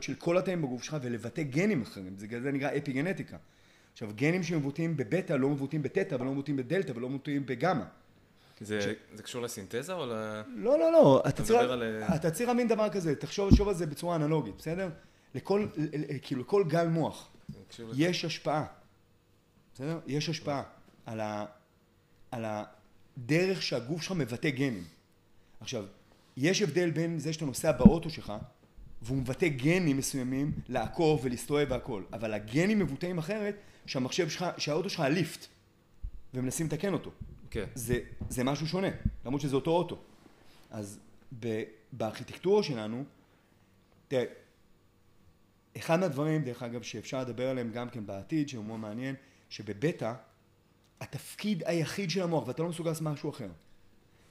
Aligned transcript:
של 0.00 0.14
כל 0.14 0.38
התאים 0.38 0.62
בגוף 0.62 0.82
שלך 0.82 0.96
ולבטא 1.02 1.42
גנים 1.42 1.82
אחרים, 1.82 2.14
זה 2.18 2.52
נקרא 2.52 2.70
אפי 2.76 2.92
גנטיקה. 2.92 3.36
עכשיו 3.92 4.08
גנים 4.14 4.42
שמבוטאים 4.42 4.96
בבטא 4.96 5.32
לא 5.32 5.48
מבוטאים 5.48 5.82
בתטא 5.82 6.14
ולא 6.14 6.32
מבוטאים 6.32 6.56
בדלתא 6.56 6.92
ולא 6.96 7.08
מבוטאים 7.08 7.46
בגמא. 7.46 7.84
זה, 8.60 8.80
ש... 8.80 8.86
זה 9.14 9.22
קשור 9.22 9.42
לסינתזה 9.42 9.92
או 9.92 10.06
ל... 10.06 10.12
לא, 10.56 10.78
לא, 10.78 10.92
לא. 10.92 11.22
אתה 11.28 11.42
צריך, 11.42 11.60
על... 11.60 11.82
אתה 12.14 12.30
צריך 12.30 12.48
להבין 12.48 12.68
דבר 12.68 12.88
כזה, 12.88 13.14
תחשוב, 13.14 13.50
תחשוב 13.50 13.68
על 13.68 13.74
זה 13.74 13.86
בצורה 13.86 14.16
אנלוגית, 14.16 14.54
בסדר? 14.58 14.88
לכל, 15.34 15.66
כאילו, 16.22 16.42
לכל 16.42 16.64
גל 16.68 16.88
מוח 16.88 17.28
יש 17.94 18.24
השפעה, 18.24 18.66
בסדר? 19.74 20.00
יש 20.06 20.28
השפעה 20.28 20.62
על, 21.06 21.20
ה, 21.20 21.46
על 22.30 22.44
הדרך 22.46 23.62
שהגוף 23.62 24.02
שלך 24.02 24.12
מבטא 24.12 24.50
גנים. 24.50 24.84
עכשיו, 25.60 25.84
יש 26.36 26.62
הבדל 26.62 26.90
בין 26.90 27.18
זה 27.18 27.32
שאתה 27.32 27.44
נוסע 27.44 27.72
באוטו 27.72 28.10
שלך 28.10 28.32
והוא 29.02 29.18
מבטא 29.18 29.48
גנים 29.48 29.96
מסוימים 29.96 30.52
לעקוב 30.68 31.20
ולהסתובב 31.24 31.66
והכל, 31.70 32.02
אבל 32.12 32.34
הגנים 32.34 32.78
מבוטאים 32.78 33.18
אחרת 33.18 33.56
שהמחשב 33.86 34.28
שלך, 34.28 34.44
שהאוטו 34.58 34.90
שלך 34.90 35.00
הליפט 35.00 35.46
ומנסים 36.34 36.66
לתקן 36.66 36.92
אותו. 36.92 37.10
כן. 37.50 37.64
זה, 37.74 37.98
זה 38.28 38.44
משהו 38.44 38.66
שונה, 38.66 38.88
למרות 39.24 39.40
שזה 39.40 39.56
אותו 39.56 39.70
אוטו. 39.70 39.98
אז 40.70 40.98
ב, 41.40 41.62
בארכיטקטורה 41.92 42.62
שלנו, 42.62 43.04
תראה, 44.08 44.24
אחד 45.76 46.00
מהדברים, 46.00 46.44
דרך 46.44 46.62
אגב, 46.62 46.82
שאפשר 46.82 47.20
לדבר 47.20 47.48
עליהם 47.48 47.70
גם 47.72 47.90
כן 47.90 48.06
בעתיד, 48.06 48.48
שהוא 48.48 48.64
מאוד 48.64 48.80
מעניין, 48.80 49.14
שבבטא, 49.50 50.12
התפקיד 51.00 51.62
היחיד 51.66 52.10
של 52.10 52.22
המוח, 52.22 52.48
ואתה 52.48 52.62
לא 52.62 52.68
מסוגל 52.68 52.90
לעשות 52.90 53.02
משהו 53.02 53.30
אחר, 53.30 53.48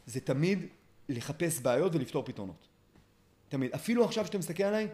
זה 0.05 0.19
תמיד 0.19 0.65
לחפש 1.09 1.59
בעיות 1.59 1.95
ולפתור 1.95 2.25
פתרונות. 2.25 2.67
תמיד. 3.49 3.73
אפילו 3.73 4.05
עכשיו 4.05 4.25
שאתה 4.25 4.37
מסתכל 4.37 4.63
עליי, 4.63 4.87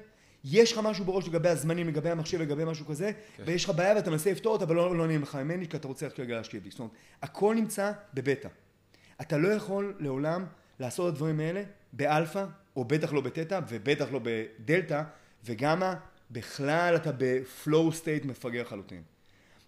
יש 0.43 0.71
לך 0.71 0.77
משהו 0.83 1.05
בראש 1.05 1.27
לגבי 1.27 1.49
הזמנים, 1.49 1.87
לגבי 1.87 2.09
המחשב, 2.09 2.41
לגבי 2.41 2.65
משהו 2.65 2.85
כזה, 2.85 3.11
כן. 3.37 3.43
ויש 3.45 3.65
לך 3.65 3.69
בעיה 3.69 3.95
ואתה 3.95 4.11
מנסה 4.11 4.31
לפתור 4.31 4.53
אותה, 4.53 4.65
אבל 4.65 4.75
לא, 4.75 4.97
לא 4.97 5.07
נעים 5.07 5.21
לך 5.21 5.35
ממני, 5.35 5.67
כי 5.67 5.77
אתה 5.77 5.87
רוצה 5.87 6.05
ללכת 6.05 6.19
רגע 6.19 6.35
להשקיע 6.35 6.59
בי. 6.59 6.69
זאת 6.69 6.79
אומרת, 6.79 6.91
הכל 7.21 7.55
נמצא 7.55 7.91
בבטא. 8.13 8.49
אתה 9.21 9.37
לא 9.37 9.47
יכול 9.47 9.95
לעולם 9.99 10.45
לעשות 10.79 11.07
את 11.07 11.13
הדברים 11.13 11.39
האלה 11.39 11.63
באלפא, 11.93 12.45
או 12.75 12.85
בטח 12.85 13.13
לא 13.13 13.21
בתטא, 13.21 13.59
ובטח 13.69 14.05
לא 14.11 14.19
בדלתא, 14.23 15.03
וגמא, 15.45 15.93
בכלל 16.31 16.95
אתה 16.95 17.11
ב 17.17 17.32
flow 17.32 17.91
state 17.91 18.25
מפגר 18.25 18.61
לחלוטין. 18.61 19.03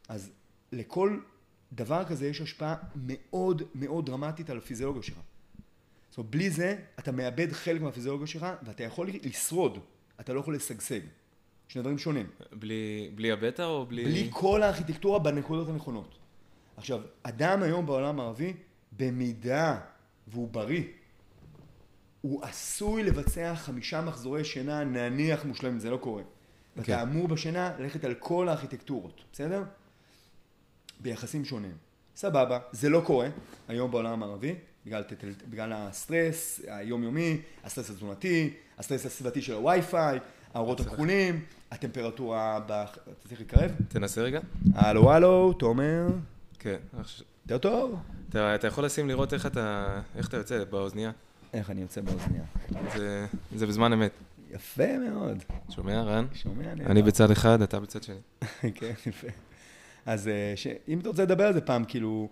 אז 0.10 0.32
לכל 0.72 1.20
דבר 1.74 2.06
כזה 2.06 2.28
יש 2.28 2.42
השפעה 2.42 2.76
מאוד 2.96 3.62
מאוד 3.76 4.06
דרמטית 4.06 4.50
על 4.50 4.58
הפיזיולוגיה 4.58 5.04
שלך. 5.04 5.18
זאת 6.10 6.18
אומרת, 6.18 6.32
בלי 6.32 6.50
זה 6.50 6.76
אתה 7.00 7.12
מאבד 7.12 7.52
חלק 7.52 7.82
מהפיזיולוגיה 7.82 8.28
שלך, 8.28 8.46
ואתה 8.64 8.84
יכול 8.84 9.10
לשרוד. 9.24 9.78
אתה 10.20 10.34
לא 10.34 10.40
יכול 10.40 10.56
לשגשג. 10.56 11.00
שני 11.68 11.82
דברים 11.82 11.98
שונים. 11.98 12.28
בלי, 12.52 13.12
בלי 13.16 13.32
הבטא 13.32 13.62
או 13.62 13.86
בלי... 13.86 14.04
בלי 14.04 14.30
כל 14.32 14.64
הארכיטקטורה 14.64 15.20
בנקודות 15.20 15.70
הנכונות. 15.70 16.18
עכשיו, 16.78 17.02
אדם 17.24 17.64
היום 17.64 17.86
בעולם 17.86 18.20
הערבי, 18.20 18.54
במידה 18.92 19.80
והוא 20.28 20.50
בריא, 20.50 20.84
הוא 22.22 22.44
עשוי 22.44 23.04
לבצע 23.04 23.56
חמישה 23.56 24.02
מחזורי 24.02 24.46
שינה 24.46 24.84
נניח 24.84 25.46
מושלמים, 25.46 25.80
זה 25.80 25.90
לא 25.90 25.98
קורה. 25.98 26.24
ואתה 26.78 27.02
אמור 27.02 27.28
בשינה 27.28 27.72
ללכת 27.80 28.04
על 28.04 28.14
כל 28.14 28.50
הארכיטקטורות, 28.50 29.22
בסדר? 29.34 29.64
ביחסים 31.00 31.46
שונים. 31.46 31.72
סבבה, 32.16 32.60
זה 32.72 32.90
לא 32.90 33.02
קורה 33.06 33.28
היום 33.68 33.92
בעולם 33.92 34.24
המערבי, 34.24 34.56
בגלל, 34.86 35.04
בגלל 35.50 35.74
הסטרס 35.74 36.62
היומיומי, 36.68 37.42
הסטרס 37.64 37.90
התזונתי, 37.90 38.54
הסטרס 38.78 39.06
הסביבתי 39.06 39.42
של 39.42 39.54
הווי-פיי, 39.54 40.20
האורות 40.54 40.80
הכחולים, 40.80 41.46
הטמפרטורה 41.72 42.60
ב... 42.68 42.72
אתה 42.72 43.28
צריך 43.28 43.40
להתקרב? 43.40 43.72
תנסה 43.88 44.22
רגע. 44.22 44.40
הלו 44.76 45.12
הלו, 45.12 45.54
תומר. 45.54 46.08
כן. 46.60 46.78
יותר 47.44 47.58
טוב? 47.58 48.00
אתה, 48.30 48.56
אתה 48.56 48.68
יכול 48.68 48.86
לשים 48.86 49.08
לראות 49.08 49.34
איך 49.34 49.46
אתה, 49.46 50.00
איך 50.16 50.28
אתה 50.28 50.38
יוצא 50.38 50.64
באוזנייה. 50.64 51.12
איך 51.54 51.70
אני 51.70 51.82
יוצא 51.82 52.02
באוזנייה. 52.02 52.44
זה, 52.98 53.26
זה 53.56 53.68
בזמן 53.68 53.94
אמת. 53.94 54.12
יפה 54.58 54.98
מאוד. 54.98 55.44
שומע, 55.70 56.02
רן? 56.02 56.26
שומע, 56.34 56.72
אני... 56.72 56.86
אני 56.86 57.02
בצד 57.02 57.32
אחד, 57.32 57.62
אתה 57.62 57.80
בצד 57.80 58.04
שני. 58.04 58.16
כן, 58.76 58.92
יפה. 59.06 59.28
אז 60.06 60.28
אה, 60.28 60.54
אם 60.88 61.00
אתה 61.00 61.10
רוצה 61.10 61.24
לדבר 61.24 61.44
על 61.44 61.54
זה 61.54 61.62
פעם, 61.62 61.84
כאילו... 61.84 62.30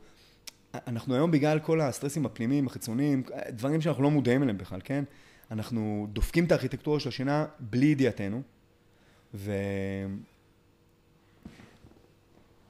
אנחנו 0.87 1.15
היום 1.15 1.31
בגלל 1.31 1.59
כל 1.59 1.81
הסטרסים 1.81 2.25
הפנימיים, 2.25 2.67
החיצוניים, 2.67 3.23
דברים 3.49 3.81
שאנחנו 3.81 4.03
לא 4.03 4.11
מודעים 4.11 4.43
אליהם 4.43 4.57
בכלל, 4.57 4.79
כן? 4.83 5.03
אנחנו 5.51 6.07
דופקים 6.13 6.45
את 6.45 6.51
הארכיטקטורה 6.51 6.99
של 6.99 7.09
השינה 7.09 7.45
בלי 7.59 7.85
ידיעתנו, 7.85 8.41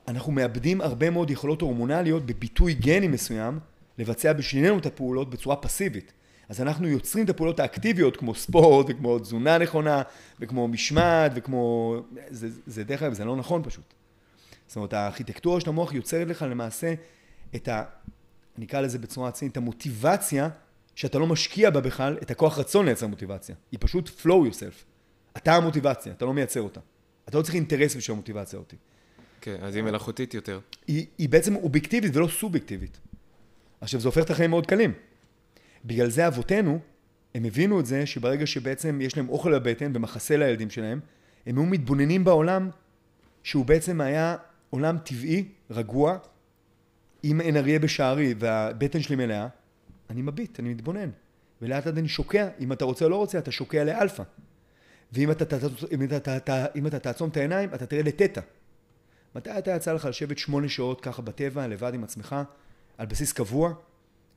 ואנחנו 0.08 0.32
מאבדים 0.32 0.82
הרבה 0.82 1.10
מאוד 1.10 1.30
יכולות 1.30 1.62
הורמונליות 1.62 2.26
בביטוי 2.26 2.74
גני 2.74 3.08
מסוים, 3.08 3.60
לבצע 3.98 4.34
בשבילנו 4.34 4.78
את 4.78 4.86
הפעולות 4.86 5.30
בצורה 5.30 5.56
פסיבית. 5.56 6.14
אז 6.50 6.62
אנחנו 6.62 6.88
יוצרים 6.88 7.26
את 7.26 7.30
הפעולות 7.30 7.60
האקטיביות 7.60 8.18
כמו 8.18 8.36
ספורט 8.36 8.86
וכמו 8.90 9.20
תזונה 9.20 9.58
נכונה 9.58 10.02
וכמו 10.40 10.68
משמעת 10.68 11.32
וכמו... 11.36 11.96
זה, 12.30 12.50
זה 12.66 12.84
דרך 12.84 13.04
אגב, 13.04 13.14
זה 13.14 13.26
לא 13.26 13.36
נכון 13.36 13.64
פשוט. 13.64 13.94
זאת 14.68 14.76
אומרת, 14.76 14.94
הארכיטקטורה 14.94 15.62
של 15.62 15.70
המוח 15.70 15.94
יוצרת 15.94 16.28
לך 16.28 16.46
למעשה 16.50 16.94
את 17.56 17.68
ה... 17.68 17.84
אני 18.58 18.66
אקרא 18.66 18.82
לזה 18.82 19.00
בצורה 19.00 19.30
עצמית, 19.30 19.52
את 19.52 19.58
המוטיבציה 19.58 20.50
שאתה 20.96 21.20
לא 21.20 21.28
משקיע 21.28 21.70
בה 21.70 21.82
בכלל, 21.82 22.18
את 22.22 22.32
הכוח 22.32 22.58
רצון 22.60 22.86
לייצר 22.86 23.08
מוטיבציה. 23.08 23.56
היא 23.72 23.80
פשוט 23.82 24.10
flow 24.10 24.52
yourself. 24.52 24.84
אתה 25.38 25.56
המוטיבציה, 25.56 26.14
אתה 26.14 26.26
לא 26.26 26.34
מייצר 26.34 26.62
אותה. 26.62 26.80
אתה 27.30 27.38
לא 27.38 27.44
צריך 27.44 27.56
אינטרס 27.56 27.96
בשביל 27.96 28.16
המוטיבציה 28.16 28.60
אותי. 28.60 28.76
כן, 29.42 29.58
אז 29.62 29.76
היא 29.76 29.84
מלאכותית 29.84 30.34
יותר. 30.34 30.60
היא, 30.88 31.06
היא 31.18 31.30
בעצם 31.30 31.56
אובייקטיבית 31.56 32.16
ולא 32.16 32.28
סובייקטיבית. 32.28 32.98
עכשיו, 33.82 34.00
זה 34.00 34.08
הופך 34.08 34.24
את 34.24 34.30
החיים 34.30 34.50
מאוד 34.50 34.68
קלים. 34.68 34.94
בגלל 35.86 36.10
זה 36.10 36.28
אבותינו, 36.28 36.80
הם 37.36 37.46
הבינו 37.46 37.80
את 37.80 37.86
זה 37.86 38.06
שברגע 38.06 38.46
שבעצם 38.46 39.00
יש 39.02 39.18
להם 39.18 39.30
אוכל 39.30 39.60
בבטן 39.60 39.92
ומחסה 39.96 40.38
לילדים 40.38 40.70
שלהם, 40.70 41.00
הם 41.46 41.58
היו 41.58 41.66
מתבוננים 41.66 42.24
בעולם 42.24 42.70
שהוא 43.44 43.66
בעצם 43.66 44.02
היה 44.02 44.36
עולם 44.70 44.98
טבעי, 44.98 45.46
רגוע, 45.72 46.18
אם 47.24 47.42
אין 47.42 47.58
אריה 47.58 47.80
בשערי 47.80 48.36
והבטן 48.40 49.02
שלי 49.02 49.16
מלאה, 49.16 49.48
אני 50.10 50.22
מביט, 50.22 50.60
אני 50.60 50.70
מתבונן. 50.70 51.10
ולאט 51.62 51.86
לאט 51.86 51.98
אני 51.98 52.08
שוקע, 52.08 52.48
אם 52.60 52.72
אתה 52.72 52.86
רוצה 52.86 53.06
או 53.06 53.10
לא 53.10 53.16
רוצה, 53.16 53.38
אתה 53.38 53.52
שוקע 53.52 53.84
לאלפא. 53.84 54.24
ואם 55.14 55.32
אתה, 55.32 55.58
אם 55.92 56.04
אתה, 56.04 56.38
אתה, 56.38 56.66
אם 56.76 56.88
אתה 56.88 57.00
תעצום 57.00 57.30
את 57.30 57.38
העיניים, 57.38 57.74
אתה 57.74 57.86
תראה 57.86 58.04
לתטא. 58.04 58.42
מתי 59.36 59.58
אתה 59.58 59.72
יצא 59.72 59.94
לך 59.94 60.06
לשבת 60.06 60.38
שמונה 60.38 60.70
שעות 60.70 61.02
ככה 61.02 61.22
בטבע, 61.22 61.68
לבד 61.68 61.94
עם 61.94 62.04
עצמך, 62.04 62.36
על 62.98 63.06
בסיס 63.06 63.34
קבוע, 63.34 63.74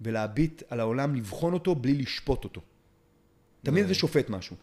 ולהביט 0.01 0.63
על 0.69 0.81
העולם, 0.81 1.15
לבחון 1.15 1.53
אותו 1.53 1.75
בלי 1.75 1.95
לשפוט 1.95 2.45
אותו. 2.45 2.61
תמיד 3.63 3.87
זה 3.87 3.95
שופט 3.95 4.31
משהו. 4.31 4.57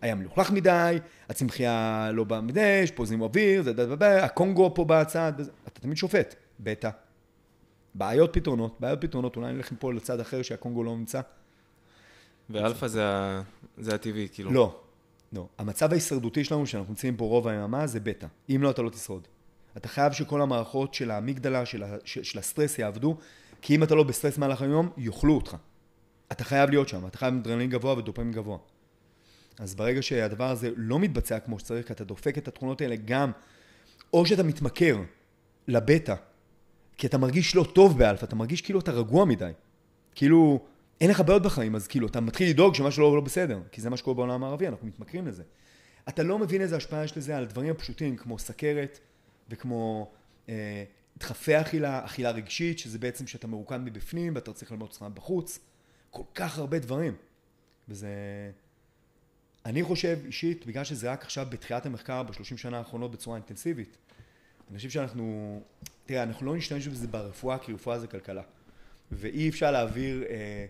היה 0.00 0.14
מלוכלך 0.14 0.50
מדי, 0.50 0.98
הצמחייה 1.28 2.10
לא 2.12 2.24
באה 2.24 2.40
מדי, 2.40 2.80
יש 2.82 2.90
פה 2.90 3.04
זימו 3.04 3.24
אוויר, 3.24 3.62
זה 3.62 3.72
דה 3.72 3.96
דה 3.96 4.24
הקונגו 4.24 4.74
פה 4.74 4.84
בצד, 4.84 5.32
אתה 5.66 5.80
תמיד 5.80 5.96
שופט. 5.96 6.34
בטא. 6.60 6.90
בעיות 7.94 8.30
פתרונות, 8.32 8.76
בעיות 8.80 9.00
פתרונות, 9.00 9.36
אולי 9.36 9.52
נלך 9.52 9.72
פה 9.78 9.92
לצד 9.92 10.20
אחר 10.20 10.42
שהקונגו 10.42 10.84
לא 10.84 10.96
נמצא. 10.96 11.20
ואלפא 12.50 12.88
זה, 12.88 13.02
זה 13.78 13.94
הטבעי, 13.94 14.28
כאילו. 14.32 14.52
לא, 14.52 14.80
לא. 15.32 15.46
המצב 15.58 15.90
ההישרדותי 15.92 16.44
שלנו, 16.44 16.66
שאנחנו 16.66 16.90
נמצאים 16.90 17.16
פה 17.16 17.24
רוב 17.24 17.48
היממה, 17.48 17.86
זה 17.86 18.00
בטא. 18.00 18.26
אם 18.50 18.62
לא, 18.62 18.70
אתה 18.70 18.82
לא 18.82 18.90
תשרוד. 18.90 19.28
אתה 19.76 19.88
חייב 19.88 20.12
שכל 20.12 20.42
המערכות 20.42 20.94
של 20.94 21.10
האמיגדלה, 21.10 21.66
של, 21.66 21.84
של, 22.04 22.22
של 22.22 22.38
הסטרס 22.38 22.78
יעבדו, 22.78 23.16
כי 23.62 23.74
אם 23.76 23.82
אתה 23.82 23.94
לא 23.94 24.02
בסטרס 24.02 24.38
מהלך 24.38 24.62
היום, 24.62 24.90
יאכלו 24.96 25.34
אותך. 25.34 25.56
אתה 26.32 26.44
חייב 26.44 26.70
להיות 26.70 26.88
שם, 26.88 27.06
אתה 27.06 27.18
חייב 27.18 27.34
אדרנלין 27.34 27.70
גבוה 27.70 27.98
ודופמין 27.98 28.32
גבוה. 28.32 28.58
אז 29.58 29.74
ברגע 29.74 30.02
שהדבר 30.02 30.50
הזה 30.50 30.70
לא 30.76 30.98
מתבצע 30.98 31.38
כמו 31.38 31.58
שצריך, 31.58 31.86
כי 31.86 31.92
אתה 31.92 32.04
דופק 32.04 32.38
את 32.38 32.48
התכונות 32.48 32.80
האלה 32.80 32.96
גם, 33.04 33.30
או 34.12 34.26
שאתה 34.26 34.42
מתמכר 34.42 34.98
לבטא, 35.68 36.14
כי 36.96 37.06
אתה 37.06 37.18
מרגיש 37.18 37.56
לא 37.56 37.64
טוב 37.74 37.98
באלפא, 37.98 38.24
אתה 38.24 38.36
מרגיש 38.36 38.60
כאילו 38.60 38.80
אתה 38.80 38.92
רגוע 38.92 39.24
מדי. 39.24 39.52
כאילו, 40.14 40.60
אין 41.00 41.10
לך 41.10 41.20
בעיות 41.20 41.42
בחיים, 41.42 41.74
אז 41.74 41.86
כאילו, 41.86 42.06
אתה 42.06 42.20
מתחיל 42.20 42.50
לדאוג 42.50 42.74
שמשהו 42.74 43.02
לא, 43.02 43.16
לא 43.16 43.20
בסדר, 43.20 43.60
כי 43.72 43.80
זה 43.80 43.90
מה 43.90 43.96
שקורה 43.96 44.14
בעולם 44.14 44.44
הערבי, 44.44 44.68
אנחנו 44.68 44.86
מתמכרים 44.86 45.26
לזה. 45.26 45.42
אתה 46.08 46.22
לא 46.22 46.38
מבין 46.38 46.60
איזה 46.60 46.76
השפעה 46.76 47.04
יש 47.04 47.16
לזה 47.16 47.36
על 47.36 47.44
דברים 47.44 47.70
הפשוטים, 47.70 48.16
כמו 48.16 48.38
סכרת, 48.38 48.98
וכמו 49.50 50.10
אה, 50.48 50.84
דחפי 51.16 51.60
אכילה, 51.60 52.04
אכילה 52.04 52.30
רגשית, 52.30 52.78
שזה 52.78 52.98
בעצם 52.98 53.26
שאתה 53.26 53.46
מרוקן 53.46 53.84
מבפנים, 53.84 54.34
ואתה 54.34 54.52
צריך 54.52 54.72
ללמוד 54.72 54.88
אותך 54.88 55.02
בחוץ. 55.14 55.58
כל 56.10 56.22
כך 56.34 56.58
הרבה 56.58 56.78
דברים. 56.78 57.14
וזה... 57.88 58.08
אני 59.66 59.82
חושב 59.82 60.18
אישית, 60.24 60.66
בגלל 60.66 60.84
שזה 60.84 61.12
רק 61.12 61.22
עכשיו 61.24 61.46
בתחילת 61.50 61.86
המחקר 61.86 62.22
בשלושים 62.22 62.58
שנה 62.58 62.78
האחרונות 62.78 63.10
בצורה 63.10 63.36
אינטנסיבית, 63.36 63.96
אני 64.70 64.76
חושב 64.76 64.90
שאנחנו, 64.90 65.60
תראה, 66.06 66.22
אנחנו 66.22 66.46
לא 66.46 66.56
נשתמש 66.56 66.88
בזה 66.88 67.08
ברפואה, 67.08 67.58
כי 67.58 67.72
רפואה 67.72 67.98
זה 67.98 68.06
כלכלה. 68.06 68.42
ואי 69.12 69.48
אפשר 69.48 69.70
להעביר 69.70 70.24
אה, 70.30 70.66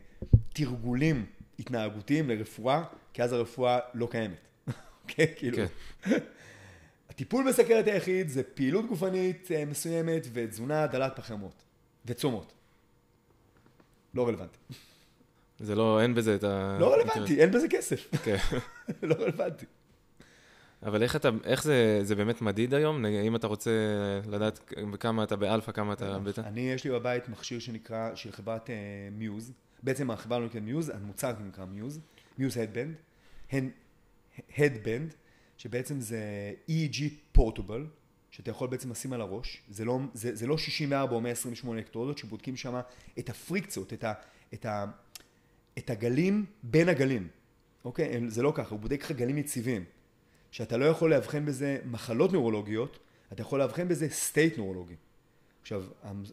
תרגולים 0.52 1.26
התנהגותיים 1.58 2.30
לרפואה, 2.30 2.84
כי 3.12 3.22
אז 3.22 3.32
הרפואה 3.32 3.78
לא 3.94 4.08
קיימת. 4.10 4.36
אוקיי? 5.02 5.34
כאילו. 5.36 5.56
כן. 5.56 6.10
הטיפול 7.12 7.48
בסכרת 7.48 7.86
היחיד 7.86 8.28
זה 8.28 8.42
פעילות 8.42 8.86
גופנית 8.86 9.48
אה, 9.52 9.64
מסוימת 9.64 10.26
ותזונה 10.32 10.86
דלת 10.86 11.16
פחמות 11.16 11.64
וצומות. 12.06 12.52
לא 14.14 14.28
רלוונטי. 14.28 14.58
זה 15.58 15.74
לא, 15.74 16.00
אין 16.00 16.14
בזה 16.14 16.34
את 16.34 16.44
ה... 16.44 16.76
לא 16.80 16.94
רלוונטי, 16.94 17.40
אין 17.40 17.50
בזה 17.50 17.66
כסף. 17.70 18.08
כן. 18.24 18.36
לא 19.08 19.14
רלוונטי. 19.14 19.66
אבל 20.82 21.02
איך 21.02 21.16
אתה, 21.16 21.30
איך 21.44 21.64
זה, 21.64 22.00
זה 22.02 22.14
באמת 22.14 22.42
מדיד 22.42 22.74
היום? 22.74 23.06
אם 23.06 23.36
אתה 23.36 23.46
רוצה 23.46 23.70
לדעת 24.26 24.72
כמה 25.00 25.24
אתה 25.24 25.36
באלפא, 25.36 25.72
כמה 25.72 25.92
אתה 25.92 26.18
בטא? 26.18 26.40
אני, 26.40 26.60
יש 26.60 26.84
לי 26.84 26.90
בבית 26.90 27.28
מכשיר 27.28 27.58
שנקרא, 27.58 28.14
של 28.14 28.32
חברת 28.32 28.70
אה, 28.70 28.74
Muse. 29.12 29.52
בעצם 29.82 30.10
החברה 30.10 30.38
לא 30.38 30.46
נקראת 30.46 30.62
Muse, 30.62 30.88
המוצר 30.88 31.32
נקרא 31.40 31.64
Muse. 31.64 32.00
Muse 32.38 32.56
headband. 32.56 32.94
ה 34.58 34.64
headband, 34.64 35.14
שבעצם 35.62 36.00
זה 36.00 36.52
EEG 36.68 37.02
portable, 37.32 37.86
שאתה 38.30 38.50
יכול 38.50 38.68
בעצם 38.68 38.90
לשים 38.90 39.12
על 39.12 39.20
הראש. 39.20 39.62
זה 39.70 39.84
לא, 39.84 39.98
זה, 40.14 40.34
זה 40.34 40.46
לא 40.46 40.58
64 40.58 41.14
או 41.14 41.20
128 41.20 41.78
אלקטרודות, 41.78 42.18
שבודקים 42.18 42.56
שם 42.56 42.80
את 43.18 43.30
הפריקציות, 43.30 43.92
את, 43.92 44.04
ה, 44.04 44.12
את, 44.54 44.66
ה, 44.66 44.86
את 45.78 45.90
הגלים 45.90 46.46
בין 46.62 46.88
הגלים. 46.88 47.28
אוקיי? 47.84 48.30
זה 48.30 48.42
לא 48.42 48.52
ככה, 48.56 48.70
הוא 48.70 48.80
בודק 48.80 49.04
לך 49.04 49.12
גלים 49.12 49.38
יציבים. 49.38 49.84
שאתה 50.50 50.76
לא 50.76 50.84
יכול 50.84 51.10
לאבחן 51.10 51.46
בזה 51.46 51.78
מחלות 51.84 52.32
נוירולוגיות, 52.32 52.98
אתה 53.32 53.42
יכול 53.42 53.58
לאבחן 53.58 53.88
בזה 53.88 54.08
state 54.08 54.58
נוירולוגי. 54.58 54.96
עכשיו, 55.62 55.84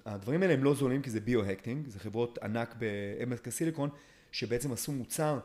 הדברים 0.05 0.41
האלה 0.41 0.53
הם 0.53 0.63
לא 0.63 0.73
זולים 0.73 1.01
כי 1.01 1.09
זה 1.09 1.19
biohacking, 1.19 1.87
זה 1.87 1.99
חברות 1.99 2.37
ענק 2.37 2.75
בעמק 2.75 3.47
הסיליקון, 3.47 3.89
שבעצם 4.31 4.71
עשו 4.71 4.91
מוצר 4.91 5.39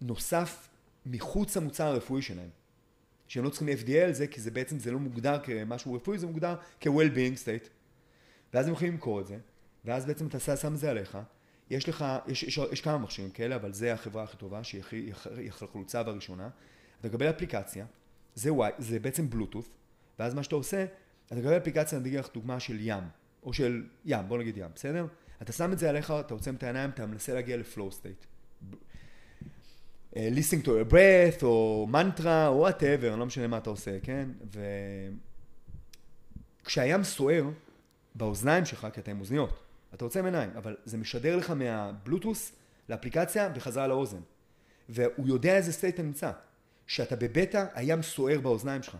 נוסף 0.00 0.68
מחוץ 1.06 1.56
למוצר 1.56 1.84
הרפואי 1.84 2.22
שלהם. 2.22 2.63
שהם 3.34 3.44
לא 3.44 3.50
צריכים 3.50 3.68
FDA 3.68 3.96
על 4.04 4.12
זה, 4.12 4.26
כי 4.26 4.40
זה 4.40 4.50
בעצם, 4.50 4.78
זה 4.78 4.90
לא 4.90 4.98
מוגדר 4.98 5.38
כמשהו 5.42 5.94
רפואי, 5.94 6.18
זה 6.18 6.26
מוגדר 6.26 6.56
כ-well-being 6.80 7.36
state. 7.44 7.68
ואז 8.54 8.66
הם 8.66 8.72
יכולים 8.72 8.92
למכור 8.92 9.20
את 9.20 9.26
זה, 9.26 9.38
ואז 9.84 10.06
בעצם 10.06 10.26
אתה 10.26 10.56
שם 10.56 10.76
זה 10.76 10.90
עליך, 10.90 11.18
יש 11.70 11.88
לך, 11.88 12.04
יש, 12.26 12.42
יש, 12.42 12.58
יש 12.72 12.80
כמה 12.80 12.98
מכשירים 12.98 13.30
כאלה, 13.30 13.56
אבל 13.56 13.72
זה 13.72 13.92
החברה 13.92 14.22
הכי 14.22 14.36
טובה, 14.36 14.64
שהיא 14.64 15.12
החלוצה 15.48 16.02
והראשונה. 16.06 16.48
אתה 17.00 17.08
מקבל 17.08 17.30
אפליקציה, 17.30 17.86
זה, 18.34 18.52
וואי, 18.52 18.70
זה 18.78 18.98
בעצם 18.98 19.30
בלוטות', 19.30 19.68
ואז 20.18 20.34
מה 20.34 20.42
שאתה 20.42 20.54
עושה, 20.54 20.84
אתה 21.26 21.34
מקבל 21.34 21.56
אפליקציה, 21.56 21.98
נגיד 21.98 22.18
לך 22.18 22.28
דוגמה 22.34 22.60
של 22.60 22.76
ים, 22.80 23.04
או 23.42 23.52
של 23.52 23.86
ים, 24.04 24.28
בוא 24.28 24.38
נגיד 24.38 24.56
ים, 24.56 24.70
בסדר? 24.74 25.06
אתה 25.42 25.52
שם 25.52 25.72
את 25.72 25.78
זה 25.78 25.88
עליך, 25.88 26.10
אתה 26.20 26.34
עוצם 26.34 26.54
את 26.54 26.62
העיניים, 26.62 26.90
אתה 26.90 27.06
מנסה 27.06 27.34
להגיע 27.34 27.56
ל 27.56 27.63
flow 27.63 27.92
state. 27.92 28.24
listening 30.16 30.64
to 30.64 30.68
a 30.68 30.92
breath, 30.92 31.42
או 31.42 31.86
מנטרה, 31.90 32.48
או 32.48 32.68
whatever, 32.68 33.16
לא 33.16 33.26
משנה 33.26 33.46
מה 33.46 33.58
אתה 33.58 33.70
עושה, 33.70 34.00
כן? 34.00 34.28
וכשהים 36.62 37.02
סוער 37.02 37.44
באוזניים 38.14 38.64
שלך, 38.64 38.86
כי 38.92 39.00
אתה 39.00 39.10
עם 39.10 39.20
אוזניות, 39.20 39.58
אתה 39.94 40.04
עוצם 40.04 40.24
עיניים, 40.24 40.50
אבל 40.56 40.76
זה 40.84 40.98
משדר 40.98 41.36
לך 41.36 41.50
מהבלוטות' 41.50 42.52
לאפליקציה 42.88 43.48
בחזרה 43.48 43.86
לאוזן. 43.86 44.20
והוא 44.88 45.28
יודע 45.28 45.56
איזה 45.56 45.72
state 45.72 45.94
אתה 45.94 46.02
נמצא. 46.02 46.30
כשאתה 46.86 47.16
בבטא, 47.16 47.64
הים 47.74 48.02
סוער 48.02 48.40
באוזניים 48.40 48.82
שלך. 48.82 48.96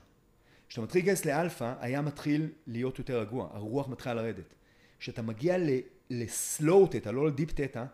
כשאתה 0.68 0.82
מתחיל 0.82 1.02
להיכנס 1.02 1.24
לאלפא, 1.24 1.74
הים 1.80 2.04
מתחיל 2.04 2.48
להיות 2.66 2.98
יותר 2.98 3.20
רגוע, 3.20 3.48
הרוח 3.52 3.88
מתחילה 3.88 4.14
לרדת. 4.14 4.54
כשאתה 4.98 5.22
מגיע 5.22 5.56
ל 6.10 6.25
slow 6.25 6.86
תטא, 6.86 7.08
לא 7.08 7.26
ל 7.26 7.31
deep 7.31 7.52
תטא, 7.52 7.84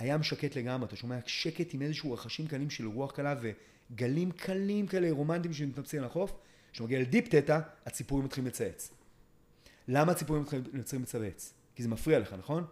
הים 0.00 0.22
שקט 0.22 0.56
לגמרי, 0.56 0.86
אתה 0.86 0.96
שומע 0.96 1.18
שקט 1.26 1.74
עם 1.74 1.82
איזשהו 1.82 2.12
רחשים 2.12 2.46
קלים 2.46 2.70
של 2.70 2.86
רוח 2.86 3.12
קלה 3.12 3.34
וגלים 3.40 4.30
קלים 4.32 4.86
כאלה 4.86 5.10
רומנטיים 5.10 5.54
שמתנפצים 5.54 6.00
על 6.00 6.06
החוף. 6.06 6.32
כשאתה 6.72 6.84
מגיע 6.84 7.00
לדיפ 7.00 7.28
תטא, 7.28 7.58
הציפורים 7.86 8.24
מתחילים 8.24 8.48
לצייץ. 8.48 8.90
למה 9.88 10.12
הציפורים 10.12 10.42
מתחילים 10.72 11.02
לצייץ? 11.02 11.54
כי 11.74 11.82
זה 11.82 11.88
מפריע 11.88 12.18
לך, 12.18 12.32
נכון? 12.32 12.64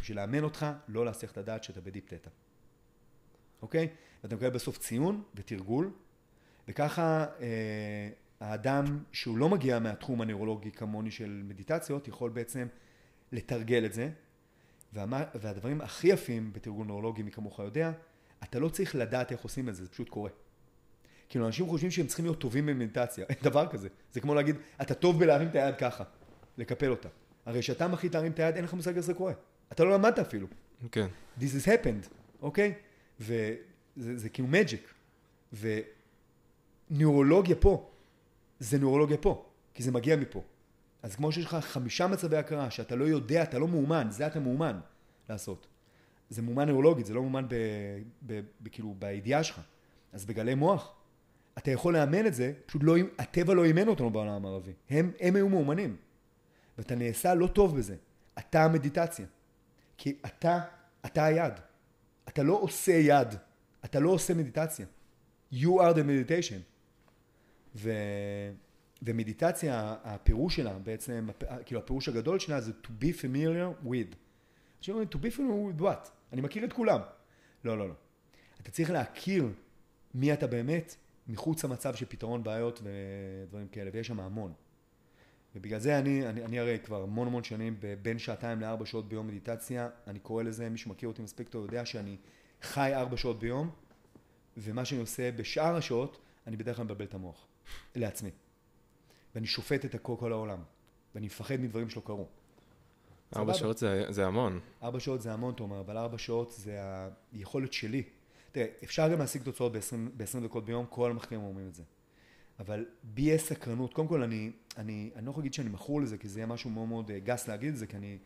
בשביל 0.00 0.16
לאמן 0.16 0.44
אותך, 0.44 0.66
לא 0.88 1.04
להסיח 1.04 1.32
את 1.32 1.38
הדעת 1.38 1.64
שאתה 1.64 1.80
בדיפ 1.80 2.14
תטא. 2.14 2.30
אוקיי? 3.62 3.88
ואתה 4.22 4.36
מקבל 4.36 4.50
בסוף 4.50 4.78
ציון 4.78 5.22
ותרגול, 5.34 5.90
וככה 6.68 7.26
אה, 7.40 8.08
האדם 8.40 8.98
שהוא 9.12 9.38
לא 9.38 9.48
מגיע 9.48 9.78
מהתחום 9.78 10.20
הנוירולוגי 10.20 10.72
כמוני 10.72 11.10
של 11.10 11.42
מדיטציות, 11.44 12.08
יכול 12.08 12.30
בעצם 12.30 12.66
לתרגל 13.32 13.86
את 13.86 13.92
זה. 13.92 14.10
והמה, 14.92 15.24
והדברים 15.34 15.80
הכי 15.80 16.08
יפים 16.08 16.52
בתרגול 16.52 16.86
נוירולוגי, 16.86 17.22
מי 17.22 17.30
כמוך 17.30 17.58
יודע, 17.58 17.92
אתה 18.44 18.58
לא 18.58 18.68
צריך 18.68 18.94
לדעת 18.94 19.32
איך 19.32 19.40
עושים 19.40 19.68
את 19.68 19.74
זה, 19.74 19.84
זה 19.84 19.90
פשוט 19.90 20.08
קורה. 20.08 20.30
כאילו 21.28 21.46
אנשים 21.46 21.66
חושבים 21.66 21.90
שהם 21.90 22.06
צריכים 22.06 22.24
להיות 22.24 22.38
טובים 22.38 22.66
במדיטציה, 22.66 23.26
אין 23.30 23.36
דבר 23.42 23.66
כזה. 23.66 23.88
זה 24.12 24.20
כמו 24.20 24.34
להגיד, 24.34 24.56
אתה 24.82 24.94
טוב 24.94 25.18
בלהרים 25.18 25.48
את 25.48 25.54
היד 25.54 25.74
ככה, 25.76 26.04
לקפל 26.58 26.90
אותה. 26.90 27.08
הרי 27.46 27.60
כשאתה 27.60 27.88
מחליט 27.88 28.14
להרים 28.14 28.32
את 28.32 28.38
היד, 28.38 28.54
אין 28.54 28.64
לך 28.64 28.74
מושג 28.74 28.96
איך 28.96 29.04
זה 29.04 29.14
קורה. 29.14 29.32
אתה 29.72 29.84
לא 29.84 29.90
למדת 29.90 30.18
אפילו. 30.18 30.46
כן. 30.92 31.06
This 31.38 31.42
has 31.42 31.66
happened, 31.66 32.08
אוקיי? 32.42 32.74
Okay? 32.78 33.22
זה, 33.96 34.16
זה 34.16 34.28
כאילו 34.28 34.48
מג'יק. 34.48 34.94
ונוירולוגיה 36.90 37.56
פה, 37.56 37.90
זה 38.58 38.78
נוירולוגיה 38.78 39.16
פה, 39.16 39.46
כי 39.74 39.82
זה 39.82 39.92
מגיע 39.92 40.16
מפה. 40.16 40.42
אז 41.02 41.16
כמו 41.16 41.32
שיש 41.32 41.44
לך 41.44 41.54
חמישה 41.54 42.06
מצבי 42.06 42.36
הכרה 42.36 42.70
שאתה 42.70 42.96
לא 42.96 43.04
יודע, 43.04 43.42
אתה 43.42 43.58
לא 43.58 43.68
מאומן, 43.68 44.06
זה 44.10 44.26
אתה 44.26 44.40
מאומן 44.40 44.80
לעשות. 45.28 45.66
זה 46.30 46.42
מאומן 46.42 46.64
נוירולוגית, 46.64 47.06
זה 47.06 47.14
לא 47.14 47.22
מאומן 47.22 47.48
ב, 47.48 47.54
ב, 48.26 48.40
ב, 48.60 48.68
כאילו 48.68 48.94
בידיעה 48.98 49.44
שלך. 49.44 49.60
אז 50.12 50.24
בגלי 50.24 50.54
מוח, 50.54 50.94
אתה 51.58 51.70
יכול 51.70 51.94
לאמן 51.94 52.26
את 52.26 52.34
זה, 52.34 52.52
פשוט 52.66 52.82
לא, 52.84 52.96
הטבע 53.18 53.54
לא 53.54 53.64
אימן 53.64 53.88
אותנו 53.88 54.10
בעולם 54.10 54.32
המערבי. 54.32 54.72
הם, 54.90 55.12
הם 55.20 55.36
היו 55.36 55.48
מאומנים. 55.48 55.96
ואתה 56.78 56.94
נעשה 56.94 57.34
לא 57.34 57.46
טוב 57.46 57.76
בזה. 57.76 57.96
אתה 58.38 58.64
המדיטציה. 58.64 59.26
כי 59.96 60.18
אתה, 60.26 60.60
אתה 61.06 61.24
היד. 61.24 61.52
אתה 62.28 62.42
לא 62.42 62.54
עושה 62.54 62.92
יד. 62.92 63.28
אתה 63.84 64.00
לא 64.00 64.10
עושה 64.10 64.34
מדיטציה. 64.34 64.86
You 65.52 65.66
are 65.66 65.94
the 65.94 66.30
meditation. 66.30 66.60
ו... 67.76 67.90
ומדיטציה, 69.02 69.96
הפירוש 70.04 70.56
שלה 70.56 70.78
בעצם, 70.78 71.28
כאילו 71.66 71.80
הפירוש 71.80 72.08
הגדול 72.08 72.38
שלה 72.38 72.60
זה 72.60 72.72
to 72.82 72.86
be 72.86 73.22
familiar 73.22 73.86
with. 73.86 74.16
עכשיו 74.78 74.94
אומרים, 74.94 75.08
to 75.12 75.16
be 75.16 75.36
familiar 75.36 75.78
with 75.78 75.82
what? 75.82 76.08
אני 76.32 76.40
מכיר 76.40 76.64
את 76.64 76.72
כולם. 76.72 77.00
לא, 77.64 77.78
לא, 77.78 77.88
לא. 77.88 77.94
אתה 78.62 78.70
צריך 78.70 78.90
להכיר 78.90 79.48
מי 80.14 80.32
אתה 80.32 80.46
באמת 80.46 80.96
מחוץ 81.28 81.64
למצב 81.64 81.94
של 81.94 82.06
פתרון 82.08 82.44
בעיות 82.44 82.82
ודברים 82.82 83.68
כאלה, 83.68 83.90
ויש 83.92 84.06
שם 84.06 84.20
המון. 84.20 84.52
ובגלל 85.56 85.78
זה 85.78 85.98
אני, 85.98 86.28
אני, 86.28 86.44
אני 86.44 86.58
הרי 86.58 86.78
כבר 86.84 87.02
המון 87.02 87.28
המון 87.28 87.44
שנים 87.44 87.80
בין 88.02 88.18
שעתיים 88.18 88.60
לארבע 88.60 88.86
שעות 88.86 89.08
ביום 89.08 89.26
מדיטציה, 89.26 89.88
אני 90.06 90.18
קורא 90.18 90.42
לזה, 90.42 90.68
מי 90.68 90.78
שמכיר 90.78 91.08
אותי 91.08 91.22
מספיק 91.22 91.48
טוב 91.48 91.64
יודע 91.64 91.86
שאני 91.86 92.16
חי 92.62 92.94
ארבע 92.94 93.16
שעות 93.16 93.38
ביום, 93.38 93.70
ומה 94.56 94.84
שאני 94.84 95.00
עושה 95.00 95.32
בשאר 95.32 95.76
השעות, 95.76 96.20
אני 96.46 96.56
בדרך 96.56 96.76
כלל 96.76 96.84
מבלבל 96.84 97.04
את 97.04 97.14
המוח, 97.14 97.46
לעצמי. 97.94 98.30
ואני 99.34 99.46
שופט 99.46 99.84
את 99.84 99.94
הכל 99.94 100.14
כל 100.18 100.32
העולם, 100.32 100.58
ואני 101.14 101.26
מפחד 101.26 101.56
מדברים 101.60 101.90
שלא 101.90 102.02
קרו. 102.04 102.26
ארבע 103.36 103.54
שעות 103.54 103.78
זה, 103.78 104.04
זה 104.08 104.26
המון. 104.26 104.60
ארבע 104.82 105.00
שעות 105.00 105.22
זה 105.22 105.32
המון, 105.32 105.54
תומר, 105.54 105.80
אבל 105.80 105.96
ארבע 105.96 106.18
שעות 106.18 106.52
זה 106.52 106.80
היכולת 107.32 107.72
שלי. 107.72 108.02
תראה, 108.52 108.66
אפשר 108.84 109.12
גם 109.12 109.18
להשיג 109.18 109.42
תוצאות 109.42 109.72
ב-20 109.72 110.44
דקות 110.44 110.64
ביום, 110.64 110.86
כל 110.88 111.10
המחקרים 111.10 111.40
אומרים 111.42 111.68
את 111.68 111.74
זה. 111.74 111.82
אבל 112.58 112.86
בי 113.02 113.22
יש 113.22 113.42
סקרנות, 113.42 113.94
קודם 113.94 114.08
כל 114.08 114.22
אני, 114.22 114.50
אני, 114.76 115.10
אני 115.16 115.26
לא 115.26 115.30
יכול 115.30 115.40
להגיד 115.40 115.54
שאני 115.54 115.68
מכור 115.68 116.00
לזה, 116.00 116.18
כי 116.18 116.28
זה 116.28 116.38
יהיה 116.38 116.46
משהו 116.46 116.70
מאוד 116.70 116.88
מאוד 116.88 117.10
אה, 117.10 117.18
גס 117.18 117.48
להגיד 117.48 117.68
את 117.68 117.76
זה, 117.76 117.86
כי 117.86 117.96
אני... 117.96 118.18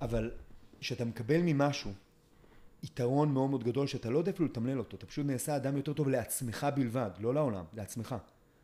אבל 0.00 0.30
כשאתה 0.80 1.04
מקבל 1.04 1.40
ממשהו 1.42 1.92
יתרון 2.82 3.32
מאוד 3.32 3.50
מאוד 3.50 3.64
גדול 3.64 3.86
שאתה 3.86 4.10
לא 4.10 4.18
יודע 4.18 4.30
אפילו 4.30 4.48
לתמלל 4.48 4.78
אותו, 4.78 4.96
אתה 4.96 5.06
פשוט 5.06 5.26
נעשה 5.26 5.56
אדם 5.56 5.76
יותר 5.76 5.92
טוב 5.92 6.08
לעצמך 6.08 6.66
בלבד, 6.76 7.10
לא 7.18 7.34
לעולם, 7.34 7.64
לעצמך. 7.74 8.14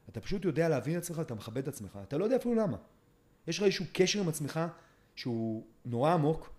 אתה 0.08 0.20
פשוט 0.20 0.44
יודע 0.44 0.68
להבין 0.68 0.98
את 0.98 1.02
עצמך, 1.02 1.20
אתה 1.20 1.34
מכבד 1.34 1.62
את 1.62 1.68
עצמך, 1.68 1.98
אתה 2.02 2.18
לא 2.18 2.24
יודע 2.24 2.36
אפילו 2.36 2.54
למה. 2.54 2.76
יש 3.46 3.58
לך 3.58 3.64
איזשהו 3.64 3.84
קשר 3.92 4.20
עם 4.20 4.28
עצמך 4.28 4.60
שהוא 5.14 5.66
נורא 5.84 6.12
עמוק, 6.12 6.50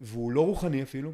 והוא 0.00 0.32
לא 0.32 0.46
רוחני 0.46 0.82
אפילו, 0.82 1.12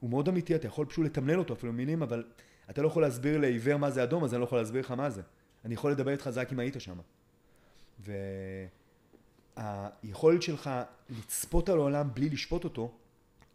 הוא 0.00 0.10
מאוד 0.10 0.28
אמיתי, 0.28 0.54
אתה 0.54 0.66
יכול 0.66 0.86
פשוט 0.86 1.06
לתמלל 1.06 1.38
אותו 1.38 1.54
אפילו 1.54 1.72
מילים, 1.72 2.02
אבל 2.02 2.24
אתה 2.70 2.82
לא 2.82 2.86
יכול 2.86 3.02
להסביר 3.02 3.38
לעיוור 3.38 3.76
מה 3.76 3.90
זה 3.90 4.02
אדום, 4.02 4.24
אז 4.24 4.34
אני 4.34 4.40
לא 4.40 4.44
יכול 4.44 4.58
להסביר 4.58 4.80
לך 4.80 4.90
מה 4.90 5.10
זה. 5.10 5.22
אני 5.64 5.74
יכול 5.74 5.92
לדבר 5.92 6.10
איתך 6.10 6.30
רק 6.34 6.52
אם 6.52 6.58
היית 6.58 6.76
שם. 6.78 6.98
והיכולת 9.56 10.42
שלך 10.42 10.70
לצפות 11.10 11.68
על 11.68 11.78
העולם 11.78 12.08
בלי 12.14 12.28
לשפוט 12.28 12.64
אותו, 12.64 12.98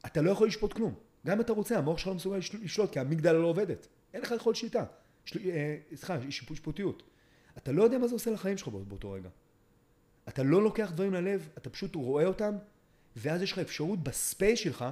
אתה 0.05 0.21
לא 0.21 0.31
יכול 0.31 0.47
לשפוט 0.47 0.73
כלום. 0.73 0.93
גם 1.25 1.33
אם 1.33 1.41
אתה 1.41 1.53
רוצה, 1.53 1.77
המוח 1.77 1.97
שלך 1.97 2.07
לא 2.07 2.13
מסוגל 2.13 2.37
לשלוט, 2.37 2.91
כי 2.91 2.99
המגדלה 2.99 3.39
לא 3.39 3.47
עובדת. 3.47 3.87
אין 4.13 4.21
לך 4.21 4.31
יכולת 4.31 4.55
שליטה. 4.55 4.85
של... 5.25 5.39
אה, 5.49 5.77
סליחה, 5.95 6.17
שיפוטיות. 6.29 7.03
אתה 7.57 7.71
לא 7.71 7.83
יודע 7.83 7.97
מה 7.97 8.07
זה 8.07 8.15
עושה 8.15 8.31
לחיים 8.31 8.57
שלך 8.57 8.67
באותו 8.67 9.11
רגע. 9.11 9.29
אתה 10.27 10.43
לא 10.43 10.63
לוקח 10.63 10.91
דברים 10.91 11.13
ללב, 11.13 11.49
אתה 11.57 11.69
פשוט 11.69 11.95
רואה 11.95 12.25
אותם, 12.25 12.55
ואז 13.15 13.41
יש 13.41 13.51
לך 13.51 13.59
אפשרות 13.59 14.03
ב 14.03 14.13
space 14.13 14.60
שלך 14.59 14.85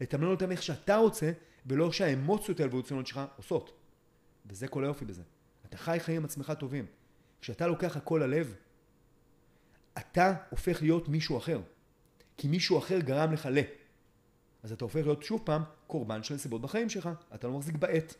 לתמלל 0.00 0.30
אותם 0.30 0.50
איך 0.50 0.62
שאתה 0.62 0.96
רוצה, 0.96 1.32
ולא 1.66 1.86
איך 1.86 1.94
שהאמוציות 1.94 2.60
האבולוציוניות 2.60 3.06
שלך 3.06 3.20
עושות. 3.36 3.72
וזה 4.46 4.68
כל 4.68 4.84
היופי 4.84 5.04
בזה. 5.04 5.22
אתה 5.66 5.76
חי 5.76 5.98
חיים 6.00 6.16
עם 6.16 6.24
עצמך 6.24 6.52
טובים. 6.58 6.86
כשאתה 7.40 7.66
לוקח 7.66 7.96
הכל 7.96 8.20
ללב, 8.24 8.54
אתה 9.98 10.34
הופך 10.50 10.82
להיות 10.82 11.08
מישהו 11.08 11.38
אחר. 11.38 11.60
כי 12.36 12.48
מישהו 12.48 12.78
אחר 12.78 13.00
גרם 13.00 13.32
לך 13.32 13.48
ל... 13.52 13.58
אז 14.62 14.72
אתה 14.72 14.84
הופך 14.84 15.00
להיות 15.04 15.22
שוב 15.22 15.42
פעם 15.44 15.62
קורבן 15.86 16.22
של 16.22 16.34
נסיבות 16.34 16.60
בחיים 16.60 16.88
שלך. 16.88 17.08
אתה 17.34 17.46
לא 17.46 17.58
מחזיק 17.58 17.76
בעט. 17.76 18.14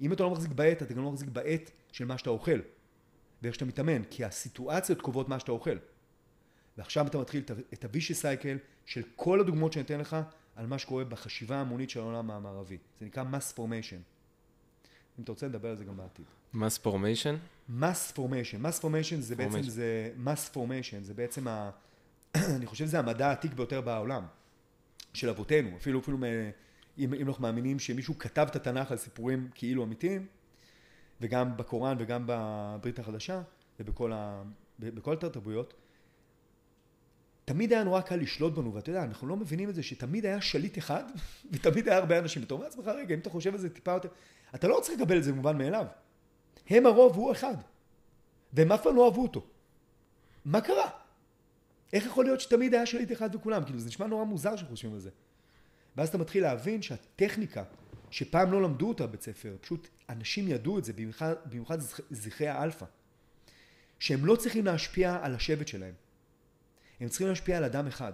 אם 0.00 0.12
אתה 0.12 0.22
לא 0.22 0.30
מחזיק 0.30 0.52
בעט, 0.52 0.82
אתה 0.82 0.94
גם 0.94 1.04
לא 1.04 1.12
מחזיק 1.12 1.28
בעט 1.28 1.70
של 1.92 2.04
מה 2.04 2.18
שאתה 2.18 2.30
אוכל. 2.30 2.60
ואיך 3.44 3.54
שאתה 3.54 3.64
מתאמן, 3.64 4.04
כי 4.10 4.24
הסיטואציות 4.24 5.00
קובעות 5.02 5.28
מה 5.28 5.38
שאתה 5.38 5.52
אוכל. 5.52 5.76
ועכשיו 6.78 7.06
אתה 7.06 7.18
מתחיל 7.18 7.42
את 7.72 7.84
הווישי 7.84 8.14
סייקל 8.14 8.58
של 8.86 9.02
כל 9.16 9.40
הדוגמאות 9.40 9.72
שאני 9.72 9.84
אתן 9.84 10.00
לך 10.00 10.16
על 10.56 10.66
מה 10.66 10.78
שקורה 10.78 11.04
בחשיבה 11.04 11.56
ההמונית 11.56 11.90
של 11.90 12.00
העולם 12.00 12.30
המערבי. 12.30 12.78
זה 13.00 13.06
נקרא 13.06 13.24
mass 13.32 13.58
formation. 13.58 14.00
אם 15.18 15.24
אתה 15.24 15.32
רוצה 15.32 15.46
לדבר 15.46 15.68
על 15.68 15.76
זה 15.76 15.84
גם 15.84 15.96
בעתיד. 15.96 16.24
mass 16.54 16.86
formation? 16.86 17.36
mass 17.80 18.16
formation. 18.16 18.64
mass 18.64 18.82
formation 18.82 19.20
זה 19.20 19.36
בעצם, 19.36 19.62
זה 19.62 20.10
mass 20.24 20.56
formation, 20.56 21.02
זה 21.02 21.14
בעצם, 21.14 21.48
ה, 21.48 21.70
אני 22.56 22.66
חושב 22.66 22.86
שזה 22.86 22.98
המדע 22.98 23.28
העתיק 23.28 23.52
ביותר 23.52 23.80
בעולם, 23.80 24.24
של 25.14 25.28
אבותינו. 25.28 25.76
אפילו, 25.76 26.00
אפילו 26.00 26.18
אם, 26.98 27.14
אם 27.14 27.28
אנחנו 27.28 27.42
מאמינים 27.42 27.78
שמישהו 27.78 28.18
כתב 28.18 28.46
את 28.50 28.56
התנ"ך 28.56 28.90
על 28.90 28.96
סיפורים 28.96 29.48
כאילו 29.54 29.84
אמיתיים, 29.84 30.26
וגם 31.24 31.56
בקוראן 31.56 31.96
וגם 31.98 32.24
בברית 32.26 32.98
החדשה, 32.98 33.42
ובכל 33.80 34.12
ה, 34.12 34.42
בכל 34.78 35.12
התרבויות, 35.12 35.74
תמיד 37.44 37.72
היה 37.72 37.84
נורא 37.84 38.00
קל 38.00 38.16
לשלוט 38.16 38.54
בנו, 38.54 38.74
ואתה 38.74 38.90
יודע, 38.90 39.04
אנחנו 39.04 39.26
לא 39.26 39.36
מבינים 39.36 39.70
את 39.70 39.74
זה 39.74 39.82
שתמיד 39.82 40.26
היה 40.26 40.40
שליט 40.40 40.78
אחד, 40.78 41.04
ותמיד 41.52 41.88
היה 41.88 41.98
הרבה 41.98 42.18
אנשים. 42.18 42.42
אתה 42.42 42.54
אומר 42.54 42.64
לעצמך, 42.64 42.86
רגע, 42.86 43.14
אם 43.14 43.18
אתה 43.18 43.30
חושב 43.30 43.52
על 43.52 43.60
זה 43.60 43.70
טיפה 43.70 43.92
יותר, 43.92 44.08
אתה 44.54 44.68
לא 44.68 44.80
צריך 44.82 45.00
לקבל 45.00 45.18
את 45.18 45.24
זה 45.24 45.32
במובן 45.32 45.58
מאליו. 45.58 45.86
הם 46.70 46.86
הרוב, 46.86 47.16
הוא 47.16 47.32
אחד. 47.32 47.56
והם 48.52 48.72
אף 48.72 48.82
פעם 48.82 48.96
לא 48.96 49.04
אהבו 49.04 49.22
אותו. 49.22 49.46
מה 50.44 50.60
קרה? 50.60 50.90
איך 51.92 52.06
יכול 52.06 52.24
להיות 52.24 52.40
שתמיד 52.40 52.74
היה 52.74 52.86
שליט 52.86 53.12
אחד 53.12 53.34
וכולם? 53.34 53.64
כאילו, 53.64 53.78
זה 53.78 53.88
נשמע 53.88 54.06
נורא 54.06 54.24
מוזר 54.24 54.56
שחושבים 54.56 54.92
על 54.92 54.98
זה. 55.00 55.10
ואז 55.96 56.08
אתה 56.08 56.18
מתחיל 56.18 56.42
להבין 56.42 56.82
שהטכניקה, 56.82 57.64
שפעם 58.14 58.52
לא 58.52 58.62
למדו 58.62 58.88
אותה 58.88 59.06
בבית 59.06 59.22
ספר, 59.22 59.56
פשוט 59.60 59.88
אנשים 60.08 60.48
ידעו 60.48 60.78
את 60.78 60.84
זה, 60.84 60.92
במיוחד, 60.92 61.34
במיוחד 61.46 61.78
זכרי 62.10 62.48
האלפא, 62.48 62.86
שהם 63.98 64.26
לא 64.26 64.36
צריכים 64.36 64.64
להשפיע 64.64 65.18
על 65.22 65.34
השבט 65.34 65.68
שלהם. 65.68 65.94
הם 67.00 67.08
צריכים 67.08 67.28
להשפיע 67.28 67.56
על 67.56 67.64
אדם 67.64 67.86
אחד. 67.86 68.12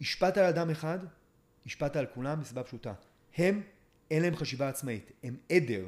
השפעת 0.00 0.38
על 0.38 0.44
אדם 0.44 0.70
אחד, 0.70 0.98
השפעת 1.66 1.96
על 1.96 2.06
כולם 2.06 2.40
מסיבה 2.40 2.62
פשוטה. 2.62 2.92
הם, 3.36 3.62
אין 4.10 4.22
להם 4.22 4.36
חשיבה 4.36 4.68
עצמאית, 4.68 5.12
הם 5.22 5.36
עדר. 5.52 5.86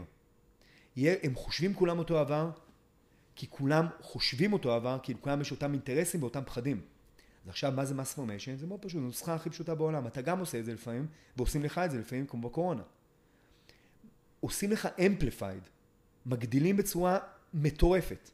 הם 0.97 1.35
חושבים 1.35 1.75
כולם 1.75 1.99
אותו 1.99 2.19
דבר, 2.19 2.51
כי 3.37 3.47
כולם 3.51 3.87
חושבים 4.01 4.53
אותו 4.53 4.75
דבר, 4.75 4.99
כי 5.03 5.15
לכולם 5.15 5.41
יש 5.41 5.51
אותם 5.51 5.73
אינטרסים 5.73 6.23
ואותם 6.23 6.43
פחדים. 6.45 6.81
אז 7.45 7.49
עכשיו, 7.49 7.73
מה 7.73 7.85
זה 7.85 7.95
mass 7.95 8.15
formation? 8.15 8.57
זה 8.57 8.67
מאוד 8.67 8.81
פשוט, 8.81 9.01
זו 9.01 9.07
נוסחה 9.07 9.35
הכי 9.35 9.51
פשוטה 9.51 9.75
בעולם. 9.75 10.07
אתה 10.07 10.23
גם 10.23 10.39
עושה 10.41 10.59
את 10.59 10.65
זה 10.65 10.75
לפעמים, 10.75 11.07
ועושים 11.37 11.63
לך 11.63 11.79
את 11.79 11.91
זה 11.91 11.99
לפעמים, 11.99 12.27
כמו 12.27 12.49
בקורונה. 12.49 12.83
עושים 14.41 14.71
לך 14.71 14.89
amplified, 15.07 15.63
מגדילים 16.27 16.77
בצורה 16.77 17.19
מטורפת 17.55 18.31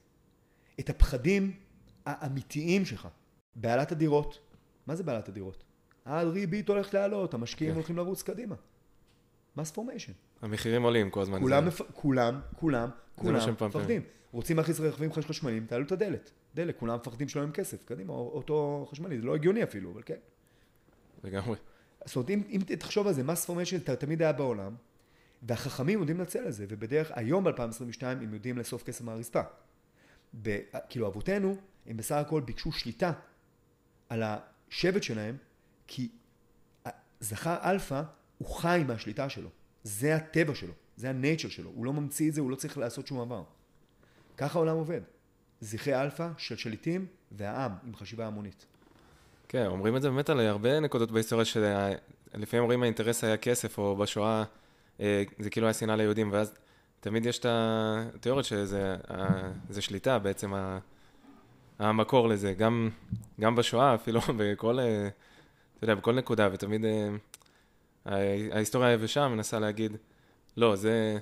את 0.81 0.91
הפחדים 0.91 1.57
האמיתיים 2.07 2.85
שלך. 2.85 3.09
בועת 3.57 3.93
הדירות, 3.93 4.39
מה 4.87 4.97
זה 4.97 5.03
בועת 5.03 5.29
הדירות? 5.29 5.65
הריבית 6.05 6.69
הולכת 6.69 6.95
לעלות, 6.95 7.35
המשקיעים 7.35 7.73
כן. 7.73 7.77
הולכים 7.77 7.97
לרוץ 7.97 8.23
קדימה. 8.23 8.55
מס 9.57 9.71
פורמיישן. 9.71 10.13
המחירים 10.43 10.83
עולים 10.83 11.11
כל 11.11 11.21
הזמן. 11.21 11.41
כולם. 11.41 11.67
מפ... 11.67 11.81
כולם, 11.93 12.41
כולם, 12.57 12.89
כולם 13.17 13.53
מפחדים. 13.53 14.03
רוצים 14.33 14.57
להכניס 14.57 14.81
רכבים 14.81 15.13
חשמליים, 15.13 15.67
תעלו 15.67 15.85
את 15.85 15.93
הדלת. 15.93 16.31
דלק, 16.55 16.77
כולם 16.77 16.97
מפחדים 16.97 17.29
שלא 17.29 17.41
יהיה 17.41 17.53
כסף. 17.53 17.85
קדימה, 17.85 18.13
אותו 18.13 18.89
חשמלי, 18.91 19.19
זה 19.19 19.27
לא 19.27 19.35
הגיוני 19.35 19.63
אפילו, 19.63 19.93
אבל 19.93 20.03
כן. 20.07 20.15
לגמרי. 21.25 21.57
זאת 22.05 22.17
אומרת, 22.17 22.31
אם, 22.31 22.43
אם 22.49 22.61
תחשוב 22.79 23.07
על 23.07 23.13
זה, 23.13 23.23
מס 23.23 23.45
פורמיישן 23.45 23.79
תמיד 23.79 24.23
היה 24.23 24.33
בעולם, 24.33 24.75
והחכמים 25.43 25.99
יודעים 25.99 26.19
לנצל 26.19 26.39
על 26.39 26.51
זה, 26.51 26.67
ובדרך, 26.69 27.11
היום 27.15 27.45
ב-2022 27.45 28.05
הם 28.05 28.35
יודעים 28.35 28.59
לאסוף 28.59 28.83
כסף 28.83 29.05
מהרצפה. 29.05 29.41
כאילו 30.89 31.07
אבותינו, 31.07 31.57
הם 31.87 31.97
בסך 31.97 32.17
הכל 32.17 32.41
ביקשו 32.41 32.73
שליטה 32.73 33.13
על 34.09 34.23
השבט 34.23 35.03
שלהם, 35.03 35.37
כי 35.87 36.09
זכר 37.21 37.57
אלפא 37.63 38.03
הוא 38.39 38.49
חי 38.49 38.85
מהשליטה 38.87 39.29
שלו. 39.29 39.51
זה 39.89 40.17
הטבע 40.17 40.55
שלו, 40.55 40.73
זה 40.97 41.11
ה 41.11 41.16
nature 41.16 41.49
שלו. 41.49 41.71
הוא 41.75 41.85
לא 41.85 41.93
ממציא 41.93 42.29
את 42.29 42.35
זה, 42.35 42.41
הוא 42.41 42.51
לא 42.51 42.57
צריך 42.57 42.79
לעשות 42.79 43.07
שום 43.07 43.25
דבר. 43.25 43.43
ככה 44.37 44.59
העולם 44.59 44.77
עובד. 44.77 45.01
זכרי 45.61 46.01
אלפא 46.01 46.29
של 46.37 46.57
שליטים 46.57 47.07
והעם 47.33 47.73
עם 47.87 47.97
חשיבה 47.97 48.27
המונית. 48.27 48.67
כן, 49.49 49.67
אומרים 49.67 49.97
את 49.97 50.03
זה 50.03 50.11
באמת 50.11 50.31
על 50.31 50.41
הרבה 50.41 50.81
נקודות 50.81 51.11
בהיסטוריה 51.11 51.45
שלפעמים 51.45 52.63
אומרים 52.63 52.83
האינטרס 52.83 53.25
היה 53.25 53.37
כסף, 53.37 53.79
או 53.79 53.97
בשואה 53.97 54.45
אה, 55.01 55.23
זה 55.39 55.51
כאילו 55.51 55.67
היה 55.67 55.75
שנאה 55.75 55.97
ליהודים, 55.97 56.33
ואז 56.33 56.55
תמיד 57.01 57.27
יש 57.27 57.39
את 57.39 57.47
התיאוריות 57.49 58.47
שזה 58.47 59.83
שליטה 59.83 60.19
בעצם 60.19 60.53
המקור 61.79 62.29
לזה, 62.29 62.53
גם, 62.53 62.91
גם 63.41 63.57
בשואה, 63.57 63.95
אפילו 63.95 64.21
בכל, 64.39 64.79
אה, 64.79 65.09
אתה 65.77 65.85
יודע, 65.85 65.95
בכל 65.95 66.15
נקודה, 66.15 66.49
ותמיד 66.53 66.85
אה, 66.85 67.09
ההיסטוריה 68.53 68.89
היבשה 68.89 69.29
מנסה 69.29 69.59
להגיד, 69.59 69.93
לא, 70.57 70.77
זה, 70.77 71.19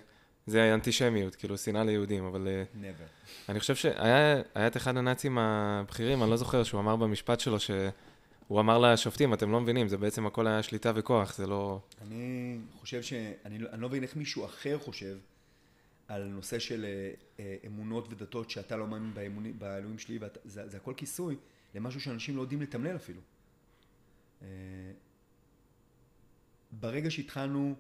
זה 0.47 0.75
אנטישמיות, 0.75 1.35
כאילו, 1.35 1.59
שנאה 1.59 1.85
ליהודים, 1.85 2.25
אבל... 2.25 2.49
אה, 2.49 2.65
never. 2.75 3.27
אני 3.49 3.61
חושב 3.61 3.75
שהיה 3.75 4.41
את 4.67 4.77
אחד 4.77 4.97
הנאצים 4.97 5.39
הבכירים, 5.39 6.23
אני 6.23 6.31
לא 6.31 6.37
זוכר, 6.37 6.63
שהוא 6.63 6.81
אמר 6.81 6.97
במשפט 6.97 7.41
שלו 7.41 7.61
שהוא 7.61 8.61
אמר 8.61 8.79
לשופטים, 8.79 9.35
אתם 9.35 9.53
לא 9.53 9.61
מבינים, 9.61 9.89
זה 9.89 9.97
בעצם 9.97 10.27
הכל 10.27 10.47
היה 10.47 10.63
שליטה 10.63 10.93
וכוח, 10.95 11.37
זה 11.37 11.47
לא... 11.47 11.81
אני 12.03 12.59
חושב 12.81 13.03
ש... 13.03 13.13
אני, 13.45 13.59
אני 13.73 13.83
לא 13.83 13.89
מבין 13.89 14.03
איך 14.03 14.17
מישהו 14.17 14.45
אחר 14.45 14.79
חושב 14.79 15.19
על 16.09 16.25
נושא 16.25 16.59
של 16.59 16.85
אה, 16.85 17.11
אה, 17.41 17.57
אמונות 17.67 18.13
ודתות 18.13 18.51
שאתה 18.51 18.77
לא 18.77 18.87
מאמין 18.87 19.15
באמונים, 19.15 19.59
באלוהים 19.59 19.99
שלי, 19.99 20.19
וזה, 20.19 20.69
זה 20.69 20.77
הכל 20.77 20.95
כיסוי 20.97 21.37
למשהו 21.75 22.01
שאנשים 22.01 22.37
לא 22.37 22.43
יודעים 22.43 22.63
לתמלל 22.63 22.97
אפילו. 22.97 23.21
ברגע 26.71 27.11
שהתחלנו 27.11 27.75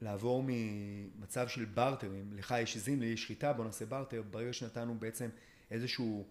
לעבור 0.00 0.44
ממצב 0.46 1.48
של 1.48 1.64
בארטרים, 1.64 2.32
לך 2.32 2.54
יש 2.62 2.76
עזים, 2.76 3.00
לי 3.00 3.06
יש 3.06 3.22
שחיטה, 3.22 3.52
בוא 3.52 3.64
נעשה 3.64 3.86
בארטר, 3.86 4.22
ברגע 4.30 4.52
שנתנו 4.52 4.98
בעצם 4.98 5.28
איזשהו, 5.70 6.26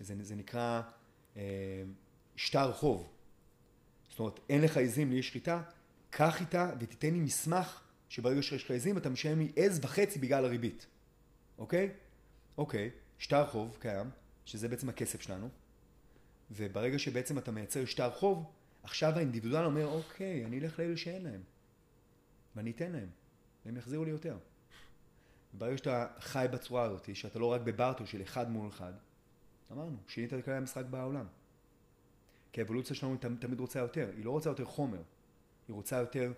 זה, 0.00 0.14
זה 0.20 0.34
נקרא 0.34 0.82
אה, 1.36 1.42
שטר 2.36 2.72
חוב. 2.72 3.12
זאת 4.10 4.18
אומרת, 4.20 4.40
אין 4.48 4.62
לך 4.62 4.76
עזים, 4.76 5.10
לי 5.10 5.18
יש 5.18 5.28
שחיטה, 5.28 5.62
קח 6.10 6.40
איתה 6.40 6.70
ותיתן 6.80 7.12
לי 7.12 7.20
מסמך 7.20 7.80
שברגע 8.08 8.42
שיש 8.42 8.64
לך 8.64 8.70
עזים 8.70 8.98
אתה 8.98 9.08
משלם 9.08 9.38
לי 9.38 9.52
עז 9.56 9.80
וחצי 9.82 10.18
בגלל 10.18 10.44
הריבית, 10.44 10.86
אוקיי? 11.58 11.90
אוקיי, 12.58 12.90
שטר 13.18 13.46
חוב 13.46 13.76
קיים, 13.80 14.10
שזה 14.44 14.68
בעצם 14.68 14.88
הכסף 14.88 15.20
שלנו, 15.20 15.48
וברגע 16.50 16.98
שבעצם 16.98 17.38
אתה 17.38 17.50
מייצר 17.50 17.84
שטר 17.84 18.10
חוב, 18.10 18.44
עכשיו 18.86 19.12
האינדיבידואל 19.16 19.64
אומר, 19.64 19.86
אוקיי, 19.86 20.44
אני 20.44 20.58
אלך 20.58 20.78
לאלה 20.78 20.96
שאין 20.96 21.24
להם, 21.24 21.40
ואני 22.56 22.70
אתן 22.70 22.92
להם, 22.92 23.08
והם 23.64 23.76
יחזירו 23.76 24.04
לי 24.04 24.10
יותר. 24.10 24.36
ברגע 25.52 25.78
שאתה 25.78 26.06
חי 26.20 26.46
בצורה 26.52 26.82
הזאת, 26.82 27.16
שאתה 27.16 27.38
לא 27.38 27.46
רק 27.46 27.60
בברטר 27.60 28.04
של 28.04 28.22
אחד 28.22 28.50
מול 28.50 28.68
אחד, 28.68 28.92
אמרנו, 29.72 29.96
שינית 30.08 30.34
את 30.34 30.44
כלי 30.44 30.54
המשחק 30.54 30.84
בעולם. 30.84 31.26
כי 32.52 32.60
האבולוציה 32.60 32.96
שלנו 32.96 33.16
תמיד 33.16 33.60
רוצה 33.60 33.78
יותר, 33.78 34.10
היא 34.16 34.24
לא 34.24 34.30
רוצה 34.30 34.50
יותר 34.50 34.64
חומר, 34.64 35.02
היא 35.68 35.74
רוצה 35.74 35.96
יותר 35.96 36.32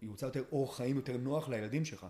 היא 0.00 0.10
רוצה 0.10 0.26
יותר 0.26 0.44
אורח 0.52 0.76
חיים 0.76 0.96
יותר 0.96 1.16
נוח 1.16 1.48
לילדים 1.48 1.84
שלך. 1.84 2.06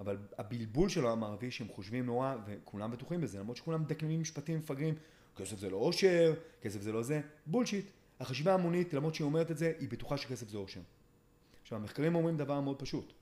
אבל 0.00 0.16
הבלבול 0.38 0.88
של 0.88 1.04
העולם 1.04 1.24
הערבי 1.24 1.50
שהם 1.50 1.68
חושבים 1.68 2.06
נורא, 2.06 2.36
וכולם 2.46 2.90
בטוחים 2.90 3.20
בזה, 3.20 3.38
למרות 3.38 3.56
שכולם 3.56 3.82
מדקלמים 3.82 4.20
משפטים 4.20 4.58
מפגרים, 4.58 4.94
כסף 5.36 5.58
זה 5.58 5.70
לא 5.70 5.76
עושר, 5.76 6.34
כסף 6.62 6.80
זה 6.80 6.92
לא 6.92 7.02
זה, 7.02 7.20
בולשיט. 7.46 7.86
החשיבה 8.20 8.52
ההמונית, 8.52 8.94
למרות 8.94 9.14
שהיא 9.14 9.24
אומרת 9.24 9.50
את 9.50 9.58
זה, 9.58 9.72
היא 9.78 9.88
בטוחה 9.88 10.16
שכסף 10.16 10.48
זה 10.48 10.58
עושר. 10.58 10.80
עכשיו, 11.62 11.78
המחקרים 11.78 12.14
אומרים 12.14 12.36
דבר 12.36 12.60
מאוד 12.60 12.78
פשוט 12.78 13.12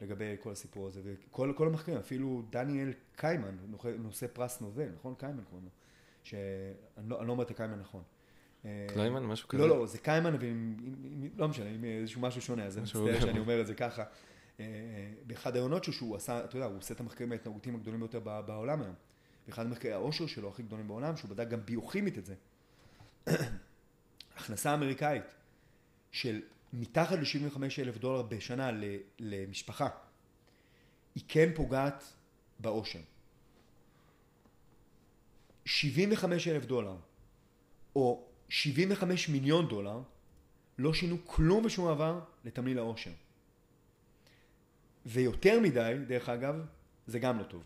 לגבי 0.00 0.36
כל 0.40 0.52
הסיפור 0.52 0.86
הזה, 0.88 1.00
וכל 1.04 1.52
כל 1.56 1.66
המחקרים, 1.66 1.98
אפילו 1.98 2.42
דניאל 2.50 2.92
קיימן, 3.16 3.56
נושא 3.98 4.26
פרס 4.26 4.60
נובל, 4.60 4.88
נכון? 4.94 5.14
קיימן 5.18 5.44
קוראים 5.44 5.64
לו, 5.64 5.70
שאני 6.22 7.08
לא, 7.08 7.26
לא 7.26 7.32
אומר 7.32 7.44
את 7.44 7.50
הקיימן 7.50 7.80
נכון. 7.80 8.02
קליימן, 8.86 9.26
משהו 9.26 9.48
כזה? 9.48 9.66
לא, 9.66 9.68
לא, 9.68 9.86
זה 9.86 9.98
קיימן, 9.98 10.34
אבל 10.34 10.46
לא 11.36 11.48
משנה, 11.48 11.70
עם 11.70 11.84
איזשהו 11.84 12.20
משהו 12.20 12.40
שונה, 12.40 12.64
אז 12.64 12.78
אני 12.78 12.84
מצטער 12.84 13.20
שאני 13.20 13.38
אומר 13.38 13.60
את 13.60 13.66
זה 13.66 13.74
ככה. 13.74 14.04
אה, 14.60 14.66
באחד 15.26 15.56
העונות 15.56 15.84
שהוא 15.84 16.16
עשה, 16.16 16.44
אתה 16.44 16.56
יודע, 16.56 16.66
הוא 16.66 16.78
עושה 16.78 16.94
את 16.94 17.00
המחקרים 17.00 17.32
ההתנהגותיים 17.32 17.74
הגדולים 17.74 18.00
ביותר 18.00 18.20
בעולם 18.20 18.82
היום. 18.82 18.94
באחד 19.46 19.66
המחקרי 19.66 19.92
העושר 19.92 20.26
שלו 20.26 20.48
הכי 20.48 20.62
גדולים 20.62 20.88
בעולם, 20.88 21.16
שהוא 21.16 21.30
בדק 21.30 21.48
גם 21.48 21.60
ביוכימית 21.64 22.18
את 22.18 22.26
זה. 22.26 22.34
הכנסה 24.36 24.74
אמריקאית 24.74 25.34
של 26.12 26.40
מתחת 26.72 27.18
ל-75 27.18 27.58
אלף 27.78 27.98
דולר 27.98 28.22
בשנה 28.22 28.70
למשפחה, 29.18 29.88
היא 31.14 31.22
כן 31.28 31.48
פוגעת 31.54 32.04
בעושר. 32.58 33.00
75 35.64 36.48
אלף 36.48 36.64
דולר 36.64 36.96
או 37.96 38.28
75 38.48 39.28
מיליון 39.28 39.68
דולר 39.68 40.00
לא 40.78 40.94
שינו 40.94 41.16
כלום 41.24 41.64
ושום 41.64 41.94
דבר 41.94 42.20
לתמליל 42.44 42.78
העושר. 42.78 43.10
ויותר 45.06 45.60
מדי, 45.60 45.94
דרך 46.06 46.28
אגב, 46.28 46.54
זה 47.06 47.18
גם 47.18 47.38
לא 47.38 47.42
טוב. 47.44 47.62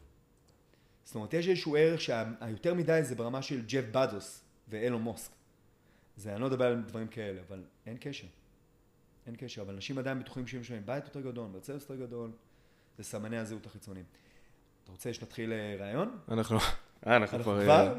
זאת 1.04 1.14
אומרת, 1.14 1.34
יש 1.34 1.48
איזשהו 1.48 1.76
ערך 1.76 2.00
שהיותר 2.00 2.74
מדי 2.74 3.00
זה 3.02 3.14
ברמה 3.14 3.42
של 3.42 3.66
ג'ף 3.66 3.84
בדוס 3.92 4.44
ואלון 4.68 5.02
מוסק. 5.02 5.37
זה, 6.18 6.32
אני 6.32 6.40
לא 6.40 6.46
מדבר 6.46 6.66
על 6.66 6.82
דברים 6.82 7.08
כאלה, 7.08 7.40
אבל 7.48 7.62
אין 7.86 7.96
קשר. 8.00 8.26
אין 9.26 9.36
קשר, 9.36 9.62
אבל 9.62 9.74
אנשים 9.74 9.98
עדיין 9.98 10.18
בטוחים 10.18 10.46
שיש 10.46 10.70
להם 10.70 10.82
בית 10.86 11.04
יותר 11.04 11.20
גדול, 11.20 11.48
מרצדס 11.48 11.82
יותר 11.82 11.96
גדול, 11.96 12.30
זה 12.98 13.04
סממני 13.04 13.38
הזהות 13.38 13.66
החיצוניים. 13.66 14.04
אתה 14.84 14.92
רוצה 14.92 15.12
שנתחיל 15.12 15.52
אה, 15.52 15.76
ראיון? 15.78 16.18
אנחנו, 16.28 16.58
אה, 17.06 17.16
אנחנו 17.16 17.42
כבר... 17.42 17.98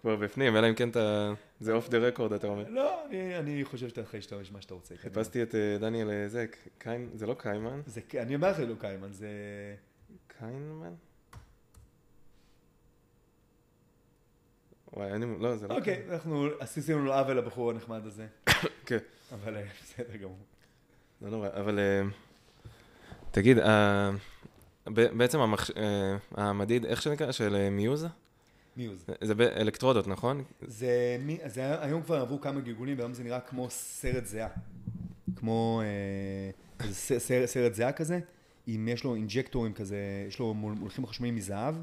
כבר 0.00 0.16
בפנים, 0.16 0.56
אלא 0.56 0.68
אם 0.68 0.74
כן 0.74 0.88
אתה... 0.88 1.32
זה 1.60 1.72
off 1.72 1.88
the 1.88 1.98
record, 1.98 2.32
אתה 2.32 2.46
אומר. 2.46 2.64
לא, 2.68 3.06
אני, 3.06 3.38
אני 3.38 3.64
חושב 3.64 3.88
שאתה 3.88 4.00
יכול 4.00 4.18
להשתמש 4.18 4.52
מה 4.52 4.60
שאתה 4.60 4.74
רוצה. 4.74 4.96
חיפשתי 4.96 5.42
את 5.42 5.54
אה, 5.54 5.76
דניאל, 5.80 6.10
אה, 6.10 6.28
זה, 6.28 6.46
קיים, 6.78 7.10
זה 7.14 7.26
לא 7.26 7.36
קיימן. 7.38 7.80
זה, 7.86 8.00
אני 8.18 8.34
אומר 8.34 8.50
לך 8.50 8.58
לא 8.58 8.74
קיימן, 8.80 9.12
זה... 9.12 9.28
קיינמן? 10.26 10.94
וואי, 14.92 15.12
אני, 15.12 15.26
לא, 15.40 15.56
זה 15.56 15.68
לא... 15.68 15.74
אוקיי, 15.74 16.02
אנחנו 16.10 16.46
עשינו 16.60 17.04
לו 17.04 17.14
עוול 17.14 17.38
לבחור 17.38 17.70
הנחמד 17.70 18.06
הזה. 18.06 18.26
כן. 18.86 18.98
אבל 19.32 19.56
אה, 19.56 19.62
בסדר 19.82 20.16
גמור. 20.16 20.38
לא 21.22 21.30
נורא, 21.30 21.48
אבל 21.48 21.78
תגיד, 23.30 23.58
בעצם 24.86 25.38
המדיד, 26.34 26.84
איך 26.84 27.02
שנקרא, 27.02 27.32
של 27.32 27.68
Muse? 27.70 28.06
Muse. 28.76 29.04
זה 29.20 29.34
באלקטרודות, 29.34 30.06
נכון? 30.06 30.44
זה, 30.60 31.16
זה 31.46 31.82
היום 31.82 32.02
כבר 32.02 32.20
עברו 32.20 32.40
כמה 32.40 32.60
גלגולים, 32.60 32.98
והיום 32.98 33.14
זה 33.14 33.24
נראה 33.24 33.40
כמו 33.40 33.70
סרט 33.70 34.24
זיעה. 34.24 34.48
כמו 35.36 35.82
אה, 35.84 36.86
סרט, 36.92 37.46
סרט 37.46 37.74
זיעה 37.74 37.92
כזה, 37.92 38.20
אם 38.68 38.88
יש 38.90 39.04
לו 39.04 39.14
אינג'קטורים 39.14 39.72
כזה, 39.72 39.96
יש 40.28 40.38
לו 40.38 40.54
מוליכים 40.54 41.06
חשמליים 41.06 41.36
מזהב, 41.36 41.74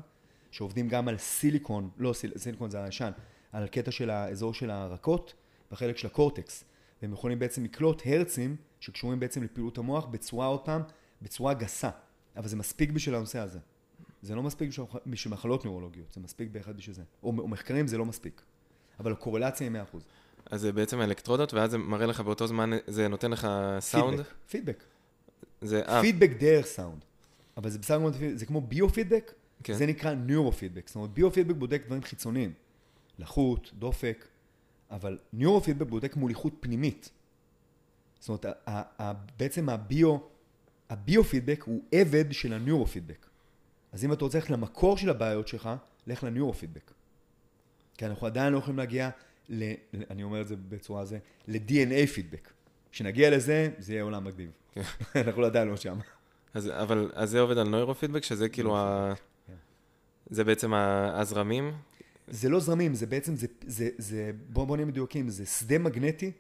שעובדים 0.58 0.88
גם 0.88 1.08
על 1.08 1.18
סיליקון, 1.18 1.90
לא 1.98 2.14
סיל, 2.14 2.32
סיליקון 2.38 2.70
זה 2.70 2.84
הישן, 2.84 3.12
על 3.52 3.68
קטע 3.68 3.92
של 3.92 4.10
האזור 4.10 4.54
של 4.54 4.70
הרכות, 4.70 5.34
בחלק 5.72 5.98
של 5.98 6.08
הקורטקס. 6.08 6.64
והם 7.02 7.14
יכולים 7.14 7.40
בעצם 7.40 7.64
לקלוט 7.64 8.02
הרצים 8.06 8.56
שקשורים 8.80 9.20
בעצם 9.20 9.44
לפעילות 9.44 9.78
המוח 9.78 10.06
בצורה 10.06 10.48
עוד 10.48 10.60
פעם, 10.60 10.82
בצורה 11.22 11.54
גסה. 11.54 11.90
אבל 12.38 12.48
זה 12.48 12.56
מספיק 12.56 12.92
בשביל 12.92 13.16
הנושא 13.16 13.40
הזה. 13.40 13.60
זה 14.22 14.36
לא 14.36 14.44
מספיק 14.44 14.70
בשביל 15.06 15.34
מחלות 15.34 15.66
נוירולוגיות, 15.66 16.14
זה 16.14 16.22
מספיק 16.22 16.50
בהחלט 16.52 16.76
בשביל 16.76 16.96
זה. 16.96 17.04
או, 17.24 17.34
או 17.40 17.48
מחקרים 17.48 17.88
זה 17.88 17.98
לא 17.98 18.06
מספיק. 18.06 18.42
אבל 19.00 19.12
הקורלציה 19.12 19.68
היא 19.68 19.82
100%. 19.94 19.98
אז 20.52 20.62
זה 20.62 20.72
בעצם 20.72 21.02
אלקטרודות, 21.02 21.54
ואז 21.54 21.72
זה 21.72 21.78
מראה 21.78 22.06
לך 22.06 22.22
באותו 22.22 22.48
זמן, 22.48 22.70
זה 22.88 23.08
נותן 23.08 23.32
לך 23.32 23.48
סאונד? 23.80 24.18
פידבק, 24.18 24.34
פידבק. 24.50 24.84
זה, 25.62 25.82
אה. 25.82 26.02
פידבק 26.02 26.30
דרך 26.40 26.66
סאונד. 26.66 27.06
אבל 27.58 27.70
זה 27.70 27.80
בסך 27.80 27.96
הכל, 27.96 28.12
זה 28.36 28.46
כמו 28.46 28.62
ביו-פידבק, 28.62 29.34
כן. 29.64 29.74
זה 29.74 29.86
נקרא 29.86 30.14
ניורו-פידבק. 30.14 30.88
זאת 30.88 30.96
אומרת, 30.96 31.10
ביו-פידבק 31.10 31.56
בודק 31.56 31.82
דברים 31.86 32.04
חיצוניים. 32.04 32.54
לחות, 33.20 33.72
דופק, 33.74 34.28
אבל 34.91 35.17
ניורו-פידבק 35.34 35.88
בודק 35.88 36.15
מוליכות 36.15 36.54
פנימית. 36.60 37.10
זאת 38.20 38.30
אומרת, 38.30 38.46
בעצם 39.39 39.70
הביו, 39.70 40.17
הביו-פידבק 40.89 41.63
הוא 41.63 41.84
עבד 41.91 42.26
של 42.32 42.54
הניורו-פידבק. 42.54 43.28
אז 43.91 44.06
אם 44.06 44.13
אתה 44.13 44.26
רוצה 44.26 44.38
ללכת 44.38 44.50
למקור 44.50 44.98
של 44.98 45.10
הבעיות 45.10 45.48
שלך, 45.48 45.70
לך 46.08 46.24
לניורופידבק. 46.24 46.91
כי 47.98 48.06
אנחנו 48.06 48.28
עדיין 48.28 48.54
לא 48.54 48.58
יכולים 48.58 48.78
להגיע, 48.78 49.10
ל, 49.50 49.72
אני 50.10 50.24
אומר 50.24 50.41
את 50.41 50.48
זה 50.48 50.56
בצורה 50.70 51.02
הזו, 51.02 51.15
ל-DNA 51.48 52.08
פידבק. 52.13 52.52
כשנגיע 52.91 53.30
לזה, 53.30 53.70
זה 53.78 53.93
יהיה 53.93 54.04
עולם 54.04 54.24
מגניב. 54.24 54.52
כן. 54.72 54.82
אנחנו 55.28 55.46
עדיין 55.46 55.67
לא 55.67 55.78
שם. 55.78 56.00
אז, 56.54 56.67
אבל, 56.67 57.12
אז 57.13 57.30
זה 57.30 57.39
עובד 57.39 57.58
על 57.58 57.70
נוירופידבק, 57.70 58.24
שזה 58.24 58.50
כאילו 58.50 58.78
ה... 58.78 59.13
זה 60.30 60.44
בעצם 60.44 60.74
הזרמים? 61.13 61.74
זה 62.28 62.50
לא 62.50 62.60
זרמים, 62.60 62.94
זה 62.94 63.06
בעצם, 63.06 63.36
זה, 63.36 63.48
זה, 63.62 63.90
זה 63.98 64.32
בואו 64.50 64.66
בוא 64.66 64.76
נהיה 64.76 64.86
מדויקים, 64.86 65.30
זה 65.30 65.46
שדה 65.46 65.78
מגנטי, 65.78 66.32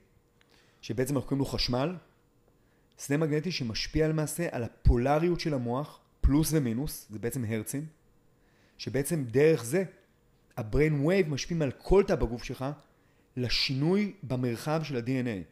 שבעצם 0.81 1.15
אנחנו 1.15 1.29
קוראים 1.29 1.39
לו 1.39 1.45
חשמל, 1.45 1.95
שדה 2.99 3.17
מגנטי 3.17 3.51
שמשפיע 3.51 4.07
למעשה 4.07 4.47
על 4.51 4.63
הפולריות 4.63 5.39
של 5.39 5.53
המוח, 5.53 5.99
פלוס 6.21 6.49
ומינוס, 6.53 7.07
זה 7.09 7.19
בעצם 7.19 7.45
הרצים, 7.45 7.85
שבעצם 8.77 9.23
דרך 9.23 9.63
זה 9.63 9.83
ה 10.57 10.65
brain 10.65 11.05
wave 11.05 11.29
משפיעים 11.29 11.61
על 11.61 11.71
כל 11.71 12.03
תא 12.07 12.15
בגוף 12.15 12.43
שלך 12.43 12.65
לשינוי 13.37 14.13
במרחב 14.23 14.81
של 14.83 14.95
ה-DNA. 14.95 15.43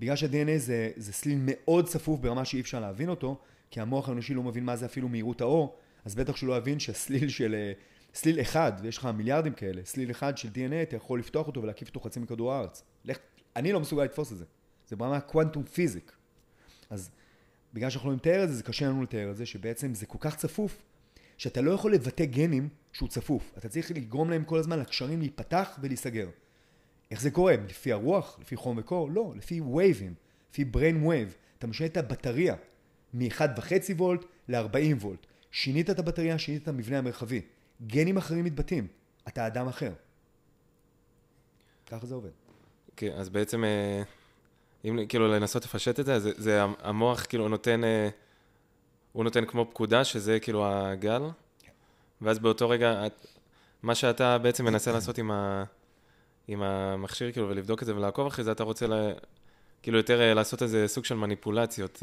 בגלל 0.00 0.16
שה-DNA 0.16 0.56
זה, 0.58 0.90
זה 0.96 1.12
סליל 1.12 1.38
מאוד 1.42 1.86
צפוף 1.86 2.20
ברמה 2.20 2.44
שאי 2.44 2.60
אפשר 2.60 2.80
להבין 2.80 3.08
אותו, 3.08 3.40
כי 3.70 3.80
המוח 3.80 4.08
האנושי 4.08 4.34
לא 4.34 4.42
מבין 4.42 4.64
מה 4.64 4.76
זה 4.76 4.86
אפילו 4.86 5.08
מהירות 5.08 5.40
האור, 5.40 5.78
אז 6.08 6.14
בטח 6.14 6.36
שלא 6.36 6.56
יבין 6.56 6.80
שהסליל 6.80 7.28
של... 7.28 7.54
אה, 7.54 7.72
סליל 8.14 8.40
אחד, 8.40 8.72
ויש 8.82 8.98
לך 8.98 9.04
מיליארדים 9.04 9.52
כאלה, 9.52 9.80
סליל 9.84 10.10
אחד 10.10 10.38
של 10.38 10.48
DNA, 10.48 10.82
אתה 10.82 10.96
יכול 10.96 11.18
לפתוח 11.18 11.46
אותו 11.46 11.62
ולהקיף 11.62 11.88
אותו 11.88 12.00
חצי 12.00 12.20
מכדור 12.20 12.52
הארץ. 12.52 12.82
לך, 13.04 13.18
אני 13.56 13.72
לא 13.72 13.80
מסוגל 13.80 14.04
לתפוס 14.04 14.32
את 14.32 14.38
זה. 14.38 14.44
זה 14.88 14.96
ברמה 14.96 15.20
quantum 15.20 15.64
physic. 15.64 16.12
אז 16.90 17.10
בגלל 17.74 17.90
שאנחנו 17.90 18.10
לא 18.10 18.16
נתאר 18.16 18.44
את 18.44 18.48
זה, 18.48 18.54
זה 18.54 18.62
קשה 18.62 18.86
לנו 18.86 19.02
לתאר 19.02 19.30
את 19.30 19.36
זה, 19.36 19.46
שבעצם 19.46 19.94
זה 19.94 20.06
כל 20.06 20.18
כך 20.20 20.36
צפוף, 20.36 20.82
שאתה 21.38 21.60
לא 21.60 21.70
יכול 21.70 21.94
לבטא 21.94 22.24
גנים 22.24 22.68
שהוא 22.92 23.08
צפוף. 23.08 23.52
אתה 23.58 23.68
צריך 23.68 23.90
לגרום 23.90 24.30
להם 24.30 24.44
כל 24.44 24.58
הזמן 24.58 24.78
לקשרים 24.78 25.20
להיפתח 25.20 25.78
ולהיסגר. 25.82 26.28
איך 27.10 27.20
זה 27.20 27.30
קורה? 27.30 27.54
לפי 27.68 27.92
הרוח? 27.92 28.38
לפי 28.40 28.56
חום 28.56 28.78
וקור? 28.78 29.10
לא, 29.10 29.32
לפי 29.36 29.60
וייבים, 29.60 30.14
לפי 30.50 30.64
brain 30.74 31.06
wave. 31.06 31.32
אתה 31.58 31.66
משנה 31.66 31.86
את 31.86 31.96
הבטריה 31.96 32.54
מ-1.5 33.14 33.72
וולט 33.96 34.24
ל-40 34.48 34.94
וולט. 35.00 35.26
שינית 35.50 35.90
את 35.90 35.98
הבטריה, 35.98 36.38
שינית 36.38 36.62
את 36.62 36.68
המבנה 36.68 36.98
המרחבי. 36.98 37.40
גנים 37.86 38.16
אחרים 38.16 38.44
מתבטאים. 38.44 38.86
אתה 39.28 39.46
אדם 39.46 39.68
אחר. 39.68 39.92
ככה 41.86 42.06
זה 42.06 42.14
עובד. 42.14 42.30
כן, 42.96 43.12
אז 43.16 43.28
בעצם 43.28 43.64
אה, 43.64 44.02
אם 44.84 44.98
כאילו 45.08 45.28
לנסות 45.28 45.64
לפשט 45.64 46.00
את 46.00 46.06
זה, 46.06 46.20
זה, 46.20 46.30
זה 46.36 46.62
המוח 46.62 47.26
כאילו 47.28 47.48
נותן, 47.48 47.84
אה, 47.84 48.08
הוא 49.12 49.24
נותן 49.24 49.44
כמו 49.44 49.66
פקודה, 49.70 50.04
שזה 50.04 50.40
כאילו 50.40 50.66
הגל, 50.66 51.22
ואז 52.20 52.38
באותו 52.38 52.68
רגע, 52.68 53.04
מה 53.82 53.94
שאתה 53.94 54.38
בעצם 54.38 54.64
מנסה 54.64 54.92
לעשות 54.92 55.18
עם, 55.18 55.30
ה, 55.30 55.64
עם 56.48 56.62
המכשיר, 56.62 57.32
כאילו, 57.32 57.48
ולבדוק 57.48 57.82
את 57.82 57.86
זה 57.86 57.96
ולעקוב 57.96 58.26
אחרי 58.26 58.44
זה, 58.44 58.52
אתה 58.52 58.64
רוצה 58.64 58.86
לה, 58.86 59.12
כאילו 59.82 59.98
יותר 59.98 60.20
אה, 60.20 60.34
לעשות 60.34 60.62
איזה 60.62 60.88
סוג 60.88 61.04
של 61.04 61.14
מניפולציות. 61.14 62.02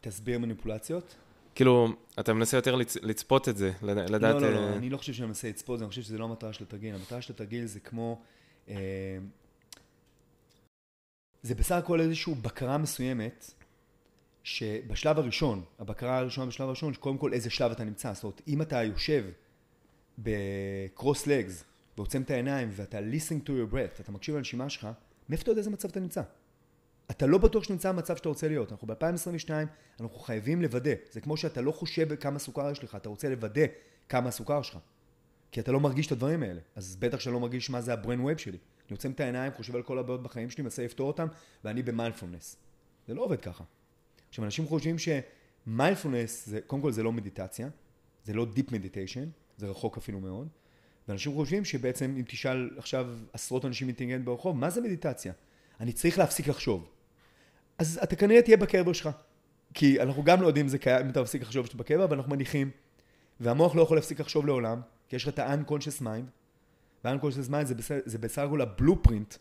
תסביר 0.00 0.38
מניפולציות. 0.38 1.14
כאילו, 1.60 1.88
אתה 2.20 2.34
מנסה 2.34 2.56
יותר 2.56 2.74
לצ, 2.74 2.96
לצפות 2.96 3.48
את 3.48 3.56
זה, 3.56 3.72
לדעת... 3.82 4.22
לא, 4.22 4.40
לא, 4.40 4.50
לא, 4.50 4.76
אני 4.76 4.90
לא 4.90 4.96
חושב 4.96 5.12
שאני 5.12 5.26
מנסה 5.26 5.48
לצפות 5.48 5.74
את 5.74 5.78
זה, 5.78 5.84
אני 5.84 5.88
חושב 5.90 6.02
שזה 6.02 6.18
לא 6.18 6.24
המטרה 6.24 6.52
של 6.52 6.64
התרגיל. 6.64 6.94
המטרה 6.94 7.22
של 7.22 7.32
התרגיל 7.32 7.66
זה 7.66 7.80
כמו... 7.80 8.20
אה, 8.68 8.74
זה 11.42 11.54
בסך 11.54 11.74
הכל 11.74 12.00
איזושהי 12.00 12.34
בקרה 12.34 12.78
מסוימת, 12.78 13.50
שבשלב 14.42 15.18
הראשון, 15.18 15.64
הבקרה 15.78 16.18
הראשונה 16.18 16.46
בשלב 16.46 16.66
הראשון, 16.66 16.94
שקודם 16.94 17.18
כל 17.18 17.32
איזה 17.32 17.50
שלב 17.50 17.70
אתה 17.70 17.84
נמצא. 17.84 18.14
זאת 18.14 18.24
אומרת, 18.24 18.42
אם 18.48 18.62
אתה 18.62 18.82
יושב 18.82 19.24
בקרוס 20.18 21.26
לגס 21.26 21.64
ועוצם 21.96 22.22
את 22.22 22.30
העיניים 22.30 22.68
ואתה 22.72 22.98
listening 22.98 23.46
to 23.46 23.50
your 23.50 23.74
breath, 23.74 24.00
אתה 24.00 24.12
מקשיב 24.12 24.36
לנשימה 24.36 24.70
שלך, 24.70 24.88
מאיפה 25.28 25.42
אתה 25.42 25.50
יודע 25.50 25.58
איזה 25.58 25.70
מצב 25.70 25.88
אתה 25.88 26.00
נמצא? 26.00 26.22
אתה 27.10 27.26
לא 27.26 27.38
בטוח 27.38 27.64
שנמצא 27.64 27.92
במצב 27.92 28.16
שאתה 28.16 28.28
רוצה 28.28 28.48
להיות. 28.48 28.72
אנחנו 28.72 28.86
ב-2022, 28.86 29.50
אנחנו 30.00 30.18
חייבים 30.18 30.62
לוודא. 30.62 30.90
זה 31.10 31.20
כמו 31.20 31.36
שאתה 31.36 31.60
לא 31.60 31.72
חושב 31.72 32.14
כמה 32.14 32.38
סוכר 32.38 32.70
יש 32.70 32.84
לך, 32.84 32.94
אתה 32.94 33.08
רוצה 33.08 33.28
לוודא 33.28 33.62
כמה 34.08 34.28
הסוכר 34.28 34.62
שלך. 34.62 34.78
כי 35.52 35.60
אתה 35.60 35.72
לא 35.72 35.80
מרגיש 35.80 36.06
את 36.06 36.12
הדברים 36.12 36.42
האלה. 36.42 36.60
אז 36.76 36.96
בטח 36.96 37.20
שאתה 37.20 37.30
לא 37.30 37.40
מרגיש 37.40 37.70
מה 37.70 37.80
זה 37.80 37.92
ה-brain 37.92 38.36
wave 38.36 38.38
שלי. 38.38 38.58
אני 38.58 38.96
עוצם 38.96 39.10
את 39.10 39.20
העיניים, 39.20 39.52
חושב 39.52 39.76
על 39.76 39.82
כל 39.82 39.98
הבעיות 39.98 40.22
בחיים 40.22 40.50
שלי, 40.50 40.62
מנסה 40.62 40.84
לפתור 40.84 41.08
אותם, 41.08 41.26
ואני 41.64 41.82
במיינדפולנס. 41.82 42.56
זה 43.08 43.14
לא 43.14 43.22
עובד 43.22 43.40
ככה. 43.40 43.64
עכשיו, 44.28 44.44
אנשים 44.44 44.66
חושבים 44.66 44.96
שמיינדפולנס, 44.98 46.48
קודם 46.66 46.82
כל 46.82 46.92
זה 46.92 47.02
לא 47.02 47.12
מדיטציה, 47.12 47.68
זה 48.24 48.32
לא 48.32 48.44
deep 48.44 48.72
meditation, 48.72 49.28
זה 49.56 49.66
רחוק 49.66 49.96
אפילו 49.96 50.20
מאוד, 50.20 50.48
ואנשים 51.08 51.34
חושבים 51.34 51.64
שבעצם 51.64 52.14
אם 52.18 52.24
תשאל 52.28 52.70
עכשיו 52.76 53.06
עשרות 53.32 53.64
אנשים 53.64 53.88
אינטליגנט 53.88 54.24
ברחוב, 54.24 54.56
מה 54.56 54.70
זה 54.70 54.80
מדיטציה? 54.80 55.32
אני 55.80 55.92
צריך 55.92 56.18
להפסיק 56.18 56.48
לחשוב. 56.48 56.90
אז 57.80 58.00
אתה 58.02 58.16
כנראה 58.16 58.42
תהיה 58.42 58.56
בקבר 58.56 58.92
שלך. 58.92 59.10
כי 59.74 60.02
אנחנו 60.02 60.24
גם 60.24 60.42
לא 60.42 60.46
יודעים 60.46 60.68
זה 60.68 60.78
קיים, 60.78 61.04
אם 61.04 61.10
אתה 61.10 61.22
מפסיק 61.22 61.42
לחשוב 61.42 61.66
שאתה 61.66 61.76
בקבר, 61.76 62.04
אבל 62.04 62.16
אנחנו 62.16 62.30
מניחים. 62.30 62.70
והמוח 63.40 63.74
לא 63.74 63.82
יכול 63.82 63.96
להפסיק 63.96 64.20
לחשוב 64.20 64.46
לעולם, 64.46 64.80
כי 65.08 65.16
יש 65.16 65.22
לך 65.22 65.34
את 65.34 65.38
ה-unconscious 65.38 66.02
mind, 66.02 66.24
וה-unconscious 67.04 67.50
mind 67.50 67.64
זה, 67.64 67.74
בסך, 67.74 67.94
זה 68.04 68.18
בסך 68.18 68.42
הכל 68.42 68.60
הבלופרינט 68.60 69.34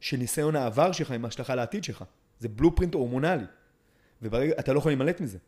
של 0.00 0.16
ניסיון 0.16 0.56
העבר 0.56 0.92
שלך 0.92 1.10
עם 1.10 1.24
ההשלכה 1.24 1.54
לעתיד 1.54 1.84
שלך. 1.84 2.04
זה 2.40 2.48
בלופרינט 2.48 2.94
הורמונלי. 2.94 3.44
וברגע, 4.22 4.54
אתה 4.58 4.72
לא 4.72 4.78
יכול 4.78 4.90
להימלט 4.90 5.20
מזה. 5.20 5.38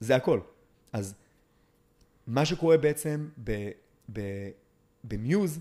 זה 0.00 0.16
הכל. 0.16 0.40
אז 0.92 1.14
מה 2.26 2.44
שקורה 2.44 2.78
בעצם 2.78 3.28
במיוז, 5.04 5.60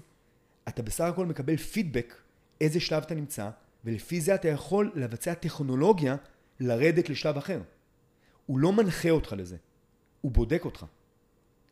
אתה 0.67 0.83
בסך 0.83 1.03
הכל 1.03 1.25
מקבל 1.25 1.57
פידבק 1.57 2.15
איזה 2.61 2.79
שלב 2.79 3.03
אתה 3.03 3.15
נמצא, 3.15 3.49
ולפי 3.87 4.21
זה 4.21 4.35
אתה 4.35 4.47
יכול 4.47 4.91
לבצע 4.95 5.33
טכנולוגיה 5.33 6.15
לרדת 6.59 7.09
לשלב 7.09 7.37
אחר. 7.37 7.61
הוא 8.45 8.59
לא 8.59 8.73
מנחה 8.73 9.09
אותך 9.09 9.35
לזה, 9.37 9.57
הוא 10.21 10.31
בודק 10.31 10.65
אותך. 10.65 10.85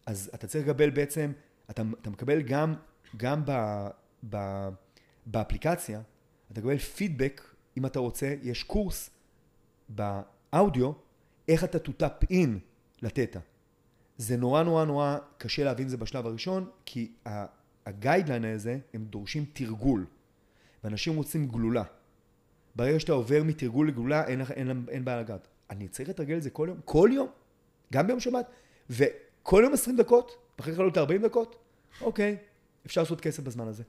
אז 0.06 0.32
אתה 0.36 0.48
צריך 0.48 0.68
לקבל 0.68 0.90
בעצם, 0.90 1.32
אתה, 1.70 1.82
אתה 2.02 2.10
מקבל 2.10 2.42
גם, 2.42 2.76
גם 3.18 3.42
ב, 3.46 3.52
ב, 4.30 4.38
באפליקציה, 5.26 6.02
אתה 6.52 6.60
מקבל 6.60 6.78
פידבק, 6.78 7.42
אם 7.78 7.86
אתה 7.86 8.00
רוצה, 8.00 8.36
יש 8.42 8.64
קורס 8.64 9.10
באודיו, 9.90 10.92
איך 11.48 11.64
אתה 11.64 11.80
תוטאפ 11.80 12.24
אין 12.30 12.60
לתטא. 13.02 13.40
זה 14.18 14.38
נורא 14.38 14.64
נורא 14.64 14.86
נורא 14.86 15.18
קשה 15.38 15.64
להבין 15.64 15.88
זה 15.88 15.98
בשלב 15.98 16.26
הראשון, 16.26 16.70
כי 16.86 17.12
הגיידליין 17.86 18.46
הזה, 18.46 18.80
הם 18.94 19.06
דורשים 19.06 19.46
תרגול, 19.54 20.06
ואנשים 20.84 21.16
רוצים 21.16 21.48
גלולה. 21.48 21.84
ברגע 22.76 23.00
שאתה 23.00 23.12
עובר 23.12 23.44
מתרגול 23.44 23.88
לגלולה, 23.88 24.28
אין, 24.28 24.42
אין, 24.42 24.70
אין, 24.70 24.86
אין 24.90 25.06
בעיה 25.06 25.20
לגעת. 25.20 25.48
אני 25.70 25.88
צריך 25.88 26.10
לתרגל 26.10 26.38
את 26.38 26.44
זה 26.44 26.50
כל 26.50 26.68
יום, 26.70 26.80
כל 26.86 27.10
יום, 27.14 27.28
גם 27.94 28.08
ביום 28.08 28.20
שבת, 28.20 28.50
וכל 28.90 29.62
יום 29.64 29.74
20 29.74 29.98
דקות, 29.98 30.38
אחרי 30.60 30.74
זה 30.74 30.80
לעלות 30.80 30.98
40 30.98 31.22
דקות, 31.22 31.56
אוקיי, 32.02 32.38
אפשר 32.86 33.02
לעשות 33.02 33.22
כסף 33.22 33.44
בזמן 33.44 33.68
הזה. 33.68 33.84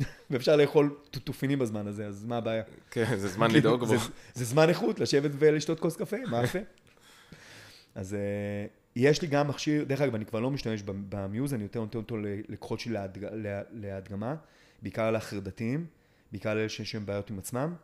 ואפשר 0.30 0.56
לאכול 0.56 0.96
תופינים 1.10 1.58
בזמן 1.58 1.86
הזה, 1.86 2.06
אז 2.06 2.24
מה 2.24 2.36
הבעיה? 2.36 2.62
כן, 2.90 3.16
זה 3.16 3.28
זמן 3.28 3.50
לדאוג 3.56 3.80
בו. 3.84 3.96
זה, 4.34 4.44
זמן 4.44 4.68
איכות, 4.68 5.00
לשבת 5.00 5.30
ולשתות 5.38 5.80
כוס 5.80 5.96
קפה, 5.96 6.16
מה 6.30 6.44
יפה? 6.44 6.58
אז 7.94 8.14
אה, 8.14 8.66
יש 8.96 9.22
לי 9.22 9.28
גם 9.28 9.48
מכשיר, 9.48 9.84
דרך 9.84 10.00
אגב, 10.00 10.14
אני 10.14 10.26
כבר 10.26 10.40
לא 10.40 10.50
משתמש 10.50 10.82
במיוז, 10.86 11.54
אני 11.54 11.62
יותר 11.62 11.80
נותן 11.80 11.98
אותו 11.98 12.16
ללקוחות 12.16 12.80
שלי 12.80 12.92
להדג, 12.92 13.28
להדגמה, 13.72 14.34
בעיקר 14.82 15.10
לחרדתיים, 15.10 15.86
בעיקר 16.32 16.54
לאלה 16.54 16.68
שיש 16.68 16.94
להם 16.94 17.06
בעיות 17.06 17.30
עם 17.30 17.38
עצמם. 17.38 17.74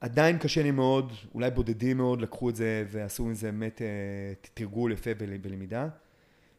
עדיין 0.00 0.38
קשה 0.38 0.62
לי 0.62 0.70
מאוד, 0.70 1.12
אולי 1.34 1.50
בודדים 1.50 1.96
מאוד 1.96 2.20
לקחו 2.20 2.50
את 2.50 2.56
זה 2.56 2.84
ועשו 2.88 3.24
מזה 3.24 3.52
באמת 3.52 3.82
אה, 3.82 3.86
תרגול 4.54 4.92
יפה 4.92 5.10
בלמידה. 5.14 5.88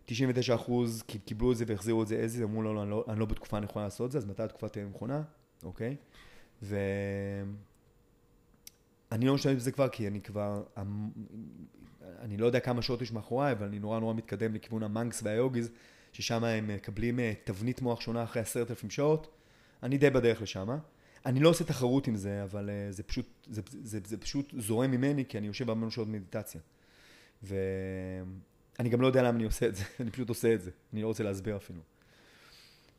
99 0.06 0.56
אחוז 0.56 1.04
קיבלו 1.26 1.52
את 1.52 1.58
זה 1.58 1.66
והחזירו 1.68 2.04
את 2.04 2.08
זה 2.08 2.16
איזה, 2.16 2.44
אמרו 2.44 2.62
לו, 2.62 2.74
לא, 2.74 2.82
אני 2.82 2.90
לא, 2.90 3.06
אני 3.10 3.20
לא 3.20 3.26
בתקופה 3.26 3.58
הנכונה 3.58 3.86
לעשות 3.86 4.06
את 4.06 4.12
זה, 4.12 4.18
אז 4.18 4.26
מתי 4.26 4.44
התקופה 4.44 4.70
תהיה 4.70 4.86
נכונה, 4.86 5.22
אוקיי? 5.64 5.96
ואני 6.62 7.56
לא 9.12 9.36
משתמש 9.36 9.56
בזה 9.56 9.72
כבר 9.72 9.90
כי 9.90 10.08
אני 10.08 10.22
כבר, 10.22 10.64
אמ, 10.82 11.10
אני 12.20 12.38
לא 12.38 12.46
יודע 12.46 12.60
כמה 12.60 12.82
שעות 12.82 13.02
יש 13.02 13.12
מאחוריי, 13.12 13.52
אבל 13.52 13.68
אני 13.68 13.80
נורא 13.80 14.00
נורא 14.00 14.14
מתקדם 14.14 14.54
לכיוון 14.54 14.84
המאנקס 14.84 15.22
והיוגיז, 15.24 15.70
ששם 16.14 16.44
הם 16.44 16.68
מקבלים 16.68 17.20
אה, 17.20 17.34
תבנית 17.44 17.82
מוח 17.82 18.02
שונה 18.02 18.24
אחרי 18.24 18.42
עשרת 18.42 18.70
אלפים 18.70 18.90
שעות. 18.90 19.28
אני 19.84 19.98
די 19.98 20.10
בדרך 20.10 20.42
לשם. 20.42 20.78
אני 21.26 21.40
לא 21.40 21.50
עושה 21.50 21.64
תחרות 21.64 22.08
עם 22.08 22.16
זה, 22.16 22.44
אבל 22.44 22.70
אה, 22.70 22.92
זה 22.92 23.04
פשוט, 23.04 23.26
זה, 23.50 23.62
זה, 23.72 23.80
זה, 23.84 24.00
זה 24.06 24.18
פשוט 24.18 24.54
זורם 24.58 24.92
ממני, 24.92 25.26
כי 25.26 25.38
אני 25.38 25.48
יושב 25.48 25.68
בהמון 25.68 25.90
שעות 25.90 26.08
מדיטציה. 26.08 26.62
ואני 27.44 28.90
גם 28.90 29.02
לא 29.02 29.08
יודע 29.08 29.22
למה 29.22 29.36
אני 29.36 29.44
עושה 29.44 29.68
את 29.68 29.76
זה, 29.76 29.84
אני 30.00 30.12
פשוט 30.12 30.30
עושה 30.30 30.54
את 30.54 30.62
זה, 30.62 30.72
אני 30.94 31.02
לא 31.02 31.08
רוצה 31.08 31.24
להסביר 31.24 31.56
אפילו. 31.56 31.82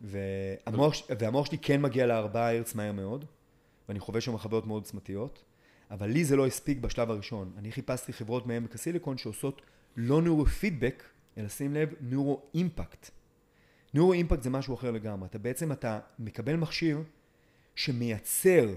והמוח, 0.00 0.94
והמוח 1.18 1.46
שלי 1.46 1.58
כן 1.58 1.82
מגיע 1.82 2.06
לארבעה 2.06 2.50
הרץ 2.50 2.74
מהר 2.74 2.92
מאוד, 2.92 3.24
ואני 3.88 4.00
חווה 4.00 4.20
שם 4.20 4.38
חוויות 4.38 4.66
מאוד 4.66 4.82
עוצמתיות, 4.82 5.44
אבל 5.90 6.11
לי 6.11 6.24
זה 6.24 6.37
לא 6.37 6.46
הספיק 6.46 6.78
בשלב 6.78 7.11
הראשון. 7.11 7.52
אני 7.58 7.72
חיפשתי 7.72 8.12
חברות 8.12 8.46
מעמק 8.46 8.74
הסיליקון 8.74 9.18
שעושות 9.18 9.62
לא 9.96 10.22
נורו 10.22 10.46
פידבק, 10.46 11.02
אלא 11.38 11.48
שים 11.48 11.74
לב, 11.74 11.94
נורו 12.00 12.42
אימפקט. 12.54 13.11
נורו 13.94 14.12
אימפקט 14.12 14.42
זה 14.42 14.50
משהו 14.50 14.74
אחר 14.74 14.90
לגמרי. 14.90 15.28
אתה 15.28 15.38
בעצם, 15.38 15.72
אתה 15.72 16.00
מקבל 16.18 16.56
מכשיר 16.56 17.02
שמייצר 17.74 18.74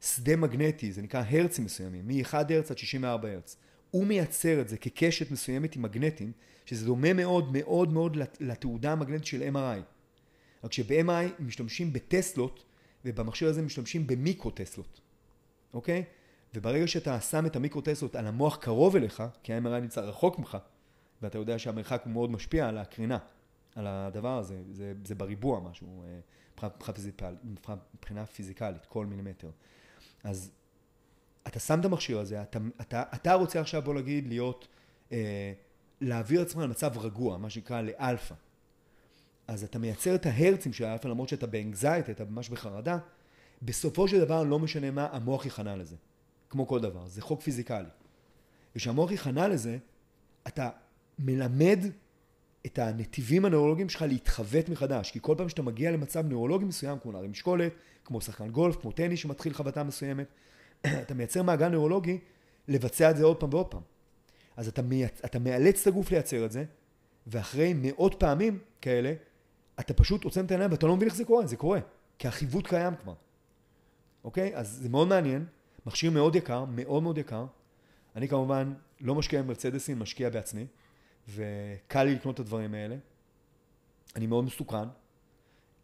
שדה 0.00 0.36
מגנטי, 0.36 0.92
זה 0.92 1.02
נקרא 1.02 1.22
הרצים 1.30 1.64
מסוימים, 1.64 2.08
מ-1 2.08 2.34
הרץ 2.34 2.70
עד 2.70 2.78
64 2.78 3.28
הרץ. 3.28 3.56
הוא 3.90 4.06
מייצר 4.06 4.60
את 4.60 4.68
זה 4.68 4.76
כקשת 4.76 5.30
מסוימת 5.30 5.76
עם 5.76 5.82
מגנטים, 5.82 6.32
שזה 6.66 6.86
דומה 6.86 7.12
מאוד 7.12 7.52
מאוד 7.52 7.92
מאוד 7.92 8.16
לתעודה 8.40 8.92
המגנטית 8.92 9.26
של 9.26 9.42
MRI. 9.42 9.80
רק 10.64 10.72
שב-MRI 10.72 11.42
משתמשים 11.42 11.92
בטסלות, 11.92 12.64
ובמכשיר 13.04 13.48
הזה 13.48 13.62
משתמשים 13.62 14.06
במיקרו-טסלות, 14.06 15.00
אוקיי? 15.74 16.04
וברגע 16.54 16.86
שאתה 16.86 17.20
שם 17.20 17.46
את 17.46 17.56
המיקרו-טסלות 17.56 18.16
על 18.16 18.26
המוח 18.26 18.56
קרוב 18.56 18.96
אליך, 18.96 19.22
כי 19.42 19.52
ה-MRI 19.52 19.80
נמצא 19.80 20.00
רחוק 20.00 20.38
ממך, 20.38 20.58
ואתה 21.22 21.38
יודע 21.38 21.58
שהמרחק 21.58 22.02
מאוד 22.06 22.30
משפיע 22.30 22.68
על 22.68 22.78
הקרינה, 22.78 23.18
על 23.74 23.86
הדבר 23.86 24.38
הזה, 24.38 24.62
זה, 24.70 24.92
זה 25.04 25.14
בריבוע 25.14 25.60
משהו. 25.60 26.04
מבחינה, 26.66 26.92
physical, 26.94 27.34
מבחינה 27.94 28.26
פיזיקלית, 28.26 28.86
כל 28.86 29.06
מילימטר. 29.06 29.50
אז 30.24 30.50
אתה 31.46 31.58
שם 31.58 31.80
את 31.80 31.84
המכשיר 31.84 32.18
הזה, 32.18 32.42
אתה, 32.42 32.58
אתה, 32.80 33.02
אתה 33.14 33.34
רוצה 33.34 33.60
עכשיו 33.60 33.82
בוא 33.82 33.94
נגיד 33.94 34.26
להיות, 34.26 34.68
אה, 35.12 35.52
להעביר 36.00 36.42
עצמך 36.42 36.62
למצב 36.62 36.98
רגוע, 36.98 37.38
מה 37.38 37.50
שנקרא 37.50 37.80
לאלפא. 37.80 38.34
אז 39.48 39.64
אתה 39.64 39.78
מייצר 39.78 40.14
את 40.14 40.26
ההרצים 40.26 40.72
של 40.72 40.84
האלפא 40.84 41.08
למרות 41.08 41.28
שאתה 41.28 41.46
ב 41.46 41.53
anxiety, 41.53 42.12
אתה 42.12 42.24
ממש 42.24 42.48
בחרדה, 42.48 42.98
בסופו 43.62 44.08
של 44.08 44.20
דבר 44.20 44.42
לא 44.42 44.58
משנה 44.58 44.90
מה, 44.90 45.08
המוח 45.12 45.44
ייכנע 45.44 45.76
לזה. 45.76 45.96
כמו 46.50 46.66
כל 46.66 46.80
דבר, 46.80 47.08
זה 47.08 47.22
חוק 47.22 47.40
פיזיקלי. 47.40 47.88
וכשהמוח 48.76 49.10
ייכנע 49.10 49.48
לזה, 49.48 49.78
אתה 50.46 50.70
מלמד 51.18 51.78
את 52.66 52.78
הנתיבים 52.78 53.44
הנאורולוגיים 53.44 53.88
שלך 53.88 54.02
להתחוות 54.02 54.68
מחדש, 54.68 55.10
כי 55.10 55.18
כל 55.22 55.34
פעם 55.38 55.48
שאתה 55.48 55.62
מגיע 55.62 55.90
למצב 55.90 56.26
נאורולוגי 56.26 56.64
מסוים, 56.64 56.98
כמו 56.98 57.12
נערים 57.12 57.30
משקולת, 57.30 57.72
כמו 58.04 58.20
שחקן 58.20 58.48
גולף, 58.48 58.76
כמו 58.76 58.92
טניס 58.92 59.20
שמתחיל 59.20 59.54
חבטה 59.54 59.84
מסוימת, 59.84 60.26
אתה 61.02 61.14
מייצר 61.14 61.42
מעגל 61.42 61.68
נאורולוגי 61.68 62.18
לבצע 62.68 63.10
את 63.10 63.16
זה 63.16 63.24
עוד 63.24 63.36
פעם 63.36 63.48
ועוד 63.52 63.66
פעם. 63.66 63.82
אז 64.56 64.68
אתה, 64.68 64.82
מייצ... 64.82 65.20
אתה 65.24 65.38
מאלץ 65.38 65.80
את 65.80 65.86
הגוף 65.86 66.10
לייצר 66.10 66.44
את 66.44 66.52
זה, 66.52 66.64
ואחרי 67.26 67.74
מאות 67.76 68.14
פעמים 68.18 68.58
כאלה, 68.80 69.12
אתה 69.80 69.94
פשוט 69.94 70.24
עוצם 70.24 70.44
את 70.44 70.50
העיניים 70.50 70.70
ואתה 70.70 70.86
לא 70.86 70.96
מבין 70.96 71.08
איך 71.08 71.16
זה 71.16 71.24
קורה, 71.24 71.46
זה 71.46 71.56
קורה, 71.56 71.80
כי 72.18 72.28
החיווט 72.28 72.66
קיים 72.66 72.94
כבר. 72.96 73.14
אוקיי? 74.24 74.56
אז 74.56 74.68
זה 74.82 74.88
מאוד 74.88 75.08
מעניין, 75.08 75.44
מכשיר 75.86 76.10
מאוד 76.10 76.36
יקר, 76.36 76.64
מאוד 76.64 77.02
מאוד 77.02 77.18
יקר. 77.18 77.46
אני 78.16 78.28
כמובן 78.28 78.72
לא 79.00 79.14
משקיע 79.14 79.42
במרצדסים, 79.42 79.98
משקיע 79.98 80.30
בעצמי. 80.30 80.66
וקל 81.28 82.04
לי 82.04 82.14
לקנות 82.14 82.34
את 82.34 82.40
הדברים 82.40 82.74
האלה. 82.74 82.96
אני 84.16 84.26
מאוד 84.26 84.44
מסוכן. 84.44 84.88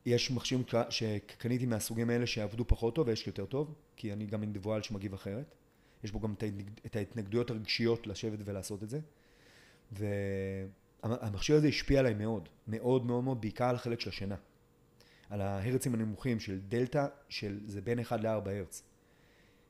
יש 0.07 0.31
מכשירים 0.31 0.65
שקניתי 0.91 1.67
מהסוגים 1.67 2.11
האלה 2.11 2.27
שעבדו 2.27 2.65
פחות 2.69 2.95
טוב 2.95 3.09
ויש 3.09 3.27
יותר 3.27 3.47
טוב, 3.47 3.75
כי 3.97 4.13
אני 4.13 4.27
גם 4.27 4.43
אינדיבואל 4.43 4.83
שמגיב 4.83 5.15
אחרת. 5.15 5.55
יש 6.05 6.13
בו 6.13 6.21
גם 6.21 6.35
את 6.87 6.97
ההתנגדויות 6.97 7.51
הרגשיות 7.51 8.07
לשבת 8.07 8.39
ולעשות 8.45 8.83
את 8.83 8.91
זה. 8.91 9.01
והמכשיר 9.93 11.57
הזה 11.57 11.69
השפיע 11.69 12.01
עליי 12.01 12.15
מאוד, 12.15 12.49
מאוד 12.69 13.07
מאוד 13.07 13.25
מאוד, 13.25 13.41
בעיקר 13.41 13.65
על 13.65 13.75
החלק 13.75 14.01
של 14.01 14.11
השינה. 14.11 14.37
על 15.31 15.41
ההרצים 15.41 15.95
הנמוכים 15.95 16.41
של 16.41 16.61
דלתא, 16.69 17.07
של 17.29 17.61
זה 17.67 17.81
בין 17.81 17.99
1 18.01 18.21
ל-4 18.21 18.49
הרץ. 18.49 18.83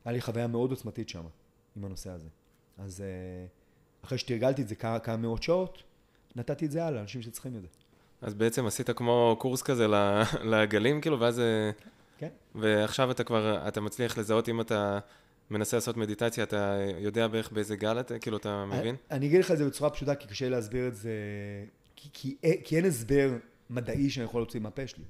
היה 0.04 0.12
לי 0.12 0.20
חוויה 0.20 0.46
מאוד 0.46 0.70
עוצמתית 0.70 1.08
שם, 1.08 1.24
עם 1.76 1.84
הנושא 1.84 2.10
הזה. 2.10 2.28
אז 2.78 3.00
uh, 3.00 3.63
אחרי 4.04 4.18
שתרגלתי 4.18 4.62
את 4.62 4.68
זה 4.68 4.74
כמה, 4.74 4.98
כמה 4.98 5.16
מאות 5.16 5.42
שעות, 5.42 5.82
נתתי 6.36 6.66
את 6.66 6.70
זה 6.70 6.84
הלאה 6.84 6.98
לאנשים 6.98 7.22
שצריכים 7.22 7.56
את 7.56 7.62
זה. 7.62 7.68
אז 8.22 8.34
בעצם 8.34 8.66
עשית 8.66 8.90
כמו 8.90 9.36
קורס 9.38 9.62
כזה 9.62 9.86
לעגלים, 10.50 11.00
כאילו, 11.00 11.20
ואז... 11.20 11.40
כן. 12.18 12.28
ועכשיו 12.54 13.10
אתה 13.10 13.24
כבר, 13.24 13.68
אתה 13.68 13.80
מצליח 13.80 14.18
לזהות 14.18 14.48
אם 14.48 14.60
אתה 14.60 14.98
מנסה 15.50 15.76
לעשות 15.76 15.96
מדיטציה, 15.96 16.44
אתה 16.44 16.78
יודע 16.98 17.28
בערך 17.28 17.52
באיזה 17.52 17.76
גל 17.76 18.00
אתה, 18.00 18.18
כאילו, 18.18 18.36
אתה 18.36 18.64
מבין? 18.64 18.80
אני, 18.80 18.96
אני 19.10 19.26
אגיד 19.26 19.40
לך 19.40 19.50
את 19.50 19.58
זה 19.58 19.66
בצורה 19.66 19.90
פשוטה, 19.90 20.14
כי 20.14 20.28
קשה 20.28 20.48
להסביר 20.48 20.88
את 20.88 20.96
זה, 20.96 21.12
כי, 21.96 22.08
כי, 22.12 22.36
כי 22.64 22.76
אין 22.76 22.84
הסבר 22.84 23.30
מדעי 23.70 24.10
שאני 24.10 24.24
יכול 24.24 24.40
להוציא 24.40 24.60
מהפה 24.60 24.86
שלי. 24.86 25.04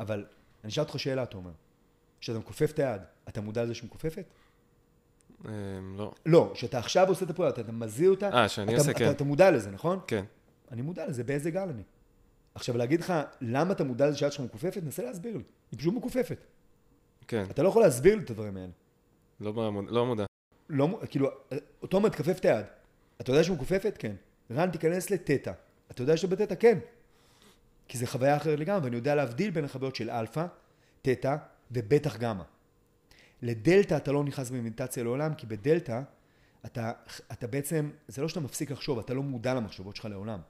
אבל 0.00 0.24
אני 0.64 0.70
אשאל 0.70 0.84
אותך 0.84 0.98
שאלה, 0.98 1.22
אתה 1.22 1.36
אומר. 1.36 1.50
כשאתה 2.20 2.38
מכופף 2.38 2.70
את 2.70 2.78
היד, 2.78 3.00
אתה 3.28 3.40
מודע 3.40 3.64
לזה 3.64 3.74
שמכופפת? 3.74 4.24
אמ, 5.44 5.50
לא. 5.96 6.14
לא, 6.26 6.50
כשאתה 6.54 6.78
עכשיו 6.78 7.08
עושה 7.08 7.24
את 7.24 7.30
הפעולה, 7.30 7.50
אתה 7.50 7.72
מזהיר 7.72 8.10
אותה, 8.10 8.30
אה, 8.32 8.48
שאני 8.48 8.74
עושה, 8.74 8.92
כן. 8.92 9.10
אתה 9.10 9.24
מודע 9.24 9.50
לזה, 9.50 9.70
נכון? 9.70 9.98
כן. 10.06 10.24
אני 10.72 10.82
מודע 10.82 11.06
לזה, 11.06 11.24
באיזה 11.24 11.50
גל 11.50 11.68
אני. 11.68 11.82
עכשיו, 12.54 12.76
להגיד 12.76 13.00
לך 13.00 13.12
למה 13.40 13.72
אתה 13.72 13.84
מודע 13.84 14.06
לזה 14.06 14.18
שהיד 14.18 14.32
שלך 14.32 14.44
מכופפת, 14.44 14.82
נסה 14.84 15.02
להסביר 15.04 15.36
לי. 15.36 15.42
היא 15.70 15.78
פשוט 15.78 15.94
מכופפת. 15.94 16.44
כן. 17.28 17.44
אתה 17.50 17.62
לא 17.62 17.68
יכול 17.68 17.82
להסביר 17.82 18.16
לי 18.16 18.22
את 18.22 18.30
הדברים 18.30 18.56
האלה. 18.56 18.72
לא, 19.40 19.72
לא 19.88 20.06
מודע. 20.06 20.24
לא, 20.68 21.00
כאילו, 21.10 21.28
אתה 21.82 22.00
מכופף 22.00 22.38
את 22.38 22.44
היד. 22.44 22.66
אתה 23.20 23.30
יודע 23.30 23.44
שהיא 23.44 23.56
מכופפת? 23.56 23.96
כן. 23.98 24.14
רן, 24.50 24.70
תיכנס 24.70 25.10
לתטא. 25.10 25.52
אתה 25.90 26.02
יודע 26.02 26.16
שאתה 26.16 26.36
בתטא? 26.36 26.54
כן. 26.54 26.78
כי 27.88 27.98
זה 27.98 28.06
חוויה 28.06 28.36
אחרת 28.36 28.58
לגמרי, 28.58 28.84
ואני 28.84 28.96
יודע 28.96 29.14
להבדיל 29.14 29.50
בין 29.50 29.64
החוויות 29.64 29.96
של 29.96 30.10
אלפא, 30.10 30.46
תטא, 31.02 31.36
ובטח 31.70 32.16
גמא. 32.16 32.42
לדלתא 33.42 33.96
אתה 33.96 34.12
לא 34.12 34.24
נכנס 34.24 34.50
במדיטציה 34.50 35.04
לעולם, 35.04 35.34
כי 35.34 35.46
בדלתא 35.46 36.02
אתה, 36.66 36.92
אתה 37.32 37.46
בעצם, 37.46 37.90
זה 38.08 38.22
לא 38.22 38.28
שאתה 38.28 38.40
מפסיק 38.40 38.70
לחשוב, 38.70 38.98
אתה 38.98 39.14
לא 39.14 39.22
מודע 39.22 39.54
למחשבות 39.54 39.96
שלך 39.96 40.04
לעולם. 40.04 40.40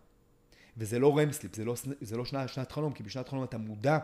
וזה 0.76 0.98
לא 0.98 1.18
REM 1.18 1.31
sleep, 1.31 1.56
זה 1.56 1.64
לא, 1.64 1.74
זה 2.00 2.16
לא 2.16 2.24
שנת, 2.24 2.48
שנת 2.48 2.72
חלום, 2.72 2.92
כי 2.92 3.02
בשנת 3.02 3.28
חלום 3.28 3.44
אתה 3.44 3.58
מודע 3.58 3.98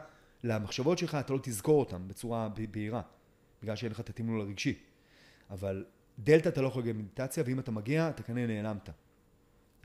למחשבות 0.45 0.99
שלך, 0.99 1.15
אתה 1.15 1.33
לא 1.33 1.39
תזכור 1.43 1.81
אותן 1.81 2.09
בצורה 2.09 2.49
בהירה, 2.71 3.03
בגלל 3.63 3.77
שאין 3.77 3.93
לך 3.93 4.01
את 4.01 4.09
התמלול 4.09 4.41
הרגשי. 4.41 4.79
אבל 5.51 5.85
דלתא 6.19 6.49
אתה 6.49 6.63
לא 6.63 6.69
יכול 6.69 6.83
להגיע 6.83 6.93
במדיטציה, 6.93 7.45
ואם 7.47 7.59
אתה 7.59 7.71
מגיע, 7.71 8.09
אתה 8.09 8.23
כנראה 8.23 8.47
נעלמת. 8.47 8.91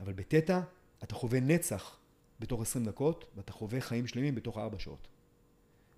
אבל 0.00 0.12
בתטא 0.12 0.60
אתה 1.02 1.14
חווה 1.14 1.40
נצח 1.40 1.96
בתוך 2.40 2.62
20 2.62 2.84
דקות, 2.84 3.24
ואתה 3.36 3.52
חווה 3.52 3.80
חיים 3.80 4.06
שלמים 4.06 4.34
בתוך 4.34 4.58
4 4.58 4.78
שעות. 4.78 5.08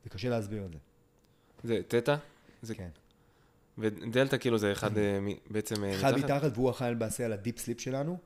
וקשה 0.06 0.28
להסביר 0.28 0.66
את 0.66 0.72
זה. 0.72 0.78
זה 1.62 1.80
תטא? 1.88 2.16
זה... 2.62 2.74
כן. 2.74 2.88
ודלתא 3.78 4.36
כאילו 4.38 4.58
זה 4.58 4.72
אחד 4.72 4.98
אה, 4.98 5.18
בעצם 5.50 5.84
אה, 5.84 5.94
אחד 5.94 6.18
מתחת, 6.18 6.50
והוא 6.54 6.70
אחראי 6.70 6.90
למעשה 6.90 7.24
על 7.24 7.32
הדיפ 7.32 7.58
סליפ 7.58 7.80
שלנו. 7.80 8.18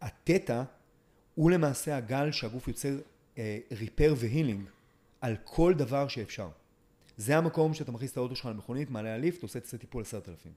התטא 0.00 0.62
הוא 1.34 1.50
למעשה 1.50 1.96
הגל 1.96 2.32
שהגוף 2.32 2.68
יוצר 2.68 2.98
ריפר 3.72 4.14
והילינג 4.18 4.68
על 5.20 5.36
כל 5.44 5.74
דבר 5.74 6.08
שאפשר. 6.08 6.48
זה 7.16 7.38
המקום 7.38 7.74
שאתה 7.74 7.92
מכניס 7.92 8.12
את 8.12 8.16
האוטו 8.16 8.36
שלך 8.36 8.46
למכונית, 8.46 8.90
מעלה 8.90 9.14
הליפט, 9.14 9.42
עושה 9.42 9.58
את 9.58 9.74
טיפול 9.80 10.02
עשרת 10.02 10.28
אלפים. 10.28 10.52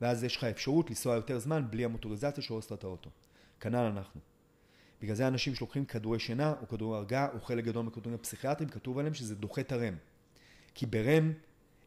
ואז 0.00 0.24
יש 0.24 0.36
לך 0.36 0.44
אפשרות 0.44 0.90
לנסוע 0.90 1.14
יותר 1.14 1.38
זמן 1.38 1.64
בלי 1.70 1.84
המוטוריזציה 1.84 2.42
שהורסת 2.42 2.72
את 2.72 2.84
האוטו. 2.84 3.10
כנ"ל 3.60 3.76
אנחנו. 3.76 4.20
בגלל 5.02 5.16
זה 5.16 5.28
אנשים 5.28 5.54
שלוקחים 5.54 5.84
כדורי 5.84 6.18
שינה 6.18 6.54
או 6.62 6.68
כדורי 6.68 6.98
הרגעה 6.98 7.28
או 7.34 7.40
חלק 7.40 7.64
גדול 7.64 7.84
מכדורים 7.84 8.14
הפסיכיאטריים 8.14 8.70
כתוב 8.70 8.98
עליהם 8.98 9.14
שזה 9.14 9.34
דוחה 9.34 9.60
את 9.60 9.72
הרם. 9.72 9.94
כי 10.74 10.86
ברם, 10.86 11.32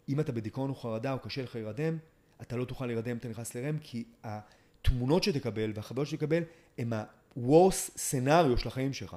אם 0.10 0.20
אתה 0.20 0.32
בדיכאון 0.32 0.70
או 0.70 0.76
חרדה 0.76 1.14
או 1.14 1.20
קשה 1.20 1.44
לך 1.44 1.56
להירדם, 1.56 1.98
אתה 2.42 2.56
לא 2.56 2.66
תוכל 2.66 2.86
להירדם 2.86 3.12
אם 3.12 3.18
אתה 3.18 3.30
נכנס 3.30 3.56
לרם 3.56 3.78
כי 3.80 4.04
התמונות 4.24 5.24
שתקבל 5.24 5.72
והחוויות 5.76 6.08
שתקבל 6.08 6.44
הם 6.78 6.94
ה-worst 6.94 7.96
scenario 7.96 8.58
של 8.58 8.68
החיים 8.68 8.94
שלך. 8.94 9.16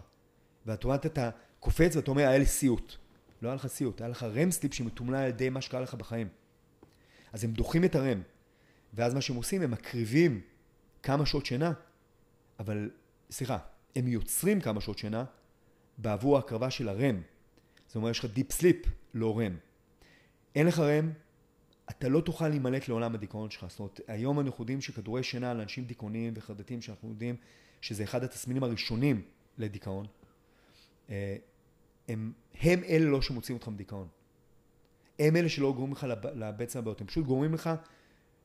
ואתה 0.66 0.85
רואה 0.85 0.96
אתה 0.96 1.31
קופץ 1.61 1.96
ואתה 1.96 2.11
אומר 2.11 2.29
היה 2.29 2.38
לי 2.38 2.46
סיוט. 2.46 2.96
לא 3.42 3.48
היה 3.48 3.55
לך 3.55 3.66
סיוט, 3.66 4.00
היה 4.00 4.09
לך 4.09 4.22
REM 4.23 4.51
sleep 4.51 4.75
שמתומלל 4.74 5.16
על 5.16 5.29
ידי 5.29 5.50
מה 5.50 5.61
שקרה 5.61 5.81
לך 5.81 5.94
בחיים. 5.94 6.29
אז 7.33 7.44
הם 7.44 7.53
דוחים 7.53 7.85
את 7.85 7.94
ה 7.94 8.00
REM. 8.00 8.23
ואז 8.94 9.14
מה 9.14 9.20
שהם 9.20 9.37
עושים, 9.37 9.62
הם 9.62 9.70
מקריבים 9.70 10.40
כמה 11.03 11.26
שעות 11.26 11.46
שינה, 11.46 11.72
אבל, 12.59 12.90
סליחה, 13.31 13.59
הם 13.96 14.09
יוצרים 14.09 14.61
כמה 14.61 14.81
שעות 14.81 14.98
שינה 14.98 15.24
בעבור 15.98 16.37
ההקרבה 16.37 16.70
של 16.70 16.88
ה 16.88 16.95
REM. 16.95 17.23
זאת 17.87 17.96
אומרת, 17.96 18.11
יש 18.11 18.18
לך 18.18 18.24
deep 18.25 18.53
sleep, 18.53 18.87
לא 19.14 19.38
REM. 19.38 19.57
אין 20.55 20.67
לך 20.67 20.79
REM, 20.79 21.12
אתה 21.91 22.09
לא 22.09 22.21
תוכל 22.21 22.49
להימלט 22.49 22.89
לעולם 22.89 23.15
מהדיכאון 23.14 23.51
שלך. 23.51 23.67
זאת 23.69 23.79
אומרת, 23.79 24.01
היום 24.09 24.41
אנחנו 24.41 24.63
יודעים 24.63 24.81
שכדורי 24.81 25.23
שינה 25.23 25.55
לאנשים 25.55 25.85
דיכאוניים 25.85 26.33
וחרדתיים, 26.37 26.83
שאנחנו 26.83 27.09
יודעים 27.09 27.37
שזה 27.81 28.05
אחד 28.05 28.25
התסמינים 28.25 28.63
הראשונים 28.63 29.23
לדיכאון, 29.59 30.07
אה, 31.11 31.37
הם, 32.09 32.33
הם 32.61 32.85
אלה 32.85 33.05
לא 33.05 33.23
שמוציאים 33.23 33.57
אותך 33.57 33.69
מדיכאון. 33.69 34.09
הם 35.19 35.37
אלה 35.37 35.49
שלא 35.49 35.73
גורמים 35.73 35.93
לך 35.93 36.07
לבצע 36.35 36.79
הבעיות, 36.79 37.01
הם 37.01 37.07
פשוט 37.07 37.27
גורמים 37.27 37.55
לך 37.55 37.71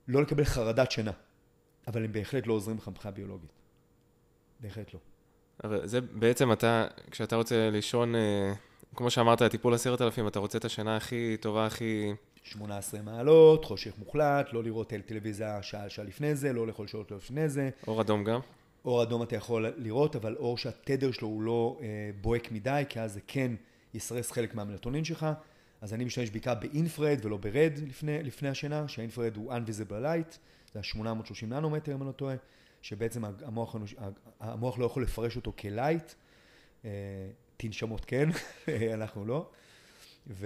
לא 0.08 0.22
לקבל 0.22 0.44
חרדת 0.44 0.92
שינה. 0.92 1.12
אבל 1.88 2.06
הם 2.06 2.12
בהחלט 2.12 2.48
לא 2.48 2.54
עוזרים 2.54 2.78
לך 2.78 2.88
מבחינה 2.88 3.12
ביולוגית. 3.12 3.52
בהחלט 4.60 4.94
לא. 4.94 5.00
אבל 5.64 5.88
זה 5.88 6.02
בעצם 6.02 6.52
אתה, 6.52 6.88
כשאתה 7.12 7.36
רוצה 7.36 7.70
לישון, 7.70 8.16
אה, 8.16 8.54
כמו 8.96 9.10
שאמרת, 9.10 9.42
הטיפול 9.42 9.74
עשרת 9.74 10.02
אלפים, 10.02 10.28
אתה 10.28 10.40
רוצה 10.40 10.58
את 10.58 10.66
השינה 10.66 10.98
הכי 10.98 11.38
טובה, 11.40 11.66
הכי... 11.66 12.14
18 12.44 13.02
מעלות, 13.02 13.66
חושך 13.66 13.92
מוחלט, 13.98 14.54
לא 14.54 14.64
לראות 14.64 14.94
טלוויזיה 15.06 15.64
שעה, 15.64 15.90
שעה 15.90 16.06
לפני 16.06 16.36
זה, 16.36 16.54
לא 16.54 16.68
לאכול 16.68 16.88
שעות 16.88 17.12
לפני 17.12 17.50
זה. 17.50 17.70
אור 17.88 18.02
אדום 18.02 18.24
גם? 18.24 18.40
אור 18.86 19.04
אדום 19.04 19.24
אתה 19.24 19.36
יכול 19.36 19.74
לראות, 19.78 20.16
אבל 20.16 20.36
אור 20.36 20.58
שהתדר 20.58 21.12
שלו 21.12 21.28
הוא 21.28 21.42
לא 21.42 21.78
אה, 21.82 21.88
בוהק 22.22 22.52
מדי, 22.52 22.84
כי 22.90 23.00
אז 23.00 23.14
זה 23.14 23.20
כן 23.28 23.52
יסרס 23.94 24.32
חלק 24.32 24.56
מהמלטונין 24.56 25.04
שלך. 25.04 25.28
אז 25.82 25.94
אני 25.94 26.06
משתמש 26.06 26.30
בעיקר 26.30 26.54
באינפרד 26.54 27.18
ולא 27.24 27.38
ברד 27.38 27.72
לפני, 27.88 28.24
לפני 28.24 28.50
השינה, 28.50 28.88
שהאינפרד 28.88 29.36
הוא 29.36 29.54
unvisible 29.54 30.04
light, 30.04 30.38
זה 30.74 30.80
ה-830 30.80 31.46
ננומטר 31.46 31.94
אם 31.94 32.02
אני 32.02 32.08
לא 32.08 32.12
טועה, 32.12 32.36
שבעצם 32.82 33.26
המוח, 33.26 33.76
המוח 34.40 34.80
לא 34.80 34.86
יכול 34.86 35.04
לפרש 35.04 35.36
אותו 35.36 35.54
כלייט, 35.60 36.14
תנשמות 37.58 38.06
כן, 38.06 38.30
אנחנו 38.94 39.26
לא, 39.26 39.50
והוא 40.28 40.44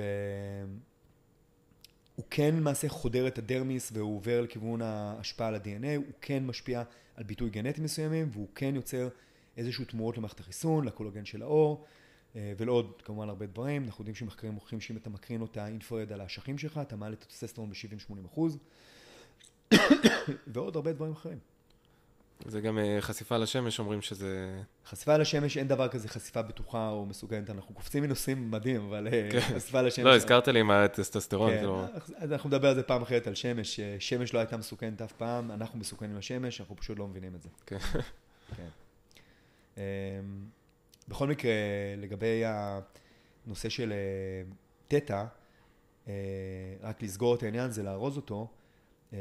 כן 2.29 2.55
למעשה 2.55 2.89
חודר 2.89 3.27
את 3.27 3.37
הדרמיס 3.37 3.91
והוא 3.93 4.17
עובר 4.17 4.41
לכיוון 4.41 4.81
ההשפעה 4.81 5.47
על 5.47 5.55
ה-DNA, 5.55 5.95
הוא 5.95 6.13
כן 6.21 6.45
משפיע 6.45 6.83
על 7.15 7.23
ביטוי 7.23 7.49
גנטי 7.49 7.81
מסוימים 7.81 8.29
והוא 8.31 8.47
כן 8.55 8.75
יוצר 8.75 9.09
איזשהו 9.57 9.85
תמורות 9.85 10.17
למערכת 10.17 10.39
החיסון, 10.39 10.85
לקולוגן 10.85 11.25
של 11.25 11.41
האור, 11.41 11.85
אה, 12.35 12.53
ולעוד 12.57 13.01
כמובן 13.05 13.29
הרבה 13.29 13.45
דברים, 13.45 13.83
אנחנו 13.83 14.01
יודעים 14.01 14.15
שמחקרים 14.15 14.53
מוכיחים 14.53 14.81
שאם 14.81 14.97
אתה 14.97 15.09
מקרין 15.09 15.41
אותה 15.41 15.67
אינפרד 15.67 16.11
על 16.11 16.21
האשכים 16.21 16.57
שלך, 16.57 16.79
אתה 16.81 16.95
מעלה 16.95 17.13
את 17.13 17.23
הטוסטסטרון 17.23 17.69
ב-70-80. 17.69 18.25
אחוז, 18.25 18.57
ועוד 20.53 20.75
הרבה 20.75 20.93
דברים 20.93 21.11
אחרים. 21.11 21.39
זה 22.45 22.61
גם 22.61 22.79
אה, 22.79 22.97
חשיפה 23.01 23.37
לשמש, 23.37 23.79
אומרים 23.79 24.01
שזה... 24.01 24.61
חשיפה 24.85 25.17
לשמש, 25.17 25.57
אין 25.57 25.67
דבר 25.67 25.87
כזה 25.87 26.07
חשיפה 26.07 26.41
בטוחה 26.41 26.89
או 26.89 27.05
מסוגלת, 27.05 27.49
אנחנו 27.49 27.75
קופצים 27.75 28.03
מנושאים 28.03 28.51
מדהים, 28.51 28.81
אבל 28.87 29.07
אה, 29.07 29.29
כן. 29.31 29.39
חשיפה 29.39 29.81
לשמש... 29.81 30.05
לא, 30.05 30.15
הזכרת 30.15 30.47
לי 30.47 30.59
עם 30.59 30.71
הטסטוסטרון, 30.71 31.51
כן. 31.51 31.65
אז 32.17 32.31
אנחנו 32.31 32.49
נדבר 32.49 32.67
על 32.67 32.75
זה 32.75 32.83
פעם 32.83 33.01
אחרת, 33.01 33.27
על 33.27 33.35
שמש. 33.35 33.79
שמש 33.99 34.33
לא 34.33 34.39
הייתה 34.39 34.57
מסוכנת 34.57 35.01
אף 35.01 35.11
פעם, 35.11 35.51
אנחנו 35.51 35.79
מסוכנים 35.79 36.17
לשמש, 36.17 36.61
אנחנו 36.61 36.75
פשוט 36.75 36.99
לא 36.99 37.07
מבינים 37.07 37.35
את 37.35 37.41
זה. 37.41 37.49
כן. 37.65 37.77
כן. 38.57 38.67
אמ, 39.77 39.81
בכל 41.07 41.27
מקרה, 41.27 41.51
לגבי 41.97 42.43
הנושא 43.45 43.69
של 43.69 43.93
תטא, 44.87 45.13
אה, 45.13 45.25
אה, 46.07 46.13
רק 46.81 47.03
לסגור 47.03 47.35
את 47.35 47.43
העניין 47.43 47.71
זה 47.71 47.83
לארוז 47.83 48.17
אותו, 48.17 48.47
אה, 49.13 49.17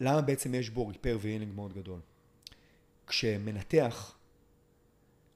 למה 0.00 0.20
בעצם 0.20 0.54
יש 0.54 0.70
בו 0.70 0.88
ריפר 0.88 1.18
והילינג 1.20 1.54
מאוד 1.54 1.72
גדול? 1.72 2.00
כשמנתח 3.06 4.16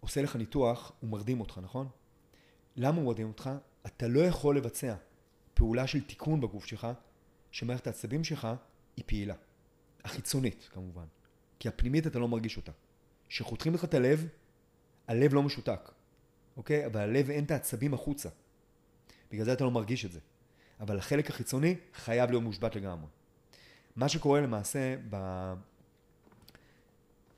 עושה 0.00 0.22
לך 0.22 0.36
ניתוח, 0.36 0.92
הוא 1.00 1.10
מרדים 1.10 1.40
אותך, 1.40 1.60
נכון? 1.62 1.88
למה 2.76 2.96
הוא 2.96 3.06
מרדים 3.06 3.28
אותך? 3.28 3.50
אתה 3.86 4.08
לא 4.08 4.20
יכול 4.20 4.56
לבצע 4.56 4.94
פעולה 5.54 5.86
של 5.86 6.00
תיקון 6.00 6.40
בגוף 6.40 6.66
שלך, 6.66 6.86
שמערכת 7.50 7.86
העצבים 7.86 8.24
שלך 8.24 8.48
היא 8.96 9.04
פעילה. 9.06 9.34
החיצונית, 10.04 10.68
כמובן. 10.72 11.04
כי 11.58 11.68
הפנימית 11.68 12.06
אתה 12.06 12.18
לא 12.18 12.28
מרגיש 12.28 12.56
אותה. 12.56 12.72
כשחותכים 13.28 13.74
לך 13.74 13.84
את 13.84 13.94
הלב, 13.94 14.26
הלב 15.08 15.34
לא 15.34 15.42
משותק, 15.42 15.90
אוקיי? 16.56 16.86
אבל 16.86 17.00
הלב 17.00 17.30
אין 17.30 17.44
את 17.44 17.50
העצבים 17.50 17.94
החוצה. 17.94 18.28
בגלל 19.30 19.44
זה 19.44 19.52
אתה 19.52 19.64
לא 19.64 19.70
מרגיש 19.70 20.04
את 20.04 20.12
זה. 20.12 20.20
אבל 20.80 20.98
החלק 20.98 21.30
החיצוני 21.30 21.76
חייב 21.94 22.30
להיות 22.30 22.42
מושבת 22.42 22.76
לגמרי. 22.76 23.06
מה 23.96 24.08
שקורה 24.08 24.40
למעשה 24.40 24.96
ב... 25.10 25.16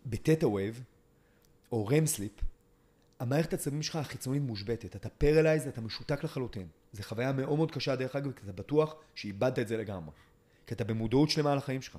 ב 0.06 0.13
theta 0.13 0.48
wave, 0.48 0.82
או 1.72 1.86
REM 1.87 2.06
sleep, 2.06 2.32
המערכת 3.20 3.52
העצבים 3.52 3.82
שלך 3.82 3.96
החיצונית 3.96 4.42
מושבתת. 4.42 4.96
אתה 4.96 5.08
paralyzed, 5.08 5.66
אתה 5.66 5.80
משותק 5.80 6.24
לחלוטין. 6.24 6.66
זו 6.92 7.02
חוויה 7.02 7.32
מאוד 7.32 7.56
מאוד 7.56 7.70
קשה 7.70 7.96
דרך 7.96 8.16
אגב, 8.16 8.32
כי 8.32 8.40
אתה 8.44 8.52
בטוח 8.52 8.94
שאיבדת 9.14 9.58
את 9.58 9.68
זה 9.68 9.76
לגמרי. 9.76 10.12
כי 10.66 10.74
אתה 10.74 10.84
במודעות 10.84 11.30
שלמה 11.30 11.52
על 11.52 11.58
החיים 11.58 11.82
שלך. 11.82 11.98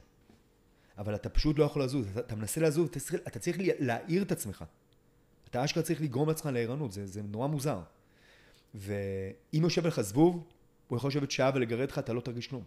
אבל 0.98 1.16
אתה 1.16 1.30
פשוט 1.30 1.60
לא 1.60 1.64
יכול 1.64 1.84
לזוז. 1.84 2.08
אתה, 2.08 2.20
אתה 2.20 2.36
מנסה 2.36 2.62
לזוז, 2.62 2.90
אתה 2.90 3.00
צריך, 3.00 3.22
אתה 3.28 3.40
צריך 3.40 3.58
להעיר 3.60 4.24
את 4.24 4.32
עצמך. 4.32 4.66
אתה 5.50 5.66
אשכרה 5.66 5.84
צריך 5.84 6.02
לגרום 6.02 6.28
לעצמך 6.28 6.50
לערנות, 6.54 6.92
זה, 6.92 7.06
זה 7.06 7.22
נורא 7.22 7.48
מוזר. 7.48 7.80
ואם 8.76 9.64
יושב 9.64 9.88
לך 9.88 10.02
זבוב, 10.02 10.44
הוא 10.88 10.98
יכול 10.98 11.08
לשבת 11.08 11.32
שעה 11.32 11.52
ולגרד 11.56 11.92
לך, 11.92 12.00
אתה 12.00 12.14
לא 12.14 12.22
תרגיש 12.22 12.48
כלום. 12.48 12.64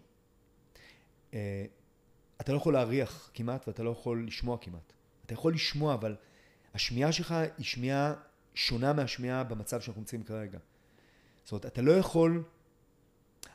אתה 2.41 2.51
לא 2.51 2.57
יכול 2.57 2.73
להריח 2.73 3.29
כמעט 3.33 3.67
ואתה 3.67 3.83
לא 3.83 3.89
יכול 3.89 4.25
לשמוע 4.27 4.57
כמעט. 4.61 4.93
אתה 5.25 5.33
יכול 5.33 5.53
לשמוע, 5.53 5.93
אבל 5.93 6.15
השמיעה 6.73 7.11
שלך 7.11 7.31
היא 7.31 7.65
שמיעה 7.65 8.13
שונה 8.53 8.93
מהשמיעה 8.93 9.43
במצב 9.43 9.81
שאנחנו 9.81 10.01
נמצאים 10.01 10.23
כרגע. 10.23 10.59
זאת 11.43 11.51
אומרת, 11.51 11.65
אתה 11.65 11.81
לא 11.81 11.91
יכול, 11.91 12.43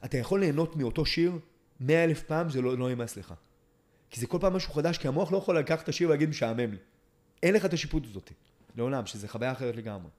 אתה 0.04 0.18
יכול 0.18 0.40
ליהנות 0.40 0.76
מאותו 0.76 1.06
שיר 1.06 1.38
מאה 1.80 2.04
אלף 2.04 2.22
פעם, 2.22 2.50
זה 2.50 2.62
לא, 2.62 2.78
לא 2.78 2.90
ימאס 2.90 3.16
לך. 3.16 3.34
כי 4.10 4.20
זה 4.20 4.26
כל 4.26 4.38
פעם 4.40 4.56
משהו 4.56 4.72
חדש, 4.72 4.98
כי 4.98 5.08
המוח 5.08 5.32
לא 5.32 5.38
יכול 5.38 5.58
לקחת 5.58 5.84
את 5.84 5.88
השיר 5.88 6.08
ולהגיד 6.08 6.28
משעמם 6.28 6.70
לי. 6.70 6.78
אין 7.42 7.54
לך 7.54 7.64
את 7.64 7.72
השיפוט 7.72 8.04
הזאת. 8.04 8.32
לעולם, 8.76 9.06
שזה 9.06 9.28
חוויה 9.28 9.52
אחרת 9.52 9.76
לגמרי. 9.76 10.10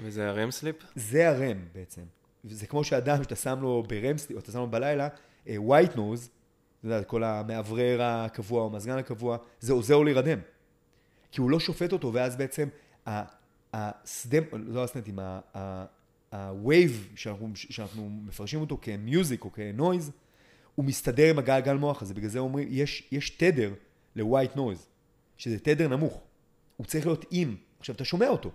וזה 0.00 0.28
הרם 0.28 0.50
סליפ? 0.50 0.76
זה 0.94 1.28
הרם 1.28 1.64
בעצם. 1.72 2.02
זה 2.44 2.66
כמו 2.66 2.84
שאדם 2.84 3.22
שאתה 3.22 3.36
שם 3.36 3.58
לו 3.60 3.82
ברם 3.88 4.18
סליפ, 4.18 4.36
או 4.36 4.42
אתה 4.42 4.52
שם 4.52 4.58
לו 4.58 4.66
בלילה, 4.66 5.08
ווייט 5.46 5.92
uh, 5.92 5.96
נוז, 5.96 6.30
אתה 6.86 6.94
יודע, 6.94 7.04
כל 7.04 7.24
המאוורר 7.24 8.02
הקבוע 8.02 8.62
או 8.62 8.66
המזגן 8.66 8.98
הקבוע, 8.98 9.36
זה 9.60 9.72
עוזר 9.72 9.96
לו 9.96 10.04
להירדם. 10.04 10.38
כי 11.32 11.40
הוא 11.40 11.50
לא 11.50 11.60
שופט 11.60 11.92
אותו, 11.92 12.12
ואז 12.12 12.36
בעצם 12.36 12.68
השדה, 13.72 14.38
לא 14.52 14.84
הסטנטים, 14.84 15.18
ה-wave 15.18 17.16
שאנחנו, 17.16 17.50
שאנחנו 17.54 18.10
מפרשים 18.10 18.60
אותו 18.60 18.78
כמיוזיק 18.82 19.44
או 19.44 19.52
כנויז, 19.52 20.10
הוא 20.74 20.84
מסתדר 20.84 21.30
עם 21.30 21.38
הגל 21.38 21.60
גל 21.60 21.76
מוח 21.76 22.02
הזה, 22.02 22.14
בגלל 22.14 22.28
זה 22.30 22.38
אומרים, 22.38 22.68
יש, 22.70 23.08
יש 23.12 23.30
תדר 23.30 23.74
ל-white 24.16 24.56
noise, 24.56 24.82
שזה 25.36 25.58
תדר 25.58 25.88
נמוך. 25.88 26.20
הוא 26.76 26.86
צריך 26.86 27.06
להיות 27.06 27.24
עם. 27.30 27.56
עכשיו, 27.78 27.94
אתה 27.94 28.04
שומע 28.04 28.28
אותו. 28.28 28.50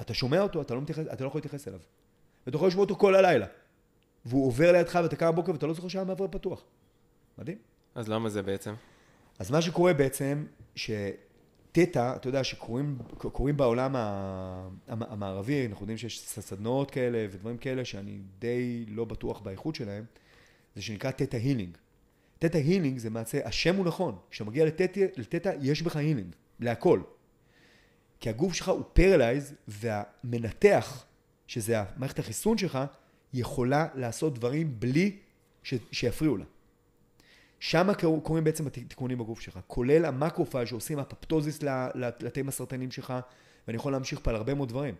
אתה 0.00 0.14
שומע 0.14 0.40
אותו, 0.40 0.62
אתה 0.62 0.74
לא, 0.74 0.80
מתייחס, 0.80 1.04
אתה 1.12 1.24
לא 1.24 1.28
יכול 1.28 1.38
להתייחס 1.38 1.68
אליו. 1.68 1.80
ואתה 2.46 2.56
יכול 2.56 2.68
לשמוע 2.68 2.84
אותו 2.84 2.96
כל 2.96 3.14
הלילה. 3.14 3.46
והוא 4.24 4.46
עובר 4.46 4.72
לידך 4.72 4.98
ואתה 5.02 5.16
קם 5.16 5.32
בבוקר 5.32 5.52
ואתה 5.52 5.66
לא 5.66 5.74
זוכר 5.74 5.88
שהיה 5.88 6.04
מעבר 6.04 6.28
פתוח. 6.28 6.64
מדהים. 7.38 7.58
אז 7.94 8.08
למה 8.08 8.28
זה 8.28 8.42
בעצם? 8.42 8.74
אז 9.38 9.50
מה 9.50 9.62
שקורה 9.62 9.92
בעצם, 9.94 10.46
שתטא, 10.74 12.16
אתה 12.16 12.28
יודע, 12.28 12.44
שקורים 12.44 13.56
בעולם 13.56 13.96
המערבי, 14.88 15.66
אנחנו 15.66 15.82
יודעים 15.82 15.98
שיש 15.98 16.20
סדנאות 16.20 16.90
כאלה 16.90 17.26
ודברים 17.30 17.58
כאלה 17.58 17.84
שאני 17.84 18.18
די 18.38 18.84
לא 18.88 19.04
בטוח 19.04 19.40
באיכות 19.40 19.74
שלהם, 19.74 20.04
זה 20.74 20.82
שנקרא 20.82 21.10
תטא 21.10 21.36
הילינג. 21.36 21.76
תטא 22.38 22.56
הילינג 22.58 22.98
זה 22.98 23.10
מעשה, 23.10 23.46
השם 23.46 23.76
הוא 23.76 23.84
נכון, 23.84 24.18
כשאתה 24.30 24.50
מגיע 24.50 24.64
לתטא 25.16 25.52
יש 25.60 25.82
בך 25.82 25.96
הילינג, 25.96 26.34
להכל. 26.60 27.00
כי 28.20 28.28
הגוף 28.28 28.52
שלך 28.52 28.68
הוא 28.68 28.82
paralyzed 28.92 29.54
והמנתח, 29.68 31.04
שזה 31.46 31.80
המערכת 31.80 32.18
החיסון 32.18 32.58
שלך, 32.58 32.78
יכולה 33.32 33.86
לעשות 33.94 34.34
דברים 34.38 34.80
בלי 34.80 35.16
ש... 35.62 35.74
שיפריעו 35.92 36.36
לה. 36.36 36.44
שם 37.60 37.88
קורים 38.22 38.44
בעצם 38.44 38.66
התיקונים 38.66 39.18
בגוף 39.18 39.40
שלך, 39.40 39.58
כולל 39.66 40.04
ה 40.04 40.10
macrophage 40.10 40.68
שעושים 40.68 40.98
אפופטוזיס 40.98 41.62
לתאים 41.94 42.48
הסרטניים 42.48 42.90
שלך, 42.90 43.14
ואני 43.66 43.76
יכול 43.76 43.92
להמשיך 43.92 44.20
פה 44.22 44.30
על 44.30 44.36
הרבה 44.36 44.54
מאוד 44.54 44.68
דברים. 44.68 44.94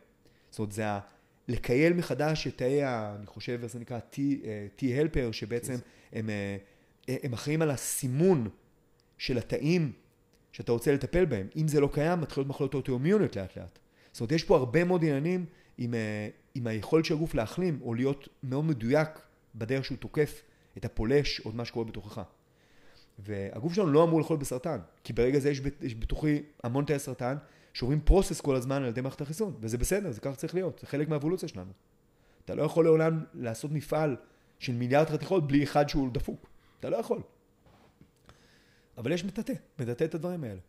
זאת 0.50 0.58
אומרת, 0.58 0.72
זה 0.72 0.86
ה... 0.86 1.00
לקייל 1.48 1.92
מחדש 1.92 2.46
את 2.46 2.58
תאי, 2.58 2.84
אני 2.84 3.26
חושב, 3.26 3.66
זה 3.66 3.78
נקרא 3.78 3.98
T-Helper, 4.78 5.32
שבעצם 5.32 5.74
הם, 6.12 6.30
אה, 6.30 6.56
הם 7.22 7.32
אחראים 7.32 7.62
על 7.62 7.70
הסימון 7.70 8.48
של 9.18 9.38
התאים 9.38 9.92
שאתה 10.52 10.72
רוצה 10.72 10.92
לטפל 10.92 11.24
בהם. 11.24 11.46
אם 11.56 11.68
זה 11.68 11.80
לא 11.80 11.88
קיים, 11.92 12.20
מתחילות 12.20 12.48
מחלות 12.48 12.74
אוטואימיוניות 12.74 13.36
לאט 13.36 13.58
לאט. 13.58 13.78
זאת 14.12 14.20
אומרת, 14.20 14.32
יש 14.32 14.44
פה 14.44 14.56
הרבה 14.56 14.84
מאוד 14.84 15.04
עניינים 15.04 15.44
עם, 15.78 15.94
אה, 15.94 16.28
עם 16.54 16.66
היכולת 16.66 17.04
של 17.04 17.14
הגוף 17.14 17.34
להחלים, 17.34 17.78
או 17.82 17.94
להיות 17.94 18.28
מאוד 18.42 18.64
מדויק 18.64 19.08
בדרך 19.54 19.84
שהוא 19.84 19.98
תוקף 19.98 20.42
את 20.76 20.84
הפולש, 20.84 21.40
או 21.40 21.50
את 21.50 21.54
מה 21.54 21.64
שקורה 21.64 21.84
בתוכך. 21.84 22.22
והגוף 23.18 23.74
שלנו 23.74 23.92
לא 23.92 24.04
אמור 24.04 24.20
לחלות 24.20 24.40
בסרטן, 24.40 24.78
כי 25.04 25.12
ברגע 25.12 25.38
זה 25.38 25.50
יש, 25.50 25.60
יש 25.80 25.94
בתוכי 25.94 26.42
המון 26.62 26.84
תאי 26.84 26.98
סרטן, 26.98 27.36
שעוברים 27.72 28.00
פרוסס 28.00 28.40
כל 28.40 28.56
הזמן 28.56 28.82
על 28.82 28.88
ידי 28.88 29.00
מערכת 29.00 29.20
החיסון, 29.20 29.56
וזה 29.60 29.78
בסדר, 29.78 30.12
זה 30.12 30.20
ככה 30.20 30.34
צריך 30.34 30.54
להיות, 30.54 30.78
זה 30.78 30.86
חלק 30.86 31.08
מהאבולוציה 31.08 31.48
שלנו. 31.48 31.72
אתה 32.44 32.54
לא 32.54 32.62
יכול 32.62 32.84
לעולם 32.84 33.24
לעשות 33.34 33.72
מפעל 33.72 34.16
של 34.58 34.72
מיליארד 34.72 35.06
חתיכות 35.06 35.46
בלי 35.46 35.64
אחד 35.64 35.88
שהוא 35.88 36.12
דפוק. 36.12 36.46
אתה 36.80 36.90
לא 36.90 36.96
יכול. 36.96 37.22
אבל 38.98 39.12
יש 39.12 39.24
מטאטא, 39.24 39.52
מטאטא 39.78 40.04
את 40.04 40.14
הדברים 40.14 40.44
האלה. 40.44 40.60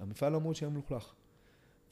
המפעל 0.00 0.32
לא 0.32 0.36
אמור 0.36 0.54
שיהיה 0.54 0.70
מלוכלך. 0.70 1.12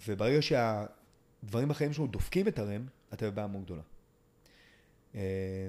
וברגע 0.09 0.42
שהדברים 0.42 1.71
החיים 1.71 1.92
שלנו 1.92 2.09
דופקים 2.09 2.49
את 2.49 2.59
הרם, 2.59 2.87
אתה 3.12 3.31
בבעיה 3.31 3.47
מאוד 3.47 3.64
גדולה. 3.64 3.83
אה, 5.14 5.68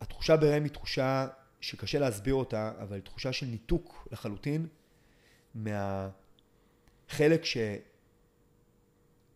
התחושה 0.00 0.36
ברם 0.36 0.62
היא 0.64 0.72
תחושה 0.72 1.26
שקשה 1.62 1.98
להסביר 1.98 2.34
אותה, 2.34 2.72
אבל 2.82 3.00
תחושה 3.00 3.32
של 3.32 3.46
ניתוק 3.46 4.08
לחלוטין 4.12 4.66
מהחלק 5.54 6.14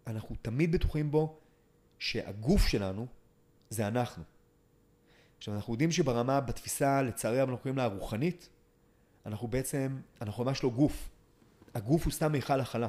שאנחנו 0.06 0.36
תמיד 0.42 0.72
בטוחים 0.72 1.10
בו 1.10 1.38
שהגוף 1.98 2.66
שלנו 2.66 3.06
זה 3.70 3.88
אנחנו. 3.88 4.22
עכשיו 5.38 5.54
אנחנו 5.54 5.72
יודעים 5.72 5.92
שברמה, 5.92 6.40
בתפיסה, 6.40 7.02
לצערי 7.02 7.40
אנחנו 7.40 7.58
קוראים 7.58 7.76
לה 7.76 7.84
הרוחנית, 7.84 8.48
אנחנו 9.26 9.48
בעצם, 9.48 10.00
אנחנו 10.20 10.44
ממש 10.44 10.64
לא 10.64 10.70
גוף. 10.70 11.08
הגוף 11.74 12.04
הוא 12.04 12.12
סתם 12.12 12.32
מיכל 12.32 12.60
הכלה 12.60 12.88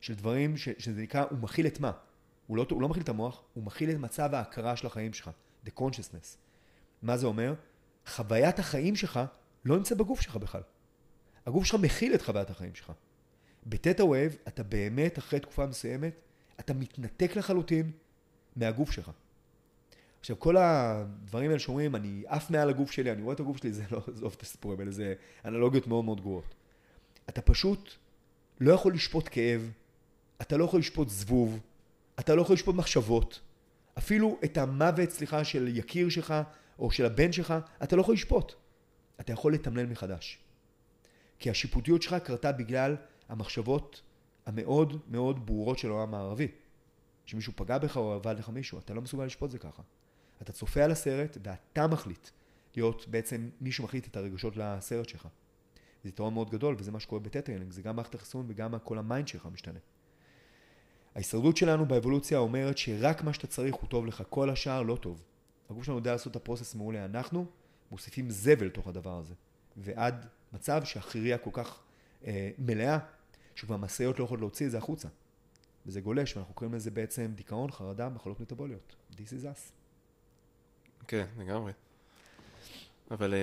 של 0.00 0.14
דברים 0.14 0.56
ש, 0.56 0.68
שזה 0.78 1.02
נקרא, 1.02 1.24
הוא 1.30 1.38
מכיל 1.38 1.66
את 1.66 1.80
מה? 1.80 1.92
הוא 2.46 2.56
לא, 2.56 2.66
הוא 2.70 2.82
לא 2.82 2.88
מכיל 2.88 3.02
את 3.02 3.08
המוח, 3.08 3.42
הוא 3.54 3.64
מכיל 3.64 3.90
את 3.90 3.96
מצב 3.96 4.34
ההכרה 4.34 4.76
של 4.76 4.86
החיים 4.86 5.12
שלך, 5.12 5.30
the 5.66 5.70
consciousness. 5.78 6.36
מה 7.02 7.16
זה 7.16 7.26
אומר? 7.26 7.54
חוויית 8.08 8.58
החיים 8.58 8.96
שלך 8.96 9.20
לא 9.64 9.76
נמצא 9.76 9.94
בגוף 9.94 10.20
שלך 10.20 10.36
בכלל. 10.36 10.62
הגוף 11.46 11.64
שלך 11.64 11.80
מכיל 11.80 12.14
את 12.14 12.22
חוויית 12.22 12.50
החיים 12.50 12.74
שלך. 12.74 12.92
ב 13.66 13.72
theta 13.72 14.02
wave 14.02 14.36
אתה 14.48 14.62
באמת 14.62 15.18
אחרי 15.18 15.40
תקופה 15.40 15.66
מסוימת, 15.66 16.20
אתה 16.60 16.74
מתנתק 16.74 17.36
לחלוטין 17.36 17.90
מהגוף 18.56 18.90
שלך. 18.90 19.10
עכשיו 20.20 20.38
כל 20.38 20.56
הדברים 20.56 21.50
האלה 21.50 21.58
שאומרים, 21.58 21.96
אני 21.96 22.22
עף 22.26 22.50
מעל 22.50 22.68
הגוף 22.68 22.90
שלי, 22.90 23.12
אני 23.12 23.22
רואה 23.22 23.34
את 23.34 23.40
הגוף 23.40 23.56
שלי, 23.56 23.72
זה 23.72 23.82
לא, 23.90 24.02
עזוב 24.12 24.34
את 24.36 24.42
הסיפורים 24.42 24.80
האלה, 24.80 24.90
זה 24.90 25.14
אנלוגיות 25.44 25.86
מאוד 25.86 26.04
מאוד 26.04 26.20
גרועות. 26.20 26.54
אתה 27.28 27.40
פשוט 27.40 27.90
לא 28.60 28.72
יכול 28.72 28.94
לשפוט 28.94 29.28
כאב, 29.30 29.70
אתה 30.40 30.56
לא 30.56 30.64
יכול 30.64 30.80
לשפוט 30.80 31.08
זבוב, 31.08 31.60
אתה 32.18 32.34
לא 32.34 32.42
יכול 32.42 32.54
לשפוט 32.54 32.74
מחשבות. 32.74 33.40
אפילו 33.98 34.38
את 34.44 34.58
המוות, 34.58 35.10
סליחה, 35.10 35.44
של 35.44 35.68
יקיר 35.76 36.08
שלך, 36.08 36.34
או 36.78 36.90
של 36.90 37.06
הבן 37.06 37.32
שלך, 37.32 37.54
אתה 37.82 37.96
לא 37.96 38.00
יכול 38.00 38.14
לשפוט. 38.14 38.52
אתה 39.20 39.32
יכול 39.32 39.54
לתמלל 39.54 39.86
מחדש. 39.86 40.38
כי 41.38 41.50
השיפוטיות 41.50 42.02
שלך 42.02 42.14
קרתה 42.14 42.52
בגלל 42.52 42.96
המחשבות 43.28 44.02
המאוד 44.46 45.00
מאוד 45.08 45.46
ברורות 45.46 45.78
של 45.78 45.88
העולם 45.88 46.14
הערבי. 46.14 46.48
שמישהו 47.26 47.52
פגע 47.56 47.78
בך 47.78 47.96
או 47.96 48.12
איבד 48.12 48.34
לך 48.38 48.48
מישהו, 48.48 48.78
אתה 48.78 48.94
לא 48.94 49.02
מסוגל 49.02 49.24
לשפוט 49.24 49.50
זה 49.50 49.58
ככה. 49.58 49.82
אתה 50.42 50.52
צופה 50.52 50.84
על 50.84 50.90
הסרט 50.90 51.36
ואתה 51.42 51.86
מחליט 51.86 52.28
להיות 52.76 53.08
בעצם 53.08 53.48
מי 53.60 53.72
שמחליט 53.72 54.06
את 54.06 54.16
הרגשות 54.16 54.56
לסרט 54.56 55.08
שלך. 55.08 55.28
זה 56.02 56.08
יתרון 56.08 56.34
מאוד 56.34 56.50
גדול 56.50 56.74
וזה 56.78 56.92
מה 56.92 57.00
שקורה 57.00 57.20
ב 57.20 57.25
tethering, 57.25 57.72
זה 57.72 57.82
גם 57.82 57.96
מערכת 57.96 58.14
החיסון 58.14 58.46
וגם 58.48 58.78
כל 58.84 58.98
ה 58.98 59.04
mind 59.04 59.28
שלך 59.28 59.48
משתנה. 59.52 59.78
ההישרדות 61.14 61.56
שלנו 61.56 61.86
באבולוציה 61.86 62.38
אומרת 62.38 62.78
שרק 62.78 63.22
מה 63.22 63.32
שאתה 63.32 63.46
צריך 63.46 63.74
הוא 63.74 63.88
טוב 63.88 64.06
לך, 64.06 64.22
כל 64.28 64.50
השאר 64.50 64.82
לא 64.82 64.96
טוב. 64.96 65.22
הגוף 65.70 65.84
שלנו 65.84 65.98
יודע 65.98 66.12
לעשות 66.12 66.30
את 66.30 66.36
הפרוסס 66.36 66.74
מעולה, 66.74 67.04
אנחנו 67.04 67.46
מוסיפים 67.90 68.30
זבל 68.30 68.66
לתוך 68.66 68.88
הדבר 68.88 69.18
הזה. 69.18 69.34
ועד 69.76 70.26
מצב 70.52 70.84
שהחירייה 70.84 71.38
כל 71.38 71.50
כך 71.52 71.78
אה, 72.26 72.50
מלאה, 72.58 72.98
שכבר 73.54 73.76
משאיות 73.76 74.18
לא 74.18 74.24
יכולות 74.24 74.40
להוציא 74.40 74.66
את 74.66 74.70
זה 74.70 74.78
החוצה. 74.78 75.08
וזה 75.86 76.00
גולש, 76.00 76.36
ואנחנו 76.36 76.54
קוראים 76.54 76.74
לזה 76.74 76.90
בעצם 76.90 77.32
דיכאון, 77.34 77.70
חרדה, 77.70 78.08
מחלות 78.08 78.40
מטבוליות. 78.40 78.96
This 79.12 79.16
is 79.16 79.44
us. 79.44 79.72
כן, 81.06 81.26
לגמרי. 81.38 81.72
אבל 83.10 83.34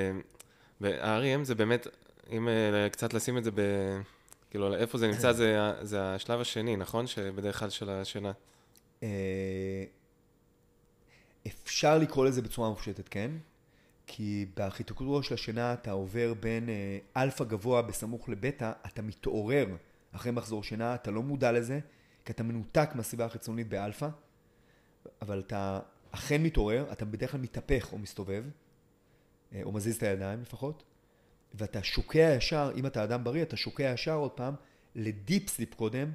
ב-REM 0.82 1.44
זה 1.44 1.56
באמת, 1.56 1.88
אם 2.32 2.48
אה, 2.48 2.90
קצת 2.90 3.14
לשים 3.14 3.38
את 3.38 3.44
זה 3.44 3.52
ב... 3.52 3.62
כאילו, 4.50 4.76
איפה 4.76 4.98
זה 4.98 5.08
נמצא, 5.08 5.32
זה, 5.32 5.72
זה 5.82 6.16
השלב 6.16 6.42
השני, 6.42 6.76
נכון? 6.76 7.08
שבדרך 7.08 7.60
כלל 7.60 7.70
של 7.70 7.90
השינה. 7.90 8.32
אפשר 11.48 11.98
לקרוא 11.98 12.26
לזה 12.26 12.42
בצורה 12.42 12.70
מופשטת, 12.70 13.10
כן? 13.10 13.32
כי 14.08 14.46
בארכיטקטורה 14.56 15.24
של 15.24 15.34
השינה 15.34 15.74
אתה 15.74 15.92
עובר 15.92 16.34
בין 16.34 16.70
אה, 16.70 16.98
אלפא 17.18 17.44
גבוה 17.44 17.82
בסמוך 17.82 18.30
לבטא, 18.30 18.72
אתה 18.86 19.02
מתעורר 19.02 19.68
אחרי 20.12 20.32
מחזור 20.32 20.64
שינה, 20.64 20.96
אתה 20.96 21.12
לא 21.12 21.24
מודע 21.24 21.52
לזה, 21.52 21.80
כי 22.26 22.32
אתה 22.32 22.44
מנותק 22.44 22.90
מהסביבה 22.96 23.26
החיצונית 23.26 23.70
באלפא, 23.70 24.08
אבל 25.22 25.40
אתה 25.40 25.80
אכן 26.12 26.44
מתעורר, 26.44 26.86
אתה 26.92 27.06
בדרך 27.06 27.32
כלל 27.32 27.42
מתהפך 27.42 27.90
או 27.92 27.98
מסתובב, 27.98 28.44
אה, 29.54 29.62
או 29.64 29.72
מזיז 29.72 29.96
את 29.96 30.04
הידיים 30.04 30.42
לפחות, 30.42 30.84
ואתה 31.54 31.84
שוקע 31.84 32.36
ישר, 32.38 32.72
אם 32.76 32.86
אתה 32.86 33.04
אדם 33.04 33.24
בריא, 33.24 33.44
אתה 33.44 33.58
שוקע 33.58 33.84
ישר 33.94 34.16
עוד 34.16 34.32
פעם 34.32 34.54
ל 34.96 35.07
deep 35.07 35.50
sleep 35.50 35.74
קודם, 35.74 36.12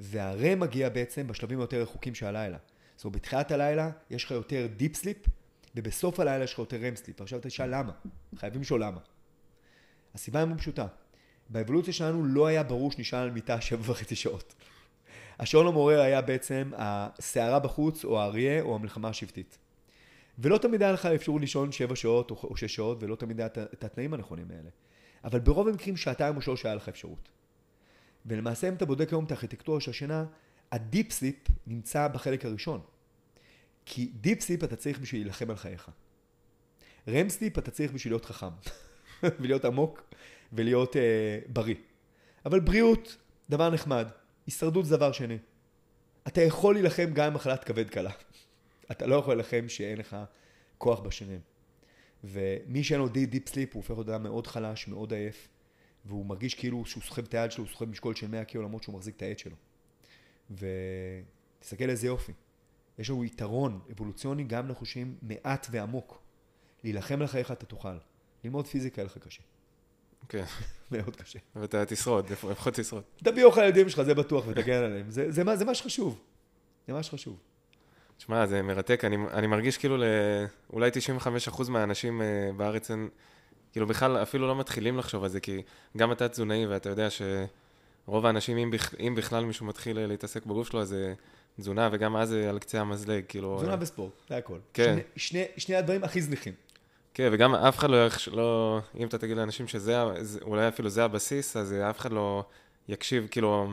וה 0.00 0.24
REM 0.24 0.60
מגיע 0.60 0.88
בעצם 0.88 1.26
בשלבים 1.26 1.60
היותר 1.60 1.82
רחוקים 1.82 2.14
של 2.14 2.26
הלילה. 2.26 2.58
זאת 2.96 3.04
אומרת, 3.04 3.16
בתחילת 3.16 3.50
הלילה 3.50 3.90
יש 4.10 4.24
לך 4.24 4.30
יותר 4.30 4.66
deep 4.76 4.96
sleep, 4.96 5.16
ובסוף 5.74 6.20
הלילה 6.20 6.44
יש 6.44 6.52
לך 6.52 6.58
יותר 6.58 6.76
REM 6.76 6.96
sleep. 6.96 7.20
עכשיו 7.20 7.38
אתה 7.38 7.48
תשאל 7.48 7.78
למה? 7.78 7.92
חייבים 8.36 8.60
לשאול 8.60 8.82
למה. 8.82 9.00
הסיבה 10.14 10.38
היא 10.38 10.46
מאוד 10.46 10.58
פשוטה. 10.58 10.86
באבולוציה 11.48 11.92
שלנו 11.92 12.24
לא 12.24 12.46
היה 12.46 12.62
ברור 12.62 12.92
שנשן 12.92 13.18
על 13.18 13.30
מיטה 13.30 13.60
שבע 13.60 13.90
וחצי 13.90 14.16
שעות. 14.16 14.54
השעון 15.38 15.66
המעורר 15.66 16.00
היה 16.00 16.22
בעצם 16.22 16.70
הסערה 16.76 17.58
בחוץ, 17.58 18.04
או 18.04 18.20
האריה, 18.20 18.62
או 18.62 18.74
המלחמה 18.74 19.08
השבטית. 19.08 19.58
ולא 20.38 20.58
תמיד 20.58 20.82
היה 20.82 20.92
לך 20.92 21.06
אפשרות 21.06 21.40
לישון 21.40 21.72
שבע 21.72 21.96
שעות 21.96 22.30
או 22.30 22.56
שש 22.56 22.74
שעות, 22.74 23.02
ולא 23.02 23.16
תמיד 23.16 23.40
היה 23.40 23.46
את 23.46 23.84
התנאים 23.84 24.14
הנכונים 24.14 24.50
האלה. 24.50 24.70
אבל 25.24 25.38
ברוב 25.38 25.68
המקרים 25.68 25.96
שעתיים 25.96 26.36
או 26.36 26.42
שלוש 26.42 26.66
היה 26.66 26.74
לך 26.74 26.88
אפשרות. 26.88 27.28
ולמעשה 28.26 28.68
אם 28.68 28.74
אתה 28.74 28.86
בודק 28.86 29.10
היום 29.10 29.24
את 29.24 29.30
הארכיטקטורה 29.30 29.80
של 29.80 29.90
השינה, 29.90 30.24
ה 30.74 30.82
deep 30.82 31.12
sleep 31.12 31.36
נמצא 31.66 32.08
בחלק 32.08 32.44
הראשון. 32.44 32.80
כי 33.84 34.10
deep 34.20 34.40
sleep 34.40 34.64
אתה 34.64 34.76
צריך 34.76 34.98
בשביל 34.98 35.20
להילחם 35.20 35.50
על 35.50 35.56
חייך. 35.56 35.90
REM 37.08 37.28
sleep 37.28 37.58
אתה 37.58 37.70
צריך 37.70 37.92
בשביל 37.92 38.12
להיות 38.12 38.24
חכם. 38.24 38.46
ולהיות 39.40 39.64
עמוק 39.64 40.02
ולהיות 40.52 40.96
אה, 40.96 41.38
בריא. 41.48 41.74
אבל 42.46 42.60
בריאות, 42.60 43.16
דבר 43.50 43.70
נחמד. 43.70 44.08
הישרדות 44.46 44.86
זה 44.86 44.96
דבר 44.96 45.12
שני. 45.12 45.38
אתה 46.26 46.42
יכול 46.42 46.74
להילחם 46.74 47.10
גם 47.12 47.26
עם 47.26 47.34
מחלת 47.34 47.64
כבד 47.64 47.90
קלה. 47.90 48.10
אתה 48.90 49.06
לא 49.06 49.14
יכול 49.14 49.34
להילחם 49.34 49.68
שאין 49.68 49.98
לך 49.98 50.16
כוח 50.78 51.00
בשרירים. 51.00 51.40
ומי 52.24 52.84
שאין 52.84 53.00
לו 53.00 53.08
deep 53.08 53.48
sleep 53.48 53.74
הוא 53.74 53.80
הופך 53.80 53.90
להיות 53.90 54.08
אדם 54.08 54.22
מאוד 54.22 54.46
חלש, 54.46 54.88
מאוד 54.88 55.12
עייף, 55.12 55.48
והוא 56.04 56.26
מרגיש 56.26 56.54
כאילו 56.54 56.86
שהוא 56.86 57.02
סוחב 57.02 57.22
את 57.22 57.34
היד 57.34 57.52
שלו, 57.52 57.64
הוא 57.64 57.70
סוחב 57.70 57.84
משקולת 57.84 58.14
של 58.14 58.28
100 58.28 58.44
קילו 58.44 58.64
למרות 58.64 58.82
שהוא 58.82 58.94
מחזיק 58.94 59.16
את 59.16 59.22
העט 59.22 59.38
שלו. 59.38 59.56
ותסתכל 60.50 61.90
איזה 61.90 62.06
יופי. 62.06 62.32
יש 62.98 63.10
לנו 63.10 63.24
יתרון 63.24 63.80
אבולוציוני 63.92 64.44
גם 64.44 64.68
לחושים 64.68 65.16
מעט 65.22 65.66
ועמוק. 65.70 66.22
להילחם 66.84 67.20
על 67.20 67.26
חייך 67.26 67.52
אתה 67.52 67.66
תוכל. 67.66 67.96
ללמוד 68.44 68.66
פיזיקה 68.66 69.00
יהיה 69.00 69.06
לך 69.06 69.18
קשה. 69.18 69.42
כן. 70.28 70.44
מאוד 70.92 71.16
קשה. 71.16 71.38
ואתה 71.56 71.86
תשרוד, 71.86 72.30
לפחות 72.30 72.74
תשרוד. 72.74 73.02
תביא 73.16 73.44
אוכל 73.44 73.60
לילדים 73.60 73.88
שלך, 73.88 74.02
זה 74.02 74.14
בטוח, 74.14 74.44
ותגן 74.48 74.82
עליהם. 74.82 75.10
זה, 75.10 75.30
זה, 75.30 75.44
מה, 75.44 75.56
זה 75.56 75.64
מה 75.64 75.74
שחשוב. 75.74 76.20
זה 76.86 76.92
מה 76.92 77.02
שחשוב. 77.02 77.38
תשמע, 78.16 78.46
זה 78.46 78.62
מרתק, 78.62 79.04
אני, 79.04 79.16
אני 79.32 79.46
מרגיש 79.46 79.78
כאילו 79.78 79.96
לאולי 80.70 80.90
95% 81.48 81.70
מהאנשים 81.70 82.22
אה, 82.22 82.50
בארץ 82.56 82.90
הם, 82.90 83.08
כאילו 83.72 83.86
בכלל 83.86 84.16
אפילו 84.16 84.46
לא 84.48 84.56
מתחילים 84.58 84.98
לחשוב 84.98 85.24
על 85.24 85.30
זה, 85.30 85.40
כי 85.40 85.62
גם 85.96 86.12
אתה 86.12 86.28
תזונאי 86.28 86.66
ואתה 86.66 86.88
יודע 86.88 87.10
שרוב 88.06 88.26
האנשים, 88.26 88.56
אם, 88.56 88.70
בכ, 88.70 88.94
אם 89.00 89.14
בכלל 89.14 89.44
מישהו 89.44 89.66
מתחיל 89.66 89.98
אה, 89.98 90.06
להתעסק 90.06 90.46
בגוף 90.46 90.68
שלו, 90.68 90.80
אז 90.80 90.88
זה 90.88 91.14
תזונה, 91.60 91.88
וגם 91.92 92.16
אז 92.16 92.28
זה 92.28 92.50
על 92.50 92.58
קצה 92.58 92.80
המזלג, 92.80 93.24
כאילו... 93.28 93.56
תזונה 93.56 93.76
וספורט, 93.80 94.12
זה 94.28 94.36
הכל. 94.36 94.58
כן. 94.72 94.98
שני, 95.16 95.42
שני, 95.42 95.44
שני 95.56 95.76
הדברים 95.76 96.04
הכי 96.04 96.22
זניחים. 96.22 96.54
כן, 97.14 97.28
וגם 97.32 97.54
אף 97.54 97.78
אחד 97.78 97.90
לא, 97.90 98.06
לא 98.32 98.80
אם 98.98 99.08
אתה 99.08 99.18
תגיד 99.18 99.36
לאנשים 99.36 99.68
שזה, 99.68 100.02
אולי 100.42 100.68
אפילו 100.68 100.88
זה 100.88 101.04
הבסיס, 101.04 101.56
אז 101.56 101.72
אף 101.72 101.98
אחד 102.00 102.12
לא 102.12 102.44
יקשיב, 102.88 103.26
כאילו, 103.30 103.72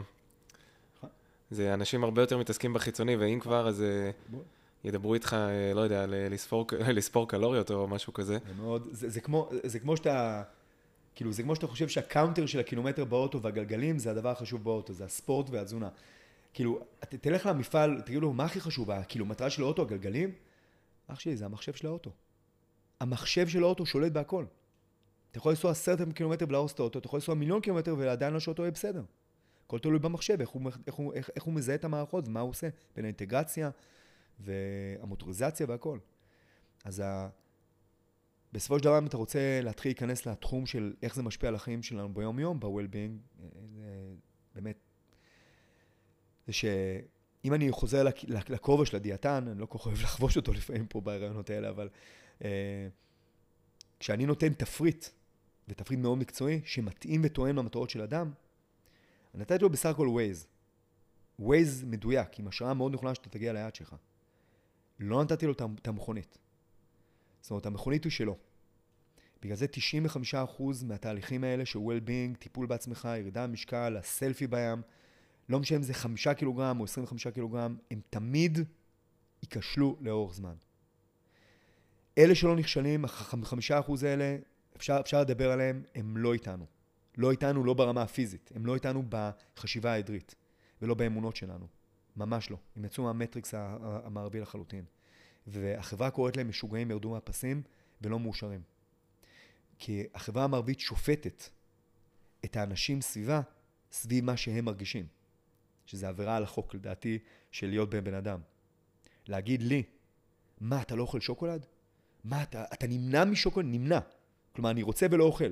זה 1.51 1.73
אנשים 1.73 2.03
הרבה 2.03 2.21
יותר 2.21 2.37
מתעסקים 2.37 2.73
בחיצוני, 2.73 3.15
ואם 3.15 3.39
כבר, 3.39 3.67
אז 3.67 3.81
אה, 3.81 4.11
ידברו 4.83 5.13
איתך, 5.13 5.33
אה, 5.33 5.73
לא 5.73 5.81
יודע, 5.81 6.05
לספור, 6.07 6.65
לספור 6.97 7.27
קלוריות 7.27 7.71
או 7.71 7.87
משהו 7.87 8.13
כזה. 8.13 8.37
זה 8.47 8.53
מאוד, 8.61 8.87
זה, 8.91 9.09
זה, 9.09 9.21
כמו, 9.21 9.49
זה 9.63 9.79
כמו 9.79 9.97
שאתה, 9.97 10.43
כאילו, 11.15 11.31
זה 11.31 11.43
כמו 11.43 11.55
שאתה 11.55 11.67
חושב 11.67 11.87
שה 11.87 12.05
counter 12.05 12.45
של 12.45 12.59
הקילומטר 12.59 13.05
באוטו 13.05 13.41
והגלגלים 13.41 13.99
זה 13.99 14.11
הדבר 14.11 14.29
החשוב 14.29 14.63
באוטו, 14.63 14.93
זה 14.93 15.05
הספורט 15.05 15.49
והתזונה. 15.49 15.89
כאילו, 16.53 16.79
תלך 16.99 17.45
למפעל, 17.45 18.01
תגיד 18.01 18.21
לו, 18.21 18.33
מה 18.33 18.45
הכי 18.45 18.59
חשוב, 18.59 18.91
הקילומטרה 18.91 19.49
של 19.49 19.61
האוטו, 19.61 19.81
הגלגלים? 19.81 20.31
אח 21.07 21.19
שלי, 21.19 21.37
זה 21.37 21.45
המחשב 21.45 21.73
של 21.73 21.87
האוטו. 21.87 22.11
המחשב 22.99 23.47
של 23.47 23.63
האוטו 23.63 23.85
שולט 23.85 24.11
בהכל. 24.11 24.45
אתה 25.31 25.37
יכול 25.37 25.51
לנסוע 25.51 25.71
עשרת 25.71 26.13
קילומטר 26.13 26.45
ולהרוס 26.49 26.73
את 26.73 26.79
האוטו, 26.79 26.99
אתה 26.99 27.07
יכול 27.07 27.17
לנסוע 27.17 27.35
מיליון 27.35 27.61
קילומטר 27.61 27.95
ועדיין 27.97 28.33
לא 28.33 28.39
שאוטו 28.39 28.61
יהיה 28.61 28.71
בסדר. 28.71 29.03
הכל 29.65 29.79
תלוי 29.79 29.99
במחשב, 29.99 30.41
איך 30.41 30.49
הוא, 30.49 30.71
איך, 30.87 30.93
הוא, 30.93 31.13
איך, 31.13 31.29
איך 31.35 31.43
הוא 31.43 31.53
מזהה 31.53 31.75
את 31.75 31.85
המערכות, 31.85 32.27
מה 32.27 32.39
הוא 32.39 32.49
עושה, 32.49 32.69
בין 32.95 33.05
האינטגרציה 33.05 33.69
והמוטוריזציה 34.39 35.65
והכל. 35.69 35.99
אז. 36.85 37.03
בסופו 38.53 38.79
של 38.79 38.83
דבר, 38.83 38.97
אם 38.97 39.05
אתה 39.05 39.17
רוצה 39.17 39.61
להתחיל 39.63 39.89
להיכנס 39.89 40.25
לתחום 40.25 40.65
של 40.65 40.93
איך 41.01 41.15
זה 41.15 41.23
משפיע 41.23 41.49
על 41.49 41.55
החיים 41.55 41.83
שלנו 41.83 42.13
ביום-יום, 42.13 42.59
ב-well-being, 42.59 43.41
זה 43.75 44.15
באמת, 44.55 44.77
זה 46.47 46.53
שאם 46.53 47.53
אני 47.53 47.71
חוזר 47.71 48.03
לכובע 48.49 48.85
של 48.85 48.95
הדיאטן, 48.95 49.47
אני 49.47 49.59
לא 49.59 49.65
כל 49.65 49.77
כך 49.77 49.85
אוהב 49.85 50.01
לחבוש 50.03 50.37
אותו 50.37 50.53
לפעמים 50.53 50.87
פה 50.87 51.01
ברעיונות 51.01 51.49
האלה, 51.49 51.69
אבל 51.69 51.89
אה, 52.43 52.87
כשאני 53.99 54.25
נותן 54.25 54.53
תפריט, 54.53 55.05
ותפריט 55.67 55.99
מאוד 55.99 56.17
מקצועי, 56.17 56.61
שמתאים 56.65 57.21
ותואם 57.23 57.55
למטרות 57.55 57.89
של 57.89 58.01
אדם, 58.01 58.31
נתתי 59.33 59.63
לו 59.63 59.69
בסך 59.69 59.89
הכל 59.89 60.07
ווייז. 60.07 60.47
ווייז 61.39 61.83
מדויק, 61.83 62.39
עם 62.39 62.47
השערה 62.47 62.73
מאוד 62.73 62.93
נכונה 62.93 63.15
שאתה 63.15 63.29
תגיע 63.29 63.53
ליעד 63.53 63.75
שלך. 63.75 63.95
לא 64.99 65.23
נתתי 65.23 65.45
לו 65.45 65.53
את 65.53 65.87
המכונית. 65.87 66.37
זאת 67.41 67.51
אומרת, 67.51 67.65
המכונית 67.65 68.03
היא 68.03 68.11
שלו. 68.11 68.37
בגלל 69.41 69.55
זה 69.55 69.65
95% 70.33 70.61
מהתהליכים 70.85 71.43
האלה 71.43 71.65
של 71.65 71.79
well-being, 71.79 72.37
טיפול 72.39 72.65
בעצמך, 72.65 73.09
ירידה 73.19 73.47
במשקל, 73.47 73.97
הסלפי 73.97 74.47
בים, 74.47 74.81
לא 75.49 75.59
משנה 75.59 75.77
אם 75.77 75.83
זה 75.83 75.93
5 75.93 76.27
קילוגרם 76.27 76.79
או 76.79 76.83
25 76.83 77.27
קילוגרם, 77.27 77.77
הם 77.91 78.01
תמיד 78.09 78.59
ייכשלו 79.43 79.97
לאורך 80.01 80.33
זמן. 80.33 80.55
אלה 82.17 82.35
שלא 82.35 82.55
נכשלים, 82.55 83.05
החמישה 83.05 83.79
אחוז 83.79 84.03
האלה, 84.03 84.37
אפשר, 84.77 84.97
אפשר 84.99 85.21
לדבר 85.21 85.51
עליהם, 85.51 85.83
הם 85.95 86.17
לא 86.17 86.33
איתנו. 86.33 86.65
לא 87.17 87.31
איתנו 87.31 87.63
לא 87.63 87.73
ברמה 87.73 88.01
הפיזית, 88.01 88.51
הם 88.55 88.65
לא 88.65 88.75
איתנו 88.75 89.03
בחשיבה 89.09 89.93
העדרית, 89.93 90.35
ולא 90.81 90.93
באמונות 90.93 91.35
שלנו. 91.35 91.67
ממש 92.15 92.51
לא. 92.51 92.57
הם 92.75 92.85
יצאו 92.85 93.03
מהמטריקס 93.03 93.53
המערבי 93.77 94.39
לחלוטין. 94.39 94.85
והחברה 95.47 96.11
קוראת 96.11 96.37
להם 96.37 96.49
משוגעים 96.49 96.91
ירדו 96.91 97.09
מהפסים 97.09 97.63
ולא 98.01 98.19
מאושרים. 98.19 98.61
כי 99.79 100.03
החברה 100.13 100.43
המערבית 100.43 100.79
שופטת 100.79 101.43
את 102.45 102.55
האנשים 102.55 103.01
סביבה 103.01 103.41
סביב 103.91 104.25
מה 104.25 104.37
שהם 104.37 104.65
מרגישים. 104.65 105.07
שזה 105.85 106.07
עבירה 106.07 106.37
על 106.37 106.43
החוק, 106.43 106.73
לדעתי, 106.73 107.19
של 107.51 107.67
להיות 107.67 107.89
בן 107.89 108.13
אדם. 108.13 108.39
להגיד 109.27 109.61
לי, 109.61 109.83
מה, 110.59 110.81
אתה 110.81 110.95
לא 110.95 111.01
אוכל 111.01 111.19
שוקולד? 111.19 111.65
מה, 112.23 112.43
אתה, 112.43 112.63
אתה 112.73 112.87
נמנע 112.87 113.25
משוקולד? 113.25 113.65
נמנע. 113.69 113.99
כלומר, 114.55 114.71
אני 114.71 114.83
רוצה 114.83 115.05
ולא 115.11 115.23
אוכל. 115.23 115.51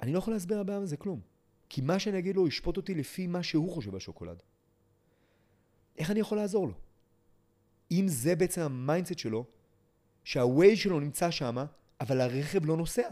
אני 0.00 0.12
לא 0.12 0.18
יכול 0.18 0.32
להסביר 0.32 0.60
לבן 0.60 0.72
אדם 0.72 0.96
כלום. 0.98 1.20
כי 1.68 1.80
מה 1.80 1.98
שאני 1.98 2.18
אגיד 2.18 2.36
לו 2.36 2.48
ישפוט 2.48 2.76
אותי 2.76 2.94
לפי 2.94 3.26
מה 3.26 3.42
שהוא 3.42 3.72
חושב 3.72 3.94
על 3.94 4.00
שוקולד. 4.00 4.42
איך 5.98 6.10
אני 6.10 6.20
יכול 6.20 6.38
לעזור 6.38 6.68
לו? 6.68 6.74
אם 7.92 8.08
זה 8.08 8.36
בעצם 8.36 8.60
ה 8.60 8.67
mindset 8.67 9.18
שלו, 9.18 9.46
שה 10.24 10.47
Waze 10.47 10.78
שלו 10.78 11.00
נמצא 11.00 11.30
שם, 11.30 11.56
אבל 12.00 12.20
הרכב 12.20 12.66
לא 12.66 12.76
נוסע. 12.76 13.08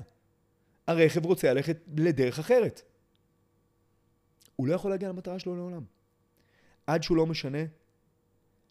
הרכב 0.86 1.26
רוצה 1.26 1.54
ללכת 1.54 1.78
לדרך 1.96 2.38
אחרת. 2.38 2.82
הוא 4.56 4.66
לא 4.66 4.74
יכול 4.74 4.90
להגיע 4.90 5.08
למטרה 5.08 5.38
שלו 5.38 5.56
לעולם. 5.56 5.84
עד 6.86 7.02
שהוא 7.02 7.16
לא 7.16 7.26
משנה 7.26 7.58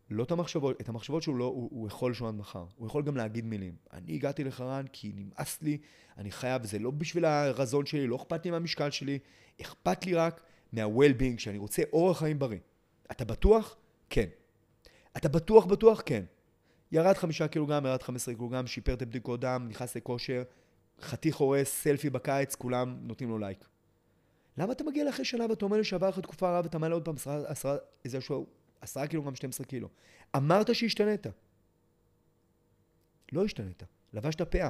לא 0.09 0.23
את 0.23 0.31
המחשבות, 0.31 0.81
את 0.81 0.89
המחשבות 0.89 1.23
שהוא 1.23 1.35
לא, 1.35 1.45
הוא, 1.45 1.69
הוא 1.71 1.87
יכול 1.87 2.11
לשון 2.11 2.27
עד 2.27 2.35
מחר. 2.35 2.65
הוא 2.75 2.87
יכול 2.87 3.03
גם 3.03 3.17
להגיד 3.17 3.45
מילים. 3.45 3.75
אני 3.93 4.13
הגעתי 4.13 4.43
לחרן 4.43 4.85
כי 4.93 5.11
נמאס 5.15 5.61
לי, 5.61 5.77
אני 6.17 6.31
חייב, 6.31 6.65
זה 6.65 6.79
לא 6.79 6.91
בשביל 6.91 7.25
הרזון 7.25 7.85
שלי, 7.85 8.07
לא 8.07 8.15
אכפת 8.15 8.45
לי 8.45 8.51
מהמשקל 8.51 8.91
שלי, 8.91 9.19
אכפת 9.61 10.05
לי 10.05 10.13
רק 10.15 10.41
מה-well-being, 10.73 11.37
שאני 11.37 11.57
רוצה 11.57 11.83
אורח 11.93 12.19
חיים 12.19 12.39
בריא. 12.39 12.59
אתה 13.11 13.25
בטוח? 13.25 13.75
כן. 14.09 14.27
אתה 15.19 15.29
בטוח 15.29 15.65
בטוח? 15.65 16.01
כן. 16.05 16.23
ירד 16.91 17.13
חמישה 17.13 17.47
קילוגרם, 17.47 17.85
ירד 17.85 18.03
חמש 18.03 18.21
עשרה 18.21 18.35
קילוגרם, 18.35 18.67
שיפר 18.67 18.93
את 18.93 19.01
הבדיקות 19.01 19.39
דם, 19.39 19.65
נכנס 19.69 19.95
לכושר, 19.95 20.43
חתיך 21.01 21.35
הורס, 21.35 21.67
סלפי 21.67 22.09
בקיץ, 22.09 22.55
כולם 22.55 22.97
נותנים 23.01 23.29
לו 23.29 23.37
לייק. 23.37 23.67
למה 24.57 24.71
אתה 24.73 24.83
מגיע 24.83 25.03
לאחרי 25.03 25.25
שנה 25.25 25.45
ואתה 25.49 25.65
אומר 25.65 25.77
לי 25.77 25.83
שעבר 25.83 26.09
לך 26.09 26.19
תקופה 26.19 26.49
רבה 26.49 26.61
ואתה 26.63 26.77
מעלה 26.77 26.93
עוד 26.93 27.05
פעם 27.05 27.15
עשרה, 27.15 27.41
עשרה, 27.47 27.77
איזה 28.05 28.21
שהוא 28.21 28.45
עשרה 28.81 29.07
קילו 29.07 29.23
גם 29.23 29.35
12 29.35 29.65
קילו. 29.65 29.89
אמרת 30.35 30.75
שהשתנית. 30.75 31.27
לא 33.31 33.45
השתנית. 33.45 33.83
לבשת 34.13 34.41
פאה. 34.41 34.69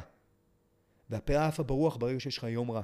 והפאה 1.10 1.48
עפה 1.48 1.64
ברוח 1.64 1.98
ברגע 1.98 2.20
שיש 2.20 2.38
לך 2.38 2.44
יום 2.44 2.72
רע. 2.72 2.82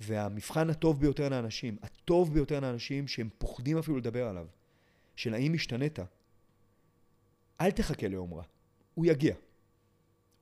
והמבחן 0.00 0.70
הטוב 0.70 1.00
ביותר 1.00 1.28
לאנשים, 1.28 1.76
הטוב 1.82 2.34
ביותר 2.34 2.60
לאנשים 2.60 3.08
שהם 3.08 3.28
פוחדים 3.38 3.78
אפילו 3.78 3.98
לדבר 3.98 4.28
עליו, 4.28 4.46
של 5.16 5.34
האם 5.34 5.54
השתנית, 5.54 5.98
אל 7.60 7.70
תחכה 7.70 8.08
ליום 8.08 8.34
רע. 8.34 8.42
הוא 8.94 9.06
יגיע. 9.06 9.34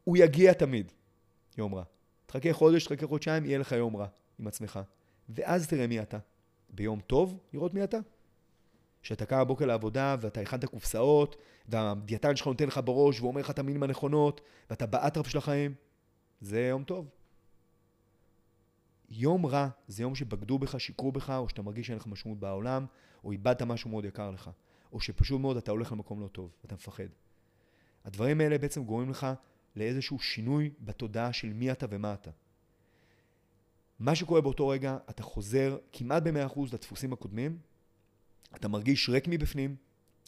הוא 0.04 0.16
יגיע 0.16 0.52
תמיד, 0.52 0.92
יום 1.58 1.74
רע. 1.74 1.82
תחכה 2.26 2.52
חודש, 2.52 2.86
תחכה 2.86 3.06
חודשיים, 3.06 3.44
יהיה 3.44 3.58
לך 3.58 3.72
יום 3.72 3.96
רע 3.96 4.06
עם 4.38 4.46
עצמך. 4.46 4.80
ואז 5.28 5.66
תראה 5.66 5.86
מי 5.86 6.00
אתה. 6.02 6.18
ביום 6.70 7.00
טוב, 7.00 7.38
לראות 7.52 7.74
מי 7.74 7.84
אתה. 7.84 7.98
שאתה 9.02 9.26
קם 9.26 9.40
בבוקר 9.40 9.66
לעבודה 9.66 10.16
ואתה 10.20 10.40
הכנת 10.40 10.64
קופסאות, 10.64 11.36
והדיאטן 11.68 12.36
שלך 12.36 12.46
נותן 12.46 12.66
לך 12.66 12.80
בראש 12.84 13.20
ואומר 13.20 13.40
לך 13.40 13.50
את 13.50 13.58
המילים 13.58 13.82
הנכונות, 13.82 14.40
ואתה 14.70 14.86
באטרף 14.86 15.26
של 15.26 15.38
החיים, 15.38 15.74
זה 16.40 16.60
יום 16.60 16.84
טוב. 16.84 17.08
יום 19.10 19.46
רע 19.46 19.68
זה 19.88 20.02
יום 20.02 20.14
שבגדו 20.14 20.58
בך, 20.58 20.80
שיקרו 20.80 21.12
בך, 21.12 21.30
או 21.30 21.48
שאתה 21.48 21.62
מרגיש 21.62 21.86
שאין 21.86 21.98
לך 21.98 22.06
משמעות 22.06 22.38
בעולם, 22.38 22.86
או 23.24 23.32
איבדת 23.32 23.62
משהו 23.62 23.90
מאוד 23.90 24.04
יקר 24.04 24.30
לך, 24.30 24.50
או 24.92 25.00
שפשוט 25.00 25.40
מאוד 25.40 25.56
אתה 25.56 25.70
הולך 25.70 25.92
למקום 25.92 26.20
לא 26.20 26.28
טוב, 26.28 26.50
ואתה 26.62 26.74
מפחד. 26.74 27.08
הדברים 28.04 28.40
האלה 28.40 28.58
בעצם 28.58 28.84
גורמים 28.84 29.10
לך 29.10 29.26
לאיזשהו 29.76 30.18
שינוי 30.18 30.70
בתודעה 30.80 31.32
של 31.32 31.52
מי 31.52 31.72
אתה 31.72 31.86
ומה 31.90 32.14
אתה. 32.14 32.30
מה 33.98 34.14
שקורה 34.14 34.40
באותו 34.40 34.68
רגע, 34.68 34.98
אתה 35.10 35.22
חוזר 35.22 35.78
כמעט 35.92 36.22
ב-100% 36.22 36.60
לדפוסים 36.72 37.12
הקודמים, 37.12 37.58
אתה 38.56 38.68
מרגיש 38.68 39.08
ריק 39.08 39.24
מבפנים, 39.28 39.76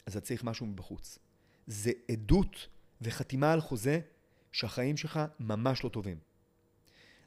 אז 0.05 0.17
אתה 0.17 0.25
צריך 0.25 0.43
משהו 0.43 0.65
מבחוץ. 0.65 1.19
זה 1.67 1.91
עדות 2.11 2.67
וחתימה 3.01 3.53
על 3.53 3.61
חוזה 3.61 3.99
שהחיים 4.51 4.97
שלך 4.97 5.19
ממש 5.39 5.83
לא 5.83 5.89
טובים. 5.89 6.17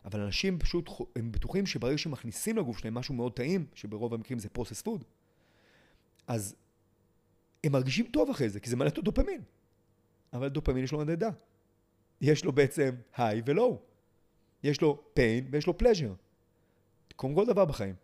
אבל 0.04 0.20
אנשים 0.20 0.58
פשוט, 0.58 0.90
הם 1.16 1.32
בטוחים 1.32 1.66
שברגע 1.66 1.98
שמכניסים 1.98 2.56
לגוף 2.56 2.78
שלהם 2.78 2.94
משהו 2.94 3.14
מאוד 3.14 3.32
טעים, 3.32 3.66
שברוב 3.74 4.14
המקרים 4.14 4.38
זה 4.38 4.48
processed 4.48 4.82
food, 4.82 5.04
אז 6.26 6.56
הם 7.64 7.72
מרגישים 7.72 8.06
טוב 8.06 8.30
אחרי 8.30 8.48
זה, 8.48 8.60
כי 8.60 8.70
זה 8.70 8.76
מעלה 8.76 8.88
את 8.88 8.98
הדופמין. 8.98 9.42
אבל 10.32 10.48
דופמין 10.48 10.84
יש 10.84 10.92
לו 10.92 10.98
מדדה. 10.98 11.30
יש 12.20 12.44
לו 12.44 12.52
בעצם 12.52 12.94
high 13.16 13.42
ו 13.46 13.53
low. 13.53 13.80
יש 14.62 14.80
לו 14.80 15.04
pain 15.18 15.44
ויש 15.50 15.66
לו 15.66 15.74
pleasure. 15.82 16.14
כמו 17.18 17.34
כל 17.34 17.46
דבר 17.46 17.64
בחיים. 17.64 17.94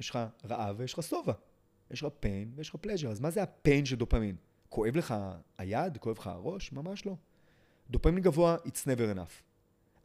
יש 0.00 0.10
לך 0.10 0.18
רעב 0.44 0.76
ויש 0.78 0.92
לך 0.92 1.02
שובע. 1.02 1.32
יש 1.90 2.02
לך 2.02 2.12
pain 2.22 2.48
ויש 2.54 2.68
לך 2.68 2.74
pleasure. 2.74 3.08
אז 3.08 3.20
מה 3.20 3.30
זה 3.30 3.42
ה-pain 3.42 3.84
של 3.84 3.96
דופמין? 3.96 4.36
כואב 4.68 4.96
לך 4.96 5.14
היד? 5.58 5.96
כואב 5.96 6.18
לך 6.18 6.26
הראש? 6.26 6.72
ממש 6.72 7.06
לא. 7.06 7.16
דופמין 7.90 8.22
גבוה, 8.22 8.56
it's 8.66 8.86
never 8.86 9.16
enough. 9.16 9.42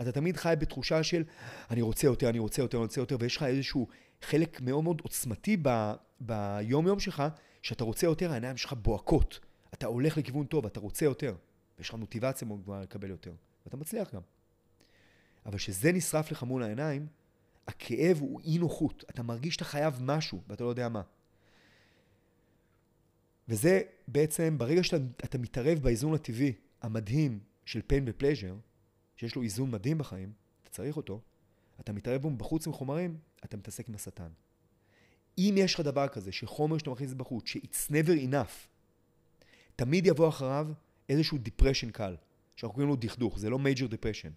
אתה 0.02 0.12
תמיד 0.12 0.38
חי 0.38 0.54
בתחושה 0.60 1.04
של 1.04 1.24
אני 1.70 1.82
רוצה 1.82 2.08
יותר, 2.08 2.30
אני 2.30 2.40
רוצה 2.40 2.62
יותר, 2.62 2.78
אני 2.78 2.84
רוצה 2.84 3.02
יותר, 3.02 3.18
ויש 3.20 3.38
לך 3.38 3.44
איזשהו 3.44 3.88
חלק 4.22 4.62
מאוד 4.62 4.84
מאוד 4.84 5.02
עוצמתי 5.04 5.58
ב, 5.62 5.94
ביום 6.20 6.88
יום 6.88 7.00
שלך, 7.00 7.24
שאתה 7.66 7.84
רוצה 7.84 8.08
יותר, 8.08 8.32
העיניים 8.32 8.58
שלך 8.58 8.74
בוהקות. 8.74 9.40
אתה 9.74 9.88
הולך 9.88 10.18
לכיוון 10.18 10.46
טוב, 10.46 10.66
אתה 10.66 10.80
רוצה 10.80 11.06
יותר. 11.06 11.36
ויש 11.78 11.90
לך 11.90 11.96
מוטיבציה 11.96 12.48
מאוד 12.48 12.62
גבוהה 12.62 12.82
לקבל 12.82 13.10
יותר. 13.10 13.34
ואתה 13.66 13.78
מצליח 13.78 14.16
גם. 14.16 14.22
אבל 15.46 15.58
כשזה 15.58 15.92
נשרף 15.92 16.32
לך 16.32 16.44
מול 16.44 16.64
העיניים, 16.64 17.08
הכאב 17.68 18.18
הוא 18.20 18.42
אי 18.42 18.58
נוחות. 18.58 19.04
אתה 19.10 19.24
מרגיש 19.24 19.54
שאתה 19.54 19.66
חייב 19.66 19.98
משהו, 20.02 20.42
ואתה 20.48 20.64
לא 20.64 20.70
יודע 20.70 20.90
מה. 20.90 21.02
וזה 23.48 23.82
בעצם, 24.08 24.58
ברגע 24.58 24.84
שאתה 24.84 25.38
מתערב 25.38 25.80
באיזון 25.80 26.14
הטבעי 26.14 26.54
המדהים 26.82 27.40
של 27.66 27.80
pain 27.80 28.04
ופלז'ר, 28.06 28.56
שיש 29.16 29.36
לו 29.36 29.42
איזון 29.42 29.72
מדהים 29.72 29.98
בחיים, 29.98 30.32
אתה 30.62 30.70
צריך 30.70 30.98
אותו, 30.98 31.22
אתה 31.80 31.94
מתערב 31.94 32.22
בו 32.22 32.30
בחוץ 32.32 32.68
מחומרים, 32.68 33.18
אתה 33.46 33.58
מתעסק 33.58 33.90
עם 33.90 33.96
השטן. 33.96 34.30
אם 35.38 35.56
יש 35.58 35.74
לך 35.74 35.80
דבר 35.80 36.08
כזה, 36.08 36.32
שחומר 36.32 36.78
שאתה 36.78 36.90
מכניס 36.90 37.14
בחוץ, 37.14 37.48
ש-it's 37.48 37.92
never 37.92 38.32
enough, 38.32 38.68
תמיד 39.76 40.06
יבוא 40.06 40.30
אחריו 40.30 40.68
איזשהו 41.10 41.38
depression 41.38 41.92
קל, 41.92 42.16
שאנחנו 42.56 42.74
קוראים 42.74 42.90
לו 42.90 42.96
דכדוך, 42.96 43.40
זה 43.40 43.50
לא 43.50 43.58
major 43.58 43.92
depression. 43.92 44.32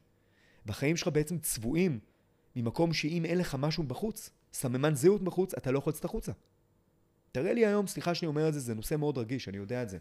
והחיים 0.67 0.97
שלך 0.97 1.09
בעצם 1.09 1.39
צבועים 1.39 1.99
ממקום 2.57 2.93
שאם 2.93 3.25
אין 3.25 3.39
לך 3.39 3.55
משהו 3.55 3.83
בחוץ, 3.83 4.31
סממן 4.53 4.95
זהות 4.95 5.23
בחוץ, 5.23 5.55
אתה 5.55 5.71
לא 5.71 5.79
יכול 5.79 5.91
לצאת 5.91 6.05
החוצה. 6.05 6.33
תראה 7.33 7.53
לי 7.53 7.67
היום, 7.67 7.87
סליחה 7.87 8.15
שאני 8.15 8.27
אומר 8.27 8.49
את 8.49 8.55
זה, 8.55 8.61
זה 8.61 8.75
נושא 8.75 8.95
מאוד 8.95 9.19
רגיש, 9.19 9.49
אני 9.49 9.57
יודע 9.57 9.83
את 9.83 9.89
זה. 9.89 9.99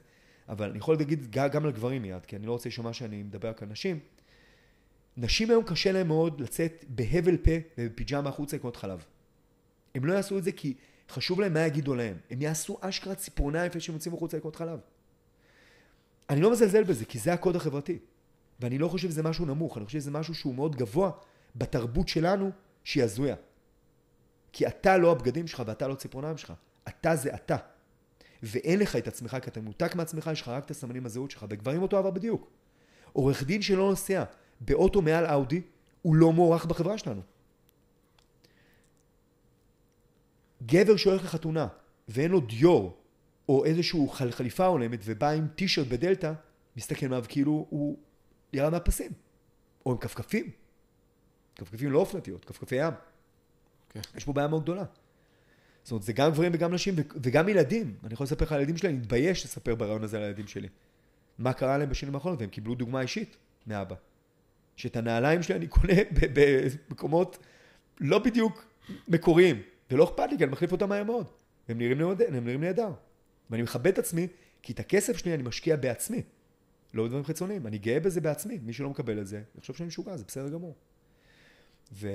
אבל 0.49 0.69
אני 0.69 0.77
יכול 0.77 0.95
להגיד 0.95 1.31
גם 1.31 1.65
לגברים 1.65 2.01
מיד, 2.01 2.25
כי 2.25 2.35
אני 2.35 2.45
לא 2.45 2.51
רוצה 2.51 2.69
לשמוע 2.69 2.93
שאני 2.93 3.23
מדבר 3.23 3.49
רק 3.49 3.63
על 3.63 3.69
נשים. 3.69 3.99
נשים 5.17 5.49
היום 5.49 5.63
קשה 5.63 5.91
להם 5.91 6.07
מאוד 6.07 6.41
לצאת 6.41 6.85
בהבל 6.87 7.37
פה 7.37 7.51
ובפיג'מה 7.77 8.29
החוצה 8.29 8.57
לקנות 8.57 8.75
חלב. 8.75 9.05
הם 9.97 10.05
לא 10.05 10.13
יעשו 10.13 10.37
את 10.37 10.43
זה 10.43 10.51
כי 10.51 10.73
חשוב 11.09 11.41
להם 11.41 11.53
מה 11.53 11.59
יגידו 11.59 11.95
להם. 11.95 12.17
הם 12.29 12.41
יעשו 12.41 12.77
אשכרה 12.81 13.15
ציפורניים 13.15 13.65
לפני 13.65 13.81
שהם 13.81 13.95
יוצאים 13.95 14.13
החוצה 14.13 14.37
לקנות 14.37 14.55
חלב. 14.55 14.79
אני 16.29 16.41
לא 16.41 16.51
מזלזל 16.51 16.83
בזה, 16.83 17.05
כי 17.05 17.19
זה 17.19 17.33
הקוד 17.33 17.55
החברתי. 17.55 17.99
ואני 18.59 18.77
לא 18.77 18.87
חושב 18.87 19.09
שזה 19.09 19.23
משהו 19.23 19.45
נמוך, 19.45 19.77
אני 19.77 19.85
חושב 19.85 19.99
שזה 19.99 20.11
משהו 20.11 20.35
שהוא 20.35 20.55
מאוד 20.55 20.75
גבוה 20.75 21.11
בתרבות 21.55 22.07
שלנו, 22.07 22.51
שהיא 22.83 23.03
הזויה. 23.03 23.35
כי 24.51 24.67
אתה 24.67 24.97
לא 24.97 25.11
הבגדים 25.11 25.47
שלך 25.47 25.63
ואתה 25.65 25.87
לא 25.87 25.95
ציפורניים 25.95 26.37
שלך. 26.37 26.53
אתה 26.87 27.15
זה 27.15 27.35
אתה. 27.35 27.57
ואין 28.43 28.79
לך 28.79 28.95
את 28.95 29.07
עצמך, 29.07 29.37
כי 29.41 29.49
אתה 29.49 29.61
מנותק 29.61 29.95
מעצמך, 29.95 30.29
יש 30.33 30.41
לך 30.41 30.47
רק 30.47 30.65
את 30.65 30.71
הסמנים 30.71 31.05
הזהות 31.05 31.31
שלך. 31.31 31.43
בגברים 31.43 31.81
אותו 31.81 31.97
עבר 31.97 32.11
בדיוק. 32.11 32.49
עורך 33.13 33.43
דין 33.43 33.61
שלא 33.61 33.89
נוסע 33.89 34.23
באוטו 34.61 35.01
מעל 35.01 35.25
אאודי, 35.25 35.61
הוא 36.01 36.15
לא 36.15 36.33
מוערך 36.33 36.65
בחברה 36.65 36.97
שלנו. 36.97 37.21
גבר 40.65 40.95
שהולך 40.95 41.23
לחתונה 41.23 41.67
ואין 42.07 42.31
לו 42.31 42.39
דיור 42.39 42.97
או 43.49 43.65
איזשהו 43.65 44.09
חליפה 44.09 44.65
הולמת 44.65 44.99
ובא 45.03 45.29
עם 45.29 45.47
טישרט 45.55 45.87
בדלתא, 45.87 46.33
מסתכל 46.77 47.05
עליו 47.05 47.25
כאילו 47.27 47.65
הוא 47.69 47.97
ירד 48.53 48.71
מהפסים. 48.71 49.11
או 49.85 49.91
עם 49.91 49.97
כפכפים. 49.97 50.51
כפכפים 51.55 51.91
לא 51.91 51.99
אופנתיות, 51.99 52.45
כפכפי 52.45 52.75
ים. 52.75 52.93
Okay. 52.93 52.95
כן. 53.89 53.99
יש 54.15 54.23
פה 54.23 54.33
בעיה 54.33 54.47
מאוד 54.47 54.63
גדולה. 54.63 54.83
זאת 55.83 55.91
אומרת, 55.91 56.03
זה 56.03 56.13
גם 56.13 56.31
גברים 56.31 56.51
וגם 56.55 56.73
נשים 56.73 56.95
וגם 57.23 57.49
ילדים. 57.49 57.95
אני 58.03 58.13
יכול 58.13 58.23
לספר 58.23 58.45
לך 58.45 58.51
על 58.51 58.57
הילדים 58.59 58.77
שלי, 58.77 58.89
אני 58.89 58.97
מתבייש 58.97 59.45
לספר 59.45 59.75
ברעיון 59.75 60.03
הזה 60.03 60.17
על 60.17 60.23
הילדים 60.23 60.47
שלי. 60.47 60.67
מה 61.37 61.53
קרה 61.53 61.77
להם 61.77 61.89
בשנים 61.89 62.15
האחרונות, 62.15 62.39
והם 62.39 62.49
קיבלו 62.49 62.75
דוגמה 62.75 63.01
אישית 63.01 63.37
מאבא. 63.67 63.95
שאת 64.75 64.95
הנעליים 64.95 65.43
שלי 65.43 65.55
אני 65.55 65.67
קונה 65.67 65.93
במקומות 66.89 67.37
לא 67.99 68.19
בדיוק 68.19 68.65
מקוריים, 69.07 69.61
ולא 69.91 70.03
אכפת 70.03 70.31
לי, 70.31 70.37
כי 70.37 70.43
אני 70.43 70.51
מחליף 70.51 70.71
אותם 70.71 70.89
מהר 70.89 71.03
מאוד. 71.03 71.27
והם 71.69 71.77
נראים 72.45 72.61
נהדר. 72.61 72.91
ואני 73.49 73.63
מכבד 73.63 73.87
את 73.87 73.99
עצמי, 73.99 74.27
כי 74.61 74.73
את 74.73 74.79
הכסף 74.79 75.17
שלי 75.17 75.33
אני 75.33 75.43
משקיע 75.43 75.75
בעצמי. 75.75 76.21
לא 76.93 77.03
בדברים 77.03 77.23
חיצוניים. 77.23 77.67
אני 77.67 77.77
גאה 77.77 77.99
בזה 77.99 78.21
בעצמי. 78.21 78.59
מי 78.63 78.73
שלא 78.73 78.89
מקבל 78.89 79.19
את 79.19 79.27
זה, 79.27 79.41
יחשוב 79.57 79.75
שאני 79.75 79.87
משוגע, 79.87 80.17
זה 80.17 80.23
בסדר 80.27 80.49
גמור. 80.49 80.75
ו... 81.93 82.09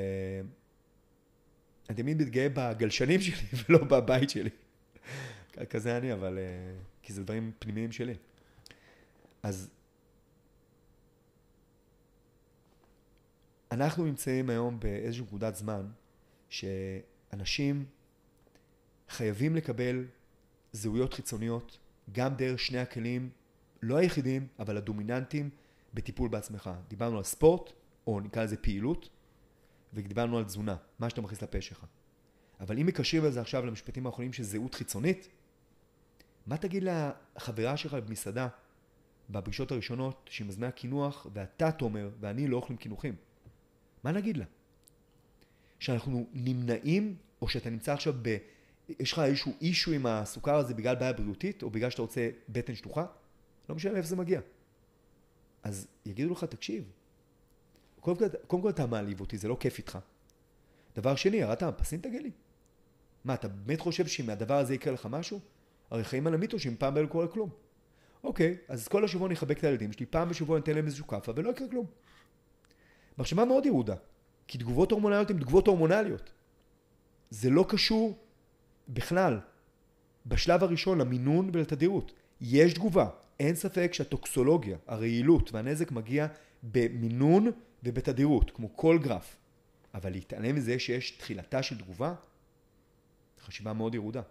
אני 1.89 1.97
תמיד 1.97 2.23
מתגאה 2.23 2.47
בגלשנים 2.55 3.20
שלי 3.25 3.47
ולא 3.68 3.85
בבית 3.85 4.31
שלי. 4.31 4.51
כזה 5.70 5.97
אני, 5.97 6.12
אבל... 6.12 6.39
אה, 6.39 6.75
כי 7.03 7.12
זה 7.12 7.23
דברים 7.23 7.53
פנימיים 7.59 7.93
שלי. 7.93 8.14
אז 9.43 9.70
אנחנו 13.73 14.05
נמצאים 14.05 14.51
היום 14.51 14.81
באיזושהי 14.81 15.25
נקודת 15.25 15.57
זמן 15.57 15.87
שאנשים 17.33 17.85
חייבים 19.09 19.57
לקבל 19.57 20.05
זהויות 20.72 21.14
חיצוניות 21.14 21.78
גם 22.12 22.35
דרך 22.35 22.61
שני 22.61 22.78
הכלים, 22.78 23.30
לא 23.83 23.97
היחידים, 23.97 24.47
אבל 24.59 24.76
הדומיננטיים 24.76 25.51
בטיפול 25.95 26.28
בעצמך. 26.28 26.70
דיברנו 26.89 27.18
על 27.18 27.24
ספורט, 27.24 27.72
או 28.07 28.20
נקרא 28.20 28.45
לזה 28.45 28.57
פעילות, 28.57 29.09
ודיברנו 29.95 30.39
על 30.39 30.45
תזונה, 30.45 30.76
מה 30.99 31.11
שאתה 31.11 31.20
מכניס 31.20 31.43
לפה 31.43 31.61
שלך. 31.61 31.85
אבל 32.61 32.78
אם 32.78 32.87
מקשרים 32.87 33.26
את 33.26 33.33
זה 33.33 33.41
עכשיו 33.41 33.66
למשפטים 33.66 34.07
האחרונים 34.07 34.33
של 34.33 34.43
זהות 34.43 34.74
חיצונית, 34.74 35.28
מה 36.47 36.57
תגיד 36.57 36.85
לחברה 36.85 37.76
שלך 37.76 37.95
במסעדה, 37.95 38.49
בפגישות 39.30 39.72
הראשונות, 39.72 40.30
שהיא 40.33 40.47
מזמינה 40.47 40.70
קינוח, 40.70 41.26
ואתה, 41.33 41.72
תומר, 41.72 42.11
ואני 42.20 42.49
לא 42.49 42.57
אוכלים 42.57 42.78
קינוחים? 42.78 43.16
מה 44.05 44.12
נגיד 44.12 44.37
לה? 44.37 44.45
שאנחנו 45.83 46.26
נמנעים, 46.33 47.16
או 47.43 47.49
שאתה 47.49 47.70
נמצא 47.70 47.93
עכשיו 47.93 48.14
ב... 48.22 48.37
יש 49.01 49.12
לך 49.12 49.18
איזשהו 49.18 49.53
אישו 49.61 49.93
עם 49.93 50.07
הסוכר 50.07 50.55
הזה 50.55 50.74
בגלל 50.74 50.95
בעיה 50.95 51.12
בריאותית, 51.12 51.62
או 51.62 51.70
בגלל 51.70 51.91
שאתה 51.91 52.03
רוצה 52.03 52.30
בטן 52.49 52.74
שלוחה? 52.74 53.07
לא 53.68 53.74
משנה 53.74 53.93
מאיפה 53.93 54.09
זה 54.09 54.16
מגיע. 54.16 54.41
אז 55.62 55.87
יגידו 56.07 56.33
לך, 56.33 56.45
תקשיב, 56.45 56.85
קודם 58.01 58.16
כל, 58.16 58.28
קודם 58.47 58.62
כל 58.62 58.70
אתה 58.70 58.87
מעליב 58.87 59.20
אותי, 59.20 59.39
זה 59.39 59.49
לא 59.49 59.57
כיף 59.61 59.78
איתך. 59.78 59.99
דבר 60.97 61.16
שני, 61.16 61.37
ירדת 61.37 61.62
מהפסים 61.62 62.01
תגיד 62.01 62.22
לי? 62.22 62.30
מה, 63.24 63.35
אתה 63.35 63.49
באמת 63.49 63.80
חושב 63.80 64.07
שאם 64.07 64.26
מהדבר 64.26 64.59
הזה 64.59 64.74
יקרה 64.74 64.93
לך 64.93 65.07
משהו? 65.11 65.41
הרי 65.91 66.05
חיים 66.05 66.26
על 66.26 66.35
המיתו 66.35 66.59
שאם 66.59 66.74
פעם 66.78 66.95
ב- 66.95 66.99
לא 66.99 67.07
קורה 67.07 67.28
כלום. 67.28 67.51
אוקיי, 68.24 68.57
אז 68.68 68.89
כל 68.89 69.05
השבוע 69.05 69.26
אני 69.26 69.35
אחבק 69.35 69.59
את 69.59 69.64
הילדים 69.64 69.93
שלי, 69.93 70.07
פעם 70.07 70.28
בשבוע 70.28 70.57
אני 70.57 70.62
אתן 70.62 70.74
להם 70.74 70.87
איזשהו 70.87 71.07
כאפה 71.07 71.33
ולא 71.37 71.51
יקרה 71.51 71.68
כלום. 71.68 71.87
מחשבה 73.18 73.45
מאוד 73.45 73.66
ירודה, 73.66 73.95
כי 74.47 74.59
תגובות 74.59 74.90
הורמונליות 74.90 75.30
הן 75.30 75.38
תגובות 75.38 75.66
הורמונליות. 75.66 76.32
זה 77.30 77.51
לא 77.51 77.64
קשור 77.68 78.18
בכלל, 78.88 79.40
בשלב 80.26 80.62
הראשון, 80.62 80.99
למינון 80.99 81.51
ולתדירות. 81.53 82.12
יש 82.40 82.74
תגובה, 82.74 83.09
אין 83.40 83.55
ספק 83.55 83.90
שהטוקסולוגיה, 83.95 84.76
הרעילות 84.86 85.53
והנזק 85.53 85.93
מגיע 85.93 86.26
במינון 86.62 87.51
ובתדירות, 87.82 88.51
כמו 88.51 88.76
כל 88.76 88.99
גרף. 89.03 89.36
אבל 89.95 90.11
להתעלם 90.11 90.55
מזה 90.55 90.78
שיש 90.78 91.11
תחילתה 91.11 91.62
של 91.62 91.78
תגובה, 91.78 92.14
חשיבה 93.45 93.72
מאוד 93.72 93.95
ירודה. 93.95 94.22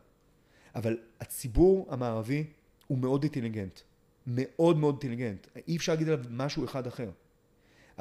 אבל 0.76 0.98
הציבור 1.20 1.88
המערבי 1.90 2.44
הוא 2.88 2.98
מאוד 2.98 3.24
אינטליגנט. 3.24 3.80
מאוד 4.28 4.78
מאוד 4.78 4.94
אינטליגנט. 5.04 5.48
אי 5.68 5.78
אפשר 5.78 5.92
להגיד 5.92 6.10
עליו 6.10 6.26
משהו 6.30 6.66
אחד 6.66 6.88
אחר. 6.88 7.10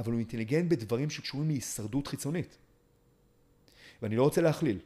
אבל 0.01 0.12
הוא 0.12 0.18
אינטליגנט 0.18 0.70
בדברים 0.70 1.11
שקשורים 1.11 1.48
להישרדות 1.48 2.07
חיצונית. 2.07 2.59
ואני 4.03 4.16
לא 4.16 4.22
רוצה 4.22 4.40
להכליל. 4.40 4.78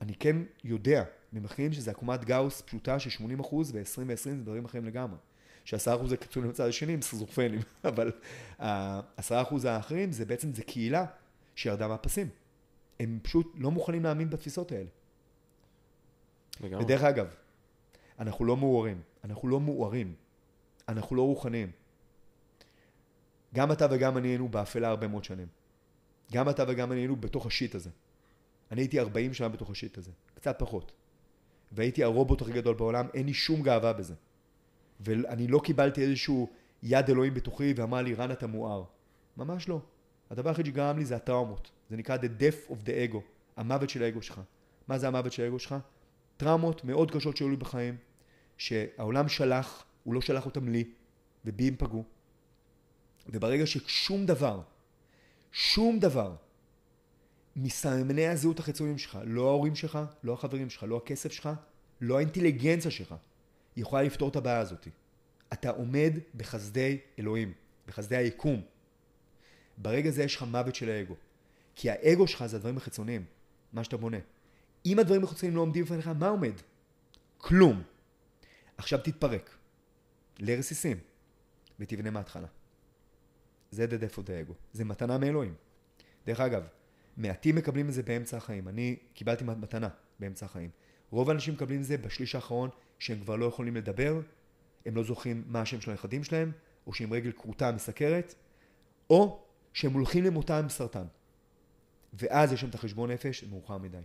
אני 0.00 0.14
כן 0.14 0.36
יודע 0.64 1.04
ממחקרים 1.32 1.72
שזה 1.72 1.90
עקומת 1.90 2.24
גאוס 2.24 2.60
פשוטה 2.60 2.98
של 2.98 3.24
80% 3.40 3.54
ו-20 3.54 4.00
ו-20 4.06 4.14
זה 4.14 4.36
דברים 4.36 4.64
אחרים 4.64 4.84
לגמרי. 4.84 5.18
שעשרה 5.64 5.96
אחוז 5.96 6.10
זה 6.10 6.16
קיצונים 6.16 6.50
בצד 6.50 6.68
השני 6.68 6.94
הם 6.94 7.02
סכיזופרנים, 7.02 7.60
אבל 7.84 8.12
העשרה 8.58 9.42
אחוז 9.42 9.64
האחרים 9.64 10.12
זה 10.12 10.24
בעצם, 10.24 10.54
זה 10.54 10.62
קהילה 10.62 11.04
שירדה 11.54 11.88
מהפסים. 11.88 12.28
הם 13.00 13.18
פשוט 13.22 13.52
לא 13.58 13.70
מוכנים 13.70 14.02
להאמין 14.02 14.30
בתפיסות 14.30 14.72
האלה. 14.72 14.88
לגמרי. 16.60 16.84
ודרך 16.84 17.02
אגב, 17.02 17.34
אנחנו 18.18 18.44
לא 18.44 18.56
מאוהרים, 18.56 19.00
אנחנו 19.24 19.48
לא 19.48 19.60
מאוהרים, 19.60 20.14
אנחנו 20.88 21.16
לא 21.16 21.22
רוחניים. 21.22 21.70
גם 23.54 23.72
אתה 23.72 23.86
וגם 23.90 24.16
אני 24.16 24.28
היינו 24.28 24.48
באפלה 24.48 24.88
הרבה 24.88 25.08
מאוד 25.08 25.24
שנים. 25.24 25.46
גם 26.32 26.48
אתה 26.48 26.64
וגם 26.68 26.92
אני 26.92 27.00
היינו 27.00 27.16
בתוך 27.16 27.46
השיט 27.46 27.74
הזה. 27.74 27.90
אני 28.70 28.80
הייתי 28.80 29.00
40 29.00 29.34
שנה 29.34 29.48
בתוך 29.48 29.70
השיט 29.70 29.98
הזה, 29.98 30.10
קצת 30.34 30.56
פחות. 30.58 30.92
והייתי 31.72 32.04
הרובוט 32.04 32.42
הכי 32.42 32.52
גדול 32.52 32.74
בעולם, 32.74 33.06
אין 33.14 33.26
לי 33.26 33.34
שום 33.34 33.62
גאווה 33.62 33.92
בזה. 33.92 34.14
ואני 35.00 35.46
לא 35.46 35.60
קיבלתי 35.64 36.02
איזשהו 36.02 36.48
יד 36.82 37.10
אלוהים 37.10 37.34
בתוכי 37.34 37.74
ואמר 37.76 38.02
לי, 38.02 38.14
רן 38.14 38.30
אתה 38.30 38.46
מואר. 38.46 38.84
ממש 39.36 39.68
לא. 39.68 39.80
הדבר 40.30 40.50
היחיד 40.50 40.66
שגרם 40.66 40.98
לי 40.98 41.04
זה 41.04 41.16
הטראומות. 41.16 41.70
זה 41.90 41.96
נקרא 41.96 42.16
the 42.16 42.40
death 42.40 42.70
of 42.70 42.86
the 42.86 43.12
ego, 43.12 43.18
המוות 43.56 43.90
של 43.90 44.02
האגו 44.02 44.22
שלך. 44.22 44.40
מה 44.88 44.98
זה 44.98 45.08
המוות 45.08 45.32
של 45.32 45.42
האגו 45.42 45.58
שלך? 45.58 45.74
טראומות 46.36 46.84
מאוד 46.84 47.10
קשות 47.10 47.36
שהיו 47.36 47.48
לי 47.48 47.56
בחיים, 47.56 47.96
שהעולם 48.58 49.28
שלח, 49.28 49.84
הוא 50.04 50.14
לא 50.14 50.20
שלח 50.20 50.46
אותם 50.46 50.68
לי, 50.68 50.84
ובי 51.44 51.68
הם 51.68 51.74
פגעו. 51.78 52.04
וברגע 53.28 53.66
ששום 53.66 54.26
דבר, 54.26 54.60
שום 55.52 55.98
דבר, 55.98 56.34
מסממני 57.56 58.26
הזהות 58.26 58.58
החיצוניים 58.58 58.98
שלך, 58.98 59.18
לא 59.24 59.48
ההורים 59.48 59.74
שלך, 59.74 59.98
לא 60.22 60.32
החברים 60.32 60.70
שלך, 60.70 60.84
לא 60.88 60.96
הכסף 60.96 61.32
שלך, 61.32 61.48
לא 62.00 62.16
האינטליגנציה 62.16 62.90
שלך, 62.90 63.14
יכולה 63.76 64.02
לפתור 64.02 64.28
את 64.28 64.36
הבעיה 64.36 64.58
הזאת. 64.58 64.88
אתה 65.52 65.70
עומד 65.70 66.12
בחסדי 66.34 66.98
אלוהים, 67.18 67.52
בחסדי 67.88 68.16
היקום. 68.16 68.62
ברגע 69.78 70.10
זה 70.10 70.22
יש 70.22 70.36
לך 70.36 70.42
מוות 70.42 70.74
של 70.74 70.88
האגו. 70.88 71.14
כי 71.74 71.90
האגו 71.90 72.26
שלך 72.26 72.46
זה 72.46 72.56
הדברים 72.56 72.76
החיצוניים, 72.76 73.24
מה 73.72 73.84
שאתה 73.84 73.96
בונה. 73.96 74.18
אם 74.86 74.98
הדברים 74.98 75.24
החיצוניים 75.24 75.56
לא 75.56 75.60
עומדים 75.60 75.84
בפניך, 75.84 76.08
מה 76.08 76.28
עומד? 76.28 76.52
כלום. 77.38 77.82
עכשיו 78.76 78.98
תתפרק 78.98 79.56
לרסיסים 80.38 80.96
ותבנה 81.80 82.10
מההתחלה. 82.10 82.46
זה 83.70 83.84
death 83.84 84.14
of 84.14 84.22
the 84.22 84.48
ego. 84.48 84.52
זה 84.72 84.84
מתנה 84.84 85.18
מאלוהים. 85.18 85.54
דרך 86.26 86.40
אגב, 86.40 86.62
מעטים 87.16 87.56
מקבלים 87.56 87.88
את 87.88 87.92
זה 87.92 88.02
באמצע 88.02 88.36
החיים. 88.36 88.68
אני 88.68 88.96
קיבלתי 89.14 89.44
מתנה 89.44 89.88
באמצע 90.20 90.46
החיים. 90.46 90.70
רוב 91.10 91.30
האנשים 91.30 91.54
מקבלים 91.54 91.80
את 91.80 91.84
זה 91.84 91.98
בשליש 91.98 92.34
האחרון 92.34 92.70
שהם 92.98 93.20
כבר 93.20 93.36
לא 93.36 93.46
יכולים 93.46 93.76
לדבר, 93.76 94.20
הם 94.86 94.96
לא 94.96 95.02
זוכרים 95.02 95.44
מה 95.46 95.60
השם 95.60 95.80
של 95.80 95.90
הנכדים 95.90 96.24
שלהם, 96.24 96.52
או 96.86 96.92
שהם 96.92 97.12
רגל 97.12 97.32
כרותה 97.32 97.72
מסכרת, 97.72 98.34
או 99.10 99.42
שהם 99.72 99.92
הולכים 99.92 100.24
למותם 100.24 100.66
סרטן. 100.68 101.04
ואז 102.12 102.52
יש 102.52 102.60
שם 102.60 102.68
את 102.68 102.74
החשבון 102.74 103.10
נפש, 103.10 103.44
מאוחר 103.44 103.78
מדי. 103.78 103.98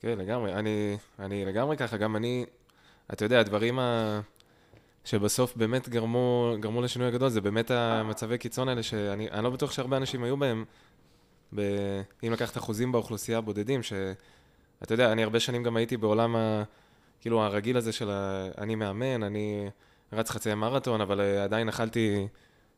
כן, 0.00 0.18
לגמרי. 0.18 0.52
אני, 0.52 0.96
אני 1.18 1.44
לגמרי 1.44 1.76
ככה, 1.76 1.96
גם 1.96 2.16
אני, 2.16 2.46
אתה 3.12 3.24
יודע, 3.24 3.40
הדברים 3.40 3.78
ה... 3.78 4.20
שבסוף 5.04 5.56
באמת 5.56 5.88
גרמו, 5.88 6.54
גרמו 6.60 6.82
לשינוי 6.82 7.08
הגדול, 7.08 7.28
זה 7.28 7.40
באמת 7.40 7.70
המצבי 7.70 8.38
קיצון 8.38 8.68
האלה, 8.68 8.82
שאני 8.82 9.28
לא 9.42 9.50
בטוח 9.50 9.72
שהרבה 9.72 9.96
אנשים 9.96 10.24
היו 10.24 10.36
בהם, 10.36 10.64
ב, 11.54 11.60
אם 12.26 12.32
לקחת 12.32 12.56
אחוזים 12.56 12.92
באוכלוסייה 12.92 13.38
הבודדים, 13.38 13.82
שאתה 13.82 14.94
יודע, 14.94 15.12
אני 15.12 15.22
הרבה 15.22 15.40
שנים 15.40 15.62
גם 15.62 15.76
הייתי 15.76 15.96
בעולם 15.96 16.36
ה... 16.36 16.62
כאילו 17.20 17.42
הרגיל 17.42 17.76
הזה 17.76 17.92
של 17.92 18.10
ה... 18.10 18.48
אני 18.58 18.74
מאמן, 18.74 19.22
אני 19.22 19.70
רץ 20.12 20.30
חצי 20.30 20.54
מרתון, 20.54 21.00
אבל 21.00 21.20
עדיין 21.20 21.68
אכלתי, 21.68 22.28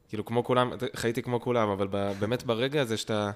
כאילו 0.08 0.24
כמו 0.24 0.44
כולם, 0.44 0.70
חייתי 0.96 1.22
כמו 1.22 1.40
כולם, 1.40 1.68
אבל 1.68 1.86
באמת 2.18 2.42
ברגע 2.42 2.80
הזה 2.80 2.96
שאתה, 2.96 3.30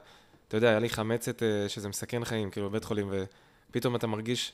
אתה 0.48 0.56
יודע, 0.56 0.68
היה 0.68 0.78
לי 0.78 0.88
חמצת 0.88 1.42
אה, 1.42 1.68
שזה 1.68 1.88
מסכן 1.88 2.24
חיים, 2.24 2.50
כאילו 2.50 2.70
בבית 2.70 2.84
חולים, 2.84 3.12
ופתאום 3.70 3.96
אתה 3.96 4.06
מרגיש, 4.06 4.52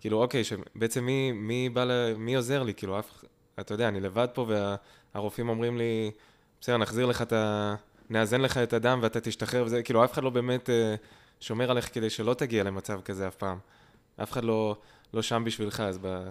כאילו, 0.00 0.22
אוקיי, 0.22 0.44
שבעצם 0.44 1.04
מי, 1.04 1.32
מי 1.32 1.68
בא, 1.68 1.84
ל... 1.84 2.14
מי 2.16 2.34
עוזר 2.34 2.62
לי, 2.62 2.74
כאילו, 2.74 2.98
אף, 2.98 3.24
אתה 3.60 3.74
יודע, 3.74 3.88
אני 3.88 4.00
לבד 4.00 4.28
פה, 4.34 4.46
והרופאים 5.14 5.48
וה... 5.48 5.52
אומרים 5.52 5.78
לי, 5.78 6.10
בסדר, 6.60 6.76
נחזיר 6.76 7.06
לך 7.06 7.22
את 7.22 7.32
ה... 7.32 7.74
נאזן 8.10 8.40
לך 8.40 8.58
את 8.58 8.72
הדם 8.72 8.98
ואתה 9.02 9.20
תשתחרר 9.20 9.64
וזה, 9.64 9.82
כאילו, 9.82 10.04
אף 10.04 10.12
אחד 10.12 10.22
לא 10.22 10.30
באמת 10.30 10.70
אה, 10.70 10.94
שומר 11.40 11.70
עליך 11.70 11.94
כדי 11.94 12.10
שלא 12.10 12.34
תגיע 12.34 12.62
למצב 12.64 13.00
כזה 13.00 13.28
אף 13.28 13.34
פעם. 13.34 13.58
אף 14.22 14.32
אחד 14.32 14.44
לא... 14.44 14.76
לא 15.14 15.22
שם 15.22 15.42
בשבילך, 15.46 15.80
אז 15.80 15.98
ב... 16.02 16.28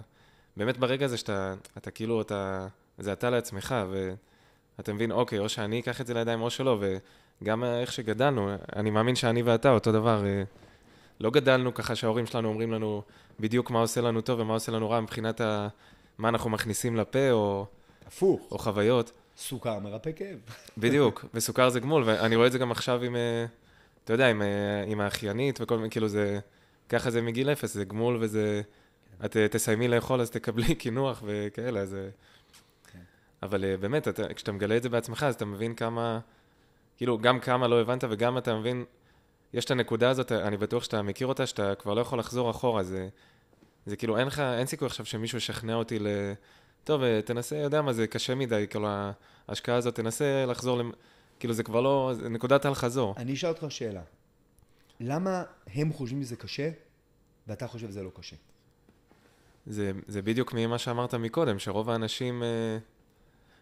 באמת 0.56 0.78
ברגע 0.78 1.04
הזה 1.04 1.16
שאתה, 1.16 1.54
אתה 1.78 1.90
כאילו, 1.90 2.20
אתה, 2.20 2.66
זה 2.98 3.12
אתה 3.12 3.30
לעצמך, 3.30 3.74
ואתה 3.90 4.92
מבין, 4.92 5.12
אוקיי, 5.12 5.38
או 5.38 5.48
שאני 5.48 5.80
אקח 5.80 6.00
את 6.00 6.06
זה 6.06 6.14
לידיים 6.14 6.42
או 6.42 6.50
שלא, 6.50 6.78
וגם 7.42 7.64
איך 7.64 7.92
שגדלנו, 7.92 8.50
אני 8.76 8.90
מאמין 8.90 9.14
שאני 9.14 9.42
ואתה 9.42 9.70
אותו 9.70 9.92
דבר. 9.92 10.24
אה, 10.26 10.42
לא 11.20 11.30
גדלנו 11.30 11.74
ככה 11.74 11.94
שההורים 11.94 12.26
שלנו 12.26 12.48
אומרים 12.48 12.72
לנו 12.72 13.02
בדיוק 13.40 13.70
מה 13.70 13.80
עושה 13.80 14.00
לנו 14.00 14.20
טוב 14.20 14.40
ומה 14.40 14.54
עושה 14.54 14.72
לנו 14.72 14.90
רע 14.90 15.00
מבחינת 15.00 15.40
ה... 15.40 15.68
מה 16.20 16.28
אנחנו 16.28 16.50
מכניסים 16.50 16.96
לפה, 16.96 17.30
או... 17.30 17.66
הפוך. 18.06 18.48
או 18.50 18.58
חוויות. 18.58 19.12
סוכר 19.36 19.78
מרפא 19.78 20.10
כאב. 20.16 20.38
בדיוק, 20.78 21.24
וסוכר 21.34 21.68
זה 21.68 21.80
גמול, 21.80 22.02
ואני 22.06 22.36
רואה 22.36 22.46
את 22.46 22.52
זה 22.52 22.58
גם 22.58 22.70
עכשיו 22.70 23.02
עם, 23.02 23.16
אה, 23.16 23.44
אתה 24.04 24.12
יודע, 24.12 24.28
עם, 24.28 24.42
אה, 24.42 24.84
עם 24.86 25.00
האחיינית 25.00 25.58
וכל 25.60 25.76
מיני, 25.76 25.90
כאילו 25.90 26.08
זה... 26.08 26.38
ככה 26.88 27.10
זה 27.10 27.22
מגיל 27.22 27.50
אפס, 27.50 27.74
זה 27.74 27.84
גמול 27.84 28.16
וזה... 28.20 28.62
כן. 29.20 29.24
את 29.24 29.36
תסיימי 29.36 29.88
לאכול 29.88 30.20
אז 30.20 30.30
תקבלי 30.30 30.74
קינוח 30.82 31.22
וכאלה, 31.24 31.80
אז... 31.80 31.96
כן. 32.92 32.98
אבל 33.42 33.64
אה, 33.64 33.76
באמת, 33.76 34.08
אתה, 34.08 34.34
כשאתה 34.34 34.52
מגלה 34.52 34.76
את 34.76 34.82
זה 34.82 34.88
בעצמך, 34.88 35.22
אז 35.22 35.34
אתה 35.34 35.44
מבין 35.44 35.74
כמה... 35.74 36.20
כאילו, 36.96 37.18
גם 37.18 37.40
כמה 37.40 37.68
לא 37.68 37.80
הבנת 37.80 38.04
וגם 38.10 38.38
אתה 38.38 38.54
מבין... 38.58 38.84
יש 39.52 39.64
את 39.64 39.70
הנקודה 39.70 40.10
הזאת, 40.10 40.32
אני 40.32 40.56
בטוח 40.56 40.84
שאתה 40.84 41.02
מכיר 41.02 41.26
אותה, 41.26 41.46
שאתה 41.46 41.74
כבר 41.74 41.94
לא 41.94 42.00
יכול 42.00 42.18
לחזור 42.18 42.50
אחורה, 42.50 42.82
זה... 42.82 43.08
זה 43.86 43.96
כאילו, 43.96 44.18
אין 44.18 44.26
לך, 44.26 44.38
אין 44.38 44.66
סיכוי 44.66 44.86
עכשיו 44.86 45.06
שמישהו 45.06 45.38
ישכנע 45.38 45.74
אותי 45.74 45.98
ל... 45.98 46.06
טוב, 46.84 47.02
אה, 47.02 47.20
תנסה, 47.22 47.56
יודע 47.56 47.82
מה, 47.82 47.92
זה 47.92 48.06
קשה 48.06 48.34
מדי, 48.34 48.66
כאילו, 48.70 48.88
ההשקעה 49.48 49.76
הזאת, 49.76 49.94
תנסה 49.94 50.46
לחזור, 50.46 50.78
למ... 50.78 50.90
כאילו, 51.38 51.54
זה 51.54 51.62
כבר 51.62 51.80
לא, 51.80 52.12
זה 52.14 52.28
נקודת 52.28 52.66
אל 52.66 52.74
חזור. 52.74 53.14
אני 53.16 53.34
אשאל 53.34 53.48
אותך 53.48 53.66
שאלה. 53.68 54.02
למה 55.00 55.42
הם 55.74 55.92
חושבים 55.92 56.22
שזה 56.22 56.36
קשה, 56.36 56.70
ואתה 57.46 57.66
חושב 57.66 57.88
שזה 57.88 58.02
לא 58.02 58.10
קשה? 58.14 58.36
זה, 59.66 59.92
זה 60.06 60.22
בדיוק 60.22 60.52
ממה 60.54 60.78
שאמרת 60.78 61.14
מקודם, 61.14 61.58
שרוב 61.58 61.90
האנשים... 61.90 62.42
אה, 62.42 62.78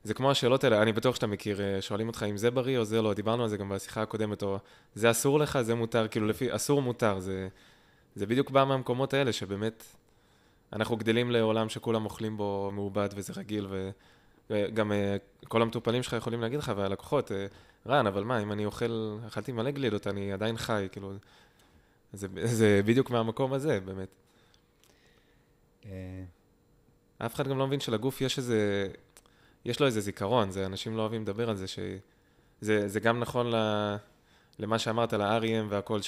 זה 0.05 0.15
כמו 0.15 0.31
השאלות 0.31 0.65
האלה, 0.65 0.83
אני 0.83 0.93
בטוח 0.93 1.15
שאתה 1.15 1.27
מכיר, 1.27 1.61
אה, 1.61 1.83
שואלים 1.83 2.09
אותך 2.09 2.27
אם 2.31 2.37
זה 2.37 2.51
בריא 2.51 2.79
או 2.79 2.85
זה 2.85 3.03
לא, 3.03 3.15
דיברנו 3.15 3.43
על 3.43 3.49
זה 3.49 3.57
גם 3.57 3.69
בשיחה 3.69 4.03
הקודמת, 4.03 4.43
או 4.43 4.59
זה 4.95 5.11
אסור 5.11 5.39
לך, 5.39 5.61
זה 5.63 5.75
מותר, 5.75 6.09
כאילו 6.09 6.27
לפי, 6.27 6.57
אסור 6.57 6.83
מותר, 6.83 7.21
זה, 7.21 7.49
זה 8.15 8.27
בדיוק 8.27 8.51
בא 8.51 8.65
מהמקומות 8.65 9.15
האלה, 9.15 9.33
שבאמת 9.33 9.85
אנחנו 10.73 10.97
גדלים 10.97 11.31
לעולם 11.31 11.69
שכולם 11.69 12.05
אוכלים 12.05 12.37
בו 12.37 12.71
מעובד 12.75 13.09
וזה 13.15 13.33
רגיל, 13.37 13.67
ו, 13.71 13.91
וגם 14.51 14.93
אה, 14.93 15.17
כל 15.49 15.63
המטופלים 15.63 16.03
שלך 16.03 16.13
יכולים 16.13 16.41
להגיד 16.41 16.59
לך, 16.59 16.73
והלקוחות, 16.77 17.31
רן, 17.87 18.07
אבל 18.07 18.25
מה, 18.25 18.43
אם 18.43 18.53
אני 18.53 18.65
אוכל, 18.65 19.19
אכלתי 19.27 19.53
מלא 19.53 19.71
גלידות, 19.71 20.07
אני 20.07 20.33
עדיין 20.33 20.57
חי, 20.57 20.89
כאילו, 20.93 21.13
זה, 22.13 22.29
זה 22.45 22.81
בדיוק 22.85 23.11
מהמקום 23.11 23.53
הזה, 23.53 23.81
באמת. 23.81 24.09
אה. 25.87 26.25
אף 27.19 27.35
אחד 27.35 27.49
גם 27.49 27.59
לא 27.59 27.67
מבין 27.67 27.81
שלגוף 27.81 28.21
יש 28.21 28.39
איזה, 28.39 28.89
יש 29.65 29.81
לו 29.81 29.87
איזה 29.87 30.01
זיכרון, 30.01 30.51
זה, 30.51 30.67
אנשים 30.67 30.97
לא 30.97 31.03
אוהבים 31.03 31.23
לדבר 31.23 31.51
על 31.51 31.57
זה, 31.57 31.67
שזה 31.67 32.89
זה 32.89 33.01
גם 33.01 33.21
נכון 33.21 33.47
ל, 33.55 33.57
למה 34.59 34.79
שאמרת, 34.79 35.13
ל-REM 35.13 35.67
והכל, 35.69 36.01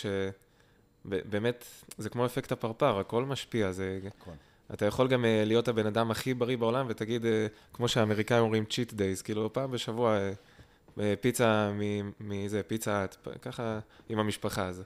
שבאמת, 1.05 1.65
זה 1.99 2.11
כמו 2.11 2.27
אפקט 2.27 2.53
הפרפר, 2.53 2.99
הכל 2.99 3.25
משפיע, 3.25 3.73
זה... 3.73 4.01
נכון. 4.21 4.37
אתה 4.75 4.87
יכול 4.87 5.09
גם 5.09 5.25
אה, 5.25 5.45
להיות 5.47 5.69
הבן 5.69 5.87
אדם 5.87 6.11
הכי 6.11 6.35
בריא 6.35 6.57
בעולם 6.57 6.87
ותגיד, 6.89 7.27
אה, 7.27 7.47
כמו 7.73 7.89
שהאמריקאים 7.89 8.43
אומרים 8.43 8.65
צ'יט 8.65 8.93
דייז, 8.93 9.23
כאילו 9.23 9.53
פעם 9.53 9.71
בשבוע 9.71 10.19
פיצה 11.21 11.73
מזה, 12.21 12.63
פיצה, 12.63 13.07
ככה 13.43 13.79
עם 14.09 14.19
המשפחה. 14.19 14.67
אז 14.67 14.83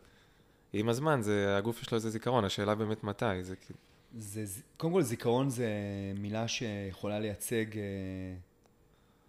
עם 0.73 0.89
הזמן, 0.89 1.23
זה, 1.23 1.57
הגוף 1.57 1.83
יש 1.83 1.91
לו 1.91 1.97
איזה 1.97 2.11
זיכרון, 2.11 2.45
השאלה 2.45 2.75
באמת 2.75 3.05
מתי. 3.05 3.43
זה 3.43 3.57
כאילו... 3.57 3.79
זה, 4.19 4.45
קודם 4.77 4.93
כל 4.93 5.03
זיכרון 5.03 5.51
זה 5.51 5.69
מילה 6.17 6.49
שיכולה 6.49 7.21
לייצג 7.21 7.79
אה, 7.79 7.83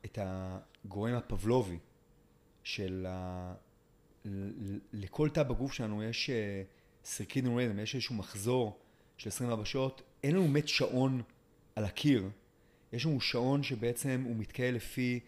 את 0.05 0.19
הגורם 0.21 1.13
הפבלובי 1.13 1.77
של 2.63 3.05
ה... 3.09 3.53
לכל 4.93 5.29
תא 5.29 5.43
בגוף 5.43 5.73
שלנו 5.73 6.03
יש 6.03 6.29
circadian 7.05 7.57
rhythm, 7.57 7.79
יש 7.79 7.95
איזשהו 7.95 8.15
מחזור 8.15 8.79
של 9.17 9.29
24 9.29 9.65
שעות, 9.65 10.01
אין 10.23 10.35
לנו 10.35 10.43
באמת 10.43 10.67
שעון 10.67 11.21
על 11.75 11.85
הקיר, 11.85 12.29
יש 12.93 13.05
לנו 13.05 13.21
שעון 13.21 13.63
שבעצם 13.63 14.23
הוא 14.25 14.35
מתכייל 14.35 14.75
לפי 14.75 15.19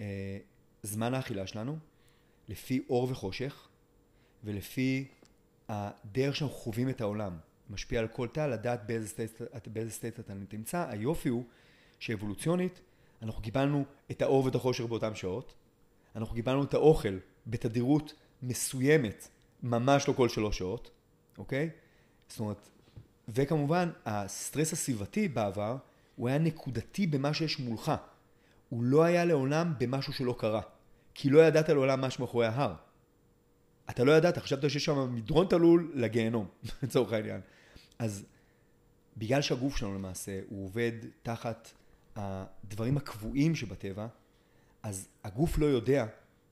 אה, 0.00 0.38
זמן 0.82 1.14
האכילה 1.14 1.46
שלנו, 1.46 1.78
לפי 2.48 2.80
אור 2.88 3.10
וחושך, 3.10 3.68
ולפי 4.44 5.08
הדרך 5.68 6.36
שאנחנו 6.36 6.56
חווים 6.56 6.88
את 6.88 7.00
העולם. 7.00 7.38
משפיע 7.70 8.00
על 8.00 8.08
כל 8.08 8.28
תא, 8.28 8.46
לדעת 8.46 8.86
באיזה 8.86 9.08
state, 9.08 9.40
באיזה 9.66 9.90
state 9.90 10.20
אתה 10.20 10.32
נמצא. 10.52 10.86
היופי 10.90 11.28
הוא 11.28 11.44
שאבולוציונית, 11.98 12.80
אנחנו 13.22 13.42
קיבלנו 13.42 13.84
את 14.10 14.22
האור 14.22 14.44
ואת 14.44 14.54
החושך 14.54 14.84
באותן 14.84 15.14
שעות, 15.14 15.54
אנחנו 16.16 16.34
קיבלנו 16.34 16.64
את 16.64 16.74
האוכל 16.74 17.18
בתדירות 17.46 18.14
מסוימת, 18.42 19.28
ממש 19.62 20.08
לא 20.08 20.12
כל 20.12 20.28
שלוש 20.28 20.58
שעות, 20.58 20.90
אוקיי? 21.38 21.70
זאת 22.28 22.40
אומרת, 22.40 22.68
וכמובן, 23.28 23.90
הסטרס 24.04 24.72
הסביבתי 24.72 25.28
בעבר, 25.28 25.76
הוא 26.16 26.28
היה 26.28 26.38
נקודתי 26.38 27.06
במה 27.06 27.34
שיש 27.34 27.58
מולך. 27.58 27.92
הוא 28.68 28.84
לא 28.84 29.04
היה 29.04 29.24
לעולם 29.24 29.74
במשהו 29.78 30.12
שלא 30.12 30.36
קרה. 30.38 30.60
כי 31.14 31.30
לא 31.30 31.46
ידעת 31.46 31.68
לעולם 31.68 32.00
מה 32.00 32.10
שמאחורי 32.10 32.46
ההר. 32.46 32.74
אתה 33.90 34.04
לא 34.04 34.12
ידעת, 34.12 34.38
חשבת 34.38 34.70
שיש 34.70 34.84
שם 34.84 35.14
מדרון 35.14 35.46
תלול 35.46 35.92
לגיהנום, 35.94 36.46
לצורך 36.82 37.12
העניין. 37.12 37.40
אז 37.98 38.24
בגלל 39.16 39.42
שהגוף 39.42 39.76
שלנו 39.76 39.94
למעשה, 39.94 40.40
הוא 40.48 40.64
עובד 40.64 40.92
תחת 41.22 41.70
הדברים 42.16 42.96
הקבועים 42.96 43.54
שבטבע, 43.54 44.06
אז 44.82 45.08
הגוף 45.24 45.58
לא 45.58 45.66
יודע 45.66 46.06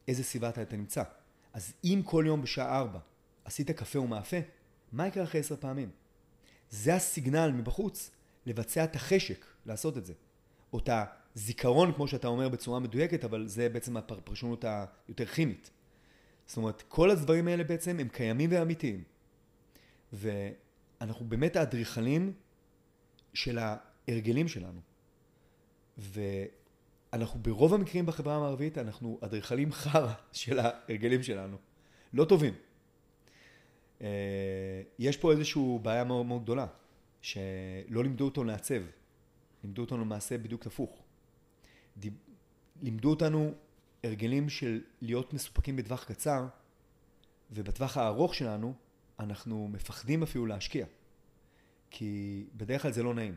איזה 0.08 0.24
סביבה 0.24 0.48
אתה 0.48 0.76
נמצא. 0.76 1.02
אז 1.52 1.72
אם 1.84 2.00
כל 2.04 2.24
יום 2.26 2.42
בשעה 2.42 2.78
ארבע 2.78 2.98
עשית 3.44 3.70
קפה 3.70 3.98
ומאפה, 3.98 4.36
מה 4.92 5.06
יקרה 5.06 5.24
אחרי 5.24 5.40
עשר 5.40 5.56
פעמים? 5.56 5.90
זה 6.74 6.94
הסיגנל 6.94 7.52
מבחוץ 7.52 8.10
לבצע 8.46 8.84
את 8.84 8.96
החשק 8.96 9.44
לעשות 9.66 9.98
את 9.98 10.06
זה. 10.06 10.12
או 10.72 10.78
את 10.78 10.88
הזיכרון, 11.36 11.92
כמו 11.92 12.08
שאתה 12.08 12.28
אומר 12.28 12.48
בצורה 12.48 12.80
מדויקת, 12.80 13.24
אבל 13.24 13.46
זה 13.46 13.68
בעצם 13.68 13.96
הפרשנות 13.96 14.64
היותר 14.64 15.26
כימית. 15.26 15.70
זאת 16.46 16.56
אומרת, 16.56 16.82
כל 16.88 17.10
הדברים 17.10 17.48
האלה 17.48 17.64
בעצם 17.64 18.00
הם 18.00 18.08
קיימים 18.08 18.50
ואמיתיים. 18.52 19.04
ואנחנו 20.12 21.26
באמת 21.26 21.56
האדריכלים 21.56 22.32
של 23.34 23.58
ההרגלים 23.58 24.48
שלנו. 24.48 24.80
ואנחנו 25.98 27.40
ברוב 27.42 27.74
המקרים 27.74 28.06
בחברה 28.06 28.36
המערבית, 28.36 28.78
אנחנו 28.78 29.18
אדריכלים 29.24 29.72
חרא 29.72 30.12
של 30.32 30.58
ההרגלים 30.58 31.22
שלנו. 31.22 31.56
לא 32.12 32.24
טובים. 32.24 32.54
אה, 34.00 34.08
יש 34.98 35.16
פה 35.16 35.32
איזושהי 35.32 35.78
בעיה 35.82 36.04
מאוד 36.04 36.26
מאוד 36.26 36.42
גדולה, 36.42 36.66
שלא 37.22 38.02
לימדו 38.02 38.24
אותו 38.24 38.44
לעצב, 38.44 38.82
לימדו 39.64 39.82
אותנו 39.82 39.98
למעשה 39.98 40.38
בדיוק 40.38 40.66
הפוך. 40.66 41.02
לימדו 42.82 43.10
אותנו 43.10 43.54
הרגלים 44.04 44.48
של 44.48 44.82
להיות 45.00 45.32
מסופקים 45.32 45.76
בטווח 45.76 46.04
קצר, 46.04 46.46
ובטווח 47.50 47.96
הארוך 47.96 48.34
שלנו 48.34 48.74
אנחנו 49.18 49.68
מפחדים 49.68 50.22
אפילו 50.22 50.46
להשקיע, 50.46 50.86
כי 51.90 52.44
בדרך 52.56 52.82
כלל 52.82 52.92
זה 52.92 53.02
לא 53.02 53.14
נעים. 53.14 53.36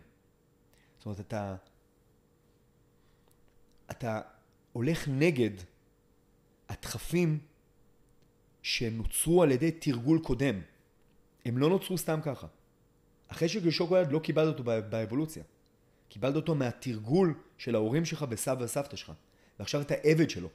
זאת 0.98 1.06
אומרת, 1.06 1.20
אתה, 1.20 1.56
אתה 3.92 4.22
הולך 4.74 5.08
נגד 5.08 5.52
הדחפים 6.70 7.40
שנוצרו 8.68 9.44
על 9.44 9.52
ידי 9.52 9.72
תרגול 9.72 10.20
קודם. 10.24 10.62
הם 11.46 11.58
לא 11.58 11.70
נוצרו 11.70 11.98
סתם 11.98 12.20
ככה. 12.24 12.48
החשק 13.30 13.64
לשוקולד 13.64 14.12
לא 14.12 14.20
קיבלת 14.20 14.48
אותו 14.48 14.64
באבולוציה. 14.64 15.44
קיבלת 16.10 16.36
אותו 16.36 16.56
מהתרגול 16.56 17.34
של 17.58 17.76
ההורים 17.76 18.06
שלך 18.06 18.24
בסבא 18.24 18.64
וסבתא 18.64 18.96
שלך. 18.96 19.12
ועכשיו 19.60 19.82
אתה 19.82 19.94
עבד 20.04 20.30
שלו. 20.30 20.50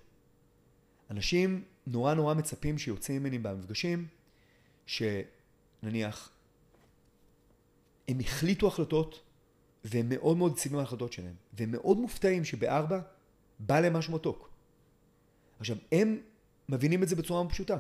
אנשים 1.11 1.65
נורא 1.87 2.15
נורא 2.15 2.35
מצפים 2.35 2.79
שיוצאים 2.79 3.23
ממני 3.23 3.39
במפגשים, 3.39 4.07
שנניח, 4.87 6.31
הם 8.09 8.21
החליטו 8.21 8.69
החלטות, 8.69 9.23
והם 9.85 10.09
מאוד 10.09 10.37
מאוד 10.37 10.53
יציבים 10.53 10.79
ההחלטות 10.79 11.13
שלהם, 11.13 11.35
והם 11.53 11.71
מאוד 11.71 11.99
מופתעים 11.99 12.45
שבארבע 12.45 13.01
בא 13.59 13.81
להם 13.81 13.93
משהו 13.93 14.15
מתוק. 14.15 14.51
עכשיו, 15.61 15.77
הם 15.93 16.21
מבינים 16.69 17.03
את 17.03 17.09
זה 17.09 17.17
בצורה 17.17 17.49
פשוטה. 17.49 17.79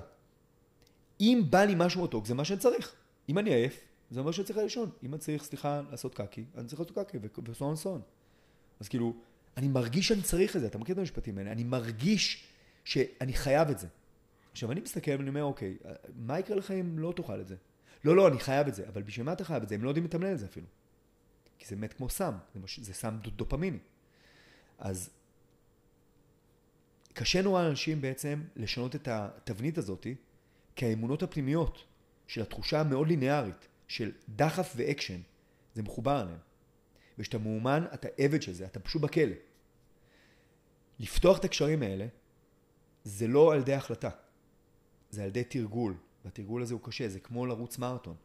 אם 1.20 1.42
בא 1.50 1.64
לי 1.64 1.74
משהו 1.76 2.04
מתוק, 2.04 2.26
זה 2.26 2.34
מה 2.34 2.44
שאני 2.44 2.60
צריך. 2.60 2.94
אם 3.28 3.38
אני 3.38 3.54
עייף, 3.54 3.80
זה 4.10 4.20
אומר 4.20 4.32
שאני 4.32 4.46
צריך 4.46 4.58
לישון. 4.58 4.90
אם 5.02 5.14
אני 5.14 5.20
צריך, 5.20 5.44
סליחה, 5.44 5.82
לעשות 5.90 6.14
קקי, 6.14 6.44
אני 6.56 6.66
צריך 6.66 6.80
לעשות 6.80 6.98
קקי, 6.98 7.18
וסון 7.44 7.76
סון. 7.76 8.00
אז 8.80 8.88
כאילו, 8.88 9.14
אני 9.56 9.68
מרגיש 9.68 10.08
שאני 10.08 10.22
צריך 10.22 10.56
את 10.56 10.60
זה, 10.60 10.66
אתה 10.66 10.78
מכיר 10.78 10.92
את 10.92 10.98
המשפטים 10.98 11.38
האלה? 11.38 11.52
אני 11.52 11.64
מרגיש 11.64 12.44
שאני 12.84 13.32
חייב 13.32 13.68
את 13.68 13.78
זה. 13.78 13.86
עכשיו, 14.52 14.72
אני 14.72 14.80
מסתכל 14.80 15.10
ואני 15.10 15.28
אומר, 15.28 15.44
אוקיי, 15.44 15.76
מה 16.14 16.38
יקרה 16.38 16.56
לך 16.56 16.70
אם 16.70 16.98
לא 16.98 17.12
תאכל 17.16 17.40
את 17.40 17.48
זה? 17.48 17.56
לא, 18.04 18.16
לא, 18.16 18.28
אני 18.28 18.38
חייב 18.38 18.66
את 18.66 18.74
זה, 18.74 18.88
אבל 18.88 19.02
בשביל 19.02 19.26
מה 19.26 19.32
אתה 19.32 19.44
חייב 19.44 19.62
את 19.62 19.68
זה? 19.68 19.74
הם 19.74 19.84
לא 19.84 19.90
יודעים 19.90 20.04
לתמלל 20.04 20.32
את 20.32 20.38
זה 20.38 20.46
אפילו. 20.46 20.66
כי 21.58 21.66
זה 21.66 21.76
מת 21.76 21.92
כמו 21.92 22.08
סם, 22.08 22.34
זה, 22.54 22.60
מש... 22.60 22.80
זה 22.80 22.94
סם 22.94 23.18
דופמיני. 23.36 23.78
אז 24.78 25.10
קשה 27.12 27.42
נורא 27.42 27.62
לאנשים 27.62 28.00
בעצם 28.00 28.42
לשנות 28.56 28.94
את 28.94 29.08
התבנית 29.08 29.78
הזאתי, 29.78 30.14
כי 30.76 30.86
האמונות 30.86 31.22
הפנימיות 31.22 31.84
של 32.26 32.42
התחושה 32.42 32.80
המאוד 32.80 33.08
ליניארית 33.08 33.68
של 33.88 34.12
דחף 34.28 34.72
ואקשן, 34.76 35.20
זה 35.74 35.82
מחובר 35.82 36.12
עליהם. 36.12 36.38
וכשאתה 37.18 37.38
מאומן, 37.38 37.84
אתה 37.94 38.08
עבד 38.18 38.42
של 38.42 38.52
זה, 38.52 38.66
אתה 38.66 38.80
פשוט 38.80 39.02
בכלא. 39.02 39.34
לפתוח 40.98 41.38
את 41.38 41.44
הקשרים 41.44 41.82
האלה, 41.82 42.06
זה 43.04 43.26
לא 43.26 43.52
על 43.52 43.58
ידי 43.58 43.74
החלטה, 43.74 44.10
זה 45.10 45.22
על 45.22 45.28
ידי 45.28 45.44
תרגול, 45.44 45.94
והתרגול 46.24 46.62
הזה 46.62 46.74
הוא 46.74 46.82
קשה, 46.84 47.08
זה 47.08 47.20
כמו 47.20 47.46
לרוץ 47.46 47.78
מרתון. 47.78 48.16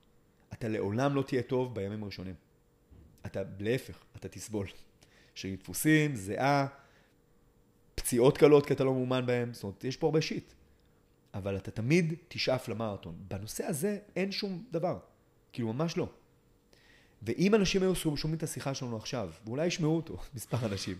אתה 0.53 0.67
לעולם 0.67 1.15
לא 1.15 1.21
תהיה 1.21 1.41
טוב 1.41 1.75
בימים 1.75 2.03
הראשונים. 2.03 2.35
אתה, 3.25 3.41
להפך, 3.59 4.03
אתה 4.15 4.27
תסבול. 4.27 4.67
שרירים 5.35 5.59
דפוסים, 5.59 6.15
זיעה, 6.15 6.67
פציעות 7.95 8.37
קלות 8.37 8.65
כי 8.65 8.73
אתה 8.73 8.83
לא 8.83 8.93
מאומן 8.93 9.25
בהם, 9.25 9.53
זאת 9.53 9.63
אומרת, 9.63 9.83
יש 9.83 9.97
פה 9.97 10.07
הרבה 10.07 10.21
שיט. 10.21 10.53
אבל 11.33 11.57
אתה 11.57 11.71
תמיד 11.71 12.13
תשאף 12.27 12.69
למרתון. 12.69 13.15
בנושא 13.27 13.65
הזה 13.65 13.99
אין 14.15 14.31
שום 14.31 14.63
דבר. 14.71 14.99
כאילו, 15.53 15.73
ממש 15.73 15.97
לא. 15.97 16.09
ואם 17.21 17.55
אנשים 17.55 17.81
היו 17.81 17.95
שומעים 17.95 18.37
את 18.37 18.43
השיחה 18.43 18.73
שלנו 18.73 18.97
עכשיו, 18.97 19.31
ואולי 19.45 19.65
ישמעו 19.65 19.95
אותו, 19.95 20.17
מספר 20.35 20.65
אנשים, 20.65 20.97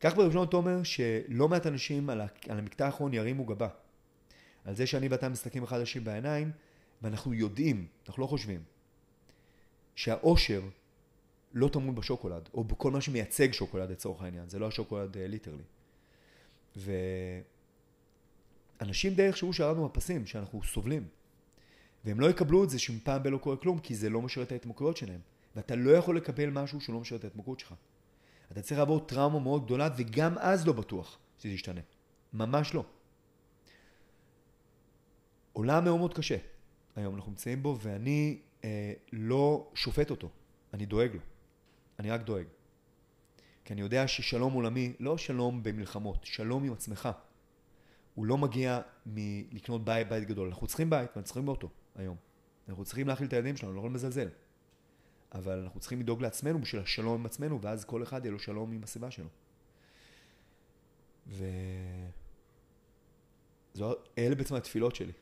כך 0.00 0.16
בראשון 0.16 0.46
תומר 0.46 0.82
שלא 0.82 1.48
מעט 1.48 1.66
אנשים 1.66 2.10
על, 2.10 2.20
המקטע 2.48 2.86
האחרון 2.86 3.14
ירימו 3.14 3.44
גבה. 3.44 3.68
על 4.64 4.74
זה 4.74 4.86
שאני 4.86 5.08
ואתה 5.08 5.28
מסתכלים 5.28 5.62
אחד 5.62 5.80
לשני 5.80 6.00
בעיניים, 6.00 6.50
ואנחנו 7.02 7.34
יודעים, 7.34 7.86
אנחנו 8.06 8.22
לא 8.22 8.26
חושבים, 8.26 8.62
שהאושר 9.94 10.62
לא 11.52 11.68
טמון 11.68 11.94
בשוקולד, 11.94 12.48
או 12.54 12.64
בכל 12.64 12.90
מה 12.90 13.00
שמייצג 13.00 13.52
שוקולד 13.52 13.90
לצורך 13.90 14.22
העניין, 14.22 14.48
זה 14.48 14.58
לא 14.58 14.66
השוקולד 14.66 15.18
ליטרלי. 15.18 15.62
אה, 16.76 16.92
ואנשים 18.82 19.14
די 19.14 19.22
יחשבו 19.22 19.52
שערנו 19.52 19.88
בפסים, 19.88 20.26
שאנחנו 20.26 20.62
סובלים. 20.62 21.08
והם 22.04 22.20
לא 22.20 22.30
יקבלו 22.30 22.64
את 22.64 22.70
זה 22.70 22.78
שאם 22.78 22.98
פעם 23.02 23.22
בלא 23.22 23.38
קורה 23.38 23.56
כלום, 23.56 23.78
כי 23.78 23.94
זה 23.94 24.10
לא 24.10 24.22
משרת 24.22 24.46
את 24.46 24.52
ההתמכרויות 24.52 24.96
שלהם. 24.96 25.20
ואתה 25.56 25.76
לא 25.76 25.90
יכול 25.90 26.16
לקבל 26.16 26.50
משהו 26.50 26.80
שלא 26.80 27.00
משרת 27.00 27.20
את 27.20 27.24
ההתמכרות 27.24 27.60
שלך. 27.60 27.74
אתה 28.52 28.62
צריך 28.62 28.78
לעבור 28.78 29.00
טראומה 29.00 29.40
מאוד 29.40 29.64
גדולה, 29.64 29.88
וגם 29.96 30.38
אז 30.38 30.66
לא 30.66 30.72
בטוח 30.72 31.18
שזה 31.38 31.52
ישתנה. 31.52 31.80
ממש 32.32 32.74
לא. 32.74 32.84
עולם 35.52 35.84
מאוד 35.84 35.98
מאוד 35.98 36.14
קשה. 36.14 36.36
היום 36.96 37.14
אנחנו 37.14 37.30
נמצאים 37.30 37.62
בו, 37.62 37.78
ואני 37.82 38.38
אה, 38.64 38.92
לא 39.12 39.70
שופט 39.74 40.10
אותו, 40.10 40.28
אני 40.74 40.86
דואג 40.86 41.10
לו. 41.14 41.20
אני 41.98 42.10
רק 42.10 42.20
דואג. 42.20 42.44
כי 43.64 43.72
אני 43.72 43.80
יודע 43.80 44.08
ששלום 44.08 44.52
עולמי, 44.52 44.92
לא 45.00 45.18
שלום 45.18 45.62
במלחמות, 45.62 46.24
שלום 46.24 46.64
עם 46.64 46.72
עצמך. 46.72 47.08
הוא 48.14 48.26
לא 48.26 48.38
מגיע 48.38 48.80
מלקנות 49.06 49.84
בית, 49.84 50.08
בית 50.08 50.28
גדול. 50.28 50.48
אנחנו 50.48 50.66
צריכים 50.66 50.90
בית, 50.90 51.00
ואנחנו 51.00 51.22
צריכים 51.22 51.48
אותו 51.48 51.68
היום. 51.96 52.16
אנחנו 52.68 52.84
צריכים 52.84 53.08
להאכיל 53.08 53.26
את 53.26 53.32
הילדים 53.32 53.56
שלנו, 53.56 53.72
לא 53.72 53.78
יכולים 53.78 53.94
לזלזל. 53.94 54.28
אבל 55.34 55.58
אנחנו 55.58 55.80
צריכים 55.80 56.00
לדאוג 56.00 56.22
לעצמנו 56.22 56.60
בשביל 56.60 56.82
השלום 56.82 57.14
עם 57.20 57.26
עצמנו, 57.26 57.62
ואז 57.62 57.84
כל 57.84 58.02
אחד 58.02 58.24
יהיה 58.24 58.32
לו 58.32 58.38
שלום 58.38 58.72
עם 58.72 58.82
הסביבה 58.82 59.10
שלו. 59.10 59.28
ו... 61.28 61.44
זו, 63.74 63.94
אלה 64.18 64.34
בעצם 64.34 64.54
התפילות 64.54 64.94
שלי, 64.94 65.12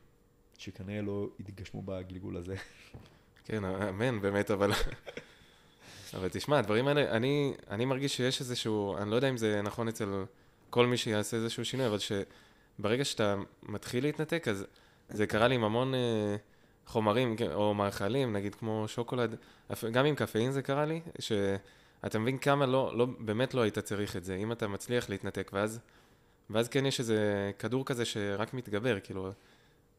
שכנראה 0.58 1.02
לא 1.02 1.28
יתגשמו 1.38 1.82
בגלגול 1.82 2.36
הזה. 2.36 2.56
כן, 3.44 3.64
אמן 3.64 4.20
באמת, 4.20 4.50
אבל... 4.50 4.70
אבל 6.14 6.28
תשמע, 6.28 6.58
הדברים 6.58 6.88
האלה, 6.88 7.10
אני, 7.10 7.54
אני 7.70 7.84
מרגיש 7.84 8.16
שיש 8.16 8.40
איזשהו, 8.40 8.96
אני 8.96 9.10
לא 9.10 9.16
יודע 9.16 9.28
אם 9.28 9.36
זה 9.36 9.62
נכון 9.62 9.88
אצל 9.88 10.24
כל 10.70 10.86
מי 10.86 10.96
שיעשה 10.96 11.36
איזשהו 11.36 11.64
שינוי, 11.64 11.86
אבל 11.86 11.98
שברגע 12.80 13.04
שאתה 13.04 13.36
מתחיל 13.62 14.04
להתנתק, 14.04 14.48
אז 14.48 14.66
זה 15.08 15.26
קרה 15.26 15.48
לי 15.48 15.54
עם 15.54 15.64
המון 15.64 15.94
אה, 15.94 16.36
חומרים 16.86 17.36
כן, 17.36 17.52
או 17.52 17.74
מאכלים, 17.74 18.32
נגיד 18.32 18.54
כמו 18.54 18.84
שוקולד, 18.88 19.36
גם 19.92 20.04
עם 20.06 20.14
קפאין 20.14 20.52
זה 20.52 20.62
קרה 20.62 20.84
לי, 20.84 21.00
שאתה 21.18 22.18
מבין 22.18 22.38
כמה 22.38 22.66
לא, 22.66 22.98
לא, 22.98 23.06
באמת 23.18 23.54
לא 23.54 23.60
היית 23.60 23.78
צריך 23.78 24.16
את 24.16 24.24
זה, 24.24 24.34
אם 24.34 24.52
אתה 24.52 24.68
מצליח 24.68 25.10
להתנתק, 25.10 25.50
ואז, 25.52 25.80
ואז 26.50 26.68
כן 26.68 26.86
יש 26.86 27.00
איזה 27.00 27.50
כדור 27.58 27.84
כזה 27.84 28.04
שרק 28.04 28.54
מתגבר, 28.54 29.00
כאילו, 29.00 29.30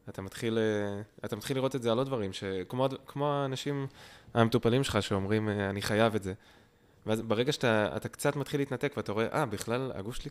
אתה 0.08 0.22
מתחיל, 0.22 0.58
אה, 0.58 1.02
אתה 1.24 1.36
מתחיל 1.36 1.56
לראות 1.56 1.76
את 1.76 1.82
זה 1.82 1.92
על 1.92 1.98
עוד 1.98 2.06
דברים, 2.06 2.32
שכמו 2.32 2.88
כמו 3.06 3.32
האנשים 3.32 3.86
המטופלים 4.34 4.84
שלך 4.84 5.02
שאומרים, 5.02 5.48
אה, 5.48 5.70
אני 5.70 5.82
חייב 5.82 6.14
את 6.14 6.22
זה. 6.22 6.32
ואז 7.06 7.20
ברגע 7.20 7.52
שאתה 7.52 8.08
קצת 8.08 8.36
מתחיל 8.36 8.60
להתנתק 8.60 8.92
ואתה 8.96 9.12
רואה, 9.12 9.26
אה, 9.32 9.46
בכלל 9.46 9.92
הגוף 9.94 10.14
שלי 10.14 10.30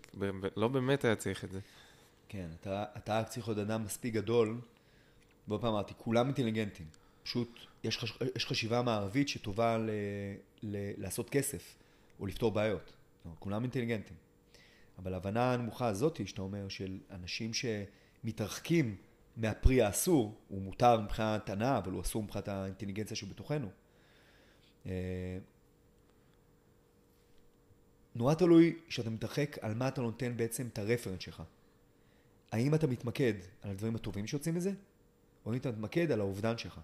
לא 0.55 0.67
באמת 0.67 1.05
היה 1.05 1.15
צריך 1.15 1.43
את 1.43 1.51
זה. 1.51 1.59
כן, 2.31 2.47
אתה, 2.59 2.85
אתה 2.97 3.19
רק 3.19 3.27
צריך 3.27 3.47
להיות 3.47 3.59
אדם 3.59 3.83
מספיק 3.83 4.13
גדול, 4.13 4.61
ועוד 5.47 5.61
פעם 5.61 5.73
אמרתי, 5.73 5.93
כולם 5.97 6.25
אינטליגנטים. 6.25 6.85
פשוט 7.23 7.59
יש, 7.83 7.97
חש, 7.97 8.17
יש 8.35 8.45
חשיבה 8.45 8.81
מערבית 8.81 9.29
שטובה 9.29 9.77
ל, 9.77 9.89
ל, 10.63 10.77
לעשות 10.97 11.29
כסף, 11.29 11.75
או 12.19 12.25
לפתור 12.25 12.51
בעיות. 12.51 12.93
כולם 13.39 13.63
אינטליגנטים. 13.63 14.17
אבל 14.97 15.13
ההבנה 15.13 15.53
הנמוכה 15.53 15.87
הזאת, 15.87 16.27
שאתה 16.27 16.41
אומר, 16.41 16.69
של 16.69 16.99
אנשים 17.09 17.51
שמתרחקים 17.53 18.95
מהפרי 19.37 19.81
האסור, 19.81 20.35
הוא 20.47 20.61
מותר 20.61 21.01
מבחינת 21.01 21.49
הנאה, 21.49 21.77
אבל 21.77 21.91
הוא 21.91 22.01
אסור 22.01 22.23
מבחינת 22.23 22.47
האינטליגנציה 22.47 23.15
שבתוכנו. 23.17 23.67
אה, 24.85 24.91
נורא 28.15 28.33
תלוי 28.33 28.79
שאתה 28.89 29.09
מתרחק 29.09 29.57
על 29.61 29.73
מה 29.73 29.87
אתה 29.87 30.01
נותן 30.01 30.37
בעצם 30.37 30.67
את 30.67 30.79
הרפרנס 30.79 31.21
שלך. 31.21 31.43
האם 32.51 32.75
אתה 32.75 32.87
מתמקד 32.87 33.33
על 33.61 33.71
הדברים 33.71 33.95
הטובים 33.95 34.27
שיוצאים 34.27 34.55
מזה, 34.55 34.71
או 35.45 35.53
אם 35.53 35.57
אתה 35.57 35.71
מתמקד 35.71 36.11
על 36.11 36.19
האובדן 36.19 36.57
שלך. 36.57 36.79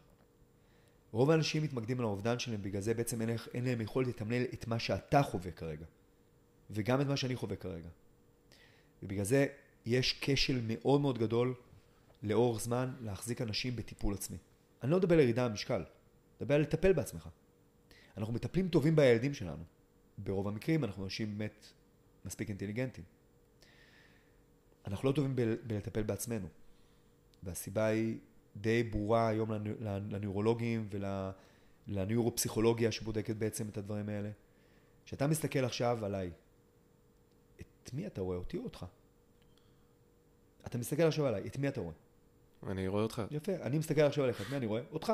רוב 1.11 1.31
האנשים 1.31 1.63
מתמקדים 1.63 1.99
על 1.99 2.05
האובדן 2.05 2.39
שלהם, 2.39 2.61
בגלל 2.61 2.81
זה 2.81 2.93
בעצם 2.93 3.21
אין, 3.21 3.29
אין 3.53 3.65
להם 3.65 3.81
יכולת 3.81 4.07
לתמלל 4.07 4.43
את 4.53 4.67
מה 4.67 4.79
שאתה 4.79 5.23
חווה 5.23 5.51
כרגע, 5.51 5.85
וגם 6.69 7.01
את 7.01 7.07
מה 7.07 7.17
שאני 7.17 7.35
חווה 7.35 7.55
כרגע. 7.55 7.89
ובגלל 9.03 9.23
זה 9.23 9.45
יש 9.85 10.19
כשל 10.21 10.61
מאוד 10.67 11.01
מאוד 11.01 11.17
גדול 11.17 11.53
לאורך 12.23 12.61
זמן 12.61 12.93
להחזיק 13.01 13.41
אנשים 13.41 13.75
בטיפול 13.75 14.13
עצמי. 14.13 14.37
אני 14.83 14.91
לא 14.91 14.97
מדבר 14.97 15.15
על 15.15 15.21
ירידה 15.21 15.49
במשקל, 15.49 15.75
אני 15.75 15.83
מדבר 16.41 16.55
על 16.55 16.61
לטפל 16.61 16.93
בעצמך. 16.93 17.29
אנחנו 18.17 18.33
מטפלים 18.33 18.69
טובים 18.69 18.95
בילדים 18.95 19.33
שלנו. 19.33 19.63
ברוב 20.17 20.47
המקרים 20.47 20.83
אנחנו 20.83 21.03
אנשים 21.03 21.37
באמת 21.37 21.67
מספיק 22.25 22.49
אינטליגנטים. 22.49 23.03
אנחנו 24.87 25.09
לא 25.09 25.13
טובים 25.15 25.35
ב- 25.35 25.55
בלטפל 25.67 26.03
בעצמנו. 26.03 26.47
והסיבה 27.43 27.85
היא 27.85 28.17
די 28.55 28.83
ברורה 28.83 29.27
היום 29.27 29.51
לנוירולוגים 29.81 30.89
ולנוירופסיכולוגיה 31.87 32.91
שבודקת 32.91 33.35
בעצם 33.35 33.69
את 33.69 33.77
הדברים 33.77 34.09
האלה. 34.09 34.29
כשאתה 35.05 35.27
מסתכל 35.27 35.59
עכשיו 35.59 36.05
עליי, 36.05 36.31
את 37.59 37.93
מי 37.93 38.07
אתה 38.07 38.21
רואה? 38.21 38.37
אותי 38.37 38.57
או 38.57 38.63
אותך? 38.63 38.85
אתה 40.67 40.77
מסתכל 40.77 41.03
עכשיו 41.03 41.25
עליי, 41.25 41.47
את 41.47 41.57
מי 41.57 41.67
אתה 41.67 41.81
רואה? 41.81 41.93
אני 42.67 42.87
רואה 42.87 43.03
אותך. 43.03 43.21
יפה, 43.31 43.51
אני 43.55 43.77
מסתכל 43.77 44.01
עכשיו 44.01 44.23
עליך, 44.23 44.41
את 44.41 44.49
מי 44.49 44.57
אני 44.57 44.65
רואה? 44.65 44.81
אותך. 44.91 45.13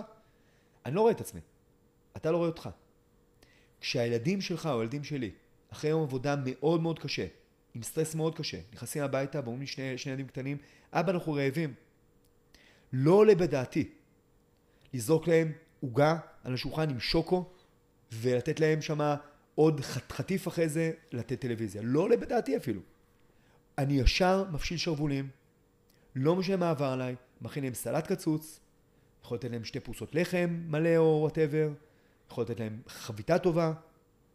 אני 0.86 0.96
לא 0.96 1.02
רואה 1.02 1.12
את 1.12 1.22
עצמי. 1.22 1.42
אתה 2.18 2.32
לא 2.32 2.38
רואה 2.38 2.50
אותך. 2.50 2.70
כשהילדים 3.82 4.42
שלך 4.42 4.66
או 4.66 4.80
הילדים 4.82 5.04
שלי, 5.04 5.32
אחרי 5.70 5.90
יום 5.90 6.04
עבודה 6.04 6.36
מאוד 6.46 6.82
מאוד 6.82 7.00
קשה, 7.00 7.26
עם 7.76 7.84
סטרס 7.84 8.16
מאוד 8.16 8.38
קשה, 8.38 8.60
נכנסים 8.74 9.04
הביתה 9.04 9.40
ואומרים 9.40 9.60
לי 9.60 9.68
שני, 9.68 9.98
שני 9.98 10.12
ילדים 10.12 10.28
קטנים, 10.28 10.58
אבא 10.94 11.12
אנחנו 11.12 11.34
רעבים. 11.34 11.74
לא 12.94 13.12
עולה 13.12 13.36
בדעתי 13.36 13.90
לזרוק 14.94 15.28
להם 15.28 15.52
עוגה 15.80 16.18
על 16.44 16.54
השולחן 16.54 16.90
עם 16.90 17.00
שוקו 17.00 17.46
ולתת 18.12 18.60
להם 18.60 18.82
שם 18.82 19.16
עוד 19.56 19.82
חטיף 20.12 20.48
אחרי 20.48 20.70
זה 20.70 20.92
לתת 21.12 21.42
טלוויזיה. 21.42 21.82
לא 21.86 22.00
עולה 22.00 22.18
בדעתי 22.18 22.58
אפילו. 22.58 22.82
אני 23.78 23.94
ישר 23.94 24.46
מפשיל 24.52 24.78
שרוולים, 24.78 25.30
לא 26.16 26.36
משנה 26.36 26.58
מה 26.58 26.70
עבר 26.70 26.86
עליי, 26.86 27.16
מכין 27.42 27.64
להם 27.64 27.74
סלט 27.74 28.08
קצוץ, 28.12 28.60
יכול 29.24 29.38
לתת 29.38 29.52
להם 29.52 29.64
שתי 29.64 29.80
פרוסות 29.80 30.16
לחם 30.16 30.60
מלא 30.68 30.98
או 30.98 31.18
וואטאבר, 31.22 31.72
יכול 32.32 32.44
לתת 32.44 32.60
להם 32.60 32.82
חביתה 32.88 33.40
טובה, 33.40 33.74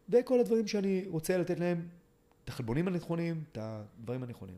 וכל 0.09 0.39
הדברים 0.39 0.67
שאני 0.67 1.05
רוצה 1.07 1.37
לתת 1.37 1.59
להם, 1.59 1.87
את 2.49 2.53
החלבונים 2.53 2.87
הנכונים, 2.87 3.43
את 3.51 3.57
הדברים 3.61 4.23
הנכונים. 4.23 4.57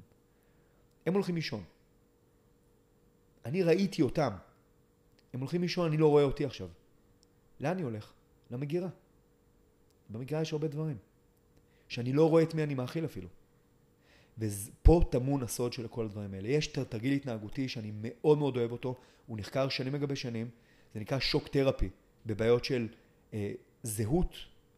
הם 1.05 1.13
הולכים 1.13 1.35
לישון. 1.35 1.63
אני 3.45 3.63
ראיתי 3.63 4.01
אותם. 4.01 4.31
הם 5.33 5.39
הולכים 5.39 5.61
לישון, 5.61 5.87
אני 5.87 5.97
לא 5.97 6.07
רואה 6.07 6.23
אותי 6.23 6.45
עכשיו. 6.45 6.67
לאן 7.59 7.71
אני 7.71 7.81
הולך? 7.81 8.13
למגירה. 8.51 8.89
במגירה 10.09 10.41
יש 10.41 10.53
הרבה 10.53 10.67
דברים. 10.67 10.97
שאני 11.87 12.13
לא 12.13 12.29
רואה 12.29 12.43
את 12.43 12.53
מי 12.53 12.63
אני 12.63 12.75
מאכיל 12.75 13.05
אפילו. 13.05 13.27
ופה 14.37 15.01
טמון 15.11 15.43
הסוד 15.43 15.73
של 15.73 15.87
כל 15.87 16.05
הדברים 16.05 16.33
האלה. 16.33 16.47
יש 16.47 16.67
תרגיל 16.67 17.13
התנהגותי 17.13 17.69
שאני 17.69 17.91
מאוד 17.93 18.37
מאוד 18.37 18.57
אוהב 18.57 18.71
אותו, 18.71 18.95
הוא 19.25 19.37
נחקר 19.37 19.69
שנים 19.69 19.95
לגבי 19.95 20.15
שנים, 20.15 20.49
זה 20.93 20.99
נקרא 20.99 21.19
שוק 21.19 21.47
תרפי, 21.47 21.89
בבעיות 22.25 22.65
של 22.65 22.87
אה, 23.33 23.51
זהות 23.83 24.35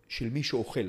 של 0.08 0.30
מי 0.30 0.44
שאוכל. 0.44 0.88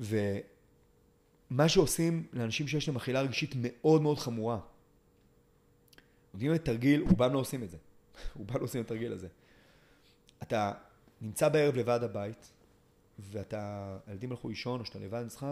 ומה 0.00 1.68
שעושים 1.68 2.26
לאנשים 2.32 2.68
שיש 2.68 2.88
להם 2.88 2.96
אכילה 2.96 3.20
רגשית 3.20 3.54
מאוד 3.56 4.02
מאוד 4.02 4.18
חמורה, 4.18 4.58
נותנים 6.34 6.54
את 6.54 6.64
תרגיל, 6.64 7.02
רובם 7.02 7.32
לא 7.32 7.38
עושים 7.38 7.62
את 7.62 7.70
זה. 7.70 7.76
רובם 8.38 8.56
לא 8.58 8.64
עושים 8.64 8.80
את 8.80 8.86
התרגיל 8.86 9.12
הזה. 9.12 9.28
אתה 10.42 10.72
נמצא 11.20 11.48
בערב 11.48 11.76
לבד 11.76 12.02
הבית, 12.02 12.52
ואתה, 13.18 13.96
הילדים 14.06 14.30
הלכו 14.30 14.48
לישון, 14.48 14.80
או 14.80 14.84
שאתה 14.84 14.98
לבד 14.98 15.24
אצלך, 15.26 15.46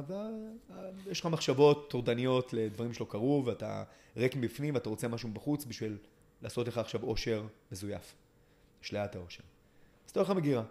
ויש 1.05 1.21
לך 1.21 1.27
מחשבות 1.27 1.91
טורדניות 1.91 2.53
לדברים 2.53 2.93
שלא 2.93 3.07
קרו, 3.11 3.43
ואתה 3.47 3.85
ריק 4.17 4.37
מבפנים, 4.37 4.75
ואתה 4.75 4.89
רוצה 4.89 5.09
משהו 5.09 5.29
בחוץ 5.33 5.65
בשביל 5.65 5.99
לעשות 6.43 6.69
לך 6.69 6.79
עכשיו 6.79 7.03
אושר 7.03 7.47
מזויף. 7.73 8.15
אשליית 8.83 9.17
האושר. 9.17 9.43
אז 10.07 10.11
אתה 10.11 10.21
הולך 10.21 10.31
למגירה. 10.31 10.63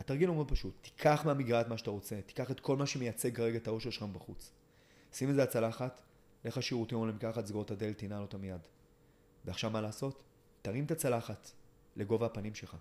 התרגיל 0.00 0.28
הוא 0.28 0.36
מאוד 0.36 0.50
פשוט. 0.50 0.74
תיקח 0.82 1.22
מהמגירה 1.24 1.60
את 1.60 1.68
מה 1.68 1.78
שאתה 1.78 1.90
רוצה, 1.90 2.20
תיקח 2.26 2.50
את 2.50 2.60
כל 2.60 2.76
מה 2.76 2.86
שמייצג 2.86 3.36
כרגע 3.36 3.56
את 3.56 3.66
האושר 3.66 3.90
שלך 3.90 4.02
בחוץ. 4.02 4.52
שים 5.12 5.30
את 5.30 5.34
זה 5.34 5.42
הצלחת, 5.42 6.02
לך 6.44 6.56
לשירותים 6.56 6.98
או 6.98 7.06
למקחת, 7.06 7.46
סגור 7.46 7.62
את 7.62 7.70
הדלת, 7.70 7.98
תנעל 7.98 8.22
אותה 8.22 8.38
מיד. 8.38 8.60
ועכשיו 9.44 9.70
מה 9.70 9.80
לעשות? 9.80 10.22
תרים 10.62 10.84
את 10.84 10.90
הצלחת 10.90 11.50
לגובה 11.96 12.26
הפנים 12.26 12.54
שלך. 12.54 12.76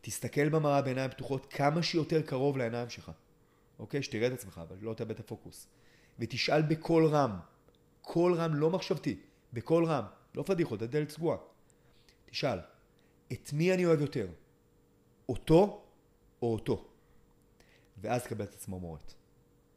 תסתכל 0.00 0.48
במראה 0.48 0.82
בעיניים 0.82 1.10
פתוחות 1.10 1.46
כמה 1.52 1.82
שיותר 1.82 2.22
קרוב 2.22 2.56
לעיניים 2.56 2.90
שלך. 2.90 3.10
אוקיי? 3.78 4.02
שתראה 4.02 4.26
את 4.26 4.32
עצמך, 4.32 4.60
אבל 4.68 4.76
לא 4.80 4.94
תאבד 4.94 5.10
את 5.10 5.20
הפוקוס. 5.20 5.66
ותשאל 6.18 6.62
בקול 6.62 7.06
רם, 7.06 7.38
קול 8.02 8.34
רם 8.34 8.54
לא 8.54 8.70
מחשבתי, 8.70 9.20
בקול 9.52 9.84
רם, 9.84 10.04
לא 10.34 10.42
פדיחות, 10.42 10.82
הדלת 10.82 11.10
סגורה. 11.10 11.36
תשאל, 12.30 12.58
את 13.32 13.52
מי 13.52 13.74
אני 13.74 13.86
אוהב 13.86 14.00
יותר? 14.00 14.28
אותו 15.28 15.85
או 16.42 16.52
אותו? 16.52 16.88
ואז 18.00 18.24
תקבל 18.24 18.44
את 18.44 18.54
הצמרמורת. 18.54 19.14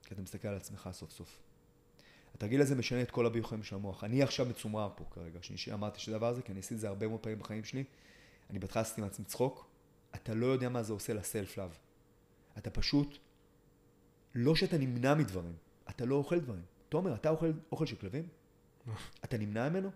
כי 0.03 0.13
אתה 0.13 0.21
מסתכל 0.21 0.47
על 0.47 0.55
עצמך 0.55 0.89
סוף 0.91 1.11
סוף. 1.11 1.39
התרגיל 2.35 2.61
הזה 2.61 2.75
משנה 2.75 3.01
את 3.01 3.11
כל 3.11 3.25
הביוכימים 3.25 3.63
של 3.63 3.75
המוח. 3.75 4.03
אני 4.03 4.23
עכשיו 4.23 4.45
מצומרר 4.45 4.89
פה 4.95 5.05
כרגע, 5.11 5.39
שאמרתי 5.41 5.99
את 6.03 6.07
הדבר 6.07 6.27
הזה, 6.27 6.41
כי 6.41 6.51
אני 6.51 6.59
עשיתי 6.59 6.75
את 6.75 6.79
זה 6.79 6.87
הרבה 6.87 7.07
מאוד 7.07 7.19
פעמים 7.19 7.39
בחיים 7.39 7.63
שלי. 7.63 7.83
אני 8.49 8.59
בהתחלה 8.59 8.81
עשיתי 8.81 9.01
מעצמי 9.01 9.25
צחוק, 9.25 9.67
אתה 10.15 10.33
לא 10.33 10.45
יודע 10.45 10.69
מה 10.69 10.83
זה 10.83 10.93
עושה 10.93 11.13
לסלף 11.13 11.57
לאב. 11.57 11.77
אתה 12.57 12.69
פשוט, 12.69 13.17
לא 14.35 14.55
שאתה 14.55 14.77
נמנע 14.77 15.13
מדברים, 15.13 15.55
אתה 15.89 16.05
לא 16.05 16.15
אוכל 16.15 16.39
דברים. 16.39 16.63
תומר, 16.89 17.15
אתה 17.15 17.29
אוכל 17.29 17.51
אוכל 17.71 17.85
של 17.85 17.95
כלבים? 17.95 18.27
אתה 19.23 19.37
נמנע 19.37 19.69
ממנו? 19.69 19.89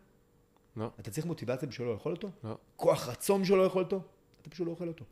לא. 0.76 0.92
אתה 1.00 1.12
צריך 1.12 1.26
מוטיבציה 1.26 1.68
בשביל 1.68 1.88
לא 1.88 1.94
לאכול 1.94 2.12
אותו? 2.12 2.30
לא. 2.44 2.58
כוח 2.76 3.08
רצון 3.08 3.42
בשביל 3.42 3.58
לא 3.58 3.64
לאכול 3.64 3.84
אותו? 3.84 4.02
אתה 4.42 4.50
פשוט 4.50 4.68
לא 4.68 4.72
אוכל 4.72 4.88
אותו. 4.88 5.06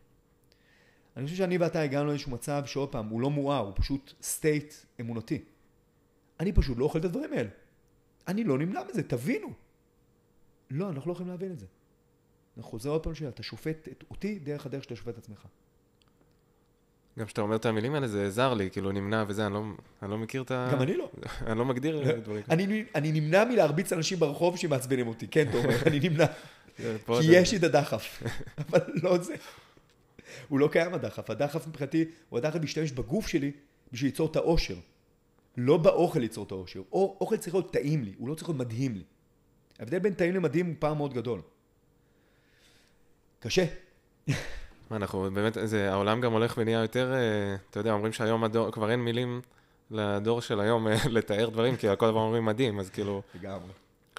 אני 1.18 1.26
חושב 1.26 1.38
שאני 1.38 1.58
ואתה 1.58 1.82
הגענו 1.82 2.08
לאיזשהו 2.08 2.32
מצב 2.32 2.64
שעוד 2.66 2.92
פעם, 2.92 3.08
הוא 3.08 3.22
לא 3.22 3.30
מואר, 3.30 3.60
הוא 3.60 3.74
פשוט 3.76 4.14
סטייט 4.22 4.74
אמונתי. 5.00 5.44
אני 6.40 6.52
פשוט 6.52 6.78
לא 6.78 6.84
אוכל 6.84 7.00
את 7.00 7.06
הדברים 7.06 7.34
האלה. 7.34 7.50
אני 8.28 8.44
לא 8.44 8.58
נמנע 8.58 8.82
מזה, 8.90 9.04
תבינו. 9.04 9.54
לא, 10.72 10.90
אנחנו 10.90 11.10
לא 11.10 11.14
יכולים 11.14 11.32
להבין 11.32 11.52
את 11.52 11.60
זה. 11.60 11.66
אני 12.58 12.64
חוזר 12.64 12.90
עוד 12.90 13.04
פעם 13.04 13.16
שאתה 13.16 13.44
שופט 13.44 13.88
את 13.88 14.04
אותי 14.12 14.40
דרך 14.40 14.66
הדרך 14.66 14.84
שאתה 14.84 14.96
שופט 14.96 15.14
את 15.14 15.18
עצמך. 15.18 15.48
גם 17.20 17.26
כשאתה 17.26 17.42
אומר 17.42 17.56
את 17.56 17.66
המילים 17.66 17.96
האלה 17.96 18.08
זה 18.08 18.30
זר 18.30 18.54
לי, 18.54 18.72
כאילו 18.72 18.92
נמנע 18.92 19.24
וזה, 19.28 19.46
אני 19.46 19.54
לא, 19.54 19.64
אני 20.02 20.12
לא 20.12 20.18
מכיר 20.18 20.42
את 20.42 20.52
ה... 20.52 20.70
גם 20.72 20.82
אני 20.82 20.98
לא. 20.98 21.12
אני 21.48 21.60
לא 21.60 21.66
מגדיר 21.66 22.20
דברים 22.20 22.44
כאלה. 22.44 22.64
אני, 22.64 22.86
אני 22.96 23.12
נמנע 23.12 23.46
מלהרביץ 23.46 23.94
אנשים 23.94 24.20
ברחוב 24.20 24.58
שמעצבנים 24.58 25.08
אותי, 25.08 25.28
כן, 25.28 25.50
אתה 25.50 25.58
אומר, 25.58 25.76
אני 25.88 26.00
נמנע. 26.00 26.26
כי 27.22 27.32
יש 27.32 27.52
לי 27.52 27.58
את 27.58 27.64
הדחף, 27.64 28.24
אבל 28.70 28.80
לא 29.04 29.18
זה. 29.18 29.36
הוא 30.50 30.60
לא 30.60 30.68
קיים 30.68 30.94
הדחף, 30.94 31.30
הדחף 31.30 31.68
מבחינתי, 31.68 32.06
הוא 32.30 32.38
הדחף 32.38 32.60
להשתמש 32.62 32.92
בגוף 32.92 33.28
שלי 33.28 33.52
בשביל 33.92 34.12
ליצור 34.12 34.32
את 34.32 34.36
האושר. 34.36 34.76
לא 35.58 35.78
באוכל 35.78 36.20
ליצור 36.20 36.46
את 36.46 36.52
האושר. 36.52 36.82
או, 36.92 37.18
אוכל 37.22 37.38
צריך 37.38 37.56
להיות 37.56 37.74
טעים 37.74 38.04
לי, 38.04 38.14
הוא 38.18 38.30
לא 38.30 38.36
צריך 38.36 38.50
להיות 38.50 38.60
מדהים 38.60 38.96
לי. 38.96 39.04
ההבדל 39.80 40.00
בין 40.00 40.14
טעים 40.14 40.36
למדהים 40.36 40.66
הוא 40.66 40.76
פער 40.80 40.94
מאוד 40.94 41.14
גדול. 41.14 41.42
קשה. 43.40 43.66
מה, 44.92 44.98
אנחנו 44.98 45.30
באמת, 45.34 45.58
זה, 45.64 45.92
העולם 45.92 46.22
גם 46.22 46.34
הולך 46.34 46.56
ונהיה 46.58 46.82
יותר, 46.82 47.14
אה, 47.14 47.56
אתה 47.70 47.80
יודע, 47.80 47.92
אומרים 47.92 48.14
שהיום 48.14 48.44
הדור, 48.44 48.72
כבר 48.72 48.92
אין 48.92 49.00
מילים 49.00 49.42
לדור 49.92 50.42
של 50.42 50.60
היום 50.60 50.88
אה, 50.88 50.96
לתאר 51.10 51.50
דברים, 51.50 51.76
כי 51.76 51.88
על 51.88 51.96
כל 51.96 52.08
דבר 52.08 52.20
אומרים 52.20 52.46
מדהים, 52.46 52.80
אז 52.80 52.90
כאילו, 52.90 53.22
לגמרי. 53.36 53.72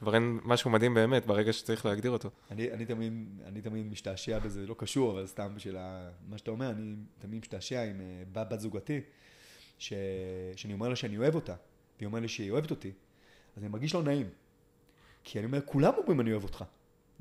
כבר 0.03 0.15
אין 0.15 0.39
משהו 0.45 0.71
מדהים 0.71 0.95
באמת, 0.95 1.27
ברגע 1.27 1.53
שצריך 1.53 1.87
להגדיר 1.87 2.11
אותו. 2.11 2.31
אני, 2.51 2.73
אני, 2.73 2.87
תמיד, 2.87 3.13
אני 3.45 3.61
תמיד 3.61 3.87
משתעשע 3.87 4.39
בזה, 4.39 4.67
לא 4.67 4.75
קשור, 4.79 5.13
אבל 5.13 5.27
סתם 5.27 5.53
בשביל 5.55 5.77
מה 6.29 6.39
שאתה 6.39 6.51
אומר, 6.51 6.71
אני 6.71 6.95
תמיד 7.19 7.41
משתעשע 7.41 7.83
עם 7.83 8.01
אה, 8.01 8.23
בת, 8.33 8.47
בת 8.53 8.61
זוגתי, 8.61 9.01
ש, 9.79 9.93
שאני 10.57 10.73
אומר 10.73 10.89
לה 10.89 10.97
שאני 10.97 11.19
אוהב 11.19 11.35
אותה, 11.35 11.55
והיא 11.99 12.07
אומרת 12.07 12.23
לי 12.23 12.29
שהיא 12.29 12.51
אוהבת 12.51 12.71
אותי, 12.71 12.93
אז 13.57 13.63
אני 13.63 13.69
מרגיש 13.69 13.95
לא 13.95 14.03
נעים. 14.03 14.29
כי 15.25 15.39
אני 15.39 15.47
אומר, 15.47 15.61
כולם 15.67 15.93
אומרים 15.99 16.21
אני 16.21 16.33
אוהב 16.33 16.43
אותך, 16.43 16.65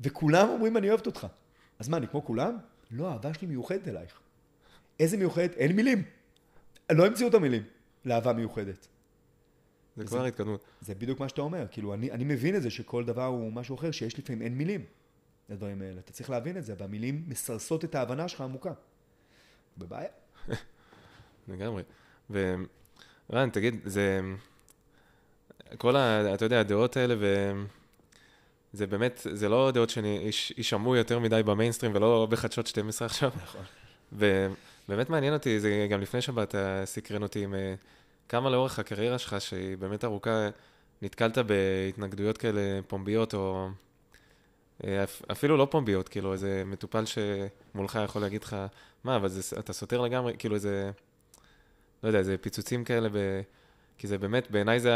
וכולם 0.00 0.48
אומרים 0.48 0.76
אני 0.76 0.88
אוהבת 0.88 1.06
אותך. 1.06 1.26
אז 1.78 1.88
מה, 1.88 1.96
אני 1.96 2.08
כמו 2.08 2.24
כולם? 2.24 2.58
לא, 2.90 3.08
האהבה 3.08 3.34
שלי 3.34 3.48
מיוחדת 3.48 3.88
אלייך. 3.88 4.20
איזה 5.00 5.16
מיוחדת? 5.16 5.54
אין 5.54 5.76
מילים. 5.76 6.02
לא 6.92 7.06
המציאו 7.06 7.28
את 7.28 7.34
המילים 7.34 7.62
לאהבה 8.04 8.32
מיוחדת. 8.32 8.88
זה 9.96 10.04
כבר 10.04 10.24
התקדמות. 10.24 10.64
זה 10.80 10.94
בדיוק 10.94 11.20
מה 11.20 11.28
שאתה 11.28 11.40
אומר, 11.40 11.66
כאילו, 11.70 11.94
אני, 11.94 12.10
אני 12.10 12.24
מבין 12.24 12.56
את 12.56 12.62
זה 12.62 12.70
שכל 12.70 13.04
דבר 13.04 13.24
הוא 13.24 13.52
משהו 13.52 13.76
אחר, 13.76 13.90
שיש 13.90 14.18
לפעמים 14.18 14.42
אין 14.42 14.58
מילים 14.58 14.84
לדברים 15.48 15.82
האלה. 15.82 16.00
אתה 16.00 16.12
צריך 16.12 16.30
להבין 16.30 16.56
את 16.56 16.64
זה, 16.64 16.74
והמילים 16.78 17.24
מסרסות 17.26 17.84
את 17.84 17.94
ההבנה 17.94 18.28
שלך 18.28 18.40
עמוקה. 18.40 18.72
בבעיה. 19.78 20.08
לגמרי. 21.48 21.82
ורן, 22.30 23.50
תגיד, 23.52 23.80
זה... 23.84 24.20
כל 25.78 25.96
ה... 25.96 26.34
אתה 26.34 26.44
יודע, 26.44 26.60
הדעות 26.60 26.96
האלה, 26.96 27.14
ו... 27.18 27.52
זה 28.72 28.86
באמת, 28.86 29.26
זה 29.32 29.48
לא 29.48 29.70
דעות 29.70 29.90
שיישמעו 29.90 30.96
יותר 30.96 31.18
מדי 31.18 31.42
במיינסטרים 31.42 31.94
ולא 31.94 32.26
בחדשות 32.30 32.66
12 32.66 33.06
עכשיו. 33.06 33.30
נכון. 33.42 33.62
ובאמת 34.12 35.10
מעניין 35.10 35.34
אותי, 35.34 35.60
זה 35.60 35.86
גם 35.90 36.00
לפני 36.00 36.22
שבאת 36.22 36.54
סקרן 36.84 37.22
אותי 37.22 37.44
עם 37.44 37.54
אה, 37.54 37.74
כמה 38.32 38.50
לאורך 38.50 38.78
הקריירה 38.78 39.18
שלך, 39.18 39.40
שהיא 39.40 39.76
באמת 39.76 40.04
ארוכה, 40.04 40.48
נתקלת 41.02 41.38
בהתנגדויות 41.38 42.38
כאלה 42.38 42.60
פומביות, 42.86 43.34
או 43.34 43.68
אה, 44.84 45.04
אפ- 45.04 45.22
אפילו 45.30 45.56
לא 45.56 45.68
פומביות, 45.70 46.08
כאילו 46.08 46.32
איזה 46.32 46.62
מטופל 46.66 47.04
שמולך 47.04 47.98
יכול 48.04 48.22
להגיד 48.22 48.44
לך, 48.44 48.56
מה, 49.04 49.16
אבל 49.16 49.28
זה, 49.28 49.58
אתה 49.58 49.72
סותר 49.72 50.00
לגמרי, 50.00 50.34
כאילו 50.38 50.54
איזה, 50.54 50.90
לא 52.02 52.08
יודע, 52.08 52.18
איזה 52.18 52.38
פיצוצים 52.38 52.84
כאלה, 52.84 53.08
ב... 53.08 53.16
כי 53.98 54.06
זה 54.06 54.18
באמת, 54.18 54.50
בעיניי 54.50 54.80
זה, 54.80 54.92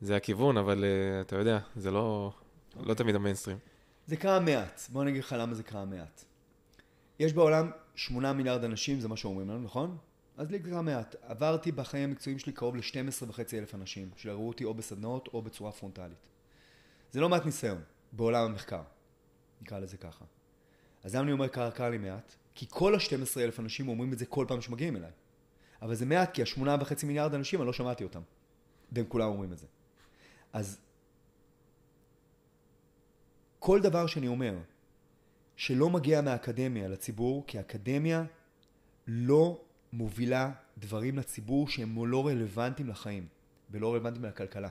זה 0.00 0.16
הכיוון, 0.16 0.56
אבל 0.56 0.84
אה, 0.84 1.20
אתה 1.20 1.36
יודע, 1.36 1.58
זה 1.76 1.90
לא, 1.90 2.32
לא 2.80 2.94
תמיד 2.94 3.14
המיינסטרים. 3.14 3.58
זה 4.06 4.16
קרה 4.16 4.40
מעט. 4.40 4.80
בוא 4.88 5.02
אני 5.02 5.10
אגיד 5.10 5.22
לך 5.24 5.34
למה 5.38 5.54
זה 5.54 5.62
קרה 5.62 5.84
מעט. 5.84 6.24
יש 7.18 7.32
בעולם 7.32 7.70
שמונה 7.94 8.32
מיליארד 8.32 8.64
אנשים, 8.64 9.00
זה 9.00 9.08
מה 9.08 9.16
שאומרים 9.16 9.48
לנו, 9.50 9.60
נכון? 9.62 9.96
אז 10.36 10.50
לי 10.50 10.58
קרה 10.58 10.82
מעט. 10.82 11.14
עברתי 11.22 11.72
בחיים 11.72 12.10
המקצועיים 12.10 12.38
שלי 12.38 12.52
קרוב 12.52 12.76
ל-12 12.76 13.28
וחצי 13.28 13.58
אלף 13.58 13.74
אנשים, 13.74 14.10
שראו 14.16 14.48
אותי 14.48 14.64
או 14.64 14.74
בסדנאות 14.74 15.28
או 15.28 15.42
בצורה 15.42 15.72
פרונטלית. 15.72 16.26
זה 17.12 17.20
לא 17.20 17.28
מעט 17.28 17.44
ניסיון 17.44 17.82
בעולם 18.12 18.44
המחקר, 18.44 18.82
נקרא 19.60 19.78
לזה 19.78 19.96
ככה. 19.96 20.24
אז 21.04 21.14
למה 21.14 21.24
אני 21.24 21.32
אומר 21.32 21.48
קרה, 21.48 21.70
קרה 21.70 21.90
לי 21.90 21.98
מעט? 21.98 22.34
כי 22.54 22.66
כל 22.68 22.94
ה-12 22.94 23.40
אלף 23.40 23.60
אנשים 23.60 23.88
אומרים 23.88 24.12
את 24.12 24.18
זה 24.18 24.26
כל 24.26 24.44
פעם 24.48 24.60
שמגיעים 24.60 24.96
אליי. 24.96 25.10
אבל 25.82 25.94
זה 25.94 26.06
מעט 26.06 26.34
כי 26.34 26.42
השמונה 26.42 26.76
וחצי 26.80 27.06
מיליארד 27.06 27.34
אנשים, 27.34 27.60
אני 27.60 27.66
לא 27.66 27.72
שמעתי 27.72 28.04
אותם. 28.04 28.20
והם 28.92 29.06
כולם 29.08 29.28
אומרים 29.28 29.52
את 29.52 29.58
זה. 29.58 29.66
אז 30.52 30.78
כל 33.58 33.80
דבר 33.80 34.06
שאני 34.06 34.28
אומר 34.28 34.58
שלא 35.56 35.90
מגיע 35.90 36.20
מהאקדמיה 36.20 36.88
לציבור, 36.88 37.44
כי 37.46 37.58
האקדמיה 37.58 38.24
לא 39.06 39.65
מובילה 39.96 40.52
דברים 40.78 41.18
לציבור 41.18 41.68
שהם 41.68 42.06
לא 42.06 42.26
רלוונטיים 42.26 42.88
לחיים 42.88 43.26
ולא 43.70 43.92
רלוונטיים 43.92 44.24
לכלכלה. 44.24 44.68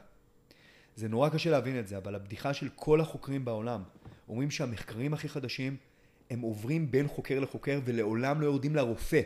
זה 0.96 1.08
נורא 1.08 1.30
קשה 1.30 1.50
להבין 1.52 1.80
את 1.80 1.88
זה, 1.88 1.98
אבל 1.98 2.16
הבדיחה 2.16 2.54
של 2.54 2.70
כל 2.76 3.02
החוקרים 3.02 3.46
בעולם 3.46 3.84
אומרים 4.30 4.52
שהמחקרים 4.52 5.14
הכי 5.14 5.30
חדשים 5.30 5.78
הם 6.30 6.42
עוברים 6.42 6.92
בין 6.92 7.08
חוקר 7.08 7.40
לחוקר 7.40 7.80
ולעולם 7.86 8.42
לא 8.42 8.46
יורדים 8.46 8.76
לרופא. 8.76 9.22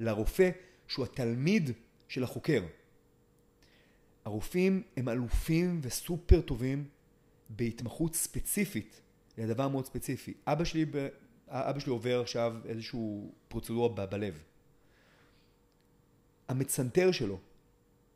לרופא 0.00 0.50
שהוא 0.88 1.04
התלמיד 1.04 1.70
של 2.08 2.24
החוקר. 2.24 2.62
הרופאים 4.24 4.82
הם 4.96 5.08
אלופים 5.08 5.80
וסופר 5.82 6.40
טובים 6.40 6.88
בהתמחות 7.50 8.14
ספציפית 8.14 9.00
לדבר 9.38 9.68
מאוד 9.68 9.86
ספציפי. 9.86 10.34
אבא 10.46 10.64
שלי. 10.64 10.86
אבא 11.48 11.78
שלי 11.78 11.90
עובר 11.90 12.20
עכשיו 12.20 12.56
איזשהו 12.64 13.32
פרוצדורה 13.48 13.88
ב- 13.88 14.10
בלב. 14.10 14.42
המצנתר 16.52 17.12
שלו 17.12 17.38